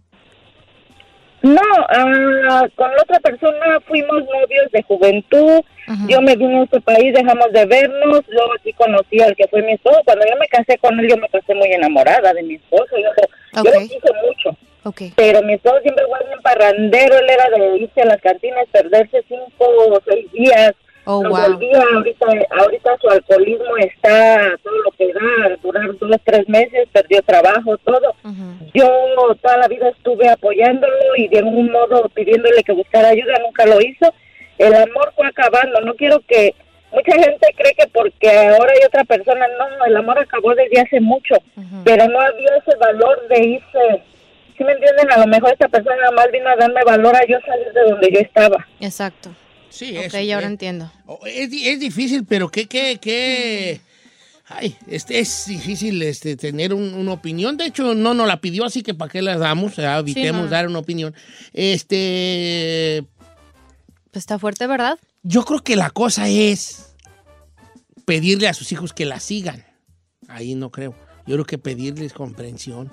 No, 1.43 1.61
ah, 1.89 2.67
con 2.77 2.91
la 2.91 3.03
otra 3.03 3.19
persona 3.19 3.81
fuimos 3.87 4.23
novios 4.23 4.71
de 4.73 4.83
juventud. 4.85 5.61
Yo 6.07 6.21
me 6.23 6.37
vine 6.37 6.61
a 6.61 6.63
este 6.63 6.81
país, 6.81 7.13
dejamos 7.13 7.53
de 7.53 7.67
vernos. 7.67 8.23
Luego 8.29 8.53
aquí 8.59 8.73
conocí 8.75 9.21
al 9.21 9.35
que 9.35 9.49
fue 9.49 9.63
mi 9.63 9.73
esposo. 9.73 10.01
Cuando 10.05 10.25
yo 10.25 10.37
me 10.39 10.47
casé 10.47 10.79
con 10.79 10.99
él, 11.01 11.09
yo 11.09 11.17
me 11.17 11.29
casé 11.29 11.55
muy 11.55 11.73
enamorada 11.73 12.33
de 12.33 12.43
mi 12.45 12.55
esposo. 12.55 12.97
Yo, 12.97 13.63
yo 13.65 13.71
lo 13.73 13.81
quise 13.81 14.11
mucho. 14.25 14.57
Pero 15.17 15.43
mi 15.43 15.55
esposo 15.55 15.81
siempre 15.83 16.05
fue 16.07 16.35
un 16.35 16.43
parrandero. 16.43 17.19
Él 17.19 17.29
era 17.29 17.59
de 17.59 17.77
irse 17.79 18.03
a 18.03 18.07
las 18.07 18.21
cantinas, 18.21 18.65
perderse 18.71 19.25
cinco 19.29 19.67
o 19.89 20.01
seis 20.09 20.31
días. 20.33 20.73
Oh, 21.05 21.21
wow. 21.23 21.31
volvía, 21.31 21.83
ahorita, 21.95 22.27
ahorita 22.51 22.97
su 23.01 23.09
alcoholismo 23.09 23.77
está 23.79 24.57
todo 24.63 24.77
lo 24.85 24.91
que 24.93 25.13
da, 25.13 25.57
durar 25.63 25.99
dos, 25.99 26.17
tres 26.25 26.49
meses, 26.49 26.89
perdió 26.93 27.21
trabajo, 27.23 27.77
todo. 27.79 28.15
Yo 28.73 28.89
toda 29.43 29.57
la 29.57 29.69
vida 29.69 29.89
estuve 29.89 30.29
apoyándolo 30.29 31.17
y 31.17 31.29
de 31.29 31.39
algún 31.39 31.73
modo 31.73 32.09
pidiéndole 32.15 32.63
que 32.63 32.73
buscara 32.73 33.09
ayuda, 33.09 33.35
nunca 33.45 33.67
lo 33.67 33.81
hizo. 33.81 34.13
El 34.59 34.75
amor 34.75 35.13
fue 35.17 35.27
acabando, 35.27 35.81
no 35.81 35.95
quiero 35.95 36.21
que... 36.21 36.55
Mucha 36.93 37.15
gente 37.15 37.47
cree 37.57 37.73
que 37.73 37.87
porque 37.89 38.29
ahora 38.29 38.71
hay 38.71 38.85
otra 38.87 39.03
persona, 39.05 39.47
no, 39.59 39.85
el 39.87 39.97
amor 39.97 40.19
acabó 40.19 40.55
desde 40.55 40.79
hace 40.79 41.01
mucho, 41.01 41.37
pero 41.85 42.07
no 42.07 42.21
había 42.21 42.51
ese 42.59 42.77
valor 42.77 43.27
de 43.29 43.45
irse. 43.45 44.03
¿Sí 44.59 44.63
me 44.63 44.73
entienden? 44.73 45.11
A 45.11 45.19
lo 45.21 45.27
mejor 45.27 45.53
esta 45.53 45.69
persona 45.69 46.11
más 46.11 46.31
vino 46.31 46.51
a 46.51 46.57
darme 46.57 46.85
valor 46.85 47.17
a 47.17 47.25
yo 47.27 47.39
salir 47.47 47.73
de 47.73 47.91
donde 47.91 48.13
yo 48.13 48.21
estaba. 48.21 48.67
Exacto. 48.79 49.31
Sí, 49.73 49.97
Ok, 49.97 50.05
eso, 50.05 50.21
ya 50.21 50.35
ahora 50.35 50.47
eh. 50.49 50.51
entiendo. 50.51 50.93
Es, 51.27 51.51
es 51.53 51.81
difícil, 51.81 52.25
pero 52.25 52.49
qué, 52.51 52.67
qué, 52.67 52.99
qué. 53.01 53.81
Ay, 54.49 54.77
este, 54.87 55.19
es 55.19 55.47
difícil 55.47 56.03
este, 56.03 56.37
tener 56.37 56.75
un- 56.75 56.93
una 56.95 57.13
opinión. 57.13 57.57
De 57.57 57.65
hecho, 57.67 57.95
no 57.95 58.13
nos 58.13 58.27
la 58.27 58.41
pidió, 58.41 58.65
así 58.67 58.83
que 58.83 58.93
¿para 58.93 59.11
qué 59.11 59.23
la 59.23 59.39
damos? 59.39 59.77
Ya 59.77 59.99
evitemos 59.99 60.51
dar 60.51 60.69
una 60.69 60.79
opinión. 60.81 61.15
Este. 61.55 63.05
Pues 64.11 64.23
está 64.23 64.39
fuerte, 64.39 64.67
¿verdad? 64.67 64.99
Yo 65.23 65.45
creo 65.45 65.61
que 65.61 65.75
la 65.77 65.89
cosa 65.91 66.29
es 66.29 66.95
pedirle 68.05 68.49
a 68.49 68.55
sus 68.55 68.73
hijos 68.73 68.93
que 68.93 69.07
la 69.07 69.21
sigan. 69.21 69.65
Ahí 70.29 70.55
no 70.55 70.71
creo. 70.71 70.95
Yo 71.27 71.37
creo 71.37 71.45
que 71.47 71.57
pedirles 71.59 72.13
comprensión. 72.13 72.93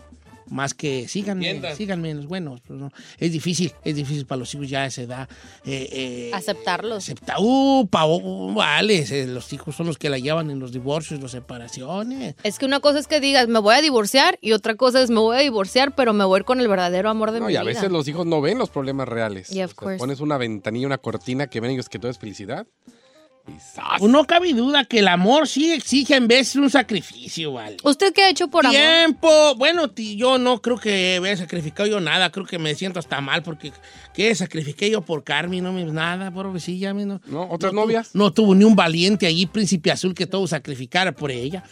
Más 0.49 0.73
que 0.73 1.07
síganme, 1.07 1.45
Entiendan. 1.47 1.75
síganme 1.77 2.09
en 2.11 2.17
los 2.17 2.27
buenos. 2.27 2.61
pues, 2.61 2.79
no. 2.79 2.91
Es 3.17 3.31
difícil, 3.31 3.73
es 3.83 3.95
difícil 3.95 4.25
para 4.25 4.39
los 4.39 4.53
hijos 4.55 4.69
ya 4.69 4.83
a 4.83 4.85
esa 4.87 5.01
edad. 5.03 5.29
eh, 5.65 5.87
eh, 5.91 6.31
Aceptarlos. 6.33 7.03
Acepta, 7.03 7.35
uh, 7.39 7.87
pavo, 7.87 8.53
vale, 8.53 9.05
eh, 9.09 9.27
los 9.27 9.51
hijos 9.53 9.75
son 9.75 9.87
los 9.87 9.97
que 9.97 10.09
la 10.09 10.17
llevan 10.17 10.49
en 10.49 10.59
los 10.59 10.71
divorcios, 10.71 11.21
las 11.21 11.31
separaciones. 11.31 12.35
Es 12.43 12.57
que 12.59 12.65
una 12.65 12.79
cosa 12.79 12.99
es 12.99 13.07
que 13.07 13.19
digas, 13.19 13.47
me 13.47 13.59
voy 13.59 13.75
a 13.75 13.81
divorciar, 13.81 14.37
y 14.41 14.53
otra 14.53 14.75
cosa 14.75 15.01
es, 15.01 15.09
me 15.09 15.19
voy 15.19 15.37
a 15.37 15.39
divorciar, 15.41 15.93
pero 15.95 16.13
me 16.13 16.25
voy 16.25 16.37
a 16.37 16.39
ir 16.39 16.45
con 16.45 16.59
el 16.59 16.67
verdadero 16.67 17.09
amor 17.09 17.31
de 17.31 17.39
No, 17.39 17.47
mi 17.47 17.53
y 17.53 17.55
a 17.55 17.61
vida. 17.61 17.71
veces 17.73 17.91
los 17.91 18.07
hijos 18.07 18.25
no 18.25 18.41
ven 18.41 18.57
los 18.57 18.69
problemas 18.69 19.07
reales. 19.07 19.49
Yeah, 19.49 19.65
O 19.65 19.67
sea, 19.69 19.75
course. 19.75 19.97
pones 19.97 20.19
una 20.19 20.37
ventanilla, 20.37 20.87
una 20.87 20.97
cortina 20.97 21.47
que 21.47 21.59
ven 21.59 21.71
ellos 21.71 21.89
que 21.89 21.99
todo 21.99 22.09
es 22.11 22.17
felicidad. 22.17 22.65
Pues 23.99 24.11
no 24.11 24.25
cabe 24.25 24.53
duda 24.53 24.85
que 24.85 24.99
el 24.99 25.07
amor 25.07 25.47
sí 25.47 25.71
exige 25.71 26.15
en 26.15 26.27
vez 26.27 26.55
un 26.55 26.69
sacrificio, 26.69 27.53
vale. 27.53 27.77
¿Usted 27.83 28.13
qué 28.13 28.23
ha 28.23 28.29
hecho 28.29 28.47
por 28.49 28.65
amor? 28.65 28.77
Tiempo. 28.79 29.55
Bueno, 29.55 29.93
yo 29.95 30.37
no 30.37 30.61
creo 30.61 30.77
que 30.77 31.19
haya 31.23 31.37
sacrificado 31.37 31.87
yo 31.89 31.99
nada. 31.99 32.31
Creo 32.31 32.45
que 32.45 32.59
me 32.59 32.75
siento 32.75 32.99
hasta 32.99 33.21
mal 33.21 33.43
porque 33.43 33.71
¿qué 34.13 34.33
sacrifiqué 34.35 34.89
yo 34.89 35.01
por 35.01 35.23
Carmen? 35.23 35.63
No 35.63 35.73
me 35.73 35.83
nada, 35.85 36.31
pobrecilla. 36.31 36.93
No, 36.93 37.21
¿No? 37.27 37.43
¿Otras 37.49 37.73
no 37.73 37.81
tu- 37.81 37.87
novias? 37.87 38.09
no 38.13 38.31
tuvo 38.33 38.53
ni 38.55 38.63
un 38.63 38.75
valiente 38.75 39.25
allí, 39.27 39.45
príncipe 39.45 39.91
azul, 39.91 40.13
que 40.13 40.25
todo 40.27 40.47
sacrificara 40.47 41.11
por 41.13 41.31
ella. 41.31 41.63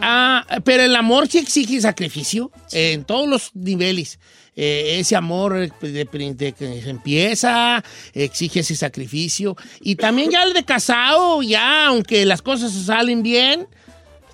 Ah, 0.00 0.44
pero 0.64 0.82
el 0.82 0.94
amor 0.96 1.28
sí 1.28 1.38
exige 1.38 1.80
sacrificio 1.80 2.50
en 2.72 3.04
todos 3.04 3.28
los 3.28 3.50
niveles. 3.54 4.18
Eh, 4.58 4.98
ese 5.00 5.14
amor 5.16 5.54
eh, 5.56 5.70
de, 5.82 6.04
de 6.34 6.52
que 6.52 6.82
se 6.82 6.88
empieza, 6.90 7.84
exige 8.14 8.60
ese 8.60 8.74
sacrificio. 8.74 9.54
Y 9.80 9.96
también 9.96 10.30
ya 10.30 10.42
el 10.44 10.54
de 10.54 10.64
casado, 10.64 11.42
ya, 11.42 11.86
aunque 11.88 12.24
las 12.24 12.40
cosas 12.40 12.72
salen 12.72 13.22
bien, 13.22 13.68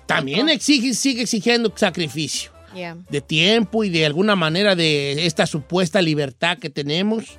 también 0.05 0.47
exige, 0.49 0.93
sigue 0.93 1.21
exigiendo 1.23 1.71
sacrificio 1.75 2.51
Yeah. 2.75 2.97
de 3.07 3.21
tiempo 3.21 3.83
y 3.83 3.89
de 3.91 4.03
alguna 4.03 4.35
manera 4.35 4.75
de 4.75 5.27
esta 5.27 5.45
supuesta 5.45 6.01
libertad 6.01 6.57
que 6.57 6.71
tenemos. 6.71 7.37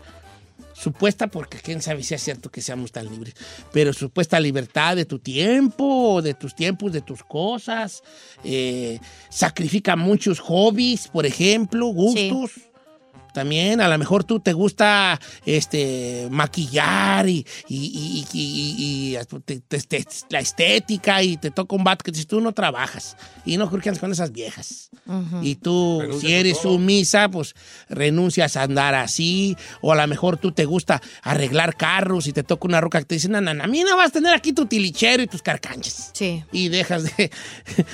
Supuesta 0.75 1.27
porque 1.27 1.59
quién 1.59 1.83
sabe 1.83 2.03
si 2.05 2.15
es 2.15 2.23
cierto 2.23 2.51
que 2.51 2.61
seamos 2.61 2.93
tan 2.93 3.09
libres, 3.11 3.35
pero 3.73 3.93
supuesta 3.93 4.39
libertad 4.39 4.95
de 4.95 5.05
tu 5.05 5.19
tiempo, 5.19 6.21
de 6.23 6.35
tus 6.35 6.55
tiempos, 6.55 6.93
de 6.93 7.01
tus 7.01 7.25
cosas. 7.25 8.03
eh, 8.45 9.01
sacrifica 9.29 9.97
muchos 9.97 10.39
hobbies, 10.39 11.09
por 11.09 11.27
ejemplo, 11.27 11.87
gustos. 11.87 12.53
También 13.35 13.81
a 13.81 13.89
lo 13.89 13.99
mejor 13.99 14.25
tú 14.25 14.41
te 14.41 14.53
gusta 14.55 15.21
este 15.45 16.29
maquillar 16.31 17.29
y, 17.29 17.45
y- 17.69 17.77
y- 17.77 18.27
y- 18.33 18.75
y- 19.13 19.17
y 19.17 19.41
te- 19.45 19.61
te- 19.61 19.81
te- 19.81 20.07
la 20.31 20.39
estética 20.41 21.23
y 21.23 21.37
te 21.37 21.51
toca 21.51 21.77
un 21.77 21.85
bat 21.85 22.01
que 22.01 22.13
tú 22.13 22.41
no 22.41 22.53
trabajas 22.53 23.17
y 23.45 23.57
no 23.57 23.69
creo 23.69 23.83
que 23.83 23.89
andes 23.91 24.01
con 24.01 24.13
esas 24.13 24.33
viejas. 24.33 24.91
Y 25.43 25.57
tú, 25.57 26.01
si 26.21 26.33
eres 26.33 26.59
sumisa, 26.59 27.29
pues 27.29 27.55
renuncias 27.89 28.57
a 28.57 28.63
andar 28.63 28.95
así. 28.95 29.57
O 29.83 29.93
a 29.93 29.97
lo 29.97 30.07
mejor 30.07 30.37
tú 30.39 30.53
te 30.53 30.65
gusta 30.65 31.03
arreglar 31.23 31.77
carros 31.77 32.27
y 32.27 32.33
te 32.33 32.43
toca 32.43 32.67
una 32.69 32.81
roca 32.81 33.01
que 33.01 33.05
te 33.05 33.15
dice, 33.17 33.29
no, 33.29 33.41
no, 33.41 33.53
no, 33.53 33.65
a 33.65 33.67
mí 33.67 33.83
no 33.83 33.97
vas 33.97 34.09
a 34.09 34.13
tener 34.13 34.33
aquí 34.33 34.53
tu 34.53 34.67
tilichero 34.67 35.23
y 35.23 35.27
tus 35.27 35.43
carcanches. 35.43 36.11
Sí. 36.13 36.43
Y 36.53 36.69
dejas 36.69 37.05
de, 37.05 37.31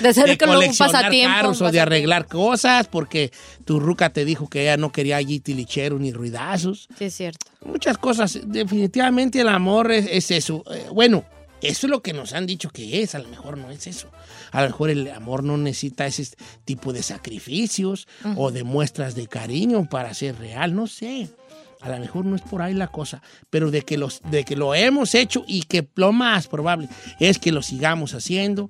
De 0.01 0.09
hacer 0.09 0.37
que 0.39 0.47
lo- 0.47 0.53
un 0.53 0.59
coleccionar 0.59 0.93
pasatiempo, 0.93 1.35
carros 1.35 1.61
un 1.61 1.67
o 1.69 1.73
de 1.73 1.81
arreglar 1.81 2.27
cosas 2.27 2.87
porque 2.89 3.33
tu 3.71 3.79
ruca 3.79 4.13
te 4.13 4.25
dijo 4.25 4.49
que 4.49 4.63
ella 4.63 4.77
no 4.77 4.91
quería 4.91 5.17
allí 5.17 5.39
tilichero 5.39 5.97
ni 6.01 6.13
ruidazos. 6.13 6.89
Sí, 6.99 7.05
es 7.05 7.15
cierto. 7.15 7.47
Muchas 7.65 7.99
cosas. 7.99 8.41
Definitivamente 8.45 9.43
el 9.43 9.49
amor 9.49 9.93
es, 9.93 10.09
es 10.11 10.33
eso. 10.33 10.65
Eh, 10.75 10.89
bueno, 10.93 11.25
eso 11.63 11.87
es 11.87 11.89
lo 11.89 12.03
que 12.03 12.13
nos 12.13 12.33
han 12.33 12.49
dicho 12.49 12.71
que 12.71 13.01
es. 13.01 13.15
A 13.15 13.21
lo 13.21 13.29
mejor 13.29 13.59
no 13.59 13.71
es 13.71 13.87
eso. 13.87 14.11
A 14.51 14.63
lo 14.63 14.71
mejor 14.71 14.91
el 14.91 15.09
amor 15.13 15.45
no 15.45 15.57
necesita 15.57 16.05
ese 16.05 16.27
tipo 16.65 16.93
de 16.93 17.05
sacrificios 17.05 18.09
o 18.35 18.51
de 18.51 18.65
muestras 18.65 19.15
de 19.15 19.29
cariño 19.29 19.89
para 19.89 20.15
ser 20.15 20.37
real. 20.37 20.75
No 20.75 20.89
sé. 20.89 21.29
A 21.81 21.91
lo 21.91 21.99
mejor 22.01 22.25
no 22.25 22.35
es 22.35 22.43
por 22.43 22.63
ahí 22.63 22.75
la 22.75 22.89
cosa, 22.89 23.23
pero 23.51 23.71
de 23.71 23.83
que, 23.83 23.97
los, 23.97 24.21
de 24.33 24.45
que 24.45 24.57
lo 24.57 24.75
hemos 24.75 25.15
hecho 25.15 25.45
y 25.47 25.63
que 25.63 25.87
lo 25.95 26.13
más 26.13 26.49
probable 26.49 26.89
es 27.21 27.39
que 27.39 27.53
lo 27.53 27.63
sigamos 27.63 28.15
haciendo, 28.15 28.69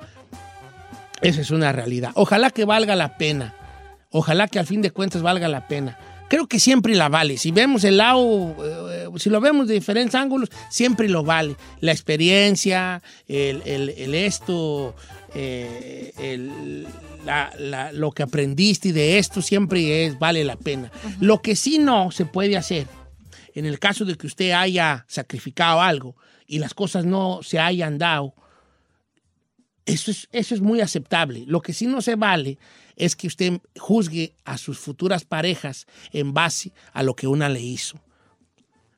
esa 1.22 1.40
es 1.40 1.50
una 1.50 1.72
realidad. 1.72 2.10
Ojalá 2.16 2.50
que 2.50 2.66
valga 2.66 2.94
la 2.96 3.16
pena. 3.16 3.54
Ojalá 4.10 4.48
que 4.48 4.58
al 4.58 4.66
fin 4.66 4.82
de 4.82 4.90
cuentas 4.90 5.22
valga 5.22 5.48
la 5.48 5.68
pena. 5.68 5.98
Creo 6.28 6.46
que 6.46 6.60
siempre 6.60 6.94
la 6.94 7.08
vale. 7.08 7.38
Si 7.38 7.50
vemos 7.50 7.82
el 7.84 7.96
lado, 7.96 8.54
eh, 8.92 9.08
si 9.18 9.30
lo 9.30 9.40
vemos 9.40 9.66
de 9.66 9.74
diferentes 9.74 10.14
ángulos, 10.14 10.48
siempre 10.68 11.08
lo 11.08 11.24
vale. 11.24 11.56
La 11.80 11.90
experiencia, 11.92 13.02
el, 13.26 13.62
el- 13.64 13.88
el 13.90 14.14
esto, 14.14 14.94
eh, 15.34 16.12
el- 16.18 16.86
la- 17.24 17.52
la- 17.58 17.92
lo 17.92 18.12
que 18.12 18.22
aprendiste 18.22 18.92
de 18.92 19.18
esto 19.18 19.42
siempre 19.42 20.06
es, 20.06 20.18
vale 20.20 20.44
la 20.44 20.56
pena. 20.56 20.90
Lo 21.20 21.42
que 21.42 21.56
sí 21.56 21.78
no 21.78 22.10
se 22.12 22.26
puede 22.26 22.56
hacer, 22.56 22.86
en 23.54 23.66
el 23.66 23.80
caso 23.80 24.04
de 24.04 24.14
que 24.16 24.28
usted 24.28 24.52
haya 24.52 25.04
sacrificado 25.08 25.80
algo 25.80 26.14
y 26.46 26.60
las 26.60 26.74
cosas 26.74 27.04
no 27.04 27.40
se 27.42 27.58
hayan 27.58 27.98
dado, 27.98 28.34
eso 29.86 30.10
es, 30.12 30.28
eso 30.30 30.54
es 30.54 30.60
muy 30.60 30.80
aceptable. 30.80 31.42
Lo 31.46 31.60
que 31.60 31.72
sí 31.72 31.86
no 31.86 32.00
se 32.02 32.14
vale 32.14 32.58
es 33.00 33.16
que 33.16 33.26
usted 33.26 33.60
juzgue 33.78 34.34
a 34.44 34.58
sus 34.58 34.78
futuras 34.78 35.24
parejas 35.24 35.86
en 36.12 36.34
base 36.34 36.72
a 36.92 37.02
lo 37.02 37.14
que 37.14 37.26
una 37.26 37.48
le 37.48 37.60
hizo. 37.60 37.98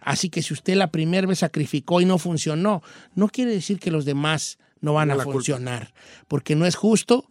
Así 0.00 0.28
que 0.30 0.42
si 0.42 0.52
usted 0.52 0.74
la 0.74 0.90
primera 0.90 1.26
vez 1.28 1.38
sacrificó 1.38 2.00
y 2.00 2.04
no 2.04 2.18
funcionó, 2.18 2.82
no 3.14 3.28
quiere 3.28 3.52
decir 3.52 3.78
que 3.78 3.92
los 3.92 4.04
demás 4.04 4.58
no 4.80 4.94
van 4.94 5.08
No 5.08 5.14
a 5.14 5.16
culpa. 5.18 5.32
funcionar. 5.32 5.94
Porque 6.26 6.56
no 6.56 6.66
es 6.66 6.74
justo 6.74 7.28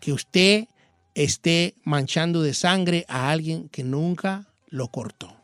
que 0.00 0.12
usted 0.12 0.66
esté 1.14 1.74
manchando 1.82 2.42
de 2.42 2.54
sangre 2.54 3.04
a 3.08 3.30
alguien 3.30 3.68
que 3.68 3.82
nunca 3.82 4.46
lo 4.68 4.88
cortó. 4.88 5.34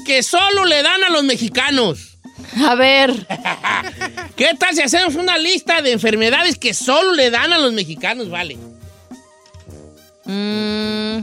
Que 0.00 0.22
solo 0.22 0.64
le 0.64 0.82
dan 0.82 1.02
a 1.04 1.10
los 1.10 1.24
mexicanos. 1.24 2.18
A 2.64 2.74
ver. 2.74 3.10
¿Qué 4.36 4.50
tal 4.58 4.74
si 4.74 4.82
hacemos 4.82 5.14
una 5.14 5.38
lista 5.38 5.82
de 5.82 5.92
enfermedades 5.92 6.58
que 6.58 6.74
solo 6.74 7.12
le 7.12 7.30
dan 7.30 7.52
a 7.52 7.58
los 7.58 7.72
mexicanos, 7.72 8.28
vale? 8.30 8.56
Mm, 10.24 11.18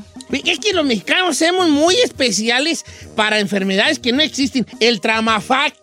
Es 0.45 0.59
que 0.59 0.73
los 0.73 0.85
mexicanos 0.85 1.37
somos 1.37 1.69
muy 1.69 1.95
especiales 1.95 2.85
para 3.15 3.39
enfermedades 3.39 3.99
que 3.99 4.11
no 4.11 4.21
existen. 4.21 4.65
El 4.79 5.01
tramafac. 5.01 5.73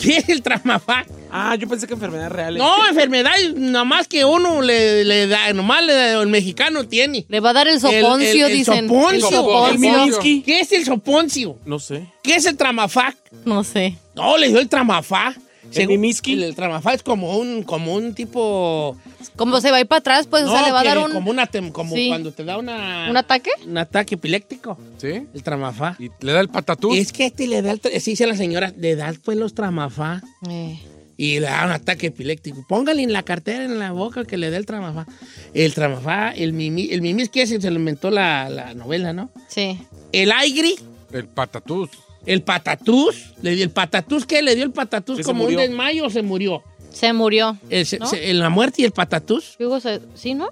¿Qué 0.00 0.18
es 0.18 0.28
el 0.28 0.42
tramafac? 0.42 1.06
Ah, 1.30 1.54
yo 1.56 1.68
pensé 1.68 1.86
que 1.86 1.94
enfermedades 1.94 2.32
reales. 2.32 2.58
No, 2.62 2.86
enfermedad, 2.88 3.30
nomás 3.54 4.08
que 4.08 4.24
uno 4.24 4.62
le, 4.62 5.04
le 5.04 5.26
da, 5.26 5.52
nomás 5.52 5.84
le 5.84 5.92
da- 5.92 6.22
el 6.22 6.28
mexicano 6.28 6.86
tiene. 6.86 7.26
Le 7.28 7.40
va 7.40 7.50
a 7.50 7.52
dar 7.52 7.68
el 7.68 7.80
soponcio, 7.80 8.46
el, 8.46 8.52
el 8.52 8.58
dicen. 8.58 8.88
soponcio. 8.88 9.14
El 9.28 9.34
soponcio. 9.34 9.72
El 9.74 9.78
Miminsky. 9.78 10.42
¿Qué 10.42 10.60
es 10.60 10.72
el 10.72 10.84
soponcio? 10.84 11.56
No 11.66 11.78
sé. 11.78 12.06
¿Qué 12.22 12.34
es 12.36 12.46
el 12.46 12.56
tramafac? 12.56 13.16
No 13.44 13.62
sé. 13.64 13.96
No, 14.14 14.36
le 14.38 14.48
dio 14.48 14.58
el 14.58 14.68
tramafá. 14.68 15.34
¿El 15.74 15.86
Miminsky? 15.88 16.32
El, 16.32 16.44
el 16.44 16.54
tramafá 16.54 16.94
es 16.94 17.02
como 17.02 17.36
un, 17.36 17.62
como 17.62 17.92
un 17.94 18.14
tipo... 18.14 18.96
Como 19.36 19.60
se 19.60 19.70
va 19.70 19.76
a 19.76 19.80
ir 19.80 19.86
para 19.86 19.98
atrás, 19.98 20.26
pues, 20.26 20.44
o 20.44 20.46
No, 20.46 20.52
sea, 20.52 20.62
le 20.62 20.72
va 20.72 20.80
a 20.80 20.84
dar 20.84 20.98
un, 20.98 21.12
Como, 21.12 21.30
una, 21.30 21.46
tem- 21.46 21.70
como 21.72 21.94
Sí. 21.94 22.08
cuando 22.08 22.32
te 22.32 22.42
da 22.44 22.56
una... 22.56 23.06
un 23.10 23.16
ataque. 23.18 23.50
un 23.66 23.76
ataque 23.76 24.14
epiléptico. 24.14 24.78
¿Sí? 24.96 25.08
El 25.34 25.42
tramafá. 25.42 25.94
Y 25.98 26.08
le 26.24 26.32
da 26.32 26.40
el 26.40 26.48
patatús. 26.48 26.96
Es 26.96 27.12
que 27.12 27.26
este 27.26 27.46
le 27.46 27.60
da, 27.60 27.72
el, 27.72 27.82
tra- 27.82 27.96
sí, 28.00 28.12
dice 28.12 28.26
la 28.26 28.34
señora, 28.36 28.72
le 28.78 28.96
da 28.96 29.12
pues 29.24 29.36
los 29.36 29.54
tramafá. 29.54 30.22
Eh. 30.48 30.80
Y 31.20 31.40
le 31.40 31.48
da 31.48 31.66
un 31.66 31.72
ataque 31.72 32.06
epiléptico. 32.06 32.64
Póngale 32.68 33.02
en 33.02 33.12
la 33.12 33.24
cartera, 33.24 33.64
en 33.64 33.78
la 33.80 33.90
boca, 33.90 34.24
que 34.24 34.36
le 34.38 34.50
dé 34.50 34.56
el 34.56 34.64
tramafá. 34.66 35.04
El 35.52 35.74
tramafá, 35.74 36.30
el 36.30 36.52
mimi, 36.52 36.88
el 36.92 37.02
mimi 37.02 37.22
es 37.22 37.28
que 37.28 37.42
ese 37.42 37.60
se 37.60 37.70
lo 37.72 37.76
inventó 37.80 38.10
la, 38.10 38.48
la 38.48 38.72
novela, 38.74 39.12
¿no? 39.12 39.28
Sí. 39.48 39.78
El 40.12 40.30
aigri, 40.30 40.76
El 41.12 41.26
patatús. 41.26 41.90
el 42.24 42.42
patatús. 42.42 43.32
Le 43.42 43.56
dio 43.56 43.64
el 43.64 43.70
patatús, 43.70 44.26
¿qué? 44.26 44.42
Le 44.42 44.54
dio 44.54 44.62
el 44.64 44.70
patatús 44.70 45.16
Que 45.16 45.24
se 45.24 45.26
como 45.28 45.44
un 45.44 45.56
desmayo 45.56 46.06
o 46.06 46.10
se 46.10 46.22
murió. 46.22 46.62
Se 46.92 47.12
murió. 47.12 47.58
El, 47.68 47.84
se- 47.84 47.98
¿No? 47.98 48.06
se- 48.06 48.30
en 48.30 48.38
la 48.38 48.48
muerte 48.48 48.82
y 48.82 48.84
el 48.84 48.92
patatús. 48.92 49.56
Digo, 49.58 49.80
se- 49.80 50.00
¿sí, 50.14 50.34
no? 50.34 50.48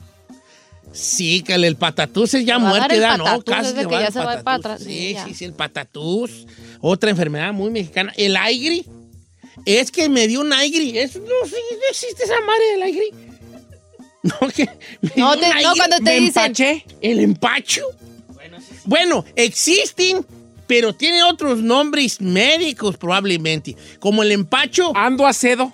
Sí, 0.93 1.43
que 1.43 1.55
el, 1.55 1.65
el 1.65 1.77
patatús 1.77 2.35
es 2.35 2.45
ya 2.45 2.59
muerte, 2.59 2.95
el 2.97 3.01
¿da? 3.03 3.17
No, 3.17 3.41
casi 3.43 3.73
que 3.75 3.85
va 3.87 4.01
ya 4.01 4.07
el 4.09 4.13
se 4.13 4.19
va 4.19 4.25
patatús. 4.25 4.45
para 4.45 4.57
atrás, 4.57 4.83
Sí, 4.83 5.17
sí, 5.27 5.35
sí, 5.35 5.45
el 5.45 5.53
patatús. 5.53 6.47
Otra 6.81 7.11
enfermedad 7.11 7.53
muy 7.53 7.71
mexicana. 7.71 8.13
El 8.17 8.37
aigri. 8.37 8.85
Es 9.65 9.91
que 9.91 10.09
me 10.09 10.29
dio 10.29 10.41
un 10.41 10.53
aigri. 10.53 10.99
Es, 10.99 11.17
no, 11.17 11.23
sí, 11.47 11.55
no 11.73 11.79
existe 11.91 12.25
esa 12.25 12.41
madre 12.41 12.65
del 12.73 12.83
aigri. 12.83 13.11
No, 14.23 14.49
que 14.49 14.65
me 15.03 15.11
No, 15.17 15.37
dio 15.37 15.41
te- 15.41 15.47
un 15.47 15.51
no, 15.51 15.57
aigri. 15.69 15.79
cuando 15.79 15.97
te 15.99 16.03
Me 16.03 16.21
dicen- 16.21 16.43
empaché. 16.47 16.85
¿El 17.01 17.21
empacho? 17.21 17.83
Bueno, 18.85 19.25
existen, 19.37 20.25
pero 20.67 20.93
tienen 20.95 21.23
otros 21.23 21.59
nombres 21.59 22.21
médicos 22.21 22.97
probablemente. 22.97 23.77
Como 24.01 24.23
el 24.25 24.33
empacho. 24.33 24.91
Ando 24.97 25.27
a 25.27 25.33
cedo. 25.33 25.73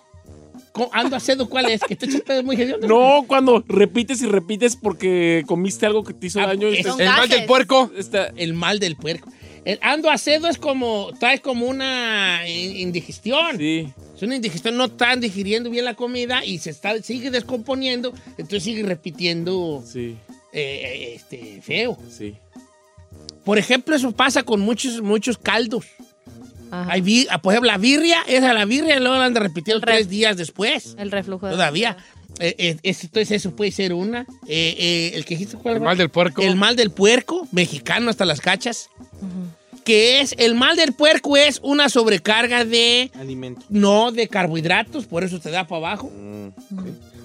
Ando 0.93 1.17
a 1.17 1.21
cedo, 1.21 1.49
¿cuál 1.49 1.71
es? 1.71 1.81
Que 1.83 1.97
te 1.97 2.43
muy 2.43 2.57
hediondo. 2.57 2.87
No, 2.89 3.25
cuando 3.27 3.63
repites 3.69 4.23
y 4.23 4.27
repites 4.27 4.77
porque 4.77 5.45
comiste 5.47 5.85
algo 5.87 6.03
que 6.05 6.15
te 6.15 6.27
hizo 6.27 6.41
Ah, 6.41 6.47
daño. 6.47 6.69
es- 6.69 6.85
El 6.87 7.07
mal 7.07 7.29
del 7.29 7.45
puerco. 7.47 7.91
está- 7.97 8.33
El 8.37 8.55
mal 8.55 8.79
del 8.79 8.97
puerco. 8.97 9.31
El 9.65 9.79
ando 9.83 10.11
acedo 10.11 10.49
es 10.49 10.59
como, 10.59 11.11
trae 11.21 11.41
como 11.41 11.67
una 11.67 12.49
in- 12.49 12.77
indigestión. 12.77 13.57
Sí. 13.59 13.93
Es 14.17 14.23
una 14.23 14.35
indigestión, 14.37 14.77
no 14.77 14.87
están 14.87 15.21
digiriendo 15.21 15.71
bien 15.71 15.85
la 15.85 15.95
comida 15.95 16.45
y 16.45 16.59
se 16.59 16.71
está, 16.71 17.01
sigue 17.03 17.31
descomponiendo, 17.31 18.13
entonces 18.39 18.65
sigue 18.65 18.83
repitiendo 18.83 19.83
Sí, 19.87 20.17
eh, 20.53 21.13
este, 21.17 21.61
feo. 21.63 21.97
sí. 22.11 22.35
Por 23.45 23.59
ejemplo, 23.59 23.95
eso 23.97 24.13
pasa 24.13 24.43
con 24.45 24.61
muchos, 24.61 25.01
muchos 25.03 25.37
caldos. 25.39 25.85
Ajá. 26.71 26.93
Hay 26.93 27.27
ah, 27.31 27.39
por 27.43 27.53
ejemplo, 27.53 27.71
la 27.71 27.77
birria, 27.79 28.23
esa 28.27 28.53
la 28.55 28.65
birria, 28.65 28.99
luego 28.99 29.17
la 29.17 29.27
han 29.27 29.35
de 29.35 29.41
repetir 29.41 29.75
El 29.75 29.83
re- 29.83 29.93
tres 29.95 30.09
días 30.09 30.37
después. 30.37 30.95
El 30.99 31.11
reflujo. 31.11 31.47
de- 31.47 31.53
Todavía. 31.53 31.97
Eh, 32.39 32.55
eh, 32.59 32.77
es- 32.83 33.05
entonces 33.05 33.31
eso 33.31 33.55
puede 33.55 33.71
ser 33.73 33.93
una. 33.93 34.23
Eh, 34.47 34.75
eh, 34.79 35.13
el 35.15 35.25
que 35.25 35.35
dijiste 35.35 35.57
cuál 35.57 35.77
El 35.77 35.83
mal 35.83 35.97
del 35.97 36.09
puerco. 36.11 36.43
El 36.43 36.57
mal 36.57 36.77
del 36.77 36.91
puerco, 36.91 37.47
mexicano 37.53 38.11
hasta 38.11 38.25
las 38.25 38.41
cachas. 38.41 38.89
Que 39.85 40.21
es, 40.21 40.35
el 40.39 40.55
mal 40.55 40.77
del 40.77 40.93
puerco 40.93 41.37
es 41.37 41.59
una 41.63 41.89
sobrecarga 41.89 42.65
de, 42.65 43.11
Alimento. 43.15 43.63
no 43.69 44.13
de 44.13 44.29
carbohidratos, 44.29 45.07
por 45.07 45.25
eso 45.25 45.41
te 45.41 45.51
da 45.51 45.67
para 45.67 45.79
abajo. 45.89 46.11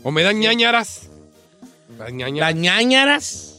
O 0.03 0.11
me 0.11 0.23
dan 0.23 0.39
ñañaras. 0.39 1.01
Las 1.99 2.11
ñañaras. 2.11 2.53
Las 2.53 2.61
ñañaras, 2.61 3.56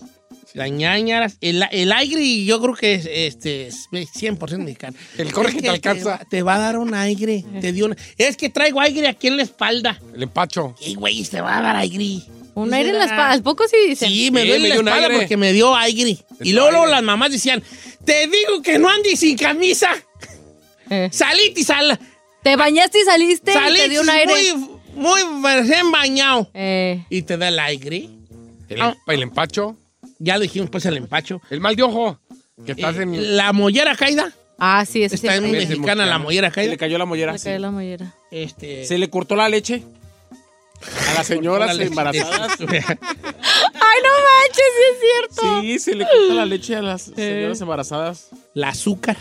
las 0.59 0.71
ñañaras, 0.71 1.39
el, 1.41 1.65
el 1.71 1.93
aire 1.93 2.45
yo 2.45 2.61
creo 2.61 2.75
que 2.75 2.95
es, 2.95 3.09
este, 3.11 3.69
es 3.69 3.89
100% 3.93 4.59
mexicano. 4.59 4.97
El 5.17 5.33
corre 5.33 5.51
Es 5.51 5.55
que 5.55 5.63
te 5.63 5.69
alcanza. 5.71 6.19
Te 6.29 6.43
va 6.43 6.57
a 6.57 6.59
dar 6.59 6.79
un 6.79 6.93
aire, 6.95 7.45
te 7.61 7.73
dio 7.73 7.87
una- 7.87 7.97
Es 8.19 8.37
que 8.37 8.49
traigo 8.51 8.81
aire 8.81 9.07
aquí 9.09 9.29
en 9.29 9.37
la 9.37 9.43
espalda. 9.45 10.01
El 10.15 10.25
empacho. 10.25 10.75
Y 10.81 10.95
güey, 10.97 11.23
te 11.25 11.41
va 11.41 11.59
a 11.59 11.63
dar 11.63 11.77
aire. 11.77 12.21
Un 12.55 12.75
aire 12.75 12.91
en 12.91 12.99
la 12.99 13.05
espalda. 13.05 13.31
¿Al 13.31 13.43
poco 13.43 13.69
sí 13.69 13.77
dicen? 13.89 14.09
Sí, 14.11 14.31
me 14.33 14.43
Sí, 14.43 14.49
duele 14.49 14.63
me 14.65 14.69
la 14.71 14.75
espalda 14.75 15.07
aire. 15.07 15.19
porque 15.19 15.37
me 15.37 15.53
dio 15.53 15.77
aire. 15.77 16.19
Y 16.43 16.53
luego, 16.53 16.71
luego 16.73 16.87
las 16.87 17.03
mamás 17.05 17.31
decían, 17.31 17.63
te 18.05 18.27
digo 18.27 18.61
que 18.63 18.79
no 18.81 18.89
andes 18.89 19.21
sin 19.21 19.37
camisa. 19.39 19.91
Eh. 20.91 21.09
Salite 21.13 21.61
y 21.61 21.65
sal. 21.65 21.99
Te 22.43 22.57
bañaste 22.57 22.99
y 23.01 23.05
saliste 23.05 23.51
y 23.51 23.55
Salite 23.55 23.83
te 23.85 23.89
dio 23.91 24.01
un 24.01 24.11
aire. 24.11 24.33
muy, 24.95 25.25
muy 25.25 25.53
recién 25.55 25.91
bañado. 25.93 26.51
Eh, 26.55 27.05
Y 27.11 27.23
te 27.23 27.37
da 27.37 27.49
el 27.49 27.59
aire. 27.59 28.09
El, 28.69 28.81
Ah. 28.83 28.97
el 29.07 29.23
empacho. 29.23 29.77
Ya 30.19 30.35
lo 30.37 30.43
dijimos, 30.43 30.71
pues 30.71 30.85
el 30.87 30.97
empacho. 30.97 31.41
El 31.51 31.61
mal 31.61 31.77
de 31.77 31.83
ojo. 31.85 32.19
Que 32.67 32.73
estás 32.73 32.97
Eh, 32.97 33.03
en. 33.03 33.37
La 33.37 33.53
mollera 33.53 33.95
caída. 33.97 34.33
ah, 34.59 34.85
sí, 34.85 35.03
ese 35.05 35.15
Está 35.15 35.37
sí. 35.39 35.45
en 35.45 35.51
mexicana 35.53 36.05
la 36.07 36.19
mollera 36.19 36.49
Se 36.49 36.55
caída. 36.57 36.71
le 36.73 36.77
cayó 36.79 36.99
la 36.99 37.05
mollera. 37.05 37.33
Me 37.33 37.39
sí. 37.39 37.45
cae 37.45 37.59
la 37.59 37.71
mollera. 37.71 38.15
Este, 38.31 38.85
Se 38.85 38.99
le 38.99 39.09
cortó 39.11 39.37
la 39.37 39.49
leche 39.49 39.83
a 41.09 41.15
las 41.15 41.27
señoras 41.27 41.79
embarazadas. 41.79 42.53
Ay, 42.61 43.99
no 44.03 44.13
manches, 44.27 44.71
sí 44.77 44.85
es 44.91 45.01
cierto. 45.01 45.61
Sí, 45.61 45.79
se 45.79 45.95
le 45.95 46.05
cortó 46.05 46.35
la 46.35 46.47
leche 46.47 46.77
a 46.77 46.83
las 46.83 47.03
señoras 47.03 47.61
embarazadas. 47.61 48.29
el 48.55 48.65
azúcar. 48.65 49.17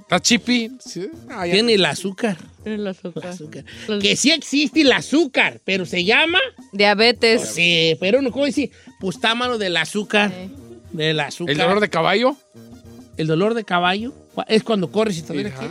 ¿Estás 0.00 0.22
chipi? 0.22 0.72
Sí. 0.78 1.08
Ah. 1.30 1.44
Tiene 1.44 1.74
el 1.74 1.84
azúcar. 1.84 2.36
El 2.64 2.86
azúcar. 2.86 3.26
azúcar. 3.26 3.64
Que 4.00 4.16
sí 4.16 4.30
existe 4.30 4.80
el 4.82 4.92
azúcar, 4.92 5.60
pero 5.64 5.86
se 5.86 6.04
llama. 6.04 6.38
Diabetes. 6.72 7.48
Sí, 7.48 7.96
pero 8.00 8.22
no, 8.22 8.30
¿cómo 8.30 8.44
decir? 8.44 8.70
Pues 9.00 9.16
está 9.16 9.34
mano 9.34 9.58
del 9.58 9.76
azúcar. 9.76 10.30
Sí. 10.30 10.50
Del 10.92 11.20
azúcar. 11.20 11.52
¿El 11.52 11.58
dolor 11.58 11.80
de 11.80 11.90
caballo? 11.90 12.36
El 13.16 13.26
dolor 13.26 13.54
de 13.54 13.64
caballo. 13.64 14.12
Es 14.48 14.62
cuando 14.64 14.90
corres 14.90 15.18
y 15.18 15.22
te 15.22 15.32
duele 15.32 15.50
aquí. 15.50 15.66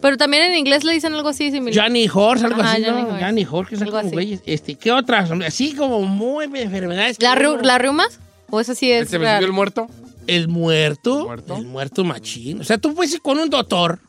Pero 0.00 0.16
también 0.18 0.42
en 0.44 0.56
inglés 0.58 0.84
le 0.84 0.92
dicen 0.92 1.14
algo 1.14 1.28
así 1.30 1.50
similar. 1.50 1.84
Johnny 1.86 2.08
Horse, 2.12 2.44
algo 2.46 2.60
Ajá, 2.60 2.72
así, 2.72 2.84
Johnny 2.84 3.02
¿no? 3.02 3.08
Horse. 3.08 3.24
Johnny 3.24 3.46
Horse, 3.50 3.70
que 3.70 3.76
son 3.76 3.84
Algo 3.84 3.96
como 3.96 4.06
así. 4.08 4.14
güeyes. 4.14 4.40
Este, 4.44 4.74
¿Qué 4.74 4.92
otras? 4.92 5.30
Así 5.30 5.74
como 5.74 6.02
muy 6.02 6.44
enfermedades. 6.44 7.16
que 7.18 7.24
¿La, 7.24 7.34
ru- 7.34 7.62
¿La 7.62 7.78
riumas? 7.78 8.20
¿O 8.50 8.60
eso 8.60 8.74
sí 8.74 8.90
es 8.92 9.08
¿Se 9.08 9.18
me 9.18 9.24
real? 9.24 9.36
subió 9.38 9.46
el 9.46 9.52
muerto? 9.52 9.86
El 10.26 10.48
muerto. 10.48 11.24
¿Muerto? 11.24 11.56
El 11.56 11.66
muerto 11.66 12.04
machín. 12.04 12.60
O 12.60 12.64
sea, 12.64 12.78
tú 12.78 12.94
puedes 12.94 13.12
ir 13.14 13.20
con 13.22 13.38
un 13.38 13.48
doctor 13.50 14.00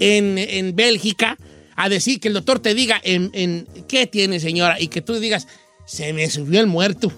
en, 0.00 0.38
en 0.38 0.74
Bélgica 0.74 1.36
a 1.76 1.88
decir 1.88 2.18
que 2.20 2.28
el 2.28 2.34
doctor 2.34 2.58
te 2.58 2.74
diga 2.74 3.00
en, 3.02 3.30
en 3.34 3.66
qué 3.88 4.06
tiene, 4.06 4.40
señora, 4.40 4.80
y 4.80 4.88
que 4.88 5.00
tú 5.02 5.18
digas, 5.18 5.48
se 5.86 6.12
me 6.12 6.28
subió 6.30 6.60
el 6.60 6.66
muerto. 6.66 7.12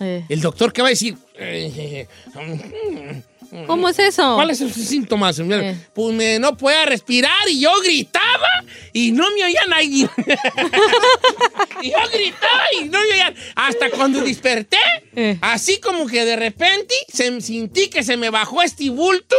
Eh. 0.00 0.24
El 0.28 0.40
doctor, 0.40 0.72
¿qué 0.72 0.82
va 0.82 0.88
a 0.88 0.90
decir? 0.90 1.16
Eh, 1.38 2.06
¿Cómo 3.66 3.88
es 3.88 3.98
eso? 3.98 4.34
¿Cuáles 4.34 4.58
son 4.58 4.72
sus 4.72 4.84
síntomas? 4.86 5.38
Eh. 5.38 5.76
Pues 5.94 6.14
me- 6.14 6.38
no 6.38 6.56
podía 6.56 6.84
respirar 6.86 7.36
y 7.50 7.60
yo 7.60 7.70
gritaba 7.82 8.48
y 8.92 9.12
no 9.12 9.24
me 9.34 9.44
oía 9.44 9.60
nadie. 9.68 10.08
y 11.82 11.90
yo 11.90 11.96
gritaba 12.12 12.62
y 12.80 12.84
no 12.84 12.98
me 13.00 13.12
oían. 13.14 13.34
Hasta 13.54 13.90
cuando 13.90 14.20
desperté, 14.22 14.78
Eh. 15.14 15.36
así 15.42 15.78
como 15.80 16.06
que 16.06 16.24
de 16.24 16.36
repente 16.36 16.94
se, 17.12 17.40
sentí 17.40 17.88
que 17.88 18.02
se 18.02 18.16
me 18.16 18.30
bajó 18.30 18.62
este 18.62 18.88
bulto 18.90 19.36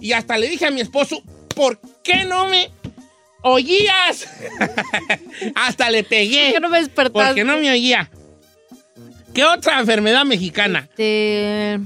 y 0.00 0.12
hasta 0.12 0.38
le 0.38 0.48
dije 0.48 0.66
a 0.66 0.70
mi 0.70 0.80
esposo, 0.80 1.22
¿por 1.54 1.80
qué 2.04 2.24
no 2.24 2.46
me 2.46 2.70
oías? 3.42 4.28
hasta 5.54 5.90
le 5.90 6.04
pegué. 6.04 6.44
¿Por 6.44 6.52
qué 6.54 6.60
no 6.60 6.68
me 6.68 6.78
despertaste? 6.78 7.28
Porque 7.28 7.44
no 7.44 7.56
me 7.56 7.70
oía. 7.70 8.10
¿Qué 9.34 9.44
otra 9.44 9.80
enfermedad 9.80 10.24
mexicana? 10.24 10.86
Este, 10.90 11.78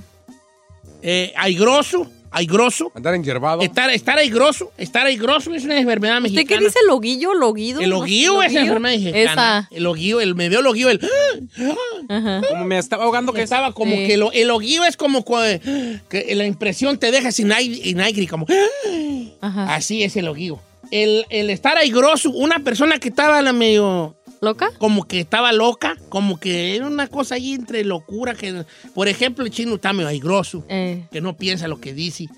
Eh, 1.02 1.32
aigroso, 1.36 2.10
aigroso. 2.30 2.92
Andar 2.94 3.14
enyerbado. 3.14 3.62
Estar, 3.62 3.90
estar 3.90 4.18
aigroso, 4.18 4.70
estar 4.78 5.06
aigroso 5.06 5.52
es 5.54 5.64
una 5.64 5.78
enfermedad 5.78 6.18
¿Usted 6.18 6.30
mexicana. 6.32 6.58
qué 6.60 6.64
dice 6.66 6.78
loguillo, 6.86 7.34
loguido? 7.34 7.80
El 7.80 7.92
oguío 7.92 8.42
es 8.42 8.52
loguillo. 8.52 8.60
enfermedad 8.60 8.94
mexicana. 8.98 9.32
Esa. 9.32 9.68
El 9.70 9.86
oguío, 9.86 10.20
el, 10.20 10.34
me 10.34 10.48
dio 10.48 10.60
el 10.60 10.66
oguío, 10.66 10.90
el... 10.90 11.00
Ajá. 12.08 12.40
Como 12.48 12.64
me 12.64 12.78
estaba 12.78 13.04
ahogando 13.04 13.32
que 13.32 13.38
que 13.38 13.44
estaba 13.44 13.72
como 13.72 13.94
Sí. 13.96 14.06
que 14.06 14.16
lo- 14.16 14.32
el 14.32 14.50
oguío 14.50 14.84
es 14.84 14.96
como 14.96 15.24
que 15.24 16.32
la 16.34 16.44
impresión 16.46 16.98
te 16.98 17.10
deja 17.10 17.32
sin 17.32 17.52
aire, 17.52 17.76
sin 17.82 18.00
aire, 18.00 18.26
como... 18.28 18.46
Ajá. 19.40 19.74
Así 19.74 20.02
es 20.02 20.16
el 20.16 20.28
oguío. 20.28 20.60
El, 20.90 21.24
el 21.30 21.50
estar 21.50 21.78
aigroso, 21.78 22.30
una 22.30 22.60
persona 22.60 22.98
que 22.98 23.08
estaba 23.08 23.40
la 23.42 23.52
medio... 23.52 24.16
¿Loca? 24.40 24.70
Como 24.78 25.04
que 25.04 25.20
estaba 25.20 25.52
loca, 25.52 25.96
como 26.08 26.40
que 26.40 26.74
era 26.74 26.86
una 26.86 27.08
cosa 27.08 27.34
ahí 27.34 27.52
entre 27.52 27.84
locura 27.84 28.34
que... 28.34 28.64
Por 28.94 29.08
ejemplo, 29.08 29.44
el 29.44 29.50
chino 29.50 29.74
está 29.74 29.92
medio 29.92 30.08
aigroso. 30.08 30.64
Eh. 30.68 31.06
que 31.12 31.20
no 31.20 31.36
piensa 31.36 31.68
lo 31.68 31.80
que 31.80 31.92
dice. 31.92 32.28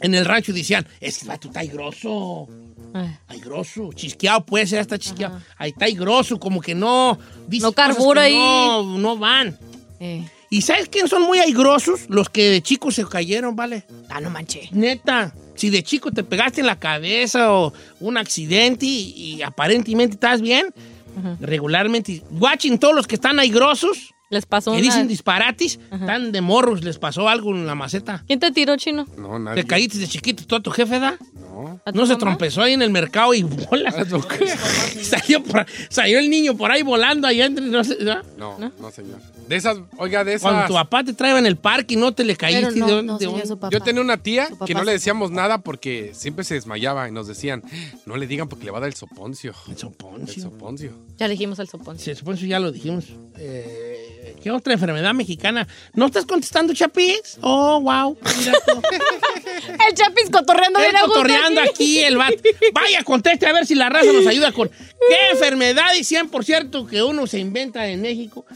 En 0.00 0.14
el 0.14 0.24
rancho 0.24 0.52
decían, 0.52 0.86
es 1.00 1.18
que 1.18 1.24
el 1.24 1.28
vato 1.28 1.48
está 1.48 1.62
grosso, 1.64 2.48
eh. 2.94 3.18
ay 3.28 3.40
grosso, 3.40 3.90
chisqueado 3.92 4.46
puede 4.46 4.66
ser 4.66 4.78
hasta 4.78 4.98
chisqueado. 4.98 5.40
Ahí 5.56 5.70
está 5.70 5.88
grosso, 5.90 6.38
como 6.40 6.60
que 6.60 6.74
no 6.74 7.18
dice 7.46 7.66
No 7.66 7.72
carbura 7.72 8.22
ahí. 8.22 8.34
No, 8.34 8.98
no 8.98 9.16
van. 9.18 9.58
Eh. 9.98 10.24
¿Y 10.52 10.62
sabes 10.62 10.88
quiénes 10.88 11.10
son 11.10 11.22
muy 11.22 11.38
aigrosos? 11.38 12.00
Los 12.08 12.28
que 12.28 12.50
de 12.50 12.60
chicos 12.60 12.96
se 12.96 13.06
cayeron, 13.06 13.54
¿vale? 13.54 13.86
Ah, 14.08 14.20
no 14.20 14.30
manché. 14.30 14.68
Neta, 14.72 15.32
si 15.54 15.70
de 15.70 15.84
chico 15.84 16.10
te 16.10 16.24
pegaste 16.24 16.60
en 16.60 16.66
la 16.66 16.76
cabeza 16.78 17.52
o 17.54 17.72
un 18.00 18.16
accidente 18.18 18.84
y, 18.84 19.12
y 19.36 19.42
aparentemente 19.42 20.14
estás 20.14 20.40
bien, 20.40 20.66
regularmente, 21.40 22.22
watching 22.32 22.78
todos 22.78 22.94
los 22.94 23.06
que 23.06 23.14
están 23.14 23.38
aigrosos, 23.38 24.12
Les 24.28 24.46
pasó 24.46 24.72
que 24.72 24.80
dicen 24.82 25.06
disparates, 25.08 25.78
están 25.92 26.32
de 26.32 26.40
morros, 26.40 26.82
les 26.82 26.98
pasó 26.98 27.28
algo 27.28 27.50
en 27.54 27.66
la 27.66 27.74
maceta. 27.76 28.24
¿Quién 28.26 28.40
te 28.40 28.50
tiró, 28.52 28.76
chino? 28.76 29.06
No, 29.16 29.54
¿Te 29.54 29.64
caíste 29.64 29.98
de 29.98 30.08
chiquito 30.08 30.44
tú 30.46 30.56
a 30.56 30.60
tu 30.60 30.70
jefe, 30.70 30.98
da? 30.98 31.16
No. 31.34 31.80
¿A 31.84 31.92
tu 31.92 31.98
No 31.98 32.06
se 32.06 32.12
mamá? 32.14 32.18
trompezó 32.20 32.62
ahí 32.62 32.72
en 32.72 32.82
el 32.82 32.90
mercado 32.90 33.34
y 33.34 33.42
bolas. 33.42 33.94
salió, 35.02 35.42
por- 35.42 35.66
salió 35.88 36.18
el 36.18 36.28
niño 36.30 36.56
por 36.56 36.70
ahí 36.72 36.82
volando 36.82 37.26
allá 37.28 37.46
entre... 37.46 37.64
No, 37.66 37.84
sé, 37.84 37.98
¿no? 38.00 38.20
No, 38.36 38.72
no, 38.80 38.90
señor. 38.90 39.20
De 39.50 39.56
esas, 39.56 39.78
oiga, 39.96 40.22
de 40.22 40.34
esas. 40.34 40.42
Cuando 40.42 40.68
tu 40.68 40.74
papá 40.74 41.02
te 41.02 41.12
traía 41.12 41.36
en 41.36 41.44
el 41.44 41.56
parque 41.56 41.94
y 41.94 41.96
no 41.96 42.12
te 42.12 42.22
le 42.22 42.36
caíste. 42.36 42.78
No, 42.78 42.86
¿de 42.86 43.02
no, 43.02 43.18
de. 43.18 43.26
Yo 43.72 43.80
tenía 43.80 44.00
una 44.00 44.16
tía 44.22 44.48
que 44.64 44.74
no 44.74 44.84
le 44.84 44.92
decíamos 44.92 45.32
nada 45.32 45.58
porque 45.58 46.12
siempre 46.14 46.44
se 46.44 46.54
desmayaba 46.54 47.08
y 47.08 47.10
nos 47.10 47.26
decían, 47.26 47.64
no 48.06 48.16
le 48.16 48.28
digan 48.28 48.48
porque 48.48 48.64
le 48.64 48.70
va 48.70 48.78
a 48.78 48.82
dar 48.82 48.90
el 48.90 48.94
soponcio. 48.94 49.52
El 49.68 49.76
soponcio. 49.76 50.36
El 50.36 50.40
soponcio. 50.40 50.92
Ya 51.18 51.26
le 51.26 51.32
dijimos 51.32 51.58
el 51.58 51.68
soponcio. 51.68 52.14
Sí, 52.14 52.16
supongo 52.16 52.38
que 52.38 52.46
ya 52.46 52.60
lo 52.60 52.70
dijimos. 52.70 53.06
Eh, 53.38 54.36
¿Qué 54.40 54.52
otra 54.52 54.72
enfermedad 54.72 55.14
mexicana? 55.14 55.66
¿No 55.94 56.06
estás 56.06 56.26
contestando, 56.26 56.72
Chapis? 56.72 57.38
Oh, 57.40 57.80
wow. 57.80 58.16
Mira 58.38 58.52
tú. 58.64 58.80
El 59.88 59.94
Chapis 59.96 60.30
cotorreando 60.30 60.78
gusto 60.78 61.06
cotorreando 61.06 61.60
aquí 61.62 61.98
el 61.98 62.16
vato. 62.16 62.36
Vaya, 62.72 63.02
conteste 63.02 63.46
a 63.46 63.52
ver 63.52 63.66
si 63.66 63.74
la 63.74 63.88
raza 63.88 64.12
nos 64.12 64.26
ayuda 64.28 64.52
con 64.52 64.68
qué 64.68 65.30
enfermedad 65.32 65.92
y 65.98 66.02
100% 66.02 66.88
que 66.88 67.02
uno 67.02 67.26
se 67.26 67.40
inventa 67.40 67.88
en 67.88 68.00
México 68.02 68.46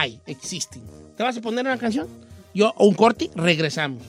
hay, 0.00 0.20
existen. 0.26 0.82
¿Te 1.16 1.22
vas 1.22 1.36
a 1.36 1.40
poner 1.40 1.64
una 1.64 1.78
canción? 1.78 2.08
Yo, 2.52 2.74
o 2.76 2.86
un 2.86 2.94
corte, 2.94 3.30
regresamos. 3.34 4.02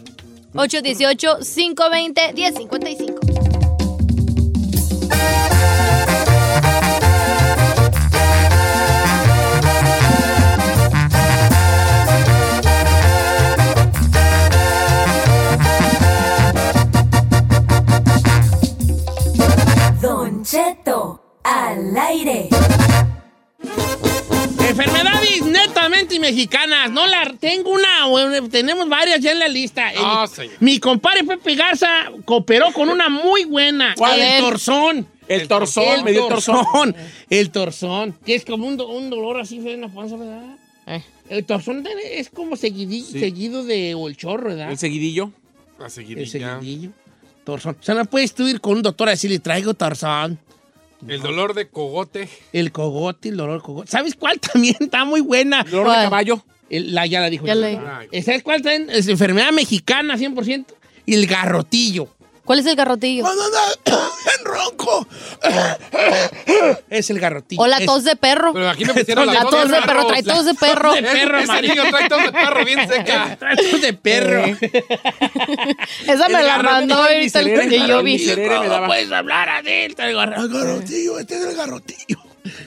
818-520-1055. 0.53 3.45
Don 20.01 20.43
Cheto 20.43 21.21
al 21.43 21.95
aire. 21.97 22.49
Enfermedades 24.77 25.41
netamente 25.45 26.19
mexicanas. 26.19 26.91
No 26.91 27.07
la 27.07 27.33
tengo 27.39 27.69
una, 27.69 28.07
bueno, 28.07 28.49
tenemos 28.49 28.89
varias 28.89 29.21
ya 29.21 29.31
en 29.31 29.39
la 29.39 29.47
lista. 29.47 29.89
El- 29.91 29.99
Ah, 30.01 30.27
mi 30.59 30.79
compadre 30.79 31.23
Pepe 31.23 31.55
Garza 31.55 31.87
cooperó 32.25 32.73
con 32.73 32.89
una 32.89 33.07
muy 33.07 33.45
buena. 33.45 33.93
¿Cuál? 33.97 34.19
El 34.19 34.41
torzón. 34.43 35.07
El 35.29 35.47
torzón, 35.47 35.85
El 35.99 36.03
me 36.03 36.11
dio 36.11 36.23
el 36.23 36.29
torzón. 36.29 36.55
torzón. 36.65 36.95
El 37.29 37.49
torzón. 37.51 38.17
Que 38.25 38.35
es 38.35 38.43
como 38.43 38.67
un, 38.67 38.75
do- 38.75 38.89
un 38.89 39.09
dolor 39.09 39.39
así 39.39 39.57
en 39.65 39.79
la 39.79 39.87
panza, 39.87 40.17
¿verdad? 40.17 40.57
Eh. 40.87 41.01
El 41.29 41.45
torzón 41.45 41.87
es 42.11 42.29
como 42.29 42.57
seguido 42.57 43.63
de 43.63 43.95
o 43.95 44.09
el 44.09 44.17
chorro, 44.17 44.49
¿verdad? 44.49 44.71
El 44.71 44.77
seguidillo. 44.77 45.31
La 45.79 45.85
El 45.85 45.91
seguidilla. 45.91 46.59
seguidillo. 46.59 46.89
Torzón. 47.45 47.77
O 47.79 47.83
sea, 47.83 47.95
no 47.95 48.03
puedes 48.05 48.33
tú 48.35 48.45
ir 48.45 48.59
con 48.59 48.75
un 48.75 48.81
doctor 48.83 49.07
a 49.07 49.11
decirle, 49.11 49.39
traigo 49.39 49.73
torzón. 49.73 50.37
El 51.07 51.21
dolor 51.21 51.53
de 51.53 51.67
cogote. 51.67 52.27
El 52.53 52.71
cogote, 52.71 53.29
el 53.29 53.37
dolor 53.37 53.61
cogote. 53.61 53.91
¿Sabes 53.91 54.15
cuál 54.15 54.39
también 54.53 54.75
está 54.79 55.05
muy 55.05 55.21
buena? 55.21 55.63
Dolor 55.63 55.89
de 55.89 56.03
caballo. 56.03 56.43
El- 56.69 56.93
la, 56.95 57.05
ya 57.05 57.19
la 57.21 57.29
dijo. 57.29 57.45
Ya 57.45 57.53
yo. 57.55 57.61
la 57.61 57.99
dije. 58.01 58.21
¿Sabes 58.23 58.43
cuál 58.43 58.61
también? 58.61 58.89
Es 58.89 59.07
enfermedad 59.07 59.51
mexicana, 59.51 60.17
100%. 60.17 60.65
Y 61.05 61.13
el 61.13 61.27
garrotillo. 61.27 62.07
¿Cuál 62.45 62.59
es 62.59 62.65
el 62.67 62.75
garrotillo? 62.75 63.25
En 64.37 64.43
ronco. 64.45 65.07
Es 66.89 67.09
el 67.09 67.19
garrotillo. 67.19 67.61
O 67.61 67.67
la 67.67 67.79
tos 67.85 68.03
de 68.03 68.15
perro. 68.15 68.53
Pero 68.53 68.69
aquí 68.69 68.85
me 68.85 68.93
pusieron 68.93 69.25
La 69.27 69.33
la 69.33 69.41
tos 69.45 69.69
de 69.69 69.81
perro, 69.81 70.07
trae 70.07 70.23
tos 70.23 70.45
de 70.45 70.53
perro. 70.55 70.93
de 70.93 71.03
perro, 71.03 71.37
Ese 71.39 71.47
María. 71.47 71.73
niño 71.75 71.83
trae 71.89 72.09
tos 72.09 72.23
de 72.23 72.31
perro 72.31 72.65
bien 72.65 72.87
seca. 72.87 73.35
Trae 73.39 73.55
tos 73.55 73.81
de 73.81 73.93
perro. 73.93 74.45
Esa 76.07 76.27
me 76.29 76.39
El 76.39 76.47
la 76.47 76.61
mandó 76.63 76.95
ahorita 76.95 77.39
el 77.39 77.69
que 77.69 77.87
yo 77.87 78.03
vi. 78.03 78.13
miserere. 78.13 78.49
me 78.49 78.55
¿Cómo 78.57 78.69
daba. 78.69 78.87
puedes 78.87 79.11
hablar 79.11 79.49
así? 79.49 79.69
El 79.69 79.95
gar- 79.95 80.37
el 80.37 80.49
garrotillo, 80.49 81.19
este 81.19 81.37
es 81.37 81.45
el 81.45 81.55
garrotillo. 81.55 82.17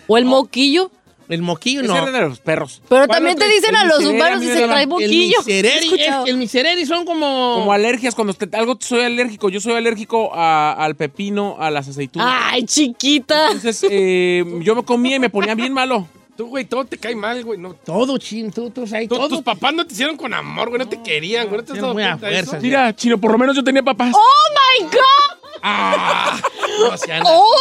O 0.06 0.16
el 0.18 0.24
moquillo. 0.24 0.90
El 1.28 1.42
moquillo 1.42 1.80
Ese 1.80 1.88
no. 1.88 1.96
era 2.08 2.10
de 2.10 2.28
los 2.28 2.38
perros. 2.40 2.80
Pero 2.88 3.06
¿Cuál 3.06 3.18
también 3.18 3.36
te 3.38 3.46
dicen 3.48 3.70
El 3.70 3.76
a 3.76 3.84
los 3.84 4.04
humanos 4.04 4.40
si 4.40 4.46
se 4.48 4.62
trae 4.66 4.82
El 4.84 4.88
moquillo. 4.88 5.38
misereri, 5.38 5.68
¿He 5.76 5.84
escuchado? 5.84 6.24
es- 6.24 6.30
el 6.30 6.36
misereri 6.38 6.86
son 6.86 7.04
como... 7.04 7.56
Como 7.58 7.72
alergias, 7.72 8.14
cuando 8.14 8.32
te- 8.34 8.56
algo 8.56 8.78
soy 8.80 9.02
alérgico. 9.02 9.50
Yo 9.50 9.60
soy 9.60 9.74
alérgico 9.74 10.30
a- 10.34 10.72
al 10.72 10.94
pepino, 10.96 11.56
a 11.60 11.70
las 11.70 11.86
aceitunas. 11.88 12.28
Ay, 12.50 12.64
chiquita. 12.64 13.48
Entonces, 13.52 13.84
eh, 13.90 14.44
yo 14.62 14.74
me 14.74 14.82
comía 14.84 15.16
y 15.16 15.20
me 15.20 15.28
ponía 15.30 15.54
bien 15.54 15.72
malo. 15.72 16.08
Tú, 16.38 16.46
güey, 16.46 16.64
todo 16.64 16.84
te 16.84 16.96
cae 16.96 17.16
mal, 17.16 17.42
güey. 17.44 17.58
No, 17.58 17.74
Todo, 17.74 18.16
chin, 18.16 18.52
tú, 18.52 18.70
tú, 18.70 18.84
ahí, 18.92 19.08
tú- 19.08 19.16
todo. 19.16 19.28
tus 19.28 19.42
papás 19.42 19.74
no 19.74 19.84
te 19.84 19.92
hicieron 19.92 20.16
con 20.16 20.32
amor, 20.32 20.68
güey. 20.68 20.78
No 20.78 20.88
te 20.88 21.02
querían, 21.02 21.48
güey. 21.48 21.58
¿No 21.62 21.64
te 21.64 21.72
has 21.72 21.80
dado 21.80 21.94
muy 21.94 22.04
a. 22.04 22.16
Mira, 22.62 22.94
chino, 22.94 23.18
por 23.18 23.32
lo 23.32 23.38
menos 23.38 23.56
yo 23.56 23.64
tenía 23.64 23.82
papás. 23.82 24.14
¡Oh, 24.14 24.80
my 24.80 24.84
God! 24.84 25.50
Ah, 25.64 26.40
No, 26.78 26.90
¡Oh! 27.24 27.54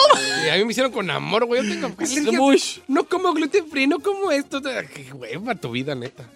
sí, 0.43 0.49
a 0.49 0.55
mí 0.57 0.65
me 0.65 0.69
hicieron 0.69 0.91
con 0.91 1.09
amor, 1.09 1.45
güey. 1.45 1.63
Yo 1.67 1.73
tengo. 1.73 1.95
No 2.87 3.03
como 3.05 3.33
gluten 3.33 3.67
free, 3.67 3.87
no 3.87 3.97
como 3.97 4.29
esto. 4.29 4.61
Qué 4.61 5.11
hueva 5.11 5.55
tu 5.55 5.71
vida, 5.71 5.95
neta. 5.95 6.29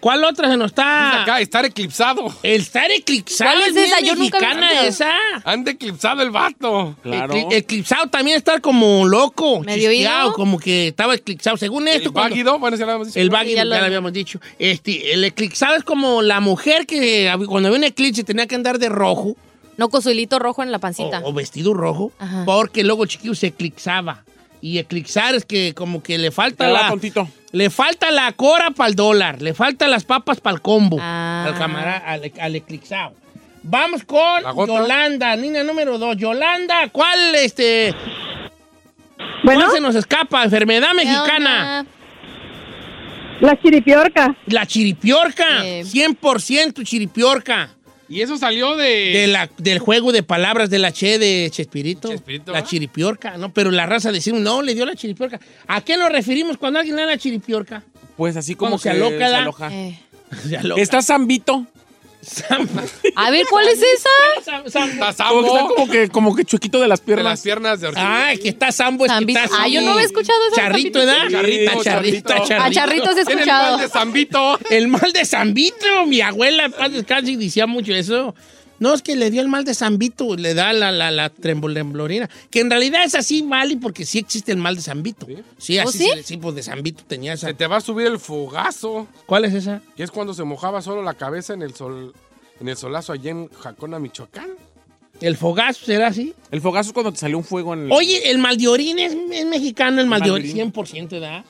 ¿Cuál 0.00 0.24
otra 0.24 0.48
se 0.50 0.56
nos 0.56 0.70
está...? 0.70 1.22
Acá, 1.22 1.40
estar 1.40 1.64
eclipsado. 1.64 2.32
El 2.42 2.60
estar 2.62 2.90
eclipsado 2.90 3.50
¿Cuál 3.52 3.68
es 3.68 3.74
bien 3.74 3.86
esa? 3.86 4.00
Yo 4.00 4.14
nunca 4.14 4.38
mexicana 4.38 4.82
esa. 4.86 5.10
Anda 5.44 5.70
eclipsado 5.72 6.22
el 6.22 6.30
vato. 6.30 6.94
Claro. 7.02 7.34
Ecli- 7.34 7.52
eclipsado 7.52 8.06
también 8.08 8.36
estar 8.36 8.60
como 8.60 9.06
loco, 9.06 9.60
¿Medio 9.60 9.90
ido? 9.92 10.32
como 10.34 10.58
que 10.58 10.88
estaba 10.88 11.14
eclipsado. 11.14 11.56
Según 11.56 11.88
esto, 11.88 12.08
El 12.08 12.12
cuando- 12.12 12.30
váguido, 12.30 12.58
bueno, 12.58 12.76
ya 12.76 12.84
lo 12.86 12.92
habíamos 12.92 13.08
dicho. 13.08 13.20
el 13.20 13.30
váguido, 13.30 13.56
Ya 13.56 13.64
ya, 13.64 13.80
lo- 13.80 13.84
habíamos 13.86 14.12
dicho. 14.12 14.40
Este, 14.58 15.12
el 15.14 15.24
eclipsado 15.24 15.76
es 15.76 15.82
como 15.84 16.22
la 16.22 16.40
mujer 16.40 16.86
que 16.86 17.32
cuando 17.46 17.68
había 17.68 17.78
un 17.78 17.84
eclipse 17.84 18.22
tenía 18.24 18.46
que 18.46 18.54
andar 18.54 18.78
de 18.78 18.88
rojo 18.88 19.36
No, 19.76 19.88
con 19.88 20.02
su 20.02 20.10
hilito 20.10 20.38
rojo 20.38 20.62
en 20.62 20.70
la 20.72 20.78
pancita. 20.78 21.20
o 21.24 21.32
vestido 21.32 21.74
rojo, 21.74 22.12
Ajá. 22.18 22.44
porque 22.44 22.84
luego 22.84 23.06
chiquillo 23.06 23.34
se 23.34 23.48
eclipsaba. 23.48 24.24
Y 24.60 24.78
eclipsar 24.78 25.36
es 25.36 25.44
que 25.44 25.72
como 25.72 26.02
que 26.02 26.18
le 26.18 26.30
falta 26.32 26.66
la... 26.68 26.88
tontito. 26.88 27.28
Le 27.52 27.70
falta 27.70 28.10
la 28.10 28.30
cora 28.32 28.70
para 28.72 28.90
el 28.90 28.94
dólar, 28.94 29.40
le 29.40 29.54
faltan 29.54 29.90
las 29.90 30.04
papas 30.04 30.40
para 30.40 30.54
el 30.54 30.60
combo 30.62 30.98
Ah. 31.00 31.44
al 31.46 31.54
camarada, 31.56 31.98
al, 31.98 32.30
al 32.40 32.56
eclipsado. 32.56 33.14
Vamos 33.62 34.04
con. 34.04 34.42
Yolanda, 34.66 35.34
niña 35.36 35.62
número 35.64 35.98
dos. 35.98 36.16
Yolanda, 36.16 36.88
¿cuál 36.92 37.34
este? 37.34 37.94
Bueno, 39.42 39.62
¿Cuál 39.62 39.72
se 39.72 39.80
nos 39.80 39.94
escapa? 39.94 40.44
Enfermedad 40.44 40.90
¿Qué 40.90 41.04
mexicana. 41.04 41.86
la 43.40 43.60
chiripiorca. 43.60 44.36
La 44.46 44.66
chiripiorca. 44.66 45.64
Eh. 45.64 45.84
100% 45.84 46.82
chiripiorca. 46.84 47.70
Y 48.08 48.22
eso 48.22 48.38
salió 48.38 48.76
de. 48.76 49.12
De 49.12 49.26
la, 49.26 49.50
del 49.58 49.78
juego 49.78 50.12
de 50.12 50.22
palabras 50.22 50.70
de 50.70 50.78
la 50.78 50.92
Che 50.92 51.18
de 51.18 51.48
Chespirito. 51.50 52.08
Chespirito, 52.08 52.52
la 52.52 52.58
¿ah? 52.58 52.64
chiripiorca, 52.64 53.36
¿no? 53.36 53.52
Pero 53.52 53.70
la 53.70 53.86
raza 53.86 54.12
decimos, 54.12 54.40
no, 54.40 54.62
le 54.62 54.74
dio 54.74 54.86
la 54.86 54.94
chiripiorca. 54.94 55.38
¿A 55.66 55.80
qué 55.82 55.96
nos 55.96 56.10
referimos 56.10 56.56
cuando 56.56 56.78
alguien 56.78 56.96
le 56.96 57.02
da 57.02 57.08
la 57.08 57.18
chiripiorca? 57.18 57.82
Pues 58.16 58.36
así 58.36 58.54
como 58.54 58.78
se 58.78 58.90
aloca, 58.90 59.28
se 59.28 59.34
aloja. 59.34 59.72
Eh. 59.72 59.98
Se 60.46 60.58
aloca. 60.58 60.82
Está 60.82 61.00
Zambito. 61.00 61.66
A 63.16 63.30
ver, 63.30 63.46
¿cuál 63.50 63.68
es 63.68 63.80
esa? 63.82 64.08
Sam- 64.44 64.64
Sam- 64.70 65.08
Está 65.10 65.28
Como 65.28 65.40
que, 65.42 65.46
está 65.48 65.58
Sambo. 65.58 65.74
como 65.74 65.90
que, 65.90 66.08
como 66.08 66.36
que 66.36 66.44
chuequito 66.44 66.80
de 66.80 66.88
las 66.88 67.00
De 67.00 67.06
piernas. 67.06 67.24
las 67.24 67.40
piernas 67.42 67.80
de 67.80 67.88
Orquídea. 67.88 68.26
Ay, 68.26 68.38
que 68.38 68.48
está 68.48 68.72
Sambo, 68.72 69.04
es 69.06 69.10
que 69.12 69.14
Zambito. 69.16 69.40
está 69.40 69.56
Ah, 69.62 69.68
yo 69.68 69.80
no 69.80 69.86
Sambo. 69.86 69.92
había 69.94 70.06
escuchado 70.06 70.38
eso. 70.46 70.56
Charrito, 70.56 70.98
¿verdad? 70.98 71.14
Charrito, 71.30 71.82
charrito. 71.82 71.82
charrito, 71.84 72.28
charrito. 72.46 72.62
A 72.64 72.70
charritos 72.70 73.16
he 73.18 73.24
Tiene 73.24 73.42
el 73.42 73.48
mal 73.48 73.56
escuchado. 73.64 73.78
de 73.78 73.88
Zambito. 73.88 74.58
El 74.70 74.88
mal 74.88 75.12
de 75.12 75.24
Zambito. 75.24 76.06
Mi 76.06 76.20
abuela, 76.20 76.64
en 76.66 76.72
paz 76.72 76.92
descanse, 76.92 77.36
decía 77.36 77.66
mucho 77.66 77.92
eso. 77.92 78.34
No, 78.80 78.94
es 78.94 79.02
que 79.02 79.16
le 79.16 79.30
dio 79.30 79.40
el 79.40 79.48
mal 79.48 79.64
de 79.64 79.74
Zambito, 79.74 80.36
le 80.36 80.54
da 80.54 80.72
la, 80.72 80.92
la, 80.92 81.10
la 81.10 81.30
trembolemblorina. 81.30 82.28
Que 82.50 82.60
en 82.60 82.70
realidad 82.70 83.02
es 83.04 83.14
así, 83.14 83.42
vale, 83.42 83.76
porque 83.76 84.04
sí 84.04 84.18
existe 84.18 84.52
el 84.52 84.58
mal 84.58 84.76
de 84.76 84.82
Zambito. 84.82 85.26
Sí, 85.58 85.78
¿Oh, 85.78 85.88
así 85.88 85.98
sí? 85.98 86.08
se 86.10 86.16
le- 86.16 86.22
sí, 86.22 86.36
pues 86.36 86.54
de 86.54 86.62
Zambito 86.62 87.02
tenía 87.06 87.32
esa. 87.32 87.48
Se 87.48 87.54
te 87.54 87.66
va 87.66 87.76
a 87.78 87.80
subir 87.80 88.06
el 88.06 88.18
fogazo. 88.18 89.06
¿Cuál 89.26 89.44
es 89.44 89.54
esa? 89.54 89.82
Que 89.96 90.02
es 90.04 90.10
cuando 90.10 90.32
se 90.34 90.44
mojaba 90.44 90.80
solo 90.82 91.02
la 91.02 91.14
cabeza 91.14 91.54
en 91.54 91.62
el 91.62 91.74
sol. 91.74 92.14
En 92.60 92.68
el 92.68 92.76
solazo 92.76 93.12
allá 93.12 93.30
en 93.30 93.48
Jacona, 93.48 93.98
Michoacán. 93.98 94.50
¿El 95.20 95.36
fogazo 95.36 95.84
será 95.84 96.08
así? 96.08 96.32
El 96.50 96.60
fogazo 96.60 96.90
es 96.90 96.92
cuando 96.94 97.12
te 97.12 97.18
salió 97.18 97.38
un 97.38 97.44
fuego 97.44 97.74
en 97.74 97.86
el. 97.86 97.92
Oye, 97.92 98.30
el 98.30 98.38
mal 98.38 98.56
de 98.56 98.68
orín 98.68 98.98
es, 99.00 99.12
es 99.32 99.46
mexicano, 99.46 100.00
el 100.00 100.06
mal 100.06 100.20
de 100.22 100.30
orín, 100.30 100.56
Maldeorín. 100.56 100.72
100% 100.72 101.08
¿verdad? 101.10 101.44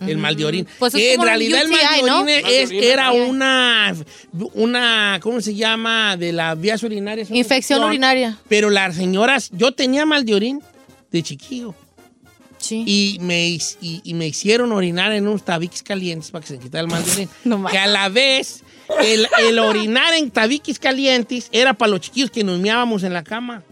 El 0.00 0.16
mal 0.18 0.34
de 0.36 0.44
orín. 0.46 0.66
Pues 0.78 0.94
es 0.94 1.14
en 1.14 1.20
realidad 1.22 1.62
el 1.62 1.68
mal 1.68 1.80
de 1.96 2.02
¿no? 2.06 2.20
orín 2.22 2.28
es- 2.46 2.68
orín, 2.68 2.82
era 2.82 3.12
una, 3.12 3.94
una, 4.54 5.18
¿cómo 5.22 5.40
se 5.40 5.54
llama? 5.54 6.16
De 6.16 6.32
las 6.32 6.58
vías 6.60 6.82
urinarias. 6.82 7.30
Infección 7.30 7.84
urinaria. 7.84 8.38
Pero 8.48 8.70
las 8.70 8.96
señoras, 8.96 9.50
yo 9.52 9.72
tenía 9.72 10.06
mal 10.06 10.24
de 10.24 10.34
orín 10.34 10.62
de 11.12 11.22
chiquillo. 11.22 11.74
y, 12.70 13.18
me, 13.20 13.48
y, 13.48 13.60
y 14.04 14.14
me 14.14 14.26
hicieron 14.26 14.72
orinar 14.72 15.12
en 15.12 15.26
unos 15.26 15.44
tabiques 15.44 15.82
calientes 15.82 16.30
para 16.30 16.42
que 16.42 16.48
se 16.48 16.58
quitara 16.58 16.82
el 16.82 16.88
mal 16.88 17.04
de 17.04 17.10
orina. 17.12 17.68
que 17.70 17.78
a 17.78 17.86
la 17.86 18.08
vez, 18.08 18.62
el, 19.02 19.26
el 19.46 19.58
orinar 19.58 20.14
en 20.14 20.30
tabiques 20.30 20.78
calientes 20.78 21.48
era 21.52 21.74
para 21.74 21.90
los 21.90 22.00
chiquillos 22.00 22.30
que 22.30 22.44
nos 22.44 22.58
meábamos 22.58 23.02
en 23.02 23.12
la 23.12 23.24
cama. 23.24 23.62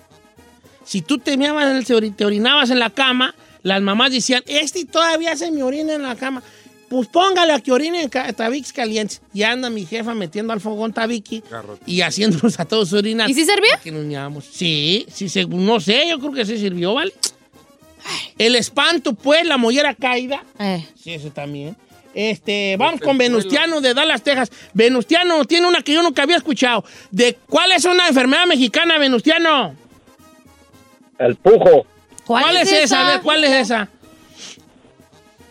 Si 0.84 1.02
tú 1.02 1.18
te, 1.18 1.36
meabas 1.36 1.84
te 1.86 2.24
orinabas 2.24 2.70
en 2.70 2.78
la 2.78 2.88
cama, 2.90 3.34
las 3.62 3.80
mamás 3.82 4.12
decían, 4.12 4.42
este 4.46 4.84
todavía 4.84 5.36
se 5.36 5.50
me 5.50 5.62
orina 5.62 5.94
en 5.94 6.02
la 6.02 6.14
cama. 6.16 6.42
Pues 6.88 7.06
póngale 7.08 7.52
a 7.52 7.60
que 7.60 7.70
orine 7.70 8.02
en 8.02 8.34
tabiques 8.34 8.72
calientes. 8.72 9.20
Y 9.34 9.42
anda 9.42 9.68
mi 9.68 9.84
jefa 9.84 10.14
metiendo 10.14 10.54
al 10.54 10.60
fogón 10.60 10.94
tabique 10.94 11.42
y 11.84 12.00
haciéndonos 12.00 12.58
a 12.58 12.64
todos 12.64 12.94
orinar. 12.94 13.28
¿Y 13.28 13.34
sí 13.34 13.44
servía? 13.44 13.78
Que 13.82 13.92
nos. 13.92 14.44
Sí, 14.46 15.04
sí, 15.12 15.28
se- 15.28 15.44
no 15.44 15.80
sé, 15.80 16.08
yo 16.08 16.18
creo 16.18 16.32
que 16.32 16.46
sí 16.46 16.56
sirvió, 16.56 16.94
¿vale? 16.94 17.12
El 18.38 18.54
espanto, 18.56 19.12
pues, 19.12 19.44
la 19.44 19.58
mollera 19.58 19.94
caída. 19.94 20.42
Eh. 20.58 20.86
Sí, 20.98 21.12
eso 21.12 21.30
también. 21.30 21.76
Este, 22.14 22.76
vamos 22.78 23.02
con 23.02 23.18
Venustiano 23.18 23.82
de 23.82 23.92
Dallas, 23.92 24.22
Texas. 24.22 24.50
Venustiano 24.72 25.44
tiene 25.44 25.68
una 25.68 25.82
que 25.82 25.92
yo 25.92 26.02
nunca 26.02 26.22
había 26.22 26.36
escuchado. 26.36 26.84
¿De 27.10 27.36
cuál 27.48 27.70
es 27.72 27.84
una 27.84 28.08
enfermedad 28.08 28.46
mexicana, 28.46 28.96
Venustiano? 28.98 29.74
El 31.18 31.36
pujo. 31.36 31.86
¿Cuál, 32.28 32.56
es 32.58 32.70
esa? 32.72 33.06
A 33.08 33.10
ver, 33.12 33.22
¿cuál 33.22 33.42
es 33.44 33.50
esa? 33.52 33.88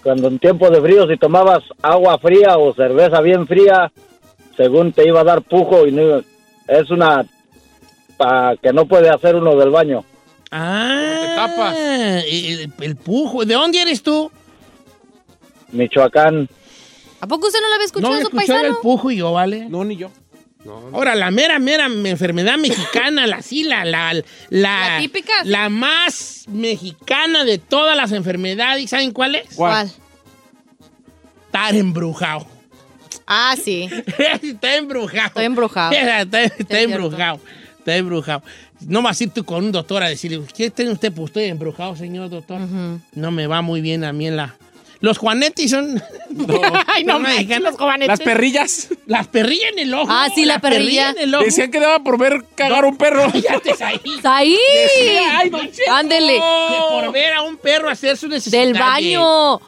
Cuando 0.04 0.28
en 0.30 0.40
tiempo 0.40 0.70
de 0.70 0.80
frío, 0.82 1.06
si 1.08 1.18
tomabas 1.18 1.64
agua 1.82 2.18
fría 2.20 2.58
o 2.58 2.74
cerveza 2.74 3.20
bien 3.20 3.46
fría, 3.48 3.92
según 4.56 4.94
te 4.94 5.06
iba 5.06 5.20
a 5.22 5.24
dar 5.26 5.42
pujo 5.42 5.86
y 5.86 5.92
no 5.92 6.02
iba- 6.02 6.22
es 6.68 6.90
una 6.90 7.26
pa, 8.16 8.56
que 8.62 8.72
no 8.72 8.86
puede 8.88 9.10
hacer 9.10 9.36
uno 9.36 9.56
del 9.56 9.70
baño. 9.70 10.06
Ah, 10.52 11.74
El, 12.26 12.72
el 12.80 12.96
pujo. 12.96 13.44
¿De 13.44 13.54
dónde 13.56 13.82
eres 13.82 14.02
tú? 14.02 14.32
Michoacán. 15.72 16.48
¿A 17.20 17.28
poco 17.28 17.48
usted 17.48 17.60
no 17.62 17.68
lo 17.68 17.74
había 17.74 17.86
escuchado, 17.86 18.14
no 18.14 18.20
su 18.22 18.28
escuchado 18.28 18.48
paisano? 18.60 18.68
el 18.76 18.82
pujo 18.82 19.12
y 19.12 19.18
yo, 19.18 19.34
¿vale? 19.34 19.68
No, 19.70 19.84
ni 19.84 19.98
yo. 19.98 20.10
Ahora, 20.94 21.16
la 21.16 21.32
mera, 21.32 21.60
mera 21.60 21.86
enfermedad 21.86 22.58
mexicana, 22.58 23.26
la 23.28 23.42
sí, 23.42 23.64
la, 23.64 23.86
la, 23.86 24.14
la, 24.14 24.24
La 24.50 24.98
típica. 25.00 25.32
La 25.46 25.70
más 25.70 26.46
mexicana 26.48 27.46
de 27.46 27.58
todas 27.58 27.96
las 27.96 28.12
enfermedades, 28.12 28.90
¿saben 28.90 29.12
cuál 29.12 29.36
es? 29.36 29.56
¿Cuál? 29.56 29.90
Estar 31.46 31.76
embrujado. 31.76 32.46
Ah, 33.26 33.56
sí. 33.62 33.90
está 34.42 34.76
embrujado. 34.76 35.28
Estoy 35.28 35.46
embrujado. 35.46 35.92
está, 35.94 36.22
está 36.22 36.44
Es 36.44 36.54
cierto. 36.56 36.78
embrujado. 36.78 37.40
Está 37.80 37.96
embrujado. 37.96 38.44
No 38.82 39.02
vas 39.02 39.20
a 39.20 39.24
ir 39.24 39.30
tú 39.32 39.44
con 39.44 39.64
un 39.66 39.72
doctor 39.72 40.04
a 40.04 40.10
decirle, 40.10 40.42
¿qué 40.56 40.70
tiene 40.70 40.92
usted? 40.92 41.12
Pues 41.14 41.28
estoy 41.30 41.46
embrujado, 41.46 41.96
señor 41.96 42.30
doctor. 42.30 42.60
No 43.14 43.32
me 43.32 43.48
va 43.48 43.62
muy 43.62 43.82
bien 43.82 44.04
a 44.04 44.14
mí 44.14 44.28
en 44.28 44.36
la... 44.38 44.56
Los 45.00 45.18
juanetis 45.18 45.72
son... 45.72 46.02
Ay, 46.88 47.04
no 47.04 47.20
manches, 47.20 47.36
mexicanos. 47.38 47.72
los 47.72 47.76
juanetes. 47.80 48.08
Las 48.08 48.20
perrillas. 48.20 48.90
Las 49.06 49.28
perrillas 49.28 49.72
en 49.74 49.80
el 49.80 49.94
ojo. 49.94 50.08
Ah, 50.10 50.28
sí, 50.34 50.46
la 50.46 50.60
perrilla. 50.60 51.12
en 51.12 51.20
el 51.20 51.36
ojo. 51.36 51.44
Decían 51.44 51.70
que 51.72 51.80
daba 51.80 52.00
por 52.04 52.18
ver 52.18 52.44
cagar 52.56 52.86
un 52.86 52.98
perro. 52.98 53.28
Cállate, 53.32 53.76
ahí. 53.84 54.02
¡Ahí! 54.24 54.58
Decía, 54.84 55.40
ay, 55.40 55.50
don 55.50 55.72
Cheto, 55.72 55.92
Ándele. 55.92 56.34
que 56.34 56.80
por 56.90 57.12
ver 57.12 57.34
a 57.34 57.42
un 57.44 57.58
perro 57.58 57.90
hacer 57.90 58.18
su 58.18 58.28
necesidad. 58.28 58.64
Del 58.64 58.74
baño. 58.74 59.60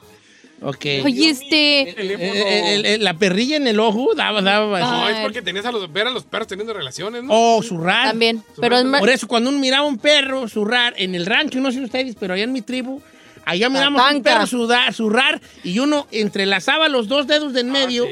Ok. 0.62 0.86
Oye, 1.06 1.30
este. 1.30 1.90
El- 2.02 2.12
el- 2.12 2.86
el- 2.86 3.04
la 3.04 3.14
perrilla 3.14 3.56
en 3.56 3.66
el 3.68 3.80
ojo 3.80 4.10
daba, 4.14 4.42
daba. 4.42 4.80
No, 4.82 5.08
es 5.08 5.18
porque 5.22 5.42
tenías 5.42 5.66
a 5.66 5.72
los, 5.72 5.92
ver 5.94 6.08
a 6.08 6.10
los 6.10 6.26
perros 6.26 6.48
teniendo 6.50 6.74
relaciones, 6.74 7.24
¿no? 7.24 7.30
Oh, 7.32 7.64
zurrar. 7.64 8.10
También. 8.10 8.44
Pero 8.60 8.78
es 8.78 8.84
más. 8.84 9.00
Por 9.00 9.10
eso, 9.10 9.26
cuando 9.28 9.52
uno 9.52 9.60
miraba 9.60 9.86
un 9.88 9.98
perro 9.98 10.50
zurrar 10.50 10.94
en 10.98 11.16
el 11.16 11.26
rancho, 11.26 11.60
no 11.62 11.72
sé 11.72 11.80
ustedes, 11.82 12.16
pero 12.20 12.34
allá 12.34 12.44
en 12.44 12.52
mi 12.52 12.62
tribu, 12.62 13.02
allá 13.50 13.70
miramos 13.70 14.02
un 14.02 14.08
tanca. 14.08 14.34
perro 14.34 14.48
zurrar, 14.48 14.94
zurrar 14.94 15.42
y 15.64 15.80
uno 15.80 16.08
entrelazaba 16.12 16.88
los 16.88 17.08
dos 17.08 17.28
dedos 17.28 17.54
de 17.54 17.62
en 17.62 17.72
medio 17.72 18.06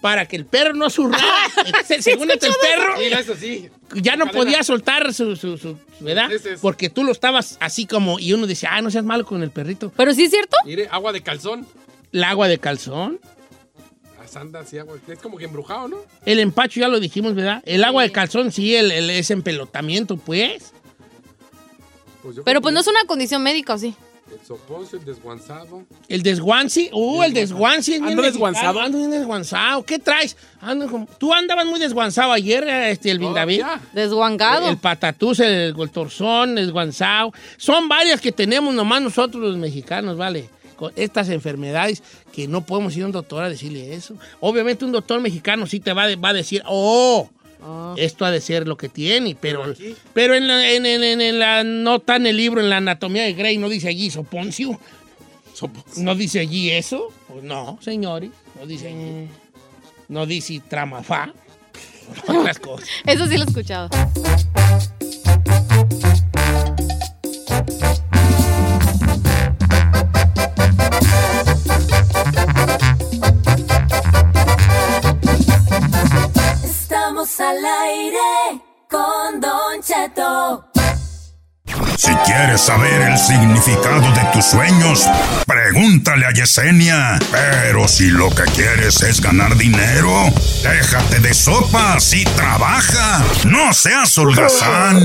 para 0.00 0.26
que 0.26 0.36
el 0.36 0.44
perro 0.44 0.74
no 0.74 0.90
zurrara. 0.90 1.24
Entonces, 1.64 2.04
según 2.04 2.30
el 2.30 2.38
perro, 2.38 2.98
Sí, 2.98 3.04
eso 3.04 3.34
sí. 3.36 3.70
ya 3.94 4.16
no 4.16 4.26
podía 4.26 4.62
soltar 4.62 5.14
su, 5.14 5.34
su, 5.36 5.56
su- 5.56 5.78
¿verdad? 6.00 6.30
Ese 6.30 6.54
es. 6.54 6.60
Porque 6.60 6.90
tú 6.90 7.04
lo 7.04 7.12
estabas 7.12 7.56
así 7.60 7.86
como, 7.86 8.18
y 8.18 8.32
uno 8.34 8.46
decía, 8.46 8.70
ah, 8.72 8.82
no 8.82 8.90
seas 8.90 9.04
malo 9.04 9.24
con 9.24 9.42
el 9.42 9.50
perrito. 9.50 9.90
Pero 9.96 10.12
sí 10.12 10.24
es 10.24 10.30
cierto. 10.30 10.56
Mire, 10.66 10.88
agua 10.90 11.12
de 11.12 11.22
calzón. 11.22 11.66
El 12.12 12.22
agua 12.24 12.48
de 12.48 12.58
calzón. 12.58 13.18
Las 14.20 14.30
sandas 14.30 14.70
y 14.74 14.78
agua. 14.78 14.96
Es 15.08 15.18
como 15.20 15.38
que 15.38 15.46
embrujado, 15.46 15.88
¿no? 15.88 15.96
El 16.26 16.38
empacho 16.38 16.80
ya 16.80 16.88
lo 16.88 17.00
dijimos, 17.00 17.34
¿verdad? 17.34 17.62
El 17.64 17.82
agua 17.82 18.02
de 18.02 18.12
calzón, 18.12 18.52
sí, 18.52 18.76
el, 18.76 18.90
el- 18.90 19.08
ese 19.10 19.32
empelotamiento, 19.32 20.16
pues. 20.18 20.72
Pues 22.22 22.36
Pero 22.44 22.60
pues 22.60 22.72
que 22.72 22.74
no 22.74 22.80
es 22.80 22.86
una 22.86 23.04
condición 23.06 23.42
médica, 23.42 23.74
¿o 23.74 23.78
sí? 23.78 23.94
El 24.40 24.46
soponcio, 24.46 24.98
el 24.98 25.04
desguanzado. 25.04 25.84
El 26.08 26.22
desguanci, 26.22 26.90
uh, 26.92 27.22
el 27.22 27.32
desguanci 27.32 27.94
es 27.94 28.00
bien 28.00 28.10
Ando 28.10 28.22
mexicano, 28.22 28.46
desguanzado. 28.50 28.80
Ando 28.80 28.98
bien 28.98 29.10
desguanzado. 29.10 29.82
¿Qué 29.84 29.98
traes? 29.98 30.36
Ando 30.60 30.88
como- 30.88 31.06
Tú 31.18 31.32
andabas 31.32 31.66
muy 31.66 31.78
desguanzado 31.78 32.32
ayer, 32.32 32.66
este, 32.68 33.10
el 33.10 33.20
David. 33.34 33.58
ya. 33.60 33.80
Desguangado. 33.92 34.68
El 34.68 34.78
patatús, 34.78 35.40
el, 35.40 35.74
el 35.78 35.90
torzón, 35.90 36.50
el 36.58 36.66
desguanzado. 36.66 37.32
Son 37.56 37.88
varias 37.88 38.20
que 38.20 38.32
tenemos 38.32 38.74
nomás 38.74 39.00
nosotros 39.02 39.42
los 39.42 39.56
mexicanos, 39.56 40.16
¿vale? 40.16 40.48
Con 40.76 40.92
estas 40.96 41.28
enfermedades 41.28 42.02
que 42.32 42.48
no 42.48 42.66
podemos 42.66 42.96
ir 42.96 43.04
a 43.04 43.06
un 43.06 43.12
doctor 43.12 43.44
a 43.44 43.48
decirle 43.48 43.94
eso. 43.94 44.16
Obviamente 44.40 44.84
un 44.84 44.90
doctor 44.92 45.20
mexicano 45.20 45.66
sí 45.66 45.78
te 45.78 45.92
va, 45.92 46.06
de- 46.08 46.16
va 46.16 46.30
a 46.30 46.32
decir, 46.32 46.62
oh, 46.66 47.30
esto 47.96 48.24
ha 48.24 48.30
de 48.30 48.40
ser 48.40 48.66
lo 48.68 48.76
que 48.76 48.88
tiene, 48.88 49.36
pero, 49.40 49.64
pero 50.12 50.34
en, 50.34 50.46
la, 50.48 50.70
en, 50.70 50.84
en- 50.86 51.02
en- 51.04 51.20
en 51.20 51.38
la 51.38 51.64
nota 51.64 52.16
en 52.16 52.26
el 52.26 52.36
libro, 52.36 52.60
en 52.60 52.70
la 52.70 52.76
anatomía 52.78 53.22
de 53.24 53.32
Grey, 53.34 53.56
no 53.58 53.68
dice 53.68 53.88
allí 53.88 54.10
soponcio. 54.10 54.78
¿No 55.98 56.14
dice 56.14 56.40
allí 56.40 56.70
eso? 56.70 57.12
Pues 57.28 57.44
no, 57.44 57.78
señores, 57.80 58.30
no 58.58 58.66
dice 58.66 58.88
allí. 58.88 59.28
No 60.08 60.26
dice 60.26 60.60
tramafá. 60.68 61.32
Otras 62.28 62.58
cosas. 62.58 62.88
Eso 63.06 63.26
sí 63.26 63.36
lo 63.38 63.44
he 63.44 63.46
escuchado. 63.46 63.88
Estamos 77.04 77.38
al 77.38 77.58
aire 77.58 78.62
con 78.88 79.38
Don 79.38 79.82
Cheto. 79.82 80.64
Si 81.98 82.14
quieres 82.24 82.62
saber 82.62 82.98
el 83.02 83.18
significado 83.18 84.10
de 84.10 84.24
tus 84.32 84.46
sueños, 84.46 85.06
pregúntale 85.46 86.24
a 86.24 86.32
Yesenia. 86.32 87.18
Pero 87.30 87.86
si 87.88 88.06
lo 88.06 88.30
que 88.30 88.44
quieres 88.44 89.02
es 89.02 89.20
ganar 89.20 89.54
dinero, 89.58 90.30
déjate 90.62 91.20
de 91.20 91.34
sopas 91.34 92.14
y 92.14 92.24
trabaja. 92.24 93.22
No 93.44 93.74
seas 93.74 94.16
holgazán. 94.16 95.04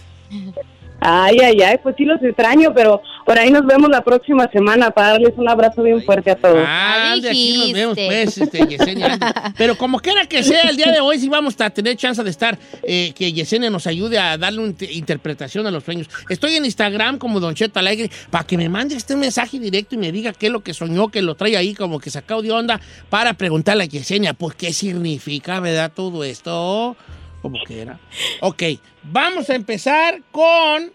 Ay, 1.07 1.37
ay, 1.39 1.61
ay, 1.61 1.77
pues 1.83 1.95
sí 1.95 2.03
los 2.03 2.21
extraño, 2.23 2.73
pero 2.73 2.99
por 3.25 3.37
ahí 3.37 3.51
nos 3.51 3.63
vemos 3.63 3.91
la 3.91 4.01
próxima 4.01 4.49
semana 4.51 4.89
para 4.89 5.11
darles 5.11 5.33
un 5.37 5.47
abrazo 5.47 5.83
bien 5.83 6.01
fuerte 6.03 6.31
a 6.31 6.35
todos. 6.35 6.63
Ah, 6.65 7.15
de 7.21 7.29
aquí 7.29 7.57
nos 7.59 7.73
vemos, 7.73 7.95
pues, 7.95 8.37
este, 8.39 8.65
Yesenia. 8.65 9.19
Pero 9.55 9.77
como 9.77 9.99
quiera 9.99 10.25
que 10.25 10.41
sea, 10.41 10.63
el 10.63 10.77
día 10.77 10.91
de 10.91 11.01
hoy 11.01 11.19
sí 11.19 11.29
vamos 11.29 11.61
a 11.61 11.69
tener 11.69 11.95
chance 11.95 12.23
de 12.23 12.29
estar, 12.31 12.57
eh, 12.81 13.13
que 13.15 13.31
Yesenia 13.31 13.69
nos 13.69 13.85
ayude 13.85 14.17
a 14.17 14.35
darle 14.39 14.61
una 14.61 14.73
interpretación 14.89 15.67
a 15.67 15.71
los 15.71 15.83
sueños. 15.83 16.09
Estoy 16.27 16.55
en 16.55 16.65
Instagram 16.65 17.19
como 17.19 17.39
Don 17.39 17.53
Cheto 17.53 17.77
Alegre 17.77 18.09
para 18.31 18.43
que 18.43 18.57
me 18.57 18.67
mande 18.67 18.95
este 18.95 19.15
mensaje 19.15 19.59
directo 19.59 19.93
y 19.93 19.99
me 19.99 20.11
diga 20.11 20.33
qué 20.33 20.47
es 20.47 20.51
lo 20.51 20.61
que 20.61 20.73
soñó, 20.73 21.09
que 21.09 21.21
lo 21.21 21.35
trae 21.35 21.55
ahí 21.55 21.75
como 21.75 21.99
que 21.99 22.09
sacado 22.09 22.41
de 22.41 22.51
onda 22.51 22.81
para 23.11 23.35
preguntarle 23.35 23.83
a 23.83 23.87
Yesenia, 23.87 24.33
pues, 24.33 24.55
¿qué 24.55 24.73
significa, 24.73 25.59
verdad, 25.59 25.91
todo 25.93 26.23
esto? 26.23 26.97
Como 27.45 27.63
que 27.63 27.81
era. 27.81 27.99
Ok, 28.41 28.63
vamos 29.03 29.49
a 29.51 29.55
empezar 29.55 30.21
con... 30.31 30.91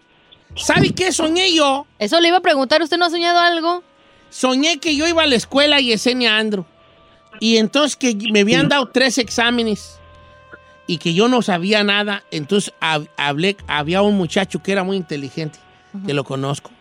¿Sabe 0.57 0.91
qué 0.93 1.13
soñé 1.13 1.53
yo? 1.53 1.87
Eso 1.97 2.19
le 2.19 2.27
iba 2.27 2.37
a 2.37 2.41
preguntar, 2.41 2.81
¿usted 2.81 2.97
no 2.97 3.05
ha 3.05 3.09
soñado 3.09 3.39
algo? 3.39 3.83
Soñé 4.29 4.79
que 4.79 4.97
yo 4.97 5.07
iba 5.07 5.23
a 5.23 5.27
la 5.27 5.35
escuela 5.35 5.79
y 5.79 5.85
Yesenia 5.85 6.37
Andro. 6.37 6.65
Y 7.39 7.55
entonces 7.55 7.95
que 7.95 8.13
me 8.33 8.41
habían 8.41 8.67
dado 8.67 8.89
tres 8.89 9.17
exámenes 9.17 9.97
y 10.87 10.97
que 10.97 11.13
yo 11.13 11.29
no 11.29 11.41
sabía 11.41 11.85
nada. 11.85 12.23
Entonces 12.31 12.73
hab- 12.81 13.07
hablé, 13.15 13.55
había 13.67 14.01
un 14.01 14.17
muchacho 14.17 14.61
que 14.61 14.73
era 14.73 14.83
muy 14.83 14.97
inteligente, 14.97 15.57
que 16.05 16.13
lo 16.13 16.25
conozco. 16.25 16.71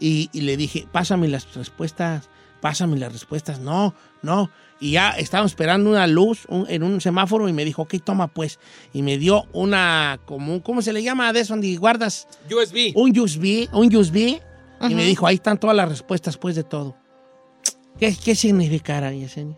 Y, 0.00 0.28
y 0.32 0.40
le 0.40 0.56
dije, 0.56 0.88
pásame 0.90 1.28
las 1.28 1.54
respuestas, 1.54 2.28
pásame 2.60 2.98
las 2.98 3.12
respuestas. 3.12 3.60
No, 3.60 3.94
no. 4.22 4.50
Y 4.78 4.92
ya 4.92 5.10
estábamos 5.10 5.52
esperando 5.52 5.88
una 5.90 6.06
luz 6.06 6.44
un- 6.48 6.66
en 6.68 6.82
un 6.82 7.00
semáforo 7.00 7.48
y 7.48 7.52
me 7.52 7.64
dijo, 7.64 7.82
ok, 7.82 7.94
toma 8.04 8.28
pues. 8.28 8.58
Y 8.92 9.02
me 9.02 9.16
dio 9.18 9.44
una, 9.52 10.18
como, 10.26 10.52
un- 10.52 10.60
¿cómo 10.60 10.82
se 10.82 10.92
le 10.92 11.02
llama 11.02 11.32
de 11.32 11.40
eso 11.40 11.54
donde 11.54 11.74
guardas? 11.76 12.28
USB. 12.50 12.92
Un 12.94 13.18
USB, 13.18 13.68
un 13.72 13.94
USB. 13.94 14.40
Y 14.90 14.94
me 14.94 15.04
dijo, 15.04 15.26
ahí 15.26 15.36
están 15.36 15.58
todas 15.58 15.74
las 15.74 15.88
respuestas 15.88 16.36
pues 16.36 16.54
de 16.54 16.62
todo. 16.64 16.94
¿Qué, 17.98 18.14
qué 18.22 18.34
significará, 18.34 19.10
Yesenia? 19.12 19.56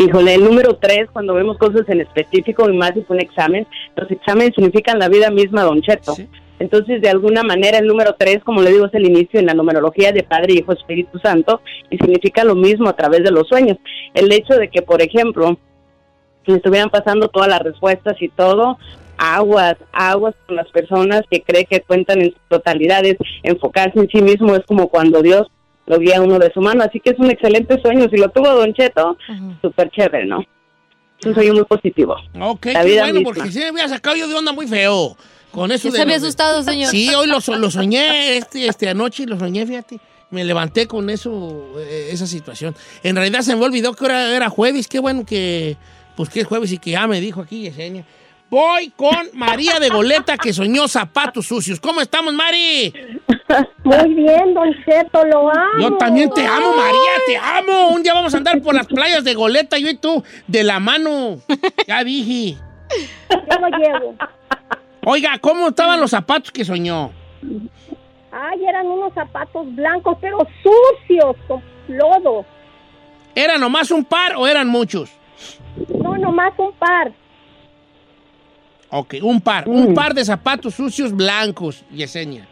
Híjole, 0.00 0.34
el 0.34 0.44
número 0.44 0.76
tres, 0.76 1.08
cuando 1.12 1.34
vemos 1.34 1.58
cosas 1.58 1.82
en 1.88 2.00
específico 2.00 2.68
y 2.68 2.76
más 2.76 2.92
si 2.94 3.02
fue 3.02 3.16
un 3.16 3.22
examen, 3.22 3.66
los 3.96 4.10
exámenes 4.10 4.54
significan 4.54 4.98
la 4.98 5.08
vida 5.08 5.30
misma, 5.30 5.62
Don 5.62 5.80
Cheto. 5.82 6.14
Entonces, 6.58 7.00
de 7.00 7.08
alguna 7.08 7.42
manera, 7.42 7.78
el 7.78 7.86
número 7.86 8.16
tres, 8.18 8.42
como 8.44 8.62
le 8.62 8.70
digo, 8.72 8.86
es 8.86 8.94
el 8.94 9.06
inicio 9.06 9.38
en 9.38 9.46
la 9.46 9.54
numerología 9.54 10.12
de 10.12 10.22
Padre, 10.24 10.54
Hijo, 10.54 10.72
Espíritu 10.72 11.18
Santo, 11.20 11.60
y 11.90 11.98
significa 11.98 12.44
lo 12.44 12.54
mismo 12.54 12.88
a 12.88 12.96
través 12.96 13.22
de 13.22 13.30
los 13.30 13.46
sueños. 13.48 13.78
El 14.14 14.32
hecho 14.32 14.54
de 14.54 14.68
que, 14.68 14.82
por 14.82 15.00
ejemplo, 15.00 15.56
si 16.44 16.52
estuvieran 16.52 16.90
pasando 16.90 17.28
todas 17.28 17.48
las 17.48 17.60
respuestas 17.60 18.20
y 18.20 18.28
todo, 18.28 18.78
aguas, 19.18 19.76
aguas 19.92 20.34
con 20.46 20.56
las 20.56 20.68
personas 20.70 21.22
que 21.30 21.42
creen 21.42 21.66
que 21.68 21.80
cuentan 21.80 22.20
en 22.22 22.32
sus 22.32 22.40
totalidades, 22.48 23.16
enfocarse 23.42 23.98
en 23.98 24.08
sí 24.08 24.22
mismo 24.22 24.54
es 24.56 24.64
como 24.66 24.88
cuando 24.88 25.22
Dios 25.22 25.48
lo 25.86 25.98
guía 25.98 26.18
a 26.18 26.22
uno 26.22 26.38
de 26.38 26.52
su 26.52 26.60
mano, 26.60 26.84
así 26.84 27.00
que 27.00 27.10
es 27.10 27.18
un 27.18 27.30
excelente 27.30 27.80
sueño, 27.80 28.08
si 28.10 28.16
lo 28.18 28.28
tuvo 28.28 28.48
Don 28.48 28.74
Cheto, 28.74 29.16
súper 29.62 29.90
chévere, 29.90 30.26
¿no? 30.26 30.40
Es 31.20 31.26
un 31.26 31.34
sueño 31.34 31.54
muy 31.54 31.64
positivo. 31.64 32.14
Ok, 32.40 32.66
La 32.66 32.82
qué 32.82 32.86
vida 32.88 33.02
bueno, 33.04 33.20
misma. 33.20 33.34
porque 33.34 33.50
si 33.50 33.58
me 33.60 33.66
había 33.68 33.88
sacado 33.88 34.14
yo 34.16 34.28
de 34.28 34.34
onda 34.34 34.52
muy 34.52 34.66
feo. 34.66 35.16
Con 35.52 35.72
eso 35.72 35.82
¿Sí 35.82 35.90
de 35.90 35.96
se 35.96 36.02
había 36.02 36.14
los- 36.16 36.22
asustado, 36.24 36.62
señor? 36.62 36.90
Sí, 36.90 37.12
hoy 37.14 37.26
lo, 37.26 37.40
so- 37.40 37.56
lo 37.56 37.70
soñé 37.70 38.36
este, 38.36 38.66
este 38.66 38.88
anoche, 38.88 39.26
lo 39.26 39.38
soñé, 39.38 39.66
fíjate. 39.66 39.98
Me 40.30 40.44
levanté 40.44 40.86
con 40.86 41.08
eso, 41.08 41.72
eh, 41.78 42.10
esa 42.12 42.26
situación. 42.26 42.74
En 43.02 43.16
realidad 43.16 43.40
se 43.40 43.56
me 43.56 43.64
olvidó 43.64 43.94
que 43.94 44.04
era, 44.04 44.36
era 44.36 44.50
jueves. 44.50 44.86
Qué 44.86 44.98
bueno 44.98 45.24
que, 45.24 45.76
pues 46.16 46.28
que 46.28 46.40
es 46.40 46.46
jueves 46.46 46.70
y 46.72 46.78
que 46.78 46.90
ya 46.90 47.06
me 47.06 47.18
dijo 47.20 47.40
aquí 47.40 47.62
Yesenia. 47.62 48.04
Voy 48.50 48.90
con 48.96 49.14
María 49.34 49.78
de 49.80 49.88
Goleta 49.90 50.36
que 50.38 50.52
soñó 50.52 50.86
zapatos 50.88 51.46
sucios. 51.46 51.80
¿Cómo 51.80 52.00
estamos, 52.02 52.32
Mari? 52.34 52.92
Muy 53.84 54.14
bien, 54.14 54.52
Don 54.54 54.70
Cheto, 54.84 55.24
lo 55.24 55.50
amo. 55.50 55.80
Yo 55.80 55.96
también 55.96 56.30
te 56.34 56.46
amo, 56.46 56.74
María, 56.76 57.10
te 57.26 57.36
amo. 57.36 57.88
Un 57.88 58.02
día 58.02 58.12
vamos 58.14 58.32
a 58.34 58.38
andar 58.38 58.60
por 58.62 58.74
las 58.74 58.86
playas 58.86 59.24
de 59.24 59.34
Goleta, 59.34 59.78
yo 59.78 59.88
y 59.88 59.96
tú, 59.96 60.22
de 60.46 60.62
la 60.64 60.78
mano. 60.78 61.40
Ya 61.86 62.04
dije. 62.04 62.58
Yo 63.30 63.58
lo 63.60 63.68
llevo. 63.78 64.14
Oiga, 65.10 65.38
¿cómo 65.38 65.68
estaban 65.68 66.02
los 66.02 66.10
zapatos 66.10 66.52
que 66.52 66.66
soñó? 66.66 67.10
Ay, 68.30 68.62
eran 68.62 68.86
unos 68.88 69.14
zapatos 69.14 69.74
blancos, 69.74 70.18
pero 70.20 70.46
sucios, 70.62 71.34
con 71.46 71.62
lodo. 71.88 72.44
¿Era 73.34 73.56
nomás 73.56 73.90
un 73.90 74.04
par 74.04 74.36
o 74.36 74.46
eran 74.46 74.68
muchos? 74.68 75.10
No, 75.98 76.18
nomás 76.18 76.52
un 76.58 76.72
par. 76.72 77.10
Ok, 78.90 79.14
un 79.22 79.40
par. 79.40 79.66
Un 79.66 79.94
par 79.94 80.12
de 80.12 80.26
zapatos 80.26 80.74
sucios 80.74 81.10
blancos, 81.10 81.86
Yesenia. 81.90 82.46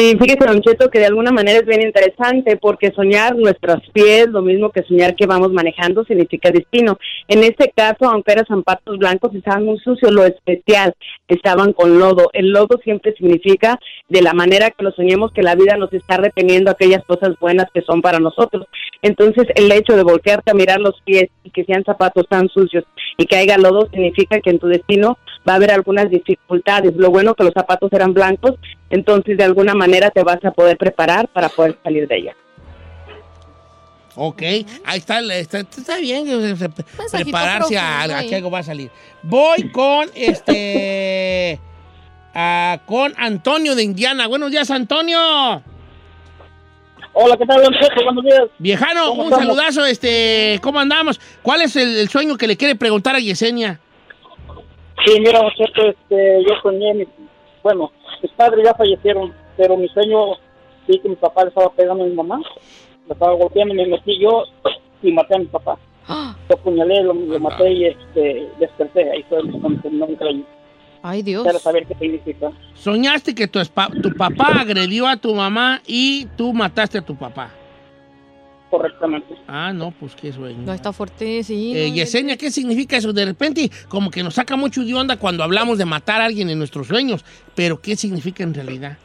Fíjese, 0.00 0.46
Don 0.46 0.62
Cheto, 0.62 0.88
que 0.88 0.98
de 0.98 1.04
alguna 1.04 1.30
manera 1.30 1.58
es 1.58 1.66
bien 1.66 1.82
interesante 1.82 2.56
porque 2.56 2.90
soñar 2.90 3.36
nuestros 3.36 3.82
pies, 3.92 4.28
lo 4.28 4.40
mismo 4.40 4.70
que 4.70 4.82
soñar 4.82 5.14
que 5.14 5.26
vamos 5.26 5.52
manejando, 5.52 6.04
significa 6.04 6.50
destino. 6.50 6.96
En 7.28 7.44
este 7.44 7.70
caso, 7.76 8.08
aunque 8.08 8.32
eran 8.32 8.46
zapatos 8.46 8.96
blancos, 8.96 9.34
estaban 9.34 9.66
muy 9.66 9.78
sucios, 9.78 10.10
lo 10.10 10.24
especial, 10.24 10.94
estaban 11.28 11.74
con 11.74 11.98
lodo. 11.98 12.30
El 12.32 12.48
lodo 12.48 12.80
siempre 12.82 13.12
significa, 13.12 13.78
de 14.08 14.22
la 14.22 14.32
manera 14.32 14.70
que 14.70 14.84
lo 14.84 14.90
soñemos, 14.92 15.32
que 15.32 15.42
la 15.42 15.54
vida 15.54 15.76
nos 15.76 15.92
está 15.92 16.16
reteniendo 16.16 16.70
aquellas 16.70 17.04
cosas 17.04 17.38
buenas 17.38 17.66
que 17.74 17.82
son 17.82 18.00
para 18.00 18.20
nosotros. 18.20 18.68
Entonces, 19.02 19.48
el 19.54 19.70
hecho 19.70 19.96
de 19.96 20.02
voltearte 20.02 20.50
a 20.50 20.54
mirar 20.54 20.80
los 20.80 20.98
pies 21.04 21.28
y 21.44 21.50
que 21.50 21.64
sean 21.64 21.84
zapatos 21.84 22.26
tan 22.26 22.48
sucios 22.48 22.84
y 23.18 23.26
que 23.26 23.36
haya 23.36 23.58
lodo, 23.58 23.86
significa 23.90 24.40
que 24.40 24.48
en 24.48 24.60
tu 24.60 24.66
destino 24.66 25.18
va 25.48 25.54
a 25.54 25.56
haber 25.56 25.70
algunas 25.70 26.10
dificultades. 26.10 26.94
Lo 26.96 27.10
bueno 27.10 27.34
que 27.34 27.44
los 27.44 27.52
zapatos 27.52 27.92
eran 27.92 28.12
blancos, 28.14 28.54
entonces 28.90 29.36
de 29.36 29.44
alguna 29.44 29.74
manera 29.74 30.10
te 30.10 30.22
vas 30.22 30.44
a 30.44 30.50
poder 30.50 30.76
preparar 30.76 31.28
para 31.28 31.48
poder 31.48 31.78
salir 31.82 32.06
de 32.08 32.16
ella. 32.16 32.36
Ok, 34.16 34.42
ahí 34.42 34.98
está, 34.98 35.20
está, 35.20 35.60
está 35.60 35.98
bien 35.98 36.28
eh, 36.28 36.36
Mensajito 36.36 37.08
prepararse 37.12 37.78
a, 37.78 38.22
que 38.28 38.36
algo 38.36 38.50
va 38.50 38.58
a 38.58 38.62
salir. 38.62 38.90
Voy 39.22 39.70
con 39.70 40.10
este 40.14 41.60
con 42.86 43.14
Antonio 43.16 43.74
de 43.74 43.82
Indiana. 43.82 44.26
Buenos 44.26 44.50
días, 44.50 44.70
Antonio. 44.70 45.62
Hola, 47.12 47.36
¿qué 47.36 47.46
tal, 47.46 47.62
Don 47.62 47.72
Cheto? 47.72 48.04
Buenos 48.04 48.24
días. 48.24 48.42
Viejano, 48.58 49.08
¿Cómo 49.08 49.22
un 49.22 49.32
estamos? 49.32 49.56
saludazo, 49.56 49.84
este, 49.84 50.60
¿cómo 50.62 50.78
andamos? 50.78 51.20
¿Cuál 51.42 51.62
es 51.62 51.74
el, 51.76 51.96
el 51.96 52.08
sueño 52.08 52.36
que 52.36 52.46
le 52.46 52.56
quiere 52.56 52.76
preguntar 52.76 53.16
a 53.16 53.20
Yesenia? 53.20 53.80
Sí, 55.04 55.18
mira, 55.20 55.40
este, 55.58 56.42
yo 56.44 56.54
soñé, 56.62 56.94
mi- 56.94 57.06
bueno, 57.62 57.90
mis 58.22 58.32
padres 58.32 58.64
ya 58.64 58.74
fallecieron, 58.74 59.32
pero 59.56 59.76
mi 59.76 59.88
sueño, 59.88 60.32
vi 60.86 60.98
que 60.98 61.08
mi 61.08 61.16
papá 61.16 61.42
le 61.44 61.48
estaba 61.48 61.70
pegando 61.72 62.04
a 62.04 62.06
mi 62.06 62.14
mamá, 62.14 62.38
le 63.06 63.12
estaba 63.12 63.32
golpeando, 63.34 63.74
me 63.74 63.86
metí 63.86 64.18
yo 64.20 64.44
y 65.02 65.12
maté 65.12 65.34
a 65.36 65.38
mi 65.38 65.46
papá. 65.46 65.78
Lo 66.48 66.54
apuñalé, 66.56 67.02
lo, 67.02 67.14
lo 67.14 67.38
maté 67.40 67.72
y 67.72 67.84
este, 67.86 68.48
desperté, 68.58 69.10
ahí 69.10 69.22
fue 69.28 69.38
cuando 69.60 69.80
terminó 69.80 70.06
mi 70.06 70.16
sueño. 70.16 70.44
Ay, 71.02 71.22
Dios. 71.22 71.44
Quiero 71.44 71.58
saber 71.58 71.86
qué 71.86 71.94
significa. 71.94 72.50
Soñaste 72.74 73.34
que 73.34 73.48
tu, 73.48 73.58
espa- 73.58 73.90
tu 74.02 74.12
papá 74.12 74.60
agredió 74.60 75.06
a 75.06 75.16
tu 75.16 75.34
mamá 75.34 75.80
y 75.86 76.26
tú 76.36 76.52
mataste 76.52 76.98
a 76.98 77.02
tu 77.02 77.16
papá. 77.16 77.50
Correctamente. 78.70 79.34
Ah, 79.48 79.72
no, 79.72 79.90
pues 79.90 80.14
qué 80.14 80.32
sueño. 80.32 80.62
No, 80.64 80.72
está 80.72 80.92
fuerte, 80.92 81.42
sí. 81.42 81.72
Eh, 81.76 81.88
no, 81.88 81.94
Yesenia, 81.96 82.36
¿qué 82.36 82.52
significa 82.52 82.96
eso? 82.96 83.12
De 83.12 83.24
repente, 83.24 83.68
como 83.88 84.10
que 84.10 84.22
nos 84.22 84.34
saca 84.34 84.54
mucho 84.54 84.84
de 84.84 84.94
onda 84.94 85.16
cuando 85.16 85.42
hablamos 85.42 85.76
de 85.76 85.84
matar 85.84 86.20
a 86.20 86.26
alguien 86.26 86.48
en 86.50 86.58
nuestros 86.58 86.86
sueños, 86.86 87.24
pero 87.56 87.80
¿qué 87.80 87.96
significa 87.96 88.44
en 88.44 88.54
realidad? 88.54 88.96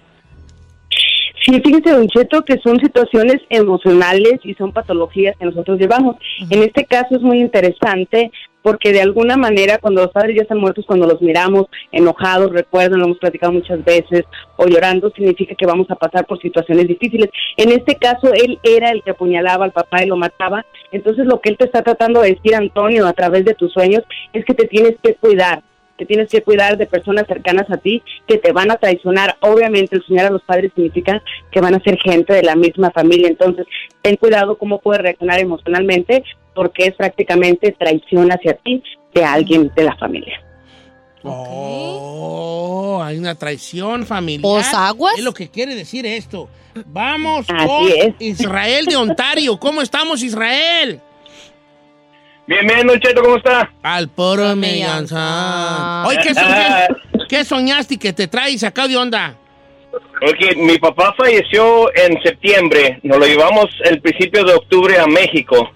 Sí, 1.44 1.62
fíjese, 1.64 1.92
Don 1.92 2.08
Cheto, 2.08 2.44
que 2.44 2.58
son 2.60 2.80
situaciones 2.80 3.42
emocionales 3.50 4.40
y 4.44 4.54
son 4.56 4.72
patologías 4.72 5.36
que 5.38 5.46
nosotros 5.46 5.80
llevamos. 5.80 6.16
En 6.50 6.64
este 6.64 6.86
caso 6.86 7.16
es 7.16 7.22
muy 7.22 7.40
interesante 7.40 8.32
porque 8.66 8.92
de 8.92 9.00
alguna 9.00 9.38
manera 9.38 9.78
cuando 9.78 10.02
los 10.02 10.12
padres 10.12 10.38
ya 10.38 10.42
están 10.42 10.58
muertos, 10.58 10.88
cuando 10.88 11.06
los 11.06 11.22
miramos 11.22 11.68
enojados, 11.92 12.52
recuerdan, 12.52 12.98
lo 12.98 13.06
hemos 13.06 13.20
platicado 13.20 13.54
muchas 13.54 13.86
veces, 13.86 14.24
o 14.58 14.66
llorando, 14.66 15.12
significa 15.12 15.54
que 15.54 15.68
vamos 15.68 15.86
a 15.92 15.96
pasar 15.96 16.26
por 16.26 16.42
situaciones 16.42 16.88
difíciles. 16.88 17.30
En 17.58 17.72
este 17.72 17.94
caso, 17.98 18.34
él 18.34 18.58
era 18.64 18.90
el 18.90 19.04
que 19.04 19.12
apuñalaba 19.12 19.66
al 19.66 19.72
papá 19.72 20.04
y 20.04 20.08
lo 20.08 20.18
mataba. 20.18 20.66
Entonces, 20.92 21.28
lo 21.28 21.42
que 21.42 21.50
él 21.50 21.58
te 21.60 21.66
está 21.66 21.84
tratando 21.84 22.22
de 22.22 22.32
decir, 22.34 22.56
Antonio, 22.56 23.06
a 23.06 23.14
través 23.14 23.46
de 23.46 23.54
tus 23.54 23.72
sueños, 23.72 24.02
es 24.34 24.44
que 24.46 24.56
te 24.56 24.66
tienes 24.66 24.96
que 25.04 25.14
cuidar 25.14 25.62
te 25.98 26.06
tienes 26.06 26.30
que 26.30 26.42
cuidar 26.42 26.78
de 26.78 26.88
personas 26.88 27.26
cercanas 27.26 27.72
a 27.72 27.78
ti 27.78 28.04
que 28.28 28.38
te 28.38 28.52
van 28.52 28.70
a 28.70 28.76
traicionar. 28.76 29.38
Obviamente, 29.40 29.96
el 29.96 30.04
soñar 30.04 30.26
a 30.26 30.30
los 30.30 30.42
padres 30.42 30.74
significa 30.76 31.24
que 31.52 31.62
van 31.62 31.74
a 31.74 31.80
ser 31.80 31.98
gente 32.00 32.34
de 32.34 32.44
la 32.44 32.56
misma 32.58 32.92
familia. 32.92 33.30
Entonces, 33.30 33.66
ten 34.02 34.18
cuidado 34.18 34.58
cómo 34.58 34.80
puedes 34.80 35.02
reaccionar 35.02 35.40
emocionalmente, 35.40 36.24
porque 36.56 36.88
es 36.88 36.96
prácticamente 36.96 37.72
traición 37.78 38.32
hacia 38.32 38.54
ti 38.54 38.82
de 39.14 39.24
alguien 39.24 39.72
de 39.76 39.84
la 39.84 39.96
familia. 39.98 40.42
Oh, 41.24 43.02
hay 43.04 43.18
una 43.18 43.36
traición 43.36 44.06
familiar. 44.06 44.42
¿Pues 44.42 44.74
aguas? 44.74 45.18
Es 45.18 45.24
lo 45.24 45.34
que 45.34 45.50
quiere 45.50 45.76
decir 45.76 46.06
esto. 46.06 46.50
Vamos 46.86 47.46
Así 47.50 47.68
con 47.68 47.88
es. 47.88 48.14
Israel 48.20 48.86
de 48.86 48.96
Ontario. 48.96 49.58
¿Cómo 49.60 49.82
estamos, 49.82 50.22
Israel? 50.24 51.02
Bien, 52.48 52.68
bien, 52.68 52.86
Don 52.86 53.00
Cheto, 53.00 53.24
¿cómo 53.24 53.38
está? 53.38 53.72
Al 53.82 54.08
poro 54.10 54.56
mellanza. 54.56 56.06
Oye, 56.06 56.20
¿qué, 56.22 56.34
soñaste? 56.36 56.96
¿qué 57.30 57.44
soñaste 57.44 57.94
y 57.96 57.98
que 57.98 58.14
te 58.14 58.28
traes 58.28 58.64
acá 58.64 58.88
de 58.88 58.96
onda? 58.96 59.36
Ok, 60.22 60.56
mi 60.58 60.78
papá 60.78 61.16
falleció 61.18 61.94
en 61.96 62.22
septiembre. 62.22 63.00
Nos 63.02 63.18
lo 63.18 63.26
llevamos 63.26 63.66
el 63.86 64.00
principio 64.00 64.44
de 64.44 64.54
octubre 64.54 65.00
a 65.00 65.08
México. 65.08 65.72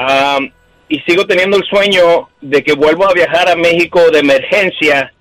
Am, 0.00 0.50
y 0.88 0.98
sigo 1.00 1.26
teniendo 1.26 1.56
el 1.58 1.64
sueño 1.64 2.28
de 2.40 2.64
que 2.64 2.72
vuelvo 2.72 3.06
a 3.08 3.12
viajar 3.12 3.48
a 3.50 3.54
México 3.56 4.00
de 4.10 4.20
emergencia 4.20 5.12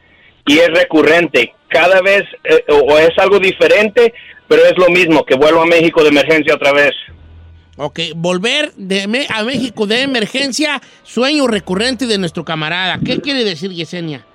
y 0.47 0.57
es 0.59 0.69
recurrente. 0.69 1.53
Cada 1.67 2.01
vez 2.01 2.23
eh, 2.43 2.63
o 2.69 2.77
o 2.93 2.97
es 2.97 3.11
algo 3.17 3.39
diferente, 3.39 4.13
pero 4.47 4.63
es 4.65 4.77
lo 4.77 4.89
mismo, 4.89 5.23
que 5.25 5.35
vuelvo 5.35 5.61
a 5.61 5.65
México 5.65 6.01
de 6.01 6.09
emergencia 6.09 6.55
otra 6.55 6.71
vez. 6.71 6.93
Ok, 7.77 7.99
volver 8.15 8.71
de 8.75 9.07
Me- 9.07 9.27
a 9.29 9.43
México 9.43 9.85
de 9.85 10.01
emergencia, 10.01 10.81
sueño 11.03 11.45
recurrente 11.47 12.07
de 12.07 12.17
nuestro 12.17 12.43
camarada. 12.43 12.99
¿Qué 13.05 13.19
quiere 13.21 13.43
decir 13.43 13.71
Yesenia? 13.71 14.25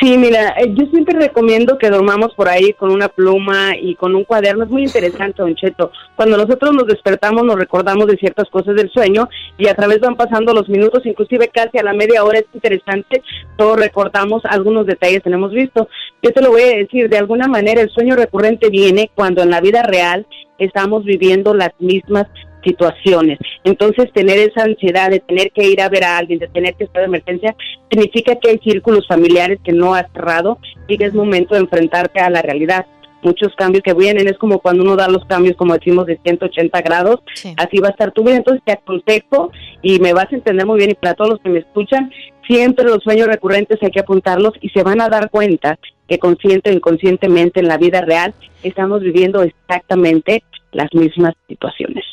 Sí, 0.00 0.16
mira, 0.16 0.54
eh, 0.56 0.72
yo 0.74 0.86
siempre 0.86 1.18
recomiendo 1.18 1.76
que 1.76 1.90
dormamos 1.90 2.32
por 2.34 2.48
ahí 2.48 2.72
con 2.72 2.90
una 2.90 3.08
pluma 3.08 3.76
y 3.78 3.96
con 3.96 4.14
un 4.16 4.24
cuaderno. 4.24 4.64
Es 4.64 4.70
muy 4.70 4.84
interesante, 4.84 5.42
Don 5.42 5.54
Cheto. 5.54 5.92
Cuando 6.16 6.38
nosotros 6.38 6.72
nos 6.72 6.86
despertamos, 6.86 7.44
nos 7.44 7.56
recordamos 7.56 8.06
de 8.06 8.16
ciertas 8.16 8.48
cosas 8.48 8.76
del 8.76 8.90
sueño 8.90 9.28
y 9.58 9.68
a 9.68 9.74
través 9.74 10.00
van 10.00 10.16
pasando 10.16 10.54
los 10.54 10.70
minutos, 10.70 11.04
inclusive 11.04 11.48
casi 11.48 11.76
a 11.76 11.82
la 11.82 11.92
media 11.92 12.24
hora. 12.24 12.38
Es 12.38 12.46
interesante, 12.54 13.22
todos 13.56 13.78
recordamos 13.78 14.42
algunos 14.46 14.86
detalles 14.86 15.22
que 15.22 15.28
hemos 15.28 15.52
visto. 15.52 15.86
Yo 16.22 16.32
te 16.32 16.40
lo 16.40 16.50
voy 16.50 16.62
a 16.62 16.76
decir, 16.78 17.10
de 17.10 17.18
alguna 17.18 17.46
manera 17.46 17.82
el 17.82 17.90
sueño 17.90 18.16
recurrente 18.16 18.70
viene 18.70 19.10
cuando 19.14 19.42
en 19.42 19.50
la 19.50 19.60
vida 19.60 19.82
real 19.82 20.26
estamos 20.56 21.04
viviendo 21.04 21.52
las 21.52 21.72
mismas 21.78 22.26
situaciones. 22.64 23.38
Entonces, 23.64 24.12
tener 24.12 24.38
esa 24.38 24.64
ansiedad 24.64 25.10
de 25.10 25.20
tener 25.20 25.50
que 25.52 25.66
ir 25.68 25.80
a 25.80 25.88
ver 25.88 26.04
a 26.04 26.18
alguien, 26.18 26.38
de 26.38 26.48
tener 26.48 26.74
que 26.74 26.84
estar 26.84 27.00
de 27.00 27.06
emergencia, 27.06 27.54
significa 27.90 28.36
que 28.36 28.50
hay 28.50 28.58
círculos 28.58 29.06
familiares 29.06 29.58
que 29.64 29.72
no 29.72 29.94
has 29.94 30.10
cerrado 30.12 30.58
y 30.88 30.98
que 30.98 31.04
es 31.04 31.14
momento 31.14 31.54
de 31.54 31.60
enfrentarte 31.60 32.20
a 32.20 32.30
la 32.30 32.42
realidad. 32.42 32.86
Muchos 33.22 33.54
cambios 33.54 33.82
que 33.82 33.92
vienen, 33.92 34.28
es 34.28 34.38
como 34.38 34.60
cuando 34.60 34.82
uno 34.82 34.96
da 34.96 35.08
los 35.08 35.24
cambios, 35.26 35.56
como 35.56 35.74
decimos, 35.74 36.06
de 36.06 36.18
180 36.22 36.80
grados, 36.80 37.20
así 37.56 37.78
va 37.78 37.88
a 37.88 37.90
estar 37.90 38.12
tu 38.12 38.24
vida. 38.24 38.36
Entonces, 38.36 38.62
te 38.64 38.72
aconsejo 38.72 39.50
y 39.82 39.98
me 39.98 40.14
vas 40.14 40.32
a 40.32 40.36
entender 40.36 40.66
muy 40.66 40.78
bien 40.78 40.90
y 40.90 40.94
para 40.94 41.14
todos 41.14 41.32
los 41.32 41.40
que 41.40 41.50
me 41.50 41.58
escuchan, 41.58 42.10
siempre 42.48 42.84
los 42.86 43.02
sueños 43.02 43.28
recurrentes 43.28 43.78
hay 43.82 43.90
que 43.90 44.00
apuntarlos 44.00 44.54
y 44.60 44.70
se 44.70 44.82
van 44.82 45.00
a 45.00 45.08
dar 45.08 45.30
cuenta 45.30 45.78
que 46.08 46.18
consciente 46.18 46.70
o 46.70 46.72
inconscientemente 46.72 47.60
en 47.60 47.68
la 47.68 47.76
vida 47.76 48.00
real 48.00 48.34
estamos 48.62 49.00
viviendo 49.00 49.42
exactamente 49.42 50.42
las 50.72 50.92
mismas 50.94 51.34
situaciones. 51.46 52.04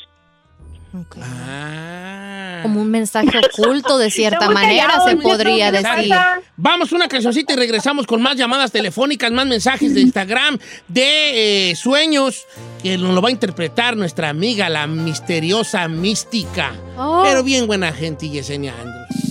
Como 2.64 2.82
un 2.82 2.90
mensaje 2.90 3.30
oculto 3.38 3.98
de 3.98 4.10
cierta 4.10 4.50
manera, 4.50 4.88
callado, 4.88 5.10
se 5.10 5.16
podría 5.18 5.72
nieto, 5.72 5.88
¿qué 5.96 6.02
decir. 6.02 6.16
Vamos 6.56 6.92
una 6.92 7.08
cancioncita 7.08 7.54
y 7.54 7.56
regresamos 7.56 8.08
con 8.08 8.22
más 8.22 8.36
llamadas 8.36 8.72
telefónicas, 8.72 9.32
más 9.32 9.46
mensajes 9.46 9.94
de 9.94 10.02
Instagram, 10.02 10.58
de 10.88 11.70
eh, 11.72 11.76
sueños, 11.76 12.46
que 12.82 12.98
nos 12.98 13.14
lo 13.14 13.22
va 13.22 13.30
a 13.30 13.32
interpretar 13.32 13.96
nuestra 13.96 14.30
amiga, 14.30 14.70
la 14.70 14.88
misteriosa 14.88 15.88
mística. 15.88 16.74
Oh. 16.98 17.22
Pero 17.24 17.44
bien 17.44 17.68
buena 17.68 17.92
gente, 17.94 18.30
Yesenia 18.30 18.74
Andrews. 18.80 19.27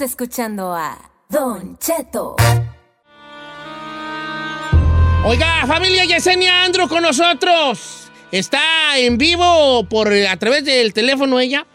Escuchando 0.00 0.74
a 0.74 0.98
Don 1.28 1.78
Cheto. 1.78 2.36
Oiga, 5.24 5.66
familia 5.66 6.04
Yesenia 6.04 6.64
Andro 6.64 6.88
con 6.88 7.02
nosotros. 7.02 8.10
Está 8.30 8.98
en 8.98 9.18
vivo 9.18 9.86
por 9.88 10.12
a 10.12 10.36
través 10.36 10.64
del 10.64 10.92
teléfono 10.92 11.40
ella. 11.40 11.66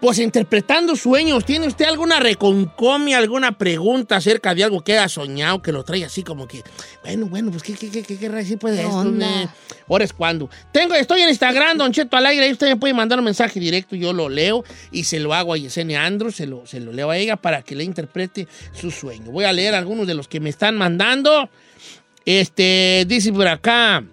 Pues 0.00 0.18
interpretando 0.18 0.94
sueños. 0.94 1.44
¿Tiene 1.46 1.66
usted 1.66 1.86
alguna 1.86 2.20
reconcomia, 2.20 3.16
alguna 3.16 3.56
pregunta 3.56 4.16
acerca 4.16 4.54
de 4.54 4.62
algo 4.62 4.82
que 4.84 4.92
haya 4.92 5.08
soñado, 5.08 5.62
que 5.62 5.72
lo 5.72 5.84
trae 5.84 6.04
así 6.04 6.22
como 6.22 6.46
que, 6.46 6.62
bueno, 7.02 7.26
bueno, 7.26 7.50
pues 7.50 7.62
qué, 7.62 7.72
qué, 7.72 7.90
qué, 7.90 8.02
qué 8.02 8.18
querrá 8.18 8.36
decir 8.38 8.58
pues 8.58 8.74
de 8.74 8.82
¿Qué 8.82 8.86
esto? 8.86 8.98
onda? 8.98 9.54
Ahora 9.88 10.04
es 10.04 10.12
cuando. 10.12 10.50
Tengo, 10.70 10.94
estoy 10.94 11.22
en 11.22 11.30
Instagram, 11.30 11.78
Don 11.78 11.92
Cheto 11.92 12.14
al 12.16 12.26
aire, 12.26 12.44
ahí 12.44 12.52
usted 12.52 12.68
me 12.68 12.76
puede 12.76 12.92
mandar 12.92 13.18
un 13.18 13.24
mensaje 13.24 13.58
directo, 13.58 13.96
yo 13.96 14.12
lo 14.12 14.28
leo 14.28 14.64
y 14.92 15.04
se 15.04 15.18
lo 15.18 15.32
hago 15.32 15.54
a 15.54 15.56
Yesenia 15.56 16.04
Andro, 16.04 16.30
se 16.30 16.46
lo, 16.46 16.66
se 16.66 16.78
lo 16.78 16.92
leo 16.92 17.08
a 17.10 17.16
ella 17.16 17.36
para 17.36 17.62
que 17.62 17.74
le 17.74 17.84
interprete 17.84 18.46
su 18.72 18.90
sueño. 18.90 19.30
Voy 19.30 19.44
a 19.44 19.52
leer 19.52 19.74
algunos 19.74 20.06
de 20.06 20.14
los 20.14 20.28
que 20.28 20.40
me 20.40 20.50
están 20.50 20.76
mandando. 20.76 21.48
Este, 22.26 23.04
dice 23.08 23.32
por 23.32 23.46
acá, 23.46 24.04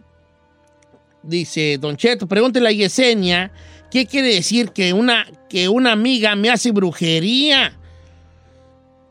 dice 1.24 1.78
Don 1.80 1.98
Cheto, 1.98 2.28
pregúntele 2.28 2.70
a 2.70 2.72
Yesenia, 2.72 3.52
¿qué 3.94 4.08
quiere 4.08 4.34
decir 4.34 4.72
que 4.72 4.92
una, 4.92 5.28
que 5.48 5.70
una 5.70 5.92
amiga 5.92 6.36
me 6.36 6.50
hace 6.50 6.72
brujería? 6.72 7.74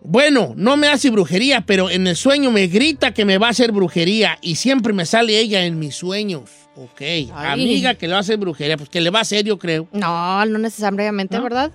Bueno, 0.03 0.55
no 0.57 0.77
me 0.77 0.89
hace 0.89 1.09
brujería, 1.11 1.61
pero 1.65 1.89
en 1.89 2.09
el 2.09 2.17
sueño 2.17 2.51
me 2.51 2.67
grita 2.67 3.15
que 3.15 3.25
me 3.25 3.39
va 3.39 3.47
a 3.47 3.51
hacer 3.51 3.71
brujería 3.71 4.39
y 4.43 4.57
siempre 4.57 4.93
me 4.93 5.07
sale 5.07 5.39
ella 5.39 5.65
en 5.65 5.79
mis 5.79 5.95
sueños. 5.95 6.51
Ok, 6.75 7.01
amiga 7.33 7.95
que 7.95 8.09
le 8.09 8.15
va 8.15 8.19
a 8.19 8.23
hacer 8.23 8.39
brujería, 8.39 8.77
pues 8.77 8.89
que 8.89 9.01
le 9.01 9.11
va 9.11 9.21
a 9.21 9.23
hacer, 9.23 9.45
yo 9.45 9.57
creo. 9.57 9.87
No, 9.93 10.45
no 10.47 10.59
necesariamente, 10.59 11.39
¿verdad? 11.39 11.71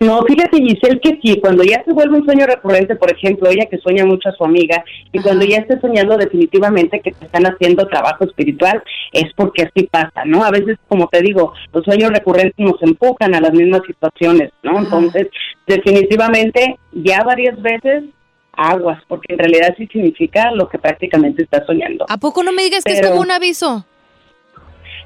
No, 0.00 0.22
fíjate 0.22 0.58
Giselle 0.58 1.00
que 1.00 1.18
sí, 1.20 1.40
cuando 1.40 1.64
ya 1.64 1.82
se 1.84 1.92
vuelve 1.92 2.18
un 2.18 2.24
sueño 2.24 2.46
recurrente, 2.46 2.94
por 2.94 3.10
ejemplo, 3.10 3.48
ella 3.50 3.66
que 3.66 3.78
sueña 3.78 4.04
mucho 4.04 4.28
a 4.28 4.32
su 4.32 4.44
amiga, 4.44 4.84
y 5.12 5.20
cuando 5.20 5.44
ya 5.44 5.58
esté 5.58 5.80
soñando 5.80 6.16
definitivamente 6.16 7.00
que 7.00 7.12
te 7.12 7.24
están 7.24 7.46
haciendo 7.46 7.86
trabajo 7.88 8.24
espiritual, 8.24 8.82
es 9.12 9.32
porque 9.34 9.62
así 9.62 9.88
pasa, 9.90 10.24
¿no? 10.24 10.44
A 10.44 10.50
veces, 10.50 10.78
como 10.86 11.08
te 11.08 11.20
digo, 11.20 11.52
los 11.72 11.84
sueños 11.84 12.10
recurrentes 12.10 12.54
nos 12.58 12.80
empujan 12.82 13.34
a 13.34 13.40
las 13.40 13.52
mismas 13.52 13.82
situaciones, 13.86 14.50
¿no? 14.62 14.78
Entonces, 14.78 15.28
definitivamente, 15.66 16.78
ya 16.92 17.24
varias 17.24 17.60
veces 17.60 18.04
aguas, 18.52 19.02
porque 19.08 19.32
en 19.32 19.38
realidad 19.38 19.74
sí 19.76 19.88
significa 19.92 20.52
lo 20.52 20.68
que 20.68 20.78
prácticamente 20.78 21.42
estás 21.42 21.66
soñando. 21.66 22.06
¿A 22.08 22.18
poco 22.18 22.42
no 22.42 22.52
me 22.52 22.62
digas 22.62 22.84
que 22.84 22.92
es 22.92 23.06
como 23.06 23.20
un 23.20 23.30
aviso? 23.30 23.84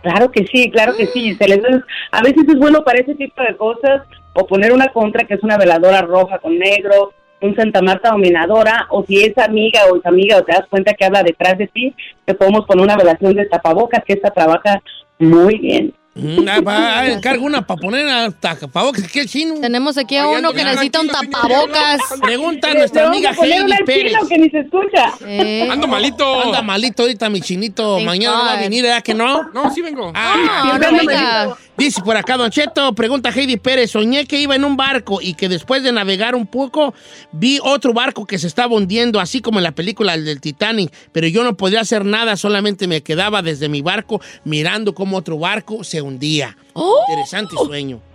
Claro 0.02 0.30
que 0.32 0.46
sí, 0.46 0.70
claro 0.70 0.96
que 0.96 1.06
sí, 1.06 1.20
Giselle. 1.20 1.54
Entonces, 1.54 1.82
a 2.10 2.22
veces 2.22 2.44
es 2.48 2.58
bueno 2.58 2.82
para 2.82 3.00
ese 3.00 3.14
tipo 3.14 3.40
de 3.42 3.56
cosas 3.56 4.02
o 4.34 4.46
poner 4.46 4.72
una 4.72 4.88
contra 4.88 5.26
que 5.26 5.34
es 5.34 5.42
una 5.42 5.58
veladora 5.58 6.02
roja 6.02 6.38
con 6.38 6.58
negro, 6.58 7.12
un 7.40 7.56
Santa 7.56 7.82
Marta 7.82 8.10
dominadora, 8.10 8.86
o 8.90 9.04
si 9.04 9.22
es 9.24 9.36
amiga 9.38 9.80
o 9.90 9.96
es 9.96 10.06
amiga 10.06 10.38
o 10.38 10.42
te 10.44 10.52
das 10.52 10.66
cuenta 10.70 10.94
que 10.94 11.04
habla 11.04 11.22
detrás 11.22 11.58
de 11.58 11.66
ti, 11.66 11.94
te 12.24 12.34
podemos 12.34 12.64
poner 12.66 12.84
una 12.84 12.96
velación 12.96 13.34
de 13.34 13.46
tapabocas, 13.46 14.04
que 14.04 14.12
esta 14.12 14.30
trabaja 14.30 14.80
muy 15.18 15.58
bien. 15.58 15.92
Mm, 16.14 16.46
ah, 16.46 16.60
ah, 16.66 17.08
encargo 17.08 17.46
una 17.46 17.66
para 17.66 17.80
poner 17.80 18.06
a 18.06 18.30
tapabocas, 18.30 19.10
¿qué 19.10 19.24
chino? 19.24 19.54
Tenemos 19.62 19.96
aquí 19.96 20.18
a 20.18 20.26
uno 20.28 20.52
que 20.52 20.62
necesita 20.62 21.00
un 21.00 21.08
tapabocas. 21.08 22.00
Pregunta 22.20 22.70
a 22.70 22.74
nuestra 22.74 23.06
amiga 23.08 23.30
Heidi 23.30 23.72
Pérez. 23.86 24.12
que 24.28 24.38
ni 24.38 24.50
se 24.50 24.58
escucha. 24.60 25.10
Eh. 25.26 25.68
Ando 25.70 25.88
malito. 25.88 26.42
Anda 26.42 26.60
malito 26.60 27.04
ahorita 27.04 27.30
mi 27.30 27.40
chinito. 27.40 27.98
Mañana 28.00 28.36
va 28.42 28.52
a 28.52 28.60
venir, 28.60 28.82
¿verdad 28.82 29.02
que 29.02 29.14
no? 29.14 29.50
No, 29.54 29.70
sí 29.70 29.80
vengo. 29.80 30.12
Ah, 30.14 30.78
No, 30.78 30.90
no. 31.02 31.56
Dice 31.76 32.02
por 32.02 32.16
acá, 32.16 32.36
Don 32.36 32.50
Cheto, 32.50 32.92
pregunta 32.94 33.30
Heidi 33.30 33.56
Pérez. 33.56 33.92
Soñé 33.92 34.26
que 34.26 34.38
iba 34.38 34.54
en 34.54 34.64
un 34.64 34.76
barco 34.76 35.20
y 35.22 35.34
que 35.34 35.48
después 35.48 35.82
de 35.82 35.90
navegar 35.90 36.34
un 36.34 36.46
poco 36.46 36.92
vi 37.32 37.58
otro 37.62 37.94
barco 37.94 38.26
que 38.26 38.38
se 38.38 38.46
estaba 38.46 38.74
hundiendo, 38.74 39.20
así 39.20 39.40
como 39.40 39.58
en 39.58 39.64
la 39.64 39.72
película 39.72 40.16
del 40.16 40.40
Titanic, 40.40 40.92
pero 41.12 41.26
yo 41.28 41.42
no 41.44 41.56
podía 41.56 41.80
hacer 41.80 42.04
nada, 42.04 42.36
solamente 42.36 42.86
me 42.86 43.02
quedaba 43.02 43.40
desde 43.40 43.68
mi 43.70 43.80
barco 43.80 44.20
mirando 44.44 44.94
cómo 44.94 45.16
otro 45.16 45.38
barco 45.38 45.82
se 45.82 46.02
hundía. 46.02 46.56
Interesante 47.08 47.56
sueño. 47.56 48.11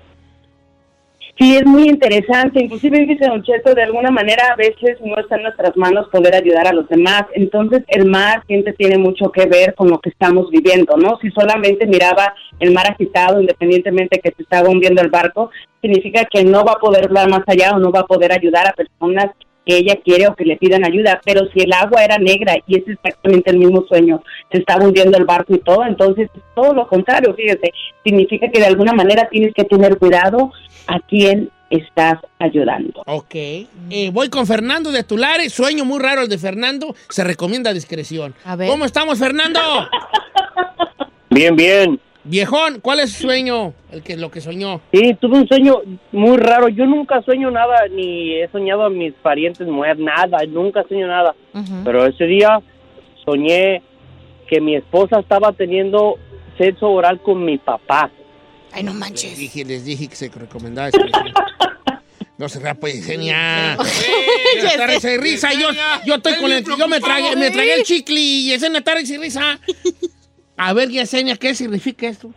Sí, 1.39 1.55
es 1.55 1.65
muy 1.65 1.87
interesante. 1.87 2.63
Inclusive, 2.63 3.05
dice 3.05 3.27
Don 3.27 3.43
Cheto, 3.43 3.75
de 3.75 3.83
alguna 3.83 4.09
manera 4.09 4.53
a 4.53 4.55
veces 4.55 4.97
no 5.01 5.19
está 5.19 5.35
en 5.35 5.43
nuestras 5.43 5.77
manos 5.77 6.07
poder 6.09 6.33
ayudar 6.33 6.67
a 6.67 6.73
los 6.73 6.89
demás. 6.89 7.25
Entonces, 7.33 7.83
el 7.89 8.05
mar 8.05 8.43
siempre 8.47 8.73
tiene 8.73 8.97
mucho 8.97 9.31
que 9.31 9.45
ver 9.45 9.75
con 9.75 9.87
lo 9.87 9.99
que 9.99 10.09
estamos 10.09 10.49
viviendo, 10.49 10.97
¿no? 10.97 11.19
Si 11.21 11.29
solamente 11.29 11.85
miraba 11.85 12.33
el 12.59 12.73
mar 12.73 12.89
agitado, 12.89 13.39
independientemente 13.39 14.19
que 14.19 14.33
se 14.35 14.41
estaba 14.41 14.69
hundiendo 14.69 14.99
el 15.01 15.11
barco, 15.11 15.51
significa 15.79 16.25
que 16.25 16.43
no 16.43 16.65
va 16.65 16.73
a 16.73 16.79
poder 16.79 17.05
hablar 17.05 17.29
más 17.29 17.43
allá 17.45 17.75
o 17.75 17.79
no 17.79 17.91
va 17.91 17.99
a 17.99 18.07
poder 18.07 18.31
ayudar 18.31 18.67
a 18.67 18.73
personas 18.73 19.27
que 19.67 19.77
ella 19.77 19.99
quiere 20.03 20.27
o 20.27 20.35
que 20.35 20.45
le 20.45 20.55
pidan 20.55 20.85
ayuda, 20.85 21.21
pero 21.25 21.41
si 21.51 21.59
el 21.59 21.73
agua 21.73 22.03
era 22.03 22.17
negra 22.17 22.55
y 22.65 22.77
es 22.77 22.87
exactamente 22.87 23.51
el 23.51 23.57
mismo 23.57 23.85
sueño, 23.87 24.23
se 24.51 24.59
estaba 24.59 24.85
hundiendo 24.85 25.17
el 25.17 25.25
barco 25.25 25.53
y 25.53 25.59
todo, 25.59 25.83
entonces 25.83 26.29
es 26.33 26.41
todo 26.55 26.73
lo 26.73 26.87
contrario, 26.87 27.35
fíjese, 27.35 27.73
significa 28.03 28.49
que 28.49 28.59
de 28.59 28.65
alguna 28.65 28.93
manera 28.93 29.27
tienes 29.29 29.53
que 29.53 29.65
tener 29.65 29.97
cuidado 29.97 30.51
a 30.87 30.99
quién 31.01 31.51
estás 31.69 32.19
ayudando. 32.39 33.03
Ok. 33.05 33.35
Eh, 33.35 34.09
voy 34.13 34.29
con 34.29 34.47
Fernando 34.47 34.91
de 34.91 35.03
Tulares. 35.03 35.53
Sueño 35.53 35.83
muy 35.83 35.99
raro 35.99 36.21
el 36.21 36.29
de 36.29 36.37
Fernando. 36.37 36.95
Se 37.09 37.25
recomienda 37.25 37.73
discreción. 37.73 38.33
A 38.45 38.55
ver. 38.55 38.69
¿Cómo 38.69 38.85
estamos, 38.85 39.19
Fernando? 39.19 39.59
Bien, 41.29 41.55
bien. 41.57 41.99
Viejón, 42.27 42.79
¿cuál 42.81 42.99
es 42.99 43.13
su 43.13 43.23
sueño? 43.23 43.73
El 43.91 44.03
que, 44.03 44.17
lo 44.17 44.29
que 44.29 44.41
soñó. 44.41 44.81
Sí, 44.93 45.15
tuve 45.19 45.39
un 45.39 45.47
sueño 45.47 45.81
muy 46.11 46.37
raro. 46.37 46.67
Yo 46.67 46.85
nunca 46.85 47.21
sueño 47.21 47.49
nada, 47.51 47.87
ni 47.89 48.35
he 48.35 48.49
soñado 48.49 48.83
a 48.83 48.89
mis 48.89 49.13
parientes 49.13 49.67
muer, 49.67 49.97
nada, 49.97 50.39
nunca 50.47 50.83
sueño 50.87 51.07
nada. 51.07 51.35
Pero 51.83 52.05
ese 52.05 52.25
día 52.25 52.61
soñé 53.25 53.81
que 54.47 54.61
mi 54.61 54.75
esposa 54.75 55.19
estaba 55.19 55.51
teniendo 55.53 56.15
sexo 56.57 56.89
oral 56.89 57.21
con 57.21 57.43
mi 57.43 57.57
papá. 57.57 58.11
Ay, 58.73 58.83
no 58.83 58.91
Les 58.91 58.99
manches. 58.99 59.37
dije, 59.37 59.63
les 59.63 59.85
dije 59.85 60.07
que 60.07 60.15
se 60.15 60.29
recomendaba 60.29 60.87
discreción. 60.87 61.33
No 62.37 62.47
se 62.49 62.59
pues, 62.75 63.03
genial. 63.03 63.79
Está 64.63 64.85
risa 64.85 65.11
y 65.11 65.17
risa. 65.17 65.53
Yo, 65.53 65.69
yo 66.05 66.15
estoy 66.15 66.35
con 66.35 66.51
el. 66.51 66.63
Yo 66.63 66.87
me 66.87 66.99
tragué, 66.99 67.35
me 67.35 67.49
tragué 67.49 67.73
el 67.75 67.83
chicle 67.83 68.19
y 68.19 68.49
Yesenia 68.49 68.79
está 68.79 68.93
risa 68.93 69.15
y 69.15 69.17
risa. 69.17 69.59
A 70.57 70.73
ver, 70.73 70.89
Yesenia, 70.89 71.35
¿qué 71.35 71.53
significa 71.53 72.07
esto? 72.07 72.31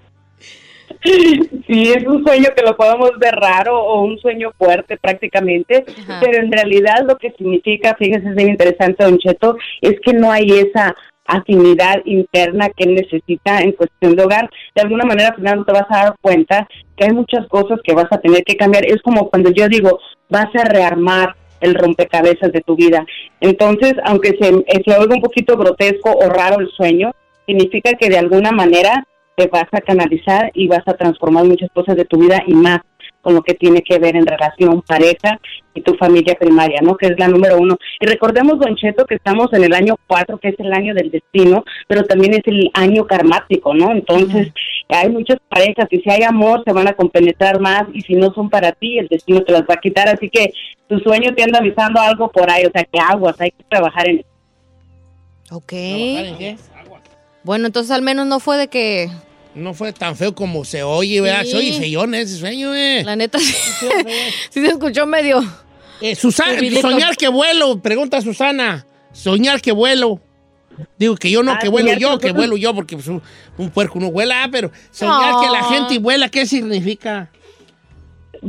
Sí, 1.03 1.93
es 1.97 2.07
un 2.07 2.23
sueño 2.25 2.49
que 2.55 2.63
lo 2.63 2.77
podemos 2.77 3.13
ver 3.19 3.35
raro 3.35 3.81
o 3.81 4.03
un 4.03 4.19
sueño 4.19 4.53
fuerte 4.59 4.99
prácticamente, 4.99 5.85
pero 6.21 6.43
en 6.43 6.53
realidad 6.53 7.07
lo 7.07 7.17
que 7.17 7.31
significa, 7.33 7.95
fíjese, 7.99 8.29
es 8.29 8.35
bien 8.35 8.51
interesante, 8.51 9.05
Don 9.05 9.19
Cheto, 9.19 9.57
es 9.81 9.99
que 10.05 10.13
no 10.13 10.31
hay 10.31 10.51
esa 10.51 10.95
afinidad 11.27 12.03
interna 12.05 12.69
que 12.71 12.85
él 12.85 12.95
necesita 12.95 13.61
en 13.61 13.73
cuestión 13.73 14.17
de 14.17 14.25
hogar. 14.25 14.51
De 14.75 14.83
alguna 14.83 15.05
manera, 15.05 15.33
Fernando, 15.33 15.65
te 15.65 15.73
vas 15.73 15.87
a 15.89 16.05
dar 16.05 16.17
cuenta 16.21 16.69
que 16.97 17.05
hay 17.05 17.13
muchas 17.13 17.47
cosas 17.49 17.79
que 17.85 17.95
vas 17.95 18.09
a 18.11 18.21
tener 18.21 18.43
que 18.43 18.57
cambiar. 18.57 18.85
Es 18.85 19.01
como 19.03 19.31
cuando 19.31 19.51
yo 19.51 19.69
digo, 19.69 20.01
vas 20.29 20.49
a 20.55 20.65
rearmar 20.65 21.37
el 21.61 21.75
rompecabezas 21.75 22.53
de 22.53 22.63
tu 22.63 22.75
vida. 22.75 23.07
Entonces, 23.41 23.95
aunque 24.05 24.31
se, 24.31 24.83
se 24.83 24.99
oiga 24.99 25.15
un 25.15 25.23
poquito 25.23 25.57
grotesco 25.57 26.11
o 26.11 26.29
raro 26.29 26.59
el 26.61 26.69
sueño, 26.71 27.13
significa 27.51 27.94
que 27.94 28.09
de 28.09 28.18
alguna 28.18 28.52
manera 28.52 29.05
te 29.36 29.47
vas 29.48 29.66
a 29.72 29.81
canalizar 29.81 30.51
y 30.55 30.68
vas 30.68 30.86
a 30.86 30.94
transformar 30.94 31.44
muchas 31.44 31.70
cosas 31.72 31.97
de 31.97 32.05
tu 32.05 32.18
vida 32.18 32.43
y 32.47 32.55
más 32.55 32.81
con 33.22 33.35
lo 33.35 33.43
que 33.43 33.55
tiene 33.55 33.82
que 33.82 33.98
ver 33.98 34.16
en 34.16 34.27
relación 34.27 34.81
pareja 34.82 35.39
y 35.74 35.82
tu 35.82 35.94
familia 35.94 36.35
primaria, 36.39 36.81
¿no? 36.82 36.97
Que 36.97 37.09
es 37.09 37.18
la 37.18 37.28
número 37.28 37.59
uno. 37.59 37.77
Y 38.01 38.06
recordemos, 38.06 38.59
Don 38.59 38.77
Cheto, 38.77 39.05
que 39.05 39.16
estamos 39.16 39.52
en 39.52 39.64
el 39.64 39.74
año 39.74 39.97
cuatro, 40.06 40.39
que 40.39 40.48
es 40.48 40.55
el 40.59 40.72
año 40.72 40.94
del 40.94 41.10
destino, 41.10 41.64
pero 41.86 42.05
también 42.05 42.35
es 42.35 42.43
el 42.47 42.70
año 42.72 43.06
karmático, 43.06 43.74
¿no? 43.74 43.93
Entonces, 43.93 44.52
hay 44.89 45.10
muchas 45.10 45.39
parejas 45.48 45.86
y 45.90 46.01
si 46.01 46.10
hay 46.10 46.22
amor, 46.22 46.62
se 46.64 46.72
van 46.72 46.89
a 46.89 46.94
compenetrar 46.94 47.60
más 47.60 47.85
y 47.93 48.01
si 48.02 48.14
no 48.14 48.32
son 48.32 48.48
para 48.48 48.72
ti, 48.72 48.98
el 48.98 49.09
destino 49.09 49.43
te 49.43 49.52
las 49.52 49.62
va 49.62 49.74
a 49.74 49.81
quitar. 49.81 50.09
Así 50.09 50.31
que 50.31 50.52
tu 50.89 50.98
sueño 51.01 51.35
te 51.35 51.43
anda 51.43 51.59
avisando 51.59 52.01
algo 52.01 52.31
por 52.31 52.51
ahí, 52.51 52.64
o 52.64 52.70
sea, 52.70 52.85
que 52.85 52.98
aguas, 52.98 53.39
hay 53.40 53.51
que 53.51 53.64
trabajar 53.68 54.09
en 54.09 54.20
eso. 54.20 54.28
Ok. 55.52 55.72
Bueno, 57.43 57.67
entonces 57.67 57.91
al 57.91 58.03
menos 58.03 58.27
no 58.27 58.41
fue 58.41 58.57
de 58.57 58.69
que... 58.69 59.11
No 59.55 59.75
fue 59.75 59.93
tan 59.93 60.17
feo 60.17 60.35
como 60.35 60.65
se 60.65 60.83
oye, 60.83 61.21
¿verdad? 61.21 61.43
Sí. 61.43 61.51
Se 61.51 61.57
oye 61.57 61.73
feyón 61.79 62.15
ese 62.15 62.37
sueño, 62.37 62.75
¿eh? 62.75 63.03
La 63.05 63.17
neta, 63.17 63.39
sí, 63.39 63.53
sí 64.51 64.61
se 64.61 64.67
escuchó 64.67 65.07
medio... 65.07 65.43
Eh, 66.01 66.15
Susana, 66.15 66.59
soñar 66.81 67.17
que 67.17 67.29
vuelo, 67.29 67.79
pregunta 67.81 68.23
Susana. 68.23 68.87
Soñar 69.12 69.61
que 69.61 69.73
vuelo. 69.73 70.21
Digo 70.99 71.15
que 71.17 71.31
yo 71.31 71.43
no, 71.43 71.53
Ah, 71.53 71.59
que 71.59 71.69
vuelo 71.69 71.91
que 71.91 72.01
yo, 72.01 72.19
que 72.19 72.33
vuelo 72.33 72.57
yo, 72.57 72.75
porque 72.75 72.97
pues, 72.97 73.09
un, 73.09 73.21
un 73.59 73.71
puerco 73.71 74.01
no 74.01 74.11
vuela, 74.11 74.45
ah, 74.45 74.49
pero 74.51 74.73
soñar 74.91 75.35
que 75.43 75.51
la 75.51 75.65
gente 75.65 75.99
vuela, 75.99 76.31
¿qué 76.31 76.47
significa? 76.47 77.31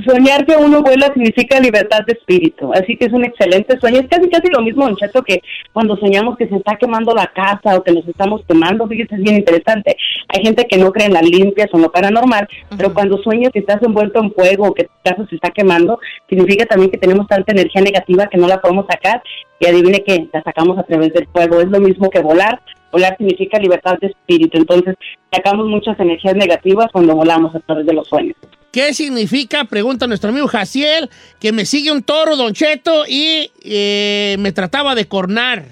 Soñar 0.05 0.45
que 0.45 0.55
uno 0.55 0.81
vuela 0.81 1.07
significa 1.07 1.59
libertad 1.59 1.99
de 2.07 2.13
espíritu, 2.13 2.71
así 2.73 2.95
que 2.95 3.05
es 3.05 3.13
un 3.13 3.25
excelente 3.25 3.77
sueño. 3.77 3.99
Es 3.99 4.07
casi 4.07 4.29
casi 4.29 4.47
lo 4.49 4.61
mismo, 4.61 4.89
Cheto, 4.95 5.21
que 5.21 5.41
cuando 5.73 5.97
soñamos 5.97 6.37
que 6.37 6.47
se 6.47 6.55
está 6.55 6.77
quemando 6.77 7.13
la 7.13 7.27
casa 7.27 7.75
o 7.75 7.83
que 7.83 7.91
nos 7.91 8.07
estamos 8.07 8.41
quemando, 8.47 8.87
fíjese, 8.87 9.15
es 9.15 9.21
bien 9.21 9.35
interesante. 9.35 9.97
Hay 10.29 10.43
gente 10.43 10.65
que 10.65 10.77
no 10.77 10.93
cree 10.93 11.07
en 11.07 11.13
las 11.13 11.23
limpias 11.23 11.67
o 11.73 11.75
en 11.75 11.83
lo 11.83 11.91
paranormal, 11.91 12.47
pero 12.77 12.93
cuando 12.93 13.17
sueñas 13.17 13.51
que 13.51 13.59
estás 13.59 13.83
envuelto 13.83 14.19
en 14.19 14.31
fuego 14.31 14.67
o 14.67 14.73
que 14.73 14.85
tu 14.85 14.93
casa 15.03 15.25
se 15.29 15.35
está 15.35 15.49
quemando, 15.49 15.99
significa 16.29 16.65
también 16.65 16.89
que 16.89 16.97
tenemos 16.97 17.27
tanta 17.27 17.51
energía 17.51 17.81
negativa 17.81 18.27
que 18.27 18.37
no 18.37 18.47
la 18.47 18.61
podemos 18.61 18.85
sacar 18.89 19.21
y 19.59 19.67
adivine 19.67 20.03
que 20.03 20.27
la 20.31 20.41
sacamos 20.41 20.77
a 20.77 20.83
través 20.83 21.11
del 21.13 21.27
fuego. 21.27 21.59
Es 21.59 21.67
lo 21.67 21.81
mismo 21.81 22.09
que 22.09 22.19
volar. 22.19 22.61
Volar 22.91 23.15
significa 23.17 23.57
libertad 23.59 23.97
de 24.01 24.07
espíritu, 24.07 24.57
entonces 24.57 24.95
sacamos 25.31 25.67
muchas 25.67 25.99
energías 25.99 26.35
negativas 26.35 26.87
cuando 26.91 27.15
volamos 27.15 27.55
a 27.55 27.59
través 27.61 27.85
de 27.85 27.93
los 27.93 28.07
sueños. 28.07 28.35
¿Qué 28.71 28.93
significa? 28.93 29.65
Pregunta 29.65 30.07
nuestro 30.07 30.29
amigo 30.29 30.47
Jaciel, 30.47 31.09
que 31.39 31.51
me 31.51 31.65
sigue 31.65 31.91
un 31.91 32.03
toro, 32.03 32.35
Don 32.37 32.53
Cheto, 32.53 33.03
y 33.07 33.51
eh, 33.63 34.35
me 34.39 34.51
trataba 34.53 34.95
de 34.95 35.07
cornar. 35.07 35.65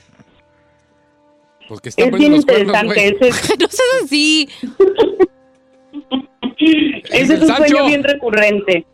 Pues 1.68 1.82
que 1.82 1.90
Es 1.90 2.12
bien 2.12 2.36
interesante. 2.36 3.08
Ese 3.08 3.28
es, 3.30 3.50
no 3.60 3.68
seas 3.68 4.04
así. 4.04 4.50
ese 7.10 7.34
es 7.36 7.41
un 7.41 7.48
Sancho. 7.48 7.68
sueño 7.68 7.86
bien 7.86 8.04
recurrente. 8.04 8.86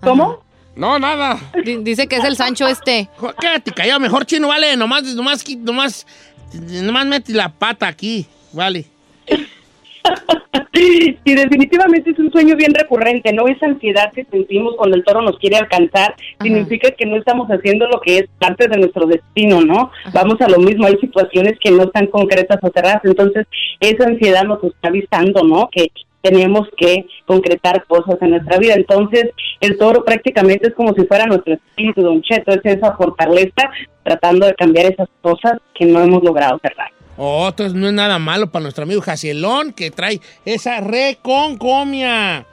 ¿Cómo? 0.00 0.42
No, 0.76 0.98
nada. 0.98 1.38
Di- 1.64 1.82
Dice 1.82 2.06
que 2.06 2.16
es 2.16 2.24
el 2.24 2.36
Sancho 2.36 2.66
este. 2.66 3.08
Quédate 3.40 3.72
callado, 3.72 4.00
mejor 4.00 4.24
chino, 4.24 4.48
vale, 4.48 4.76
nomás, 4.76 5.02
nomás, 5.14 5.44
nomás, 5.58 6.06
nomás 6.52 7.06
mete 7.06 7.32
la 7.32 7.48
pata 7.48 7.86
aquí, 7.88 8.26
vale. 8.52 8.86
Sí, 10.72 11.18
definitivamente 11.24 12.10
es 12.10 12.18
un 12.18 12.32
sueño 12.32 12.56
bien 12.56 12.72
recurrente, 12.74 13.32
¿no? 13.32 13.46
Esa 13.48 13.66
ansiedad 13.66 14.12
que 14.12 14.24
sentimos 14.24 14.74
cuando 14.76 14.96
el 14.96 15.04
toro 15.04 15.20
nos 15.20 15.38
quiere 15.38 15.56
alcanzar 15.56 16.14
significa 16.40 16.90
que 16.92 17.06
no 17.06 17.16
estamos 17.16 17.48
haciendo 17.48 17.86
lo 17.86 18.00
que 18.00 18.18
es 18.18 18.24
parte 18.38 18.66
de 18.66 18.78
nuestro 18.78 19.06
destino, 19.06 19.60
¿no? 19.60 19.90
Vamos 20.14 20.40
a 20.40 20.48
lo 20.48 20.58
mismo, 20.58 20.86
hay 20.86 20.96
situaciones 20.98 21.58
que 21.60 21.70
no 21.70 21.84
están 21.84 22.06
concretas 22.06 22.58
o 22.62 22.70
cerradas, 22.72 23.02
entonces 23.04 23.46
esa 23.80 24.04
ansiedad 24.04 24.44
nos 24.44 24.62
está 24.64 24.88
avisando, 24.88 25.42
¿no? 25.44 25.68
Que 25.70 25.90
tenemos 26.22 26.68
que 26.76 27.06
concretar 27.26 27.84
cosas 27.86 28.16
en 28.20 28.30
nuestra 28.30 28.58
vida. 28.58 28.74
Entonces, 28.74 29.30
el 29.60 29.78
toro 29.78 30.04
prácticamente 30.04 30.68
es 30.68 30.74
como 30.74 30.94
si 30.94 31.04
fuera 31.06 31.26
nuestro 31.26 31.54
espíritu, 31.54 32.02
don 32.02 32.22
Cheto, 32.22 32.52
es 32.52 32.60
esa 32.64 32.96
fortaleza 32.96 33.70
tratando 34.02 34.46
de 34.46 34.54
cambiar 34.54 34.92
esas 34.92 35.08
cosas 35.20 35.58
que 35.74 35.86
no 35.86 36.00
hemos 36.02 36.22
logrado 36.22 36.58
cerrar. 36.60 36.90
Oh, 37.16 37.48
entonces 37.48 37.74
no 37.74 37.86
es 37.86 37.92
nada 37.92 38.18
malo 38.18 38.50
para 38.50 38.62
nuestro 38.62 38.84
amigo 38.84 39.00
Jacielón, 39.02 39.72
que 39.72 39.90
trae 39.90 40.20
esa 40.44 40.80
reconcomia. 40.80 42.46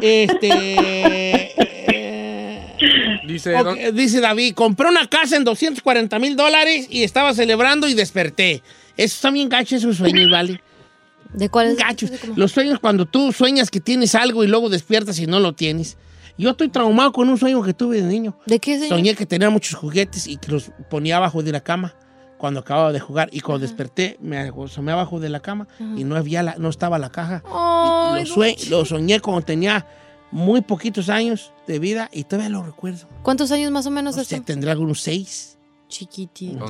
Este. 0.00 0.48
eh, 1.58 2.34
Dice, 3.26 3.54
dice 3.92 4.20
David, 4.20 4.54
compré 4.54 4.88
una 4.88 5.06
casa 5.08 5.36
en 5.36 5.44
240 5.44 6.18
mil 6.18 6.36
dólares 6.36 6.86
y 6.90 7.02
estaba 7.02 7.32
celebrando 7.32 7.88
y 7.88 7.94
desperté. 7.94 8.62
Eso 8.96 9.14
está 9.14 9.30
bien 9.30 9.48
gacho, 9.48 9.76
esos 9.76 9.96
sueños, 9.96 10.30
¿vale? 10.30 10.60
¿De 11.34 11.48
cuáles? 11.48 11.76
Gachos. 11.76 12.10
Los 12.36 12.52
sueños 12.52 12.78
cuando 12.80 13.06
tú 13.06 13.32
sueñas 13.32 13.70
que 13.70 13.80
tienes 13.80 14.14
algo 14.14 14.44
y 14.44 14.46
luego 14.46 14.68
despiertas 14.70 15.18
y 15.18 15.26
no 15.26 15.40
lo 15.40 15.54
tienes. 15.54 15.96
Yo 16.38 16.50
estoy 16.50 16.68
traumado 16.68 17.12
con 17.12 17.28
un 17.28 17.38
sueño 17.38 17.62
que 17.62 17.74
tuve 17.74 18.00
de 18.00 18.08
niño. 18.08 18.38
¿De 18.46 18.58
qué, 18.58 18.74
señor? 18.78 18.98
Soñé 18.98 19.14
que 19.14 19.26
tenía 19.26 19.50
muchos 19.50 19.74
juguetes 19.78 20.26
y 20.26 20.36
que 20.36 20.50
los 20.52 20.70
ponía 20.90 21.16
abajo 21.18 21.42
de 21.42 21.52
la 21.52 21.60
cama 21.60 21.94
cuando 22.38 22.60
acababa 22.60 22.92
de 22.92 22.98
jugar. 23.00 23.28
Y 23.32 23.40
cuando 23.40 23.60
desperté, 23.66 24.16
me 24.20 24.38
asomé 24.38 24.92
abajo 24.92 25.20
de 25.20 25.28
la 25.28 25.40
cama 25.40 25.68
y 25.96 26.02
no, 26.04 26.16
había 26.16 26.42
la, 26.42 26.56
no 26.58 26.68
estaba 26.68 26.98
la 26.98 27.10
caja. 27.10 27.42
Ay, 27.52 28.24
lo, 28.26 28.34
sue- 28.34 28.56
lo 28.68 28.84
soñé 28.84 29.20
cuando 29.20 29.42
tenía 29.42 29.86
muy 30.32 30.60
poquitos 30.62 31.08
años 31.08 31.52
de 31.68 31.78
vida 31.78 32.10
y 32.12 32.24
todavía 32.24 32.48
lo 32.50 32.64
recuerdo. 32.64 33.06
¿Cuántos 33.22 33.52
años 33.52 33.70
más 33.70 33.86
o 33.86 33.90
menos 33.92 34.16
O 34.16 34.20
esto? 34.20 34.34
sea, 34.34 34.44
tendrá 34.44 34.72
algunos 34.72 35.00
seis. 35.00 35.56
Chiquitito. 35.88 36.64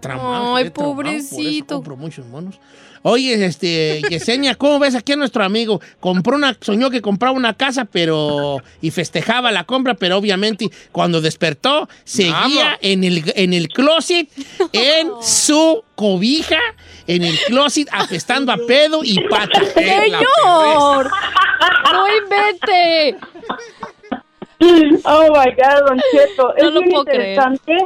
Traumado, 0.00 0.56
Ay, 0.56 0.64
eso 0.64 0.72
pobrecito. 0.74 1.76
compro 1.76 1.96
muchos 1.96 2.26
monos. 2.26 2.60
Oye, 3.06 3.44
este, 3.44 4.00
Yesenia, 4.10 4.54
¿cómo 4.54 4.78
ves 4.78 4.94
aquí 4.94 5.12
a 5.12 5.16
nuestro 5.16 5.44
amigo? 5.44 5.80
Compró 6.00 6.36
una, 6.36 6.56
soñó 6.60 6.88
que 6.90 7.02
compraba 7.02 7.34
una 7.36 7.52
casa, 7.54 7.84
pero, 7.84 8.62
y 8.80 8.90
festejaba 8.90 9.52
la 9.52 9.64
compra, 9.64 9.92
pero 9.94 10.16
obviamente 10.16 10.70
cuando 10.90 11.20
despertó, 11.20 11.86
seguía 12.04 12.78
en 12.80 13.04
el, 13.04 13.22
en 13.36 13.52
el 13.52 13.68
closet, 13.68 14.28
en 14.72 15.10
su 15.22 15.84
cobija, 15.94 16.60
en 17.06 17.24
el 17.24 17.38
closet, 17.40 17.88
apestando 17.92 18.52
a 18.52 18.56
pedo 18.66 19.00
y 19.04 19.20
pata. 19.28 19.60
¡Señor! 19.74 21.10
¡No 21.92 22.06
invente! 22.16 23.18
Oh 25.04 25.28
my 25.30 25.50
God, 25.52 25.88
Don 25.88 26.00
Cheto, 26.12 26.54
No 26.60 26.68
es 26.68 26.74
lo 26.74 26.82
puedo 26.82 27.02
interesante. 27.02 27.76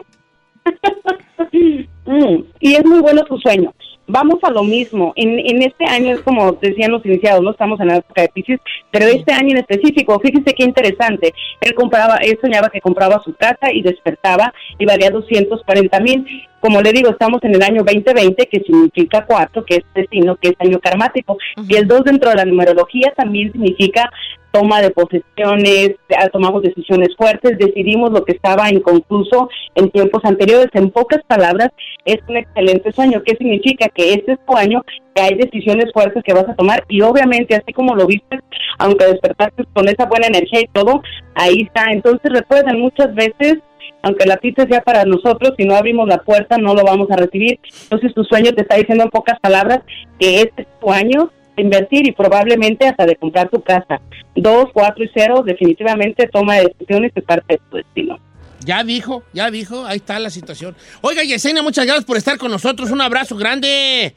Mm, 2.09 2.43
y 2.61 2.75
es 2.75 2.87
muy 2.87 3.01
bueno 3.01 3.23
tu 3.25 3.39
sueño. 3.39 3.75
Vamos 4.07 4.39
a 4.43 4.51
lo 4.51 4.65
mismo. 4.65 5.13
En, 5.15 5.39
en 5.39 5.61
este 5.63 5.85
año 5.85 6.15
es 6.15 6.21
como 6.23 6.53
decían 6.53 6.91
los 6.91 7.05
iniciados, 7.05 7.43
no 7.43 7.51
estamos 7.51 7.79
en 7.81 7.89
la 7.89 7.97
época 7.97 8.23
de 8.23 8.31
Pisces, 8.31 8.61
pero 8.91 9.05
este 9.05 9.35
año 9.35 9.51
en 9.51 9.59
específico, 9.59 10.19
fíjese 10.19 10.55
qué 10.55 10.65
interesante. 10.65 11.35
Él 11.61 11.75
compraba, 11.75 12.17
él 12.17 12.39
soñaba 12.41 12.71
que 12.71 12.81
compraba 12.81 13.23
su 13.23 13.35
casa 13.35 13.71
y 13.71 13.83
despertaba 13.83 14.55
y 14.79 14.87
valía 14.87 15.11
240 15.11 16.01
mil. 16.01 16.49
Como 16.61 16.81
le 16.81 16.93
digo, 16.93 17.11
estamos 17.11 17.45
en 17.45 17.55
el 17.55 17.63
año 17.63 17.85
2020, 17.85 18.47
que 18.47 18.61
significa 18.61 19.27
cuatro, 19.27 19.63
que 19.67 19.77
es 19.77 19.85
destino, 19.95 20.37
que 20.37 20.49
es 20.49 20.55
año 20.61 20.81
karmático. 20.81 21.37
Y 21.69 21.77
el 21.77 21.87
2 21.87 22.05
dentro 22.05 22.31
de 22.31 22.37
la 22.37 22.47
numerología 22.47 23.13
también 23.15 23.53
significa 23.53 24.11
toma 24.51 24.81
de 24.81 24.91
posesiones, 24.91 25.97
ah, 26.17 26.29
tomamos 26.33 26.63
decisiones 26.63 27.09
fuertes, 27.17 27.59
decidimos 27.59 28.11
lo 28.13 28.25
que 28.25 28.33
estaba 28.33 28.71
inconcluso 28.71 29.49
en 29.75 29.91
tiempos 29.91 30.25
anteriores. 30.25 30.69
En 30.75 30.91
pocas 30.91 31.21
palabras, 31.27 31.71
es 32.05 32.19
un 32.29 32.37
excelente 32.37 32.93
sueño. 32.93 33.23
¿Qué 33.25 33.37
significa? 33.37 33.89
Que 33.89 34.15
este 34.15 34.33
es 34.33 34.39
tu 34.47 34.57
año, 34.57 34.85
que 35.15 35.23
hay 35.23 35.35
decisiones 35.35 35.93
fuertes 35.93 36.23
que 36.25 36.35
vas 36.35 36.49
a 36.49 36.55
tomar 36.55 36.85
y 36.89 37.01
obviamente, 37.03 37.55
así 37.55 37.73
como 37.73 37.95
lo 37.95 38.07
viste, 38.07 38.39
aunque 38.79 39.07
despertaste 39.07 39.65
con 39.73 39.89
esa 39.89 40.07
buena 40.07 40.29
energía 40.29 40.61
y 40.61 40.69
todo, 40.69 41.03
ahí 41.35 41.63
está. 41.63 41.91
Entonces 41.91 42.31
recuerden, 42.33 42.81
muchas 42.81 43.15
veces 43.15 43.59
aunque 44.03 44.27
la 44.27 44.37
pizza 44.37 44.67
sea 44.67 44.81
para 44.83 45.05
nosotros, 45.05 45.55
si 45.57 45.65
no 45.65 45.75
abrimos 45.75 46.09
la 46.09 46.19
puerta 46.19 46.57
no 46.57 46.75
lo 46.75 46.85
vamos 46.85 47.11
a 47.11 47.17
recibir. 47.17 47.59
Entonces 47.83 48.15
tu 48.15 48.25
sueño 48.25 48.53
te 48.53 48.63
está 48.63 48.77
diciendo 48.77 49.05
en 49.05 49.11
pocas 49.11 49.39
palabras 49.41 49.81
que 50.19 50.43
este 50.43 50.63
es 50.63 50.69
tu 50.81 50.93
año 50.93 51.31
invertir 51.63 52.07
y 52.07 52.13
probablemente 52.13 52.87
hasta 52.87 53.07
de 53.07 53.17
comprar 53.17 53.49
tu 53.49 53.61
casa. 53.63 54.01
Dos, 54.35 54.67
cuatro 54.73 55.05
y 55.05 55.11
cero, 55.15 55.43
definitivamente 55.45 56.29
toma 56.29 56.57
de 56.57 56.67
decisiones 56.67 57.13
es 57.15 57.25
parte 57.25 57.55
de 57.55 57.61
tu 57.71 57.77
destino. 57.77 58.19
Ya 58.65 58.85
dijo, 58.85 59.23
ya 59.33 59.51
dijo, 59.51 59.85
ahí 59.87 59.97
está 59.97 60.19
la 60.19 60.31
situación. 60.31 60.77
Oiga, 61.01 61.23
Yesenia, 61.23 61.63
muchas 61.63 61.87
gracias 61.87 62.05
por 62.05 62.17
estar 62.17 62.39
con 62.39 62.51
nosotros. 62.51 62.91
Un 62.91 63.01
abrazo 63.01 63.37
grande. 63.37 64.15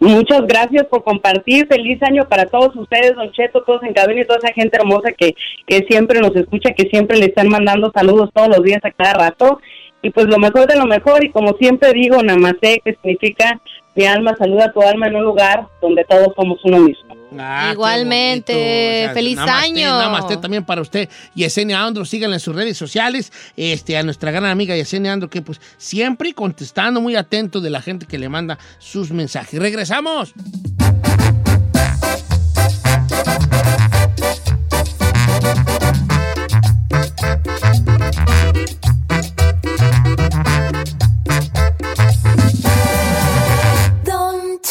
Muchas 0.00 0.42
gracias 0.46 0.86
por 0.86 1.04
compartir. 1.04 1.66
Feliz 1.66 2.02
año 2.02 2.28
para 2.28 2.46
todos 2.46 2.74
ustedes, 2.76 3.14
Don 3.14 3.32
Cheto, 3.32 3.62
todos 3.62 3.82
en 3.82 3.92
cabina 3.92 4.22
y 4.22 4.26
toda 4.26 4.38
esa 4.42 4.52
gente 4.52 4.76
hermosa 4.76 5.12
que, 5.12 5.34
que 5.66 5.84
siempre 5.88 6.20
nos 6.20 6.34
escucha, 6.36 6.74
que 6.76 6.88
siempre 6.90 7.18
le 7.18 7.26
están 7.26 7.48
mandando 7.48 7.90
saludos 7.94 8.30
todos 8.34 8.48
los 8.48 8.62
días 8.62 8.80
a 8.84 8.90
cada 8.90 9.14
rato. 9.14 9.60
Y 10.02 10.10
pues 10.10 10.26
lo 10.26 10.38
mejor 10.38 10.66
de 10.66 10.76
lo 10.76 10.84
mejor, 10.84 11.24
y 11.24 11.30
como 11.30 11.56
siempre 11.56 11.92
digo, 11.94 12.22
Namaste, 12.22 12.82
que 12.84 12.94
significa 13.02 13.60
mi 13.94 14.06
alma 14.06 14.34
saluda 14.36 14.66
a 14.66 14.72
tu 14.72 14.82
alma 14.82 15.06
en 15.06 15.16
un 15.16 15.24
lugar 15.24 15.66
donde 15.80 16.04
todos 16.04 16.28
somos 16.36 16.58
uno 16.64 16.80
mismo. 16.80 17.14
Ah, 17.38 17.70
Igualmente. 17.72 18.52
O 18.52 19.04
sea, 19.06 19.14
feliz 19.14 19.36
namaste, 19.36 19.66
año. 19.66 19.98
Namaste 19.98 20.36
también 20.36 20.64
para 20.64 20.80
usted. 20.80 21.08
Yesenia 21.34 21.82
Andro, 21.82 22.04
síganla 22.04 22.36
en 22.36 22.40
sus 22.40 22.54
redes 22.54 22.76
sociales. 22.76 23.32
Este, 23.56 23.96
a 23.96 24.02
nuestra 24.02 24.30
gran 24.30 24.46
amiga 24.46 24.76
Yesenia 24.76 25.12
Andro, 25.12 25.28
que 25.28 25.42
pues 25.42 25.60
siempre 25.76 26.32
contestando, 26.34 27.00
muy 27.00 27.16
atento 27.16 27.60
de 27.60 27.70
la 27.70 27.80
gente 27.80 28.06
que 28.06 28.18
le 28.18 28.28
manda 28.28 28.58
sus 28.78 29.10
mensajes. 29.10 29.60
¡Regresamos! 29.60 30.34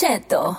Cheto. 0.04 0.58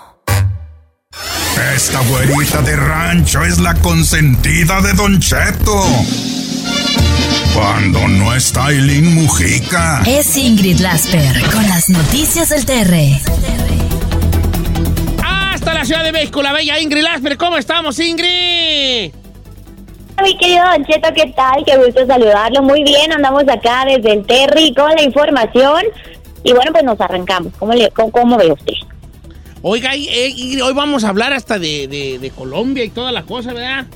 Esta 1.77 2.01
güerita 2.09 2.62
de 2.62 2.77
rancho 2.77 3.45
es 3.45 3.59
la 3.59 3.75
consentida 3.75 4.81
de 4.81 4.95
Don 4.95 5.21
Cheto. 5.21 5.83
Cuando 7.53 8.09
no 8.09 8.35
está 8.35 8.71
Eileen 8.71 9.15
Mujica. 9.15 10.01
Es 10.07 10.39
Ingrid 10.39 10.81
Lasper 10.81 11.43
con 11.53 11.62
las 11.69 11.91
noticias 11.91 12.49
del 12.49 12.65
TR. 12.65 12.95
Hasta 15.23 15.75
la 15.75 15.85
Ciudad 15.85 16.05
de 16.05 16.12
México, 16.12 16.41
la 16.41 16.55
bella 16.55 16.81
Ingrid 16.81 17.03
Lasper. 17.03 17.37
¿Cómo 17.37 17.59
estamos, 17.59 17.99
Ingrid? 17.99 19.12
Mi 20.23 20.39
querido 20.39 20.65
Don 20.73 20.87
Cheto, 20.87 21.11
¿qué 21.15 21.35
tal? 21.37 21.62
Qué 21.66 21.77
gusto 21.77 22.07
saludarlo. 22.07 22.62
Muy 22.62 22.83
bien, 22.83 23.12
andamos 23.12 23.43
acá 23.43 23.85
desde 23.85 24.11
el 24.11 24.25
Terry 24.25 24.73
con 24.73 24.91
la 24.91 25.03
información. 25.03 25.83
Y 26.45 26.55
bueno, 26.55 26.73
pues 26.73 26.85
nos 26.85 26.99
arrancamos. 26.99 27.53
¿Cómo, 27.59 27.75
le, 27.75 27.91
cómo, 27.91 28.11
cómo 28.11 28.39
ve 28.39 28.51
usted? 28.51 28.73
Oiga, 29.66 29.97
y- 29.97 30.09
eh, 30.11 30.28
Ingrid, 30.28 30.62
hoy 30.62 30.74
vamos 30.74 31.05
a 31.05 31.09
hablar 31.09 31.32
hasta 31.32 31.59
de, 31.59 31.89
de- 31.89 32.19
de 32.19 32.31
Colombia 32.31 32.85
y 32.85 32.91
toda 32.91 33.12
la 33.12 33.23
cosa, 33.23 33.55
¿verdad? 33.55 33.86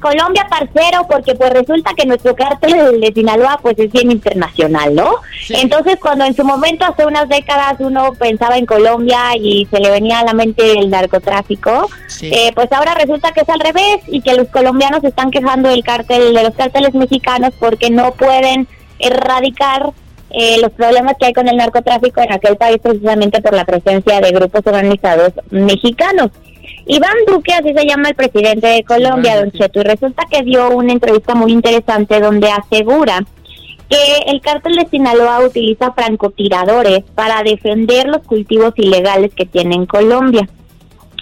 Colombia, 0.00 0.46
parcero, 0.48 1.04
porque 1.10 1.34
pues 1.34 1.52
resulta 1.52 1.92
que 1.96 2.06
nuestro 2.06 2.34
cártel 2.36 3.00
de 3.00 3.12
Sinaloa 3.12 3.58
pues 3.60 3.76
es 3.78 3.90
bien 3.90 4.10
internacional, 4.12 4.94
¿no? 4.94 5.14
Entonces 5.60 5.96
cuando 6.00 6.24
en 6.24 6.34
su 6.36 6.44
momento 6.44 6.84
hace 6.84 7.04
unas 7.06 7.28
décadas 7.28 7.74
uno 7.80 8.12
pensaba 8.14 8.56
en 8.56 8.66
Colombia 8.66 9.36
y 9.36 9.66
se 9.70 9.80
le 9.80 9.90
venía 9.90 10.20
a 10.20 10.24
la 10.24 10.32
mente 10.32 10.72
el 10.78 10.90
narcotráfico, 10.90 11.88
eh, 12.32 12.52
pues 12.54 12.70
ahora 12.72 12.94
resulta 12.94 13.32
que 13.32 13.40
es 13.40 13.48
al 13.48 13.60
revés 13.60 13.98
y 14.08 14.20
que 14.22 14.34
los 14.34 14.46
colombianos 14.48 15.02
están 15.02 15.30
quejando 15.32 15.68
del 15.70 15.82
cártel, 15.84 16.34
de 16.34 16.42
los 16.44 16.54
cárteles 16.54 16.94
mexicanos 16.94 17.52
porque 17.58 17.90
no 17.90 18.12
pueden 18.14 18.66
erradicar 19.00 19.90
eh, 20.34 20.60
los 20.60 20.72
problemas 20.72 21.16
que 21.18 21.26
hay 21.26 21.32
con 21.32 21.48
el 21.48 21.56
narcotráfico 21.56 22.20
en 22.20 22.32
aquel 22.32 22.56
país 22.56 22.78
precisamente 22.82 23.40
por 23.40 23.54
la 23.54 23.64
presencia 23.64 24.20
de 24.20 24.30
grupos 24.30 24.62
organizados 24.66 25.32
mexicanos. 25.50 26.30
Iván 26.86 27.16
Duque, 27.26 27.52
así 27.52 27.72
se 27.74 27.86
llama 27.86 28.08
el 28.08 28.14
presidente 28.14 28.66
de 28.66 28.84
Colombia, 28.84 29.36
don 29.36 29.52
Cheto, 29.52 29.80
y 29.80 29.84
resulta 29.84 30.24
que 30.30 30.42
dio 30.42 30.70
una 30.70 30.92
entrevista 30.92 31.34
muy 31.34 31.52
interesante 31.52 32.20
donde 32.20 32.48
asegura 32.50 33.24
que 33.88 34.30
el 34.30 34.40
cártel 34.40 34.76
de 34.76 34.88
Sinaloa 34.88 35.40
utiliza 35.40 35.92
francotiradores 35.92 37.04
para 37.14 37.42
defender 37.42 38.06
los 38.06 38.22
cultivos 38.22 38.72
ilegales 38.76 39.32
que 39.34 39.44
tiene 39.44 39.74
en 39.74 39.86
Colombia. 39.86 40.48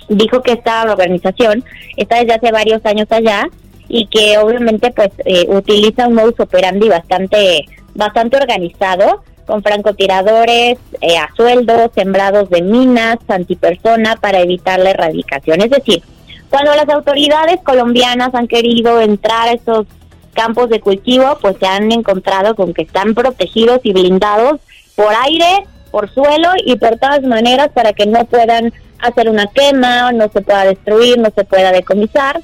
Dijo 0.09 0.41
que 0.43 0.53
esta 0.53 0.82
organización 0.85 1.65
está 1.97 2.20
desde 2.20 2.35
hace 2.35 2.53
varios 2.53 2.85
años 2.87 3.07
allá 3.11 3.49
y 3.89 4.07
que 4.07 4.39
obviamente 4.39 4.93
pues 4.93 5.11
eh, 5.24 5.47
utiliza 5.49 6.07
un 6.07 6.15
modus 6.15 6.39
operandi 6.39 6.89
bastante 6.89 7.66
bastante 7.95 8.37
organizado 8.37 9.23
con 9.47 9.62
francotiradores 9.62 10.79
eh, 11.01 11.19
a 11.19 11.29
sueldo, 11.35 11.91
sembrados 11.95 12.49
de 12.51 12.62
minas, 12.62 13.19
antipersona 13.29 14.17
para 14.17 14.41
evitar 14.41 14.79
la 14.79 14.91
erradicación. 14.91 15.61
Es 15.61 15.71
decir, 15.71 16.03
cuando 16.49 16.75
las 16.75 16.89
autoridades 16.89 17.61
colombianas 17.65 18.35
han 18.35 18.47
querido 18.47 19.01
entrar 19.01 19.49
a 19.49 19.53
esos 19.53 19.87
campos 20.35 20.69
de 20.69 20.81
cultivo, 20.81 21.37
pues 21.41 21.57
se 21.59 21.67
han 21.67 21.91
encontrado 21.91 22.55
con 22.55 22.73
que 22.73 22.83
están 22.83 23.15
protegidos 23.15 23.81
y 23.83 23.93
blindados 23.93 24.61
por 24.95 25.12
aire, 25.25 25.65
por 25.91 26.09
suelo 26.12 26.51
y 26.65 26.77
por 26.77 26.99
todas 26.99 27.23
maneras 27.23 27.71
para 27.75 27.93
que 27.93 28.07
no 28.07 28.25
puedan 28.27 28.73
hacer 29.01 29.29
una 29.29 29.47
quema, 29.47 30.12
no 30.12 30.29
se 30.29 30.43
pueda 30.43 30.65
destruir, 30.65 31.19
no 31.19 31.31
se 31.35 31.45
pueda 31.45 31.73
decomisar 31.73 32.41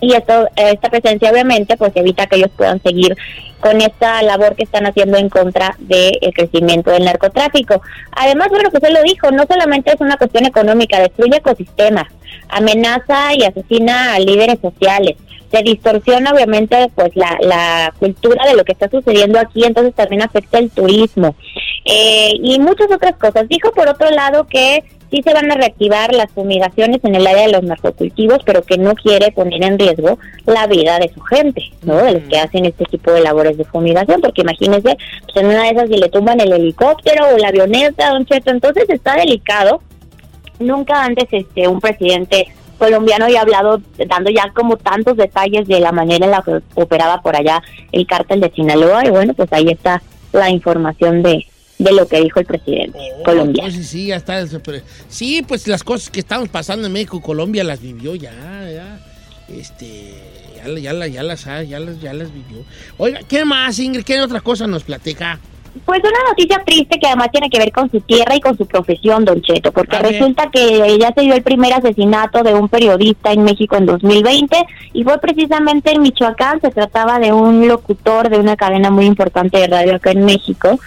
y 0.00 0.14
esto 0.14 0.48
esta 0.56 0.88
presencia 0.90 1.30
obviamente 1.30 1.76
pues 1.76 1.92
evita 1.94 2.26
que 2.26 2.36
ellos 2.36 2.50
puedan 2.56 2.82
seguir 2.82 3.16
con 3.60 3.80
esta 3.80 4.22
labor 4.22 4.54
que 4.54 4.62
están 4.62 4.86
haciendo 4.86 5.18
en 5.18 5.28
contra 5.28 5.74
del 5.78 6.32
crecimiento 6.32 6.90
del 6.90 7.04
narcotráfico. 7.04 7.82
Además, 8.12 8.48
bueno, 8.50 8.70
pues 8.70 8.84
él 8.84 8.94
lo 8.94 9.02
dijo, 9.02 9.30
no 9.32 9.44
solamente 9.50 9.92
es 9.92 10.00
una 10.00 10.16
cuestión 10.16 10.46
económica, 10.46 11.00
destruye 11.00 11.38
ecosistemas, 11.38 12.06
amenaza 12.48 13.34
y 13.34 13.42
asesina 13.42 14.14
a 14.14 14.20
líderes 14.20 14.60
sociales, 14.60 15.16
se 15.50 15.62
distorsiona 15.62 16.30
obviamente 16.30 16.90
pues 16.94 17.16
la, 17.16 17.36
la 17.40 17.94
cultura 17.98 18.46
de 18.46 18.54
lo 18.54 18.64
que 18.64 18.72
está 18.72 18.88
sucediendo 18.88 19.38
aquí, 19.38 19.64
entonces 19.64 19.94
también 19.94 20.22
afecta 20.22 20.58
el 20.58 20.70
turismo 20.70 21.34
eh, 21.84 22.32
y 22.42 22.58
muchas 22.58 22.90
otras 22.92 23.16
cosas. 23.16 23.48
Dijo 23.48 23.72
por 23.72 23.88
otro 23.88 24.10
lado 24.10 24.46
que 24.46 24.84
sí 25.10 25.22
se 25.22 25.32
van 25.32 25.50
a 25.50 25.54
reactivar 25.54 26.12
las 26.14 26.30
fumigaciones 26.32 27.00
en 27.02 27.14
el 27.14 27.26
área 27.26 27.46
de 27.46 27.52
los 27.52 27.62
narcocultivos, 27.62 28.38
pero 28.44 28.62
que 28.62 28.78
no 28.78 28.94
quiere 28.94 29.32
poner 29.32 29.62
en 29.64 29.78
riesgo 29.78 30.18
la 30.46 30.66
vida 30.66 30.98
de 30.98 31.10
su 31.12 31.20
gente, 31.22 31.62
¿no? 31.82 31.96
De 31.96 32.12
los 32.12 32.22
que 32.24 32.38
hacen 32.38 32.64
este 32.64 32.84
tipo 32.84 33.10
de 33.12 33.22
labores 33.22 33.56
de 33.56 33.64
fumigación, 33.64 34.20
porque 34.20 34.42
imagínense, 34.42 34.96
pues 35.24 35.36
en 35.36 35.46
una 35.46 35.64
de 35.64 35.70
esas 35.70 35.88
si 35.88 35.96
le 35.96 36.08
tumban 36.08 36.40
el 36.40 36.52
helicóptero 36.52 37.26
o 37.34 37.38
la 37.38 37.48
avioneta, 37.48 38.10
don 38.10 38.26
Cheto, 38.26 38.50
entonces 38.50 38.84
está 38.88 39.16
delicado. 39.16 39.82
Nunca 40.58 41.04
antes 41.04 41.26
este 41.30 41.68
un 41.68 41.80
presidente 41.80 42.48
colombiano 42.78 43.26
había 43.26 43.42
hablado 43.42 43.80
dando 44.06 44.30
ya 44.30 44.50
como 44.54 44.76
tantos 44.76 45.16
detalles 45.16 45.66
de 45.66 45.80
la 45.80 45.92
manera 45.92 46.24
en 46.24 46.30
la 46.30 46.42
que 46.42 46.60
operaba 46.74 47.20
por 47.22 47.36
allá 47.36 47.62
el 47.92 48.06
cártel 48.06 48.40
de 48.40 48.50
Sinaloa 48.50 49.04
y 49.04 49.10
bueno, 49.10 49.34
pues 49.34 49.52
ahí 49.52 49.68
está 49.68 50.02
la 50.32 50.50
información 50.50 51.22
de 51.22 51.46
de 51.78 51.92
lo 51.92 52.06
que 52.08 52.20
dijo 52.20 52.40
el 52.40 52.46
presidente 52.46 52.98
colombiano. 53.24 53.68
Entonces 53.68 53.86
sí, 53.88 54.06
ya 54.08 54.16
está. 54.16 54.44
Sí, 55.08 55.44
pues 55.46 55.66
las 55.68 55.84
cosas 55.84 56.10
que 56.10 56.20
estamos 56.20 56.48
pasando 56.48 56.86
en 56.86 56.92
México, 56.92 57.20
Colombia 57.20 57.62
las 57.64 57.80
vivió 57.80 58.14
ya, 58.14 58.32
ya. 58.72 58.98
Este, 59.48 60.14
ya, 60.56 60.68
ya, 60.80 60.92
la- 60.92 61.06
ya 61.08 61.22
las, 61.22 61.44
ya, 61.44 61.78
las, 61.80 62.00
ya 62.00 62.12
las 62.12 62.32
vivió. 62.32 62.64
Oiga, 62.98 63.20
¿qué 63.28 63.44
más, 63.44 63.78
Ingrid? 63.78 64.04
¿Qué 64.04 64.20
otra 64.20 64.40
cosa 64.40 64.66
nos 64.66 64.82
platica? 64.84 65.38
Pues 65.84 66.00
una 66.00 66.28
noticia 66.30 66.60
triste 66.66 66.98
que 66.98 67.06
además 67.06 67.28
tiene 67.30 67.48
que 67.48 67.58
ver 67.58 67.70
con 67.70 67.88
su 67.90 68.00
tierra 68.00 68.34
y 68.34 68.40
con 68.40 68.56
su 68.58 68.66
profesión, 68.66 69.24
Don 69.24 69.40
Cheto, 69.42 69.70
porque 69.70 69.98
resulta 70.00 70.50
que 70.50 70.98
ya 70.98 71.12
se 71.14 71.20
dio 71.20 71.34
el 71.34 71.42
primer 71.42 71.72
asesinato 71.72 72.42
de 72.42 72.54
un 72.54 72.68
periodista 72.68 73.32
en 73.32 73.44
México 73.44 73.76
en 73.76 73.86
2020 73.86 74.56
y 74.94 75.04
fue 75.04 75.18
precisamente 75.20 75.92
en 75.92 76.02
Michoacán, 76.02 76.60
se 76.60 76.70
trataba 76.70 77.20
de 77.20 77.32
un 77.32 77.68
locutor 77.68 78.28
de 78.28 78.38
una 78.38 78.56
cadena 78.56 78.90
muy 78.90 79.04
importante 79.06 79.58
de 79.58 79.68
radio 79.68 79.94
acá 79.96 80.10
en 80.10 80.24
México, 80.24 80.80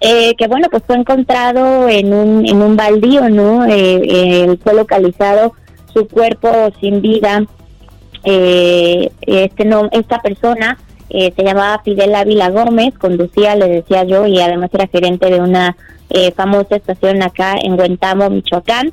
eh, 0.00 0.34
que 0.36 0.46
bueno, 0.46 0.68
pues 0.70 0.82
fue 0.86 0.96
encontrado 0.96 1.88
en 1.88 2.12
un, 2.12 2.46
en 2.46 2.62
un 2.62 2.76
baldío, 2.76 3.28
¿no? 3.28 3.64
Eh, 3.64 4.02
eh, 4.04 4.56
fue 4.62 4.74
localizado 4.74 5.54
su 5.92 6.06
cuerpo 6.08 6.50
sin 6.80 7.00
vida, 7.00 7.44
eh, 8.24 9.10
este 9.22 9.64
no, 9.64 9.88
esta 9.92 10.20
persona 10.20 10.78
eh, 11.10 11.32
se 11.36 11.44
llamaba 11.44 11.80
Fidel 11.84 12.14
Ávila 12.14 12.50
Gómez, 12.50 12.94
conducía, 12.98 13.54
le 13.54 13.68
decía 13.68 14.04
yo, 14.04 14.26
y 14.26 14.40
además 14.40 14.70
era 14.72 14.88
gerente 14.88 15.30
de 15.30 15.40
una 15.40 15.76
eh, 16.10 16.32
famosa 16.32 16.76
estación 16.76 17.22
acá 17.22 17.54
en 17.62 17.78
Huentamo, 17.78 18.30
Michoacán. 18.30 18.92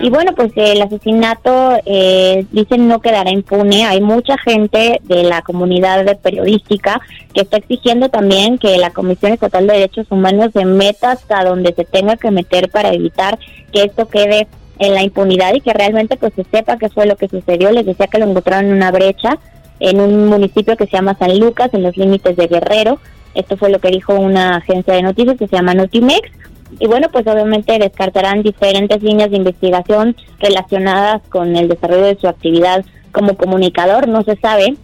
Y 0.00 0.10
bueno, 0.10 0.32
pues 0.34 0.52
el 0.56 0.82
asesinato, 0.82 1.78
eh, 1.86 2.44
dicen, 2.50 2.88
no 2.88 3.00
quedará 3.00 3.30
impune. 3.30 3.84
Hay 3.86 4.00
mucha 4.00 4.36
gente 4.38 5.00
de 5.04 5.22
la 5.22 5.42
comunidad 5.42 6.04
de 6.04 6.16
periodística 6.16 7.00
que 7.32 7.42
está 7.42 7.58
exigiendo 7.58 8.08
también 8.08 8.58
que 8.58 8.76
la 8.78 8.90
Comisión 8.90 9.32
Estatal 9.32 9.66
de 9.66 9.74
Derechos 9.74 10.06
Humanos 10.10 10.50
se 10.52 10.64
meta 10.64 11.12
hasta 11.12 11.44
donde 11.44 11.72
se 11.74 11.84
tenga 11.84 12.16
que 12.16 12.30
meter 12.30 12.70
para 12.70 12.92
evitar 12.92 13.38
que 13.72 13.84
esto 13.84 14.08
quede 14.08 14.48
en 14.78 14.94
la 14.94 15.02
impunidad 15.02 15.54
y 15.54 15.60
que 15.60 15.72
realmente 15.72 16.16
pues 16.16 16.32
se 16.34 16.44
sepa 16.44 16.78
qué 16.78 16.88
fue 16.88 17.06
lo 17.06 17.16
que 17.16 17.28
sucedió. 17.28 17.70
Les 17.70 17.86
decía 17.86 18.08
que 18.08 18.18
lo 18.18 18.28
encontraron 18.28 18.66
en 18.66 18.76
una 18.76 18.90
brecha 18.90 19.38
en 19.80 19.98
un 19.98 20.26
municipio 20.26 20.76
que 20.76 20.86
se 20.86 20.92
llama 20.92 21.16
San 21.18 21.38
Lucas, 21.38 21.70
en 21.72 21.82
los 21.82 21.96
límites 21.96 22.36
de 22.36 22.46
Guerrero. 22.46 23.00
Esto 23.34 23.56
fue 23.56 23.70
lo 23.70 23.80
que 23.80 23.88
dijo 23.88 24.14
una 24.14 24.56
agencia 24.56 24.94
de 24.94 25.02
noticias 25.02 25.38
que 25.38 25.48
se 25.48 25.56
llama 25.56 25.74
Notimex. 25.74 26.30
Y 26.78 26.86
bueno, 26.86 27.08
pues 27.10 27.26
obviamente 27.26 27.78
descartarán 27.78 28.42
diferentes 28.42 29.02
líneas 29.02 29.30
de 29.30 29.36
investigación 29.36 30.16
relacionadas 30.38 31.22
con 31.28 31.56
el 31.56 31.68
desarrollo 31.68 32.04
de 32.04 32.18
su 32.18 32.28
actividad 32.28 32.84
como 33.12 33.36
comunicador, 33.36 34.08
no 34.08 34.22
se 34.22 34.36
sabe. 34.36 34.76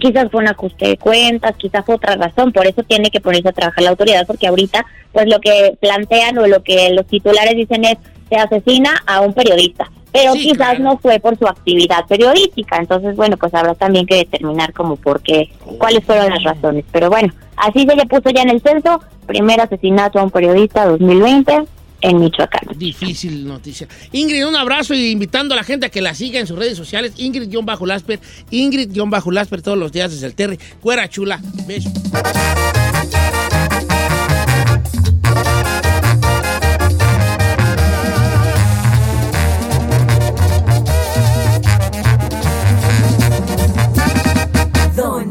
Quizás 0.00 0.30
fue 0.30 0.42
un 0.42 0.48
ajuste 0.48 0.88
de 0.88 0.96
cuentas, 0.98 1.56
quizás 1.56 1.84
fue 1.84 1.94
otra 1.94 2.16
razón, 2.16 2.52
por 2.52 2.66
eso 2.66 2.82
tiene 2.82 3.10
que 3.10 3.20
ponerse 3.20 3.48
a 3.48 3.52
trabajar 3.52 3.82
la 3.82 3.90
autoridad, 3.90 4.26
porque 4.26 4.46
ahorita 4.46 4.84
pues 5.12 5.26
lo 5.28 5.40
que 5.40 5.76
plantean 5.80 6.36
o 6.38 6.46
lo 6.46 6.62
que 6.62 6.90
los 6.90 7.06
titulares 7.06 7.56
dicen 7.56 7.84
es 7.84 7.96
se 8.28 8.36
asesina 8.36 9.02
a 9.06 9.20
un 9.20 9.32
periodista. 9.32 9.90
Pero 10.16 10.32
Sí, 10.32 10.40
quizás 10.40 10.56
claro. 10.56 10.84
no 10.84 10.98
fue 10.98 11.20
por 11.20 11.38
su 11.38 11.46
actividad 11.46 12.06
periodística. 12.08 12.76
Entonces, 12.78 13.16
bueno, 13.16 13.36
pues 13.36 13.52
habrá 13.54 13.74
también 13.74 14.06
que 14.06 14.16
determinar 14.16 14.72
como 14.72 14.96
por 14.96 15.20
qué, 15.20 15.50
cuáles 15.78 16.04
fueron 16.04 16.30
las 16.30 16.42
razones. 16.42 16.84
Pero 16.92 17.10
bueno, 17.10 17.32
así 17.56 17.86
se 17.86 17.94
le 17.96 18.06
puso 18.06 18.30
ya 18.30 18.42
en 18.42 18.50
el 18.50 18.60
censo. 18.62 19.00
Primer 19.26 19.60
asesinato 19.60 20.18
a 20.18 20.22
un 20.22 20.30
periodista 20.30 20.86
2020 20.86 21.64
en 22.02 22.20
Michoacán. 22.20 22.76
Difícil 22.76 23.46
noticia. 23.46 23.88
Ingrid, 24.12 24.46
un 24.46 24.54
abrazo 24.56 24.94
y 24.94 25.10
invitando 25.10 25.54
a 25.54 25.56
la 25.56 25.64
gente 25.64 25.86
a 25.86 25.88
que 25.88 26.00
la 26.00 26.14
siga 26.14 26.38
en 26.38 26.46
sus 26.46 26.58
redes 26.58 26.76
sociales. 26.76 27.14
Ingrid-Lasper, 27.16 28.20
Ingrid-Lasper 28.50 29.62
todos 29.62 29.78
los 29.78 29.90
días 29.92 30.10
desde 30.12 30.26
el 30.26 30.34
Terry. 30.34 30.58
Cuera 30.80 31.08
chula. 31.08 31.40
Beso. 31.66 31.90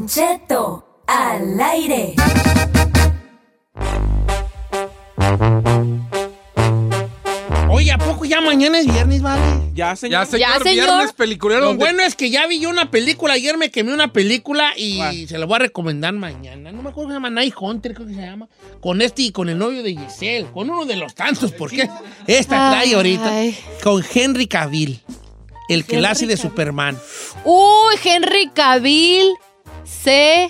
Don 0.05 0.07
Cheto 0.07 1.01
al 1.07 1.59
aire. 1.59 2.13
Oye, 7.71 7.91
¿a 7.91 7.97
poco 7.97 8.25
ya 8.25 8.39
mañana 8.39 8.79
es 8.79 8.85
viernes, 8.85 9.23
vale? 9.23 9.41
Ya, 9.73 9.95
señor. 9.95 10.11
Ya, 10.11 10.25
señor, 10.27 10.63
viernes 10.63 11.13
peliculero 11.13 11.61
Lo 11.61 11.75
bueno 11.75 12.03
es 12.03 12.15
que 12.15 12.29
ya 12.29 12.45
vi 12.45 12.59
yo 12.59 12.69
una 12.69 12.91
película. 12.91 13.33
Ayer 13.33 13.57
me 13.57 13.71
quemé 13.71 13.93
una 13.93 14.13
película 14.13 14.73
y 14.77 15.25
se 15.27 15.39
la 15.39 15.47
voy 15.47 15.55
a 15.55 15.59
recomendar 15.59 16.13
mañana. 16.13 16.71
No 16.71 16.83
me 16.83 16.89
acuerdo 16.89 16.93
cómo 16.93 17.07
se 17.09 17.13
llama. 17.15 17.29
Night 17.31 17.55
Hunter, 17.59 17.95
creo 17.95 18.07
que 18.07 18.13
se 18.13 18.21
llama. 18.21 18.47
Con 18.81 19.01
este 19.01 19.23
y 19.23 19.31
con 19.31 19.49
el 19.49 19.57
novio 19.57 19.81
de 19.81 19.95
Giselle. 19.95 20.45
Con 20.53 20.69
uno 20.69 20.85
de 20.85 20.97
los 20.97 21.15
tantos, 21.15 21.51
porque 21.51 21.89
esta 22.27 22.69
trae 22.69 22.93
ahorita. 22.93 23.31
Con 23.81 24.03
Henry 24.13 24.45
Cavill. 24.45 25.01
El 25.67 25.83
que 25.83 25.99
la 25.99 26.11
hace 26.11 26.27
de 26.27 26.37
Superman. 26.37 26.95
Uy, 27.43 27.95
Henry 28.03 28.51
Cavill, 28.53 29.33
C, 29.85 30.49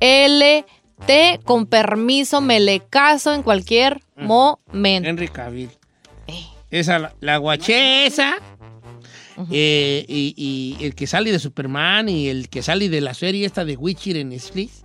L, 0.00 0.64
T, 1.06 1.40
con 1.44 1.66
permiso, 1.66 2.40
me 2.40 2.60
le 2.60 2.80
caso 2.80 3.34
en 3.34 3.42
cualquier 3.42 4.00
momento. 4.16 5.08
Henry 5.08 5.28
Cavill. 5.28 5.70
Esa, 6.70 6.98
la, 6.98 7.14
la 7.20 7.36
guachesa. 7.38 8.36
eh, 9.50 10.04
y, 10.08 10.34
y 10.36 10.84
el 10.84 10.94
que 10.94 11.06
sale 11.06 11.30
de 11.32 11.38
Superman 11.38 12.08
y 12.08 12.28
el 12.28 12.48
que 12.48 12.62
sale 12.62 12.88
de 12.88 13.00
la 13.00 13.14
serie 13.14 13.46
esta 13.46 13.64
de 13.64 13.76
Witcher 13.76 14.16
en 14.16 14.30
Netflix. 14.30 14.82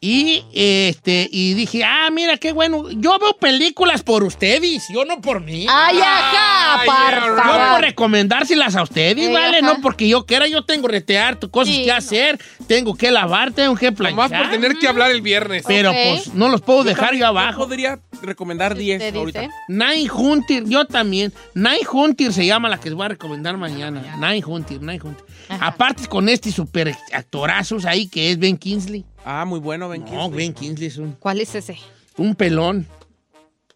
Y 0.00 0.44
este 0.52 1.28
y 1.30 1.54
dije, 1.54 1.84
ah, 1.84 2.08
mira 2.12 2.36
qué 2.38 2.52
bueno. 2.52 2.90
Yo 2.90 3.18
veo 3.18 3.36
películas 3.38 4.02
por 4.02 4.24
ustedes, 4.24 4.84
yo 4.92 5.04
no 5.04 5.20
por 5.20 5.40
mí. 5.40 5.66
Ay, 5.68 5.98
ajá, 6.00 6.82
por 6.84 7.26
Yo 7.28 7.36
favor. 7.36 7.70
por 7.72 7.80
recomendárselas 7.82 8.74
a 8.76 8.82
ustedes, 8.82 9.26
Ay, 9.28 9.32
¿vale? 9.32 9.58
ajá. 9.58 9.66
No 9.66 9.80
porque 9.80 10.08
yo 10.08 10.26
quiera, 10.26 10.46
yo 10.48 10.64
tengo 10.64 10.88
retear 10.88 11.38
cosas 11.50 11.74
Sí, 11.74 11.84
que 11.84 11.92
hacer, 11.92 12.38
tengo 12.66 12.94
que 12.94 13.10
lavar, 13.10 13.52
tengo 13.52 13.74
que 13.76 13.92
planchar. 13.92 14.30
Más 14.30 14.40
por 14.42 14.50
tener 14.50 14.76
que 14.78 14.88
hablar 14.88 15.10
el 15.10 15.20
viernes. 15.22 15.64
Pero 15.66 15.92
pues 15.92 16.34
no 16.34 16.48
los 16.48 16.60
puedo 16.60 16.80
Yo 16.80 16.84
dejar 16.84 17.04
también- 17.06 17.20
yo 17.20 17.26
abajo. 17.28 17.58
podría 17.64 18.00
recomendar 18.22 18.74
10 18.74 19.14
ahorita. 19.14 19.48
Night 19.68 20.10
Hunter, 20.12 20.64
yo 20.66 20.84
también. 20.86 21.32
Night 21.54 21.86
Hunter 21.92 22.32
se 22.32 22.44
llama 22.46 22.68
la 22.68 22.78
que 22.78 22.88
les 22.90 22.94
voy 22.96 23.06
a 23.06 23.10
recomendar 23.10 23.56
mañana. 23.56 24.16
Night 24.18 24.44
Hunter, 24.46 24.82
Night 24.82 25.02
Hunter. 25.04 25.24
Aparte 25.60 26.06
con 26.08 26.28
este 26.28 26.50
super 26.50 26.96
actorazos 27.12 27.84
ahí 27.84 28.08
que 28.08 28.30
es 28.30 28.38
Ben 28.38 28.56
Kingsley. 28.56 29.04
Ah, 29.24 29.44
muy 29.44 29.58
bueno, 29.60 29.88
Ben 29.88 30.04
No, 30.04 30.30
Ben 30.30 30.52
Kingsley 30.52 30.88
es 30.88 30.98
un, 30.98 31.12
¿Cuál 31.12 31.40
es 31.40 31.54
ese? 31.54 31.78
un 32.16 32.34
pelón. 32.34 32.86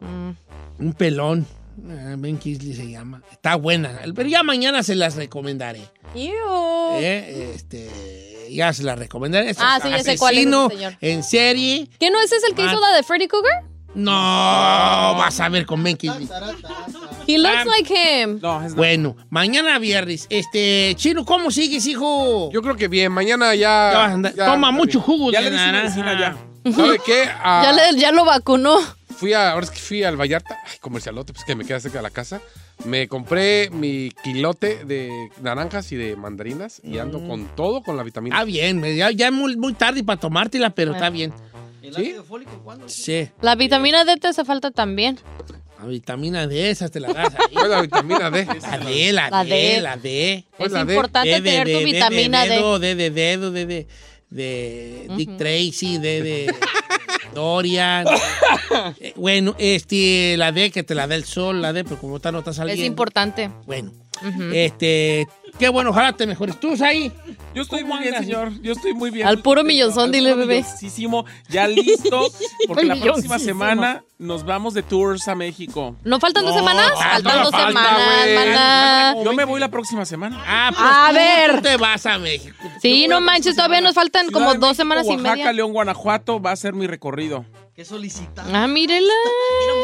Mm. 0.01 0.31
Un 0.81 0.93
pelón. 0.93 1.47
Ah, 1.91 2.15
Ben 2.19 2.39
Kingsley 2.39 2.75
se 2.75 2.91
llama. 2.91 3.23
Está 3.33 3.57
buena. 3.57 4.01
Pero 4.15 4.29
ya 4.29 4.43
mañana 4.43 4.83
se 4.83 4.95
las 4.95 5.17
recomendaré. 5.17 5.83
Ew. 6.15 6.99
Eh, 7.01 7.53
Este, 7.55 8.49
ya 8.51 8.73
se 8.73 8.83
las 8.83 8.99
recomendaré. 8.99 9.55
Ah, 9.59 9.79
sí, 9.83 9.89
ya 9.91 10.03
sé 10.03 10.19
cuál 10.19 10.37
es 10.39 10.45
señor. 10.45 10.73
En 11.01 11.23
serie. 11.23 11.89
¿Qué 11.99 12.11
no 12.11 12.21
ese 12.21 12.37
es 12.37 12.45
el 12.45 12.55
que 12.55 12.63
Ah. 12.63 12.67
hizo 12.67 12.81
la 12.81 12.95
de 12.97 13.03
Freddy 13.03 13.29
Cougar? 13.29 13.65
No, 13.95 14.13
vas 14.13 15.41
a 15.41 15.49
ver 15.49 15.67
con 15.67 15.83
Ben 15.83 15.97
Kingsley. 15.97 16.29
He 17.27 17.39
looks 17.39 17.67
like 17.67 17.93
him. 17.93 18.41
Bueno, 18.77 19.17
mañana 19.31 19.79
viernes. 19.79 20.27
Este, 20.31 20.95
Chino, 20.97 21.25
¿cómo 21.25 21.51
sigues, 21.51 21.87
hijo? 21.87 22.51
Yo 22.53 22.63
creo 22.63 22.77
que 22.77 22.89
bien, 22.89 23.13
mañana 23.13 23.55
ya. 23.55 23.91
Ya 23.93 23.99
vas 23.99 24.11
a 24.11 24.15
andar- 24.15 24.35
ya- 24.35 24.47
Toma 24.47 24.71
mucho 24.71 25.01
jugo 25.01 25.31
Ya 25.33 25.41
de 25.43 25.51
le 25.51 25.57
naranja. 25.57 26.19
ya. 26.65 26.73
¿Sabe 26.73 26.99
qué? 27.05 27.25
Ah, 27.43 27.63
Ya, 27.65 27.73
le- 27.93 27.99
ya 27.99 28.13
lo 28.13 28.25
vacunó. 28.25 28.77
Fui 29.17 29.33
a, 29.33 29.51
ahora 29.53 29.65
es 29.65 29.71
que 29.73 29.81
fui 29.81 30.05
al 30.05 30.17
Vallarta, 30.17 30.57
ay, 30.65 30.79
comercialote, 30.81 31.33
pues 31.33 31.45
que 31.45 31.57
me 31.57 31.65
queda 31.65 31.81
cerca 31.81 31.99
de 31.99 32.03
la 32.05 32.11
casa. 32.11 32.41
Me 32.85 33.09
compré 33.09 33.69
mi 33.71 34.13
kilote 34.23 34.85
de 34.85 35.11
naranjas 35.43 35.91
y 35.91 35.97
de 35.97 36.15
mandarinas 36.15 36.81
y 36.85 36.99
ando 36.99 37.27
con 37.27 37.47
todo, 37.57 37.83
con 37.83 37.97
la 37.97 38.05
vitamina. 38.05 38.39
Ah, 38.39 38.45
bien, 38.45 38.81
ya, 38.97 39.11
ya 39.11 39.27
es 39.27 39.33
muy, 39.33 39.57
muy 39.57 39.73
tarde 39.75 40.05
para 40.05 40.21
tomártela, 40.21 40.71
pero 40.71 40.93
está 40.93 41.11
bien. 41.11 41.33
¿Sí? 41.81 42.15
Sí, 42.87 43.29
La 43.41 43.55
vitamina 43.55 44.05
D 44.05 44.17
te 44.17 44.29
hace 44.29 44.45
falta 44.45 44.71
también. 44.71 45.19
la 45.81 45.87
vitamina 45.87 46.47
D, 46.47 46.71
esa 46.71 46.89
te 46.89 47.01
la 47.01 47.13
das 47.13 47.35
ahí. 47.35 47.53
¿Cuál 47.53 47.65
es 47.67 47.71
la 47.71 47.83
vitamina 47.83 48.31
D? 48.31 48.47
La 48.47 48.79
D, 48.79 49.13
la, 49.13 49.31
La 49.31 49.45
D, 49.45 49.51
D. 49.51 49.81
la 49.81 49.97
D. 49.97 50.45
Es 50.59 50.73
importante 50.75 51.41
D 51.41 51.41
tener 51.41 51.79
tu 51.79 51.85
vitamina 51.85 52.45
de, 52.45 52.57
D. 52.61 52.79
D 52.81 52.95
de 52.95 53.11
dedo, 53.11 53.51
D 53.53 53.67
de, 53.67 53.87
de 54.31 55.09
Dick 55.17 55.37
Tracy, 55.37 55.99
D 55.99 56.23
de 56.23 56.55
Dorian. 57.35 58.07
Eh, 59.01 59.13
bueno, 59.17 59.55
este, 59.59 60.37
la 60.37 60.53
D 60.53 60.71
que 60.71 60.83
te 60.83 60.95
la 60.95 61.07
da 61.07 61.15
el 61.15 61.25
sol, 61.25 61.63
la 61.63 61.73
D, 61.73 61.85
pero 61.85 61.99
como 61.99 62.17
está 62.17 62.33
no 62.33 62.41
está 62.41 62.53
saliendo. 62.53 62.83
Es 62.83 62.87
importante. 62.87 63.51
Bueno, 63.67 63.93
este, 64.53 65.27
qué 65.59 65.69
bueno, 65.69 65.91
ojalá 65.91 66.13
te 66.13 66.27
mejores. 66.27 66.59
¿Tú 66.59 66.75
ahí? 66.83 67.13
Yo 67.55 67.63
estoy 67.63 67.83
¿Cómo 67.83 67.95
muy 67.95 68.05
bien, 68.05 68.15
señor. 68.15 68.53
Yo 68.63 68.73
estoy 68.73 68.95
muy 68.95 69.11
bien. 69.11 69.27
Al 69.27 69.41
puro 69.43 69.65
millonzón, 69.65 70.13
dile, 70.13 70.35
bebé. 70.35 70.65
Ya 71.49 71.67
listo, 71.67 72.31
porque 72.67 72.85
la 72.85 72.97
próxima 72.97 73.39
semana 73.39 74.05
nos 74.19 74.45
vamos 74.45 74.75
de 74.75 74.83
tours 74.83 75.27
a 75.29 75.35
México. 75.35 75.97
¿No 76.05 76.21
faltan 76.21 76.45
dos 76.45 76.55
semanas? 76.55 76.93
faltan 76.95 77.43
dos 77.43 77.55
semanas. 77.55 79.17
Yo 79.25 79.33
me 79.33 79.45
voy 79.45 79.61
la 79.61 79.69
próxima 79.69 80.05
semana. 80.05 80.43
Ah, 80.47 80.71
pues 80.71 80.83
A 80.83 81.13
ver. 81.13 81.63
te 81.63 81.77
vas 81.77 82.07
a 82.07 82.19
México. 82.19 82.57
Sí, 82.81 83.09
no 83.09 83.21
manches, 83.21 83.57
todavía 83.57 83.81
nos 83.81 83.95
faltan 83.95 84.31
como 84.31 84.55
dos 84.55 84.77
semanas 84.77 85.07
y 85.07 85.11
Oaxaca, 85.11 85.31
media. 85.37 85.53
León, 85.53 85.73
Guanajuato 85.73 86.41
va 86.41 86.53
a 86.53 86.57
ser 86.57 86.75
mi 86.75 86.87
recorrido. 86.87 87.45
¿Qué 87.75 87.85
solicita? 87.85 88.45
Ah, 88.53 88.67
mírela. 88.67 89.13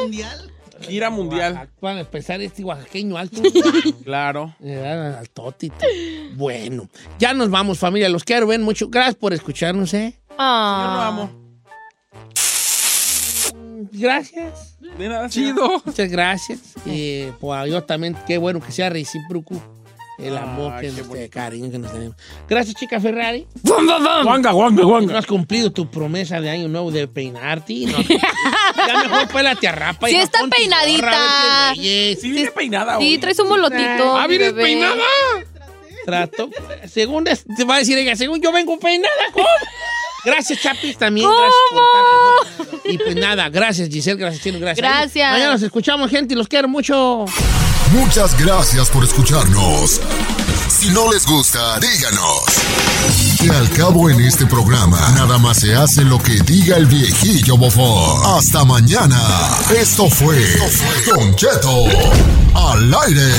mundial? 0.02 0.50
Gira 0.80 1.10
mundial. 1.10 1.68
Van 1.80 1.96
a 1.96 2.00
empezar 2.00 2.40
este 2.40 2.64
oaxaqueño 2.64 3.16
alto. 3.16 3.42
Claro. 4.04 4.54
Le 4.60 4.74
dan 4.76 5.14
al 5.14 5.30
totito. 5.30 5.86
Bueno, 6.36 6.88
ya 7.18 7.32
nos 7.32 7.50
vamos, 7.50 7.78
familia. 7.78 8.08
Los 8.08 8.24
quiero 8.24 8.46
ver 8.46 8.60
mucho. 8.60 8.88
Gracias 8.88 9.16
por 9.16 9.32
escucharnos, 9.32 9.94
¿eh? 9.94 10.18
Ah. 10.38 10.84
Yo 10.84 10.94
lo 10.94 11.02
amo. 11.02 11.44
Gracias. 13.92 14.76
De 14.98 15.08
nada, 15.08 15.28
Chido. 15.28 15.82
Muchas 15.84 16.10
gracias. 16.10 16.60
Y 16.84 17.26
pues 17.40 17.70
yo 17.70 17.82
también, 17.82 18.16
qué 18.26 18.38
bueno 18.38 18.60
que 18.60 18.72
sea 18.72 18.90
recíproco 18.90 19.60
el 20.18 20.36
amor, 20.38 20.72
Ay, 20.74 20.86
que 20.86 21.02
nos, 21.02 21.10
el 21.16 21.28
cariño 21.30 21.70
que 21.70 21.78
nos 21.78 21.92
tenemos. 21.92 22.16
Gracias, 22.48 22.76
chica 22.76 23.00
Ferrari. 23.00 23.46
Guanga, 23.62 24.22
guanga, 24.22 24.52
No 24.82 24.86
guanga. 24.88 25.18
has 25.18 25.26
cumplido 25.26 25.72
tu 25.72 25.90
promesa 25.90 26.40
de 26.40 26.50
año 26.50 26.68
nuevo 26.68 26.90
de 26.90 27.08
peinarte. 27.08 27.74
No. 27.86 27.98
ya 28.00 29.08
mejor 29.08 29.28
pélate 29.28 29.68
a 29.68 29.72
rapa. 29.72 30.06
Sí 30.08 30.14
hija, 30.14 30.24
está 30.24 30.38
peinadita. 30.48 31.72
güeyes. 31.74 32.20
Sí, 32.20 32.30
viene 32.30 32.50
peinada 32.52 32.98
Sí, 32.98 33.12
hoy. 33.12 33.18
traes 33.18 33.38
un 33.40 33.48
molotito. 33.48 34.16
¡Ah, 34.16 34.26
vienes 34.26 34.54
bebé. 34.54 34.62
peinada! 34.62 35.02
Trato. 36.04 36.50
Según 36.88 37.26
es- 37.28 37.44
te 37.56 37.64
va 37.64 37.76
a 37.76 37.78
decir 37.78 37.96
ella, 37.98 38.14
según 38.14 38.40
yo 38.40 38.52
vengo 38.52 38.78
peinada, 38.78 39.10
¿cómo? 39.32 39.46
Gracias, 40.24 40.60
Chapis, 40.60 40.96
también. 40.96 41.26
¿Cómo? 41.26 41.38
Gracias 41.38 42.66
por 42.68 42.76
estar. 42.76 42.90
Y 42.92 42.98
pues 42.98 43.16
nada, 43.16 43.48
gracias, 43.48 43.88
Giselle, 43.88 44.18
gracias, 44.20 44.42
Chino, 44.42 44.58
gracias. 44.58 44.86
Gracias. 44.86 45.32
Mañana 45.32 45.52
nos 45.52 45.62
escuchamos, 45.62 46.10
gente, 46.10 46.34
y 46.34 46.36
los 46.36 46.46
quiero 46.48 46.68
mucho. 46.68 47.24
Muchas 47.94 48.36
gracias 48.36 48.90
por 48.90 49.04
escucharnos. 49.04 50.00
Si 50.68 50.90
no 50.90 51.12
les 51.12 51.24
gusta, 51.24 51.78
díganos. 51.78 52.42
Que 53.40 53.50
al 53.50 53.70
cabo 53.70 54.10
en 54.10 54.20
este 54.20 54.46
programa, 54.46 54.98
nada 55.14 55.38
más 55.38 55.60
se 55.60 55.76
hace 55.76 56.04
lo 56.04 56.18
que 56.18 56.40
diga 56.42 56.76
el 56.76 56.86
viejillo 56.86 57.56
bofón. 57.56 58.36
Hasta 58.36 58.64
mañana. 58.64 59.16
Esto 59.78 60.10
fue 60.10 60.36
Don 61.06 61.36
Cheto 61.36 61.84
al 62.54 62.92
aire. 63.06 63.32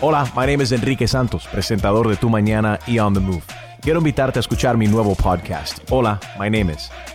Hola, 0.00 0.30
my 0.36 0.46
name 0.46 0.62
is 0.62 0.70
Enrique 0.70 1.08
Santos, 1.08 1.48
presentador 1.50 2.08
de 2.08 2.16
Tu 2.16 2.30
Mañana 2.30 2.78
y 2.86 3.00
On 3.00 3.12
the 3.12 3.20
Move. 3.20 3.42
Quiero 3.80 3.98
invitarte 3.98 4.38
a 4.38 4.40
escuchar 4.40 4.76
mi 4.76 4.86
nuevo 4.86 5.14
podcast, 5.14 5.78
Hola, 5.90 6.18
my 6.38 6.48
name 6.48 6.72
is, 6.72 6.90